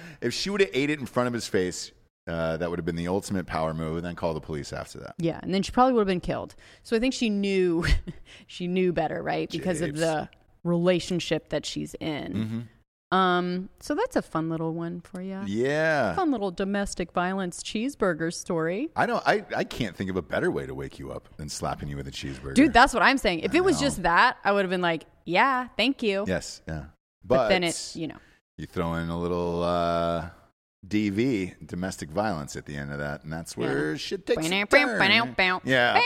if 0.20 0.34
she 0.34 0.50
would 0.50 0.60
have 0.60 0.70
ate 0.74 0.90
it 0.90 1.00
in 1.00 1.06
front 1.06 1.26
of 1.26 1.32
his 1.32 1.46
face, 1.46 1.90
uh, 2.26 2.56
that 2.58 2.68
would 2.70 2.78
have 2.78 2.86
been 2.86 2.96
the 2.96 3.08
ultimate 3.08 3.46
power 3.46 3.74
move, 3.74 3.96
and 3.96 4.04
then 4.04 4.14
call 4.14 4.34
the 4.34 4.40
police 4.40 4.72
after 4.72 4.98
that. 5.00 5.14
Yeah, 5.18 5.40
and 5.42 5.52
then 5.52 5.62
she 5.62 5.72
probably 5.72 5.94
would 5.94 6.00
have 6.00 6.06
been 6.06 6.20
killed. 6.20 6.54
So 6.82 6.96
I 6.96 7.00
think 7.00 7.14
she 7.14 7.30
knew 7.30 7.84
she 8.46 8.66
knew 8.66 8.92
better, 8.92 9.22
right? 9.22 9.50
Because 9.50 9.80
of 9.80 9.96
the 9.96 10.28
relationship 10.64 11.48
that 11.50 11.64
she's 11.66 11.94
in. 12.00 12.68
Um, 13.12 13.70
so 13.80 13.96
that's 13.96 14.14
a 14.14 14.22
fun 14.22 14.48
little 14.50 14.72
one 14.72 15.00
for 15.00 15.20
you. 15.20 15.40
Yeah. 15.46 16.14
Fun 16.14 16.30
little 16.30 16.52
domestic 16.52 17.10
violence 17.12 17.60
cheeseburger 17.62 18.32
story. 18.32 18.90
I 18.94 19.06
don't. 19.06 19.22
I, 19.26 19.44
I 19.56 19.64
can't 19.64 19.96
think 19.96 20.10
of 20.10 20.16
a 20.16 20.22
better 20.22 20.50
way 20.50 20.66
to 20.66 20.74
wake 20.74 20.98
you 20.98 21.10
up 21.10 21.28
than 21.36 21.48
slapping 21.48 21.88
you 21.88 21.96
with 21.96 22.06
a 22.06 22.12
cheeseburger, 22.12 22.54
Dude, 22.54 22.72
that's 22.72 22.94
what 22.94 23.02
I'm 23.02 23.18
saying. 23.18 23.40
If 23.40 23.52
I 23.52 23.58
it 23.58 23.64
was 23.64 23.80
know. 23.80 23.86
just 23.86 24.02
that, 24.04 24.36
I 24.44 24.52
would 24.52 24.62
have 24.62 24.70
been 24.70 24.80
like, 24.80 25.06
yeah, 25.24 25.68
thank 25.76 26.02
you. 26.04 26.24
yes, 26.28 26.62
yeah. 26.68 26.84
But, 27.24 27.36
But, 27.36 27.48
then 27.48 27.64
it, 27.64 27.92
you 27.94 28.06
know, 28.06 28.16
you 28.56 28.66
throw 28.66 28.94
in 28.94 29.08
a 29.08 29.18
little 29.18 29.62
uh, 29.64 30.30
DV, 30.86 31.66
domestic 31.66 32.10
violence, 32.10 32.56
at 32.56 32.64
the 32.64 32.74
end 32.74 32.90
of 32.90 32.98
that, 32.98 33.22
and 33.22 33.30
that's 33.30 33.54
where 33.54 33.98
shit 33.98 34.24
takes 34.24 34.38
a 34.46 34.64
turn. 34.88 34.98
Yeah. 35.64 36.00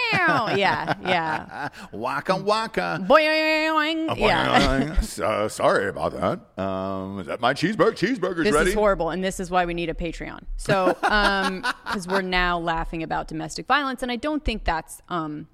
yeah, 0.56 0.94
yeah. 1.00 1.68
waka 1.92 2.36
waka. 2.36 2.98
Boing. 3.08 4.18
Yeah. 4.18 5.00
So, 5.00 5.46
sorry 5.46 5.88
about 5.88 6.12
that. 6.12 6.60
Um, 6.62 7.20
is 7.20 7.26
that 7.28 7.40
my 7.40 7.54
cheeseburger? 7.54 7.92
Cheeseburger's 7.92 8.44
This 8.44 8.52
ready. 8.52 8.64
This 8.64 8.68
is 8.70 8.74
horrible, 8.74 9.10
and 9.10 9.22
this 9.22 9.38
is 9.38 9.48
why 9.48 9.64
we 9.64 9.74
need 9.74 9.90
a 9.90 9.94
Patreon. 9.94 10.40
So, 10.56 10.96
um, 11.04 11.60
because 11.86 12.08
we're 12.08 12.22
now 12.22 12.58
laughing 12.58 13.04
about 13.04 13.28
domestic 13.28 13.66
violence, 13.66 14.02
and 14.02 14.10
I 14.10 14.16
don't 14.16 14.44
think 14.44 14.64
that's 14.64 15.00
um, 15.08 15.46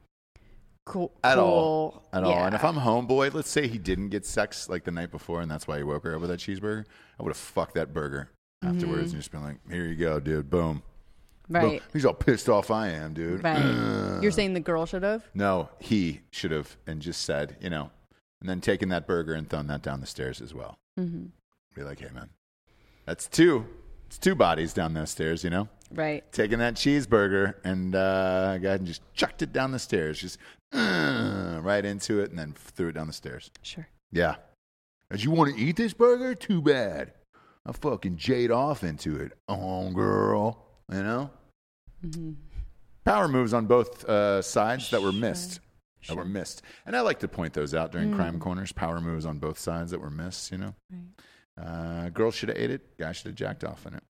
cool 0.86 1.12
At 1.22 1.38
all. 1.38 1.90
cool. 1.90 2.08
At 2.14 2.24
all. 2.24 2.32
And 2.32 2.54
if 2.54 2.64
I'm 2.64 2.76
homeboy, 2.76 3.34
let's 3.34 3.50
say 3.50 3.68
he 3.68 3.76
didn't 3.76 4.08
get 4.08 4.24
sex 4.24 4.66
like 4.70 4.84
the 4.84 4.92
night 4.92 5.10
before, 5.10 5.42
and 5.42 5.50
that's 5.50 5.68
why 5.68 5.76
he 5.76 5.82
woke 5.82 6.04
her 6.04 6.14
up 6.14 6.22
with 6.22 6.30
that 6.30 6.40
cheeseburger, 6.40 6.86
I 7.18 7.22
would 7.22 7.30
have 7.30 7.36
fucked 7.36 7.74
that 7.74 7.92
burger 7.92 8.30
afterwards 8.62 8.86
Mm-hmm. 8.86 9.00
and 9.00 9.10
just 9.12 9.30
been 9.32 9.42
like, 9.42 9.58
"Here 9.70 9.84
you 9.86 9.96
go, 9.96 10.20
dude. 10.20 10.50
Boom." 10.50 10.82
Right. 11.48 11.82
He's 11.92 12.04
all 12.04 12.14
pissed 12.14 12.48
off 12.48 12.70
I 12.70 12.90
am, 12.90 13.12
dude. 13.12 13.42
Right. 13.42 14.20
You're 14.22 14.30
saying 14.30 14.54
the 14.54 14.60
girl 14.60 14.86
should 14.86 15.02
have? 15.02 15.24
No, 15.34 15.68
he 15.80 16.20
should 16.30 16.52
have 16.52 16.76
and 16.86 17.02
just 17.02 17.22
said, 17.22 17.56
you 17.60 17.70
know, 17.70 17.90
and 18.40 18.48
then 18.48 18.60
taken 18.60 18.88
that 18.90 19.06
burger 19.08 19.34
and 19.34 19.50
thrown 19.50 19.66
that 19.66 19.82
down 19.82 20.00
the 20.00 20.06
stairs 20.06 20.40
as 20.40 20.54
well. 20.54 20.78
Mm-hmm. 20.98 21.24
Be 21.74 21.82
like, 21.82 21.98
hey, 21.98 22.10
man, 22.14 22.30
that's 23.04 23.26
two. 23.26 23.66
It's 24.06 24.16
two 24.18 24.36
bodies 24.36 24.72
down 24.72 24.94
those 24.94 25.10
stairs, 25.10 25.42
you 25.42 25.50
know? 25.50 25.68
Right. 25.92 26.22
Taking 26.32 26.60
that 26.60 26.74
cheeseburger 26.74 27.54
and 27.64 27.96
uh, 27.96 28.58
go 28.58 28.68
ahead 28.68 28.80
and 28.80 28.86
just 28.86 29.02
chucked 29.14 29.42
it 29.42 29.52
down 29.52 29.72
the 29.72 29.78
stairs, 29.80 30.20
just 30.20 30.38
uh, 30.72 31.58
right 31.62 31.84
into 31.84 32.20
it, 32.20 32.30
and 32.30 32.38
then 32.38 32.52
threw 32.56 32.88
it 32.88 32.92
down 32.92 33.08
the 33.08 33.12
stairs. 33.12 33.50
Sure. 33.62 33.88
Yeah. 34.12 34.36
As 35.10 35.24
you 35.24 35.32
want 35.32 35.56
to 35.56 35.60
eat 35.60 35.74
this 35.76 35.94
burger? 35.94 36.36
Too 36.36 36.62
bad. 36.62 37.12
I 37.66 37.72
fucking 37.72 38.16
jade 38.16 38.50
off 38.50 38.82
into 38.84 39.16
it. 39.16 39.32
Oh, 39.48 39.90
girl. 39.90 40.66
You 40.90 41.02
know? 41.02 41.30
Mm-hmm. 42.04 42.32
Power 43.04 43.28
moves 43.28 43.52
on 43.52 43.66
both 43.66 44.04
uh, 44.06 44.40
sides 44.42 44.90
that 44.90 45.02
were 45.02 45.12
missed. 45.12 45.60
That 46.08 46.16
were 46.16 46.24
missed. 46.24 46.62
And 46.86 46.96
I 46.96 47.00
like 47.02 47.18
to 47.20 47.28
point 47.28 47.52
those 47.52 47.74
out 47.74 47.92
during 47.92 48.10
Mm. 48.12 48.16
crime 48.16 48.38
corners. 48.38 48.72
Power 48.72 49.00
moves 49.00 49.26
on 49.26 49.38
both 49.38 49.58
sides 49.58 49.90
that 49.90 50.00
were 50.00 50.10
missed, 50.10 50.50
you 50.52 50.58
know? 50.58 50.74
Right. 50.90 51.02
Uh, 51.66 52.08
girl 52.10 52.30
should 52.30 52.48
have 52.48 52.56
ate 52.58 52.70
it. 52.70 52.96
Guy 52.98 53.12
should 53.12 53.26
have 53.26 53.34
jacked 53.34 53.64
off 53.64 53.84
in 53.86 53.94
it. 53.94 54.02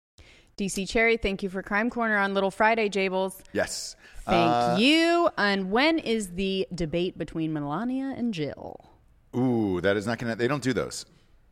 DC 0.57 0.87
Cherry, 0.87 1.17
thank 1.17 1.41
you 1.41 1.49
for 1.49 1.63
Crime 1.63 1.89
Corner 1.89 2.17
on 2.17 2.33
Little 2.33 2.51
Friday, 2.51 2.89
Jables. 2.89 3.39
Yes. 3.53 3.95
Thank 4.25 4.51
Uh, 4.51 4.75
you. 4.79 5.29
And 5.37 5.71
when 5.71 5.97
is 5.99 6.33
the 6.33 6.67
debate 6.75 7.17
between 7.17 7.53
Melania 7.53 8.13
and 8.15 8.33
Jill? 8.33 8.75
Ooh, 9.35 9.79
that 9.81 9.95
is 9.97 10.05
not 10.05 10.19
going 10.19 10.31
to. 10.31 10.37
They 10.37 10.47
don't 10.49 10.61
do 10.61 10.73
those. 10.73 11.05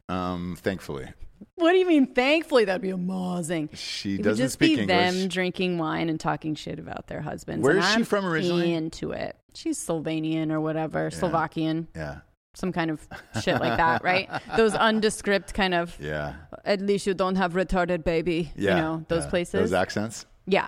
Um, 0.09 0.55
thankfully. 0.59 1.07
What 1.55 1.71
do 1.71 1.77
you 1.77 1.87
mean? 1.87 2.13
Thankfully, 2.13 2.65
that'd 2.65 2.81
be 2.81 2.89
amazing. 2.89 3.69
She 3.73 4.13
It 4.13 4.17
would 4.17 4.23
doesn't 4.25 4.45
just 4.45 4.53
speak 4.53 4.75
be 4.77 4.81
English. 4.83 4.87
them 5.19 5.27
drinking 5.27 5.77
wine 5.77 6.09
and 6.09 6.19
talking 6.19 6.55
shit 6.55 6.79
about 6.79 7.07
their 7.07 7.21
husbands. 7.21 7.63
Where 7.63 7.73
and 7.75 7.83
is 7.83 7.89
she 7.89 7.95
I'm 7.95 8.03
from 8.03 8.25
originally? 8.25 8.73
Into 8.73 9.11
it. 9.11 9.35
She's 9.53 9.77
Slovenian 9.83 10.51
or 10.51 10.61
whatever, 10.61 11.09
Slovakian, 11.09 11.87
Yeah. 11.95 12.19
some 12.53 12.71
kind 12.71 12.91
of 12.91 13.07
shit 13.41 13.59
like 13.59 13.77
that, 13.77 14.03
right? 14.03 14.29
Those 14.55 14.73
undescript 14.75 15.53
kind 15.53 15.73
of. 15.73 15.97
Yeah. 15.99 16.35
At 16.63 16.81
least 16.81 17.07
you 17.07 17.13
don't 17.13 17.35
have 17.35 17.53
retarded 17.53 18.03
baby. 18.03 18.51
Yeah. 18.55 18.75
You 18.75 18.81
know 18.81 19.05
those 19.07 19.23
yeah. 19.25 19.29
places. 19.29 19.53
Those 19.53 19.73
accents. 19.73 20.25
yeah. 20.45 20.67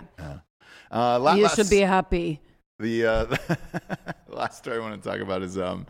Uh, 0.92 1.20
la- 1.20 1.36
you 1.36 1.44
last- 1.44 1.56
should 1.56 1.70
be 1.70 1.80
happy. 1.82 2.42
The 2.80 3.06
uh, 3.06 3.36
last 4.30 4.60
story 4.60 4.78
I 4.78 4.80
want 4.80 5.02
to 5.04 5.10
talk 5.10 5.20
about 5.20 5.44
is 5.44 5.58
um, 5.58 5.86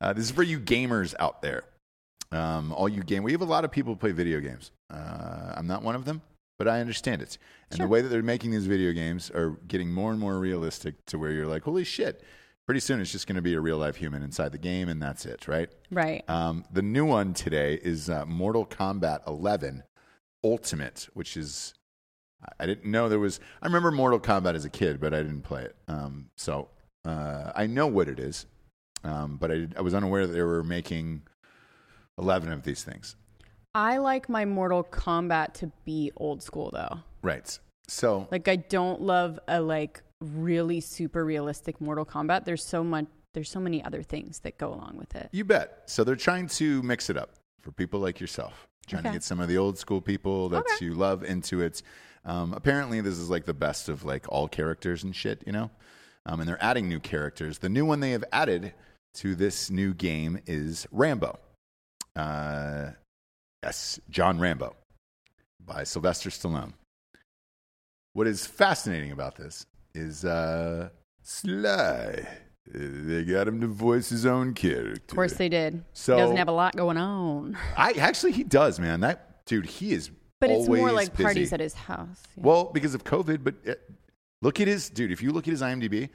uh, 0.00 0.12
this 0.12 0.24
is 0.26 0.30
for 0.30 0.42
you 0.42 0.58
gamers 0.60 1.14
out 1.18 1.40
there. 1.40 1.62
Um, 2.32 2.72
all 2.72 2.88
you 2.88 3.02
game, 3.02 3.22
we 3.22 3.32
have 3.32 3.42
a 3.42 3.46
lot 3.46 3.64
of 3.64 3.70
people 3.70 3.92
who 3.92 3.96
play 3.98 4.12
video 4.12 4.40
games. 4.40 4.70
Uh, 4.90 5.52
I'm 5.56 5.66
not 5.66 5.82
one 5.82 5.94
of 5.94 6.04
them, 6.04 6.22
but 6.58 6.66
I 6.66 6.80
understand 6.80 7.20
it. 7.22 7.36
And 7.70 7.76
Sure. 7.78 7.86
the 7.86 7.90
way 7.90 8.00
that 8.00 8.08
they're 8.08 8.22
making 8.22 8.50
these 8.50 8.66
video 8.66 8.92
games 8.92 9.30
are 9.30 9.50
getting 9.68 9.92
more 9.92 10.10
and 10.10 10.18
more 10.20 10.38
realistic 10.38 11.04
to 11.06 11.18
where 11.18 11.30
you're 11.30 11.46
like, 11.46 11.62
holy 11.64 11.84
shit! 11.84 12.22
Pretty 12.66 12.80
soon 12.80 13.00
it's 13.00 13.10
just 13.12 13.26
going 13.26 13.36
to 13.36 13.42
be 13.42 13.54
a 13.54 13.60
real 13.60 13.76
life 13.76 13.96
human 13.96 14.22
inside 14.22 14.52
the 14.52 14.58
game, 14.58 14.88
and 14.88 15.02
that's 15.02 15.26
it, 15.26 15.48
right? 15.48 15.68
Right. 15.90 16.22
Um, 16.30 16.64
the 16.72 16.80
new 16.82 17.04
one 17.04 17.34
today 17.34 17.74
is 17.82 18.08
uh, 18.08 18.24
Mortal 18.24 18.64
Kombat 18.64 19.26
11 19.26 19.82
Ultimate, 20.44 21.08
which 21.12 21.36
is 21.36 21.74
I 22.58 22.66
didn't 22.66 22.90
know 22.90 23.08
there 23.08 23.18
was. 23.18 23.40
I 23.60 23.66
remember 23.66 23.90
Mortal 23.90 24.20
Kombat 24.20 24.54
as 24.54 24.64
a 24.64 24.70
kid, 24.70 25.00
but 25.00 25.12
I 25.12 25.18
didn't 25.22 25.42
play 25.42 25.62
it. 25.64 25.76
Um, 25.88 26.30
so 26.36 26.68
uh, 27.04 27.52
I 27.54 27.66
know 27.66 27.86
what 27.88 28.08
it 28.08 28.18
is, 28.18 28.46
um, 29.04 29.36
but 29.36 29.50
I, 29.50 29.66
I 29.76 29.80
was 29.82 29.92
unaware 29.94 30.26
that 30.26 30.32
they 30.32 30.42
were 30.42 30.62
making 30.64 31.22
11 32.18 32.52
of 32.52 32.62
these 32.62 32.82
things. 32.84 33.16
I 33.74 33.98
like 33.98 34.28
my 34.28 34.44
Mortal 34.44 34.84
Kombat 34.84 35.54
to 35.54 35.72
be 35.84 36.12
old 36.16 36.42
school 36.42 36.70
though. 36.72 36.98
Right. 37.22 37.58
So 37.88 38.28
Like 38.30 38.48
I 38.48 38.56
don't 38.56 39.00
love 39.00 39.38
a 39.48 39.60
like 39.60 40.02
really 40.20 40.80
super 40.80 41.24
realistic 41.24 41.80
Mortal 41.80 42.04
Kombat. 42.04 42.44
There's 42.44 42.64
so 42.64 42.84
much 42.84 43.06
there's 43.34 43.50
so 43.50 43.60
many 43.60 43.82
other 43.82 44.02
things 44.02 44.40
that 44.40 44.58
go 44.58 44.68
along 44.74 44.96
with 44.98 45.16
it. 45.16 45.30
you 45.32 45.42
bet. 45.44 45.84
So 45.86 46.04
they're 46.04 46.16
trying 46.16 46.48
to 46.48 46.82
mix 46.82 47.08
it 47.08 47.16
up 47.16 47.30
for 47.62 47.72
people 47.72 47.98
like 47.98 48.20
yourself, 48.20 48.66
trying 48.86 49.04
to 49.04 49.10
get 49.10 49.22
some 49.22 49.40
of 49.40 49.48
the 49.48 49.56
old 49.56 49.78
school 49.78 50.02
people 50.02 50.50
that 50.50 50.58
Okay. 50.58 50.84
you 50.84 50.92
love 50.94 51.24
into 51.24 51.62
it. 51.62 51.82
Um, 52.26 52.52
apparently, 52.52 53.00
this 53.00 53.16
is 53.18 53.30
like 53.30 53.46
the 53.46 53.54
best 53.54 53.88
of 53.88 54.04
like 54.04 54.26
all 54.28 54.48
characters 54.48 55.02
and 55.02 55.16
shit, 55.16 55.42
you 55.46 55.52
know. 55.52 55.70
Um, 56.26 56.40
and 56.40 56.48
they're 56.48 56.62
adding 56.62 56.90
new 56.90 57.00
characters. 57.00 57.58
The 57.58 57.70
new 57.70 57.86
one 57.86 58.00
they 58.00 58.10
have 58.10 58.22
added 58.32 58.74
to 59.14 59.34
this 59.34 59.70
new 59.70 59.94
game 59.94 60.38
is 60.46 60.86
Rambo. 60.92 61.38
Uh, 62.16 62.90
yes, 63.62 64.00
John 64.10 64.38
Rambo 64.38 64.74
by 65.64 65.84
Sylvester 65.84 66.30
Stallone. 66.30 66.72
What 68.14 68.26
is 68.26 68.46
fascinating 68.46 69.12
about 69.12 69.36
this 69.36 69.66
is 69.94 70.24
uh, 70.24 70.90
Sly. 71.22 72.26
They 72.66 73.24
got 73.24 73.48
him 73.48 73.60
to 73.60 73.66
voice 73.66 74.08
his 74.10 74.24
own 74.26 74.54
character. 74.54 75.00
Of 75.08 75.14
course 75.16 75.32
they 75.34 75.48
did. 75.48 75.84
So- 75.94 76.14
he 76.16 76.20
doesn't 76.20 76.36
have 76.36 76.48
a 76.48 76.52
lot 76.52 76.76
going 76.76 76.96
on. 76.96 77.56
I 77.76 77.92
actually 77.92 78.32
he 78.32 78.44
does, 78.44 78.78
man. 78.78 79.00
That 79.00 79.44
dude, 79.46 79.66
he 79.66 79.92
is. 79.92 80.10
But 80.40 80.50
it's 80.50 80.68
more 80.68 80.90
like 80.92 81.12
busy. 81.12 81.22
parties 81.24 81.52
at 81.52 81.60
his 81.60 81.74
house. 81.74 82.22
Yeah. 82.36 82.42
Well, 82.44 82.64
because 82.64 82.94
of 82.96 83.04
COVID, 83.04 83.44
but 83.44 83.54
uh, 83.68 83.74
look 84.42 84.60
at 84.60 84.66
his 84.66 84.90
dude. 84.90 85.12
If 85.12 85.22
you 85.22 85.30
look 85.30 85.46
at 85.46 85.52
his 85.52 85.62
IMDb, 85.62 86.08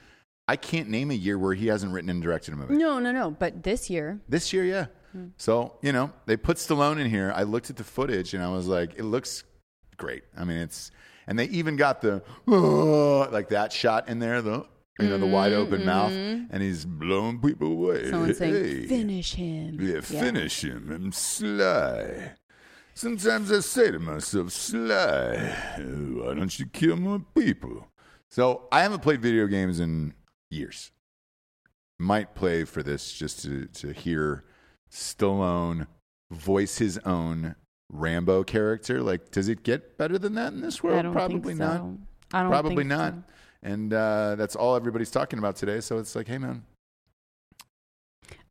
I 0.49 0.57
can't 0.57 0.89
name 0.89 1.11
a 1.11 1.13
year 1.13 1.37
where 1.39 1.53
he 1.53 1.67
hasn't 1.67 1.93
written 1.93 2.09
and 2.09 2.21
directed 2.21 2.53
a 2.53 2.57
movie. 2.57 2.75
no, 2.75 2.99
no, 2.99 3.11
no. 3.13 3.31
But 3.31 3.63
this 3.63 3.89
year, 3.89 4.19
This 4.27 4.51
year, 4.51 4.65
yeah. 4.65 4.87
Hmm. 5.11 5.27
So 5.37 5.77
you 5.81 5.91
know 5.91 6.11
they 6.25 6.37
put 6.37 6.57
Stallone 6.57 6.99
in 6.99 7.09
here. 7.09 7.31
I 7.35 7.43
looked 7.43 7.69
at 7.69 7.75
the 7.77 7.83
footage 7.83 8.33
and 8.33 8.43
I 8.43 8.49
was 8.49 8.67
like, 8.67 8.95
it 8.97 9.03
looks 9.03 9.43
great. 9.97 10.23
I 10.37 10.43
mean, 10.43 10.57
it's 10.57 10.91
and 11.27 11.37
they 11.37 11.45
even 11.45 11.75
got 11.75 12.01
the 12.01 12.23
"Oh," 12.47 13.27
like 13.31 13.49
that 13.49 13.71
shot 13.73 14.09
in 14.09 14.19
there, 14.19 14.41
the 14.41 14.65
you 14.99 15.07
know 15.09 15.17
the 15.17 15.27
wide 15.27 15.53
open 15.53 15.85
mouth, 15.85 16.11
and 16.11 16.61
he's 16.61 16.83
blowing 16.85 17.39
people 17.39 17.71
away. 17.71 17.99
Mm-hmm. 18.03 18.09
someone's 18.11 18.39
Hey. 18.39 18.63
saying, 18.63 18.87
finish 18.87 19.33
him. 19.35 19.77
Yeah, 19.79 20.01
finish 20.01 20.63
him. 20.63 20.91
I'm 20.91 21.11
Sly. 21.11 22.31
Sometimes 22.95 23.51
I 23.51 23.59
say 23.59 23.91
to 23.91 23.99
myself, 23.99 24.51
Sly, 24.51 25.35
why 25.77 26.33
don't 26.33 26.57
you 26.57 26.65
kill 26.65 26.97
more 26.97 27.19
people? 27.35 27.87
So 28.29 28.67
I 28.71 28.81
haven't 28.81 29.03
played 29.03 29.21
video 29.21 29.45
games 29.45 29.79
in 29.79 30.15
years. 30.49 30.91
Might 31.99 32.33
play 32.33 32.63
for 32.63 32.81
this 32.81 33.13
just 33.13 33.43
to, 33.43 33.67
to 33.67 33.93
hear 33.93 34.45
Stallone 34.91 35.87
voice 36.31 36.77
his 36.77 36.97
own 36.99 37.55
Rambo 37.91 38.43
character. 38.43 39.01
Like, 39.01 39.31
does 39.31 39.47
it 39.47 39.63
get 39.63 39.97
better 39.97 40.17
than 40.17 40.35
that 40.35 40.53
in 40.53 40.61
this 40.61 40.83
world? 40.83 41.11
Probably 41.13 41.55
so. 41.55 41.65
not. 41.65 41.81
I 42.33 42.41
don't 42.41 42.51
Probably 42.51 42.83
not. 42.83 43.13
so. 43.13 43.23
And 43.63 43.93
uh, 43.93 44.35
that's 44.35 44.55
all 44.55 44.75
everybody's 44.75 45.11
talking 45.11 45.39
about 45.39 45.55
today. 45.55 45.79
So 45.81 45.97
it's 45.97 46.15
like, 46.15 46.27
hey, 46.27 46.37
man, 46.37 46.63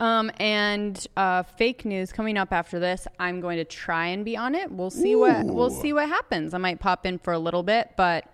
Um, 0.01 0.31
and 0.39 1.07
uh, 1.17 1.43
fake 1.43 1.85
news 1.85 2.13
coming 2.13 2.37
up 2.37 2.53
after 2.53 2.79
this. 2.79 3.07
I'm 3.19 3.41
going 3.41 3.59
to 3.59 3.65
try 3.65 4.07
and 4.09 4.25
be 4.25 4.37
on 4.37 4.55
it. 4.55 4.71
We'll 4.71 4.91
see 4.91 5.15
what 5.17 5.45
we'll 5.47 5.71
see 5.71 5.93
what 5.93 6.09
happens. 6.09 6.55
I 6.55 6.59
might 6.59 6.81
pop 6.81 7.07
in 7.07 7.19
for 7.19 7.33
a 7.33 7.39
little 7.39 7.63
bit, 7.63 7.91
but 7.97 8.25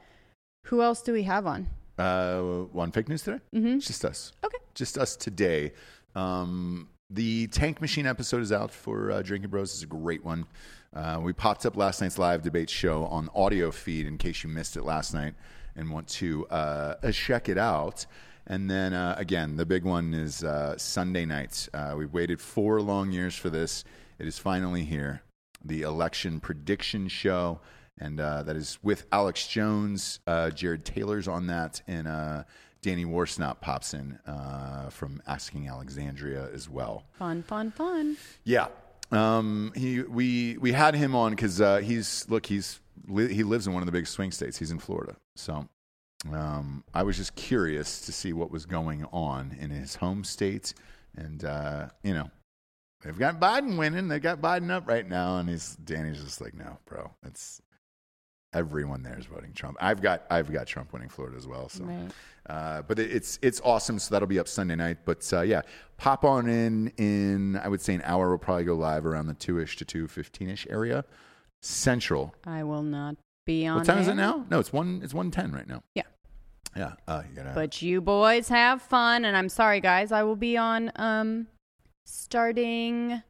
who 0.66 0.83
else 0.83 1.03
do 1.03 1.12
we 1.12 1.24
have 1.24 1.47
on? 1.47 1.69
uh, 1.99 2.41
one 2.73 2.91
fake 2.91 3.09
news 3.09 3.23
today? 3.23 3.39
Mm-hmm. 3.55 3.79
Just 3.79 4.05
us. 4.05 4.33
Okay. 4.45 4.59
Just 4.74 4.97
us 4.99 5.15
today. 5.15 5.73
Um, 6.16 6.89
the 7.13 7.47
Tank 7.49 7.81
Machine 7.81 8.07
episode 8.07 8.43
is 8.43 8.53
out 8.53 8.71
for 8.71 9.11
uh, 9.11 9.23
Drinking 9.23 9.51
Bros. 9.51 9.75
It's 9.75 9.83
a 9.83 9.87
great 9.87 10.25
one. 10.25 10.47
Uh, 10.95 11.21
we 11.23 11.33
popped 11.33 11.67
up 11.67 11.77
last 11.77 12.01
night's 12.01 12.19
live 12.19 12.43
debate 12.43 12.71
show 12.71 13.05
on 13.05 13.29
audio 13.35 13.71
feed 13.71 14.07
in 14.07 14.19
case 14.19 14.43
you 14.43 14.49
missed 14.49 14.77
it 14.77 14.83
last 14.83 15.13
night 15.13 15.35
and 15.77 15.91
want 15.91 16.09
to 16.09 16.47
uh, 16.49 17.13
check 17.13 17.49
it 17.49 17.59
out. 17.59 18.07
And 18.47 18.71
then 18.71 18.93
uh, 18.93 19.15
again, 19.19 19.57
the 19.57 19.67
big 19.67 19.85
one 19.85 20.15
is 20.15 20.43
uh, 20.43 20.77
Sunday 20.79 21.25
nights. 21.25 21.69
Uh, 21.73 21.95
we've 21.97 22.13
waited 22.13 22.41
four 22.41 22.81
long 22.81 23.13
years 23.13 23.37
for 23.37 23.51
this. 23.51 23.85
It 24.19 24.27
is 24.27 24.39
finally 24.39 24.85
here. 24.85 25.23
The 25.65 25.83
election 25.83 26.41
prediction 26.41 27.09
show 27.09 27.61
and 27.99 28.21
uh, 28.21 28.43
that 28.43 28.57
is 28.57 28.79
with 28.83 29.07
Alex 29.13 29.47
Jones. 29.47 30.21
Uh, 30.27 30.51
Jared 30.51 30.85
Taylor's 30.85 31.29
on 31.29 31.47
that, 31.49 31.83
and 31.87 32.09
uh, 32.09 32.45
Danny 32.83 33.05
Worsnop 33.05 33.61
pops 33.61 33.95
in 33.95 34.19
uh, 34.27 34.91
from 34.91 35.23
Asking 35.27 35.69
Alexandria 35.69 36.49
as 36.53 36.69
well. 36.69 37.05
Fun, 37.13 37.43
fun, 37.45 37.71
fun. 37.71 38.17
Yeah, 38.45 38.67
um, 39.13 39.73
he 39.77 40.03
we 40.03 40.59
we 40.59 40.73
had 40.73 40.95
him 40.95 41.15
on 41.15 41.31
because 41.31 41.61
uh, 41.61 41.79
he's 41.79 42.29
look 42.29 42.47
he's 42.47 42.81
li- 43.07 43.33
he 43.33 43.45
lives 43.45 43.67
in 43.67 43.73
one 43.73 43.83
of 43.83 43.87
the 43.87 43.93
big 43.93 44.07
swing 44.07 44.33
states. 44.33 44.59
He's 44.59 44.73
in 44.73 44.81
Florida, 44.81 45.17
so 45.37 45.69
um, 46.33 46.83
I 46.93 47.05
was 47.05 47.17
just 47.17 47.37
curious 47.37 48.01
to 48.03 48.13
see 48.13 48.33
what 48.33 48.51
was 48.51 48.67
going 48.67 49.05
on 49.13 49.57
in 49.61 49.71
his 49.71 49.95
home 49.97 50.25
state, 50.25 50.75
and 51.17 51.45
uh, 51.45 51.89
you 52.03 52.15
know. 52.15 52.31
They've 53.05 53.19
got 53.19 53.41
Biden 53.41 53.77
winning. 53.79 54.07
They 54.07 54.21
got 54.21 54.41
Biden 54.41 54.71
up 54.71 54.87
right 54.87 55.09
now, 55.09 55.39
and 55.39 55.49
he's 55.49 55.75
Danny's 55.75 56.23
just 56.23 56.41
like, 56.41 56.55
no, 56.55 56.79
bro. 56.87 57.11
It's 57.27 57.61
everyone 58.55 59.03
there 59.03 59.19
is 59.19 59.27
voting 59.27 59.53
Trump. 59.53 59.77
I've 59.81 60.01
got 60.03 60.24
I've 60.31 60.53
got 60.53 60.66
Trump 60.66 60.93
winning 60.93 61.09
Florida 61.09 61.37
as 61.37 61.47
well. 61.47 61.69
So, 61.69 61.85
Right. 61.85 62.11
uh, 62.49 62.83
but 62.83 62.99
it, 62.99 63.11
it's 63.11 63.39
it's 63.43 63.61
awesome. 63.65 63.99
So 63.99 64.15
that'll 64.15 64.29
be 64.29 64.39
up 64.39 64.49
Sunday 64.49 64.77
night. 64.77 64.99
But 65.05 65.29
uh, 65.33 65.43
yeah, 65.43 65.62
pop 65.97 66.24
on 66.24 66.49
in 66.49 66.89
in 66.99 67.57
I 67.57 67.69
would 67.69 67.81
say 67.81 67.95
an 67.95 68.03
hour. 68.05 68.29
We'll 68.29 68.39
probably 68.39 68.65
go 68.65 68.74
live 68.74 69.07
around 69.07 69.27
the 69.27 69.35
two 69.35 69.59
ish 69.61 69.77
to 69.77 69.85
two 69.85 70.07
fifteen 70.09 70.49
ish 70.51 70.66
area, 70.70 71.05
Central. 71.61 72.35
I 72.47 72.62
will 72.65 72.83
not 72.83 73.16
be 73.47 73.66
on. 73.66 73.79
What 73.79 73.87
time 73.87 73.99
is 73.99 74.09
it 74.09 74.15
now? 74.15 74.45
No, 74.51 74.59
it's 74.59 74.73
one. 74.73 75.01
It's 75.03 75.15
one 75.15 75.31
ten 75.31 75.53
right 75.53 75.66
now. 75.66 75.83
Yeah. 75.95 76.03
Yeah. 76.77 76.93
Uh, 77.07 77.23
you 77.29 77.37
gotta. 77.37 77.53
But 77.55 77.83
you 77.83 78.01
boys 78.01 78.49
have 78.49 78.81
fun, 78.83 79.24
and 79.24 79.37
I'm 79.37 79.49
sorry, 79.49 79.81
guys. 79.81 80.12
I 80.12 80.23
will 80.23 80.37
be 80.37 80.57
on 80.57 80.91
um 80.97 81.47
starting. 82.05 83.23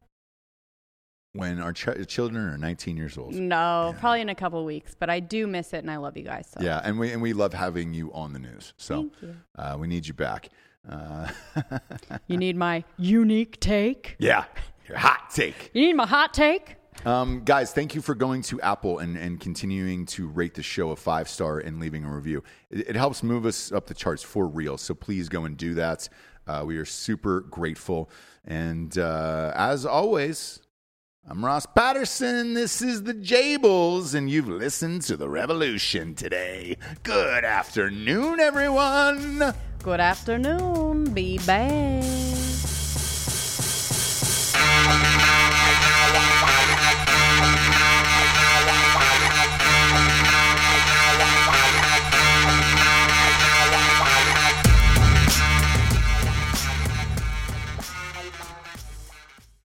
When 1.33 1.59
our 1.59 1.73
ch- 1.73 2.07
children 2.07 2.47
are 2.47 2.57
19 2.57 2.95
years 2.95 3.17
old. 3.17 3.33
No, 3.33 3.91
Yeah. 3.93 3.99
probably 3.99 4.21
in 4.21 4.29
a 4.29 4.35
couple 4.35 4.63
weeks, 4.65 4.95
but 4.97 5.09
I 5.09 5.19
do 5.19 5.47
miss 5.47 5.73
it, 5.73 5.77
and 5.79 5.89
I 5.91 5.97
love 5.97 6.15
you 6.15 6.23
guys. 6.23 6.47
So 6.55 6.63
Yeah, 6.63 6.79
and 6.83 6.97
we 6.99 7.11
and 7.11 7.21
we 7.21 7.33
love 7.33 7.53
having 7.53 7.93
you 7.93 8.13
on 8.13 8.33
the 8.33 8.39
news. 8.39 8.73
So 8.77 8.95
Thank 8.95 9.13
you. 9.21 9.35
uh, 9.57 9.75
we 9.79 9.87
need 9.87 10.07
you 10.07 10.13
back. 10.13 10.49
Uh, 10.87 11.29
you 12.27 12.37
need 12.37 12.55
my 12.55 12.83
unique 12.97 13.59
take. 13.59 14.15
yeah, 14.19 14.45
your 14.87 14.97
hot 14.97 15.29
take. 15.33 15.71
You 15.73 15.81
need 15.87 15.93
my 15.95 16.05
hot 16.05 16.33
take. 16.33 16.75
Um, 17.05 17.41
guys, 17.43 17.73
thank 17.73 17.95
you 17.95 18.01
for 18.01 18.13
going 18.13 18.43
to 18.43 18.61
Apple 18.61 18.99
and, 18.99 19.17
and 19.17 19.39
continuing 19.39 20.05
to 20.07 20.27
rate 20.27 20.53
the 20.53 20.61
show 20.61 20.91
a 20.91 20.95
five 20.95 21.27
star 21.27 21.59
and 21.59 21.79
leaving 21.79 22.05
a 22.05 22.13
review. 22.15 22.43
It, 22.69 22.89
it 22.89 22.95
helps 22.95 23.23
move 23.23 23.45
us 23.47 23.71
up 23.71 23.87
the 23.87 23.95
charts 23.95 24.21
for 24.21 24.45
real. 24.45 24.77
So 24.77 24.93
please 24.93 25.27
go 25.29 25.45
and 25.45 25.57
do 25.57 25.73
that. 25.73 26.07
Uh, 26.45 26.63
we 26.65 26.77
are 26.77 26.85
super 26.85 27.39
grateful. 27.41 28.09
And 28.45 28.95
uh, 28.97 29.51
as 29.55 29.85
always, 29.85 30.59
I'm 31.25 31.43
Ross 31.43 31.65
Patterson. 31.65 32.53
This 32.53 32.81
is 32.81 33.03
the 33.03 33.13
Jables, 33.13 34.13
and 34.13 34.29
you've 34.29 34.49
listened 34.49 35.03
to 35.03 35.15
the 35.15 35.29
revolution 35.29 36.15
today. 36.15 36.75
Good 37.03 37.45
afternoon, 37.45 38.41
everyone. 38.41 39.53
Good 39.81 40.01
afternoon. 40.01 41.13
Be 41.13 41.37
back. 41.37 42.03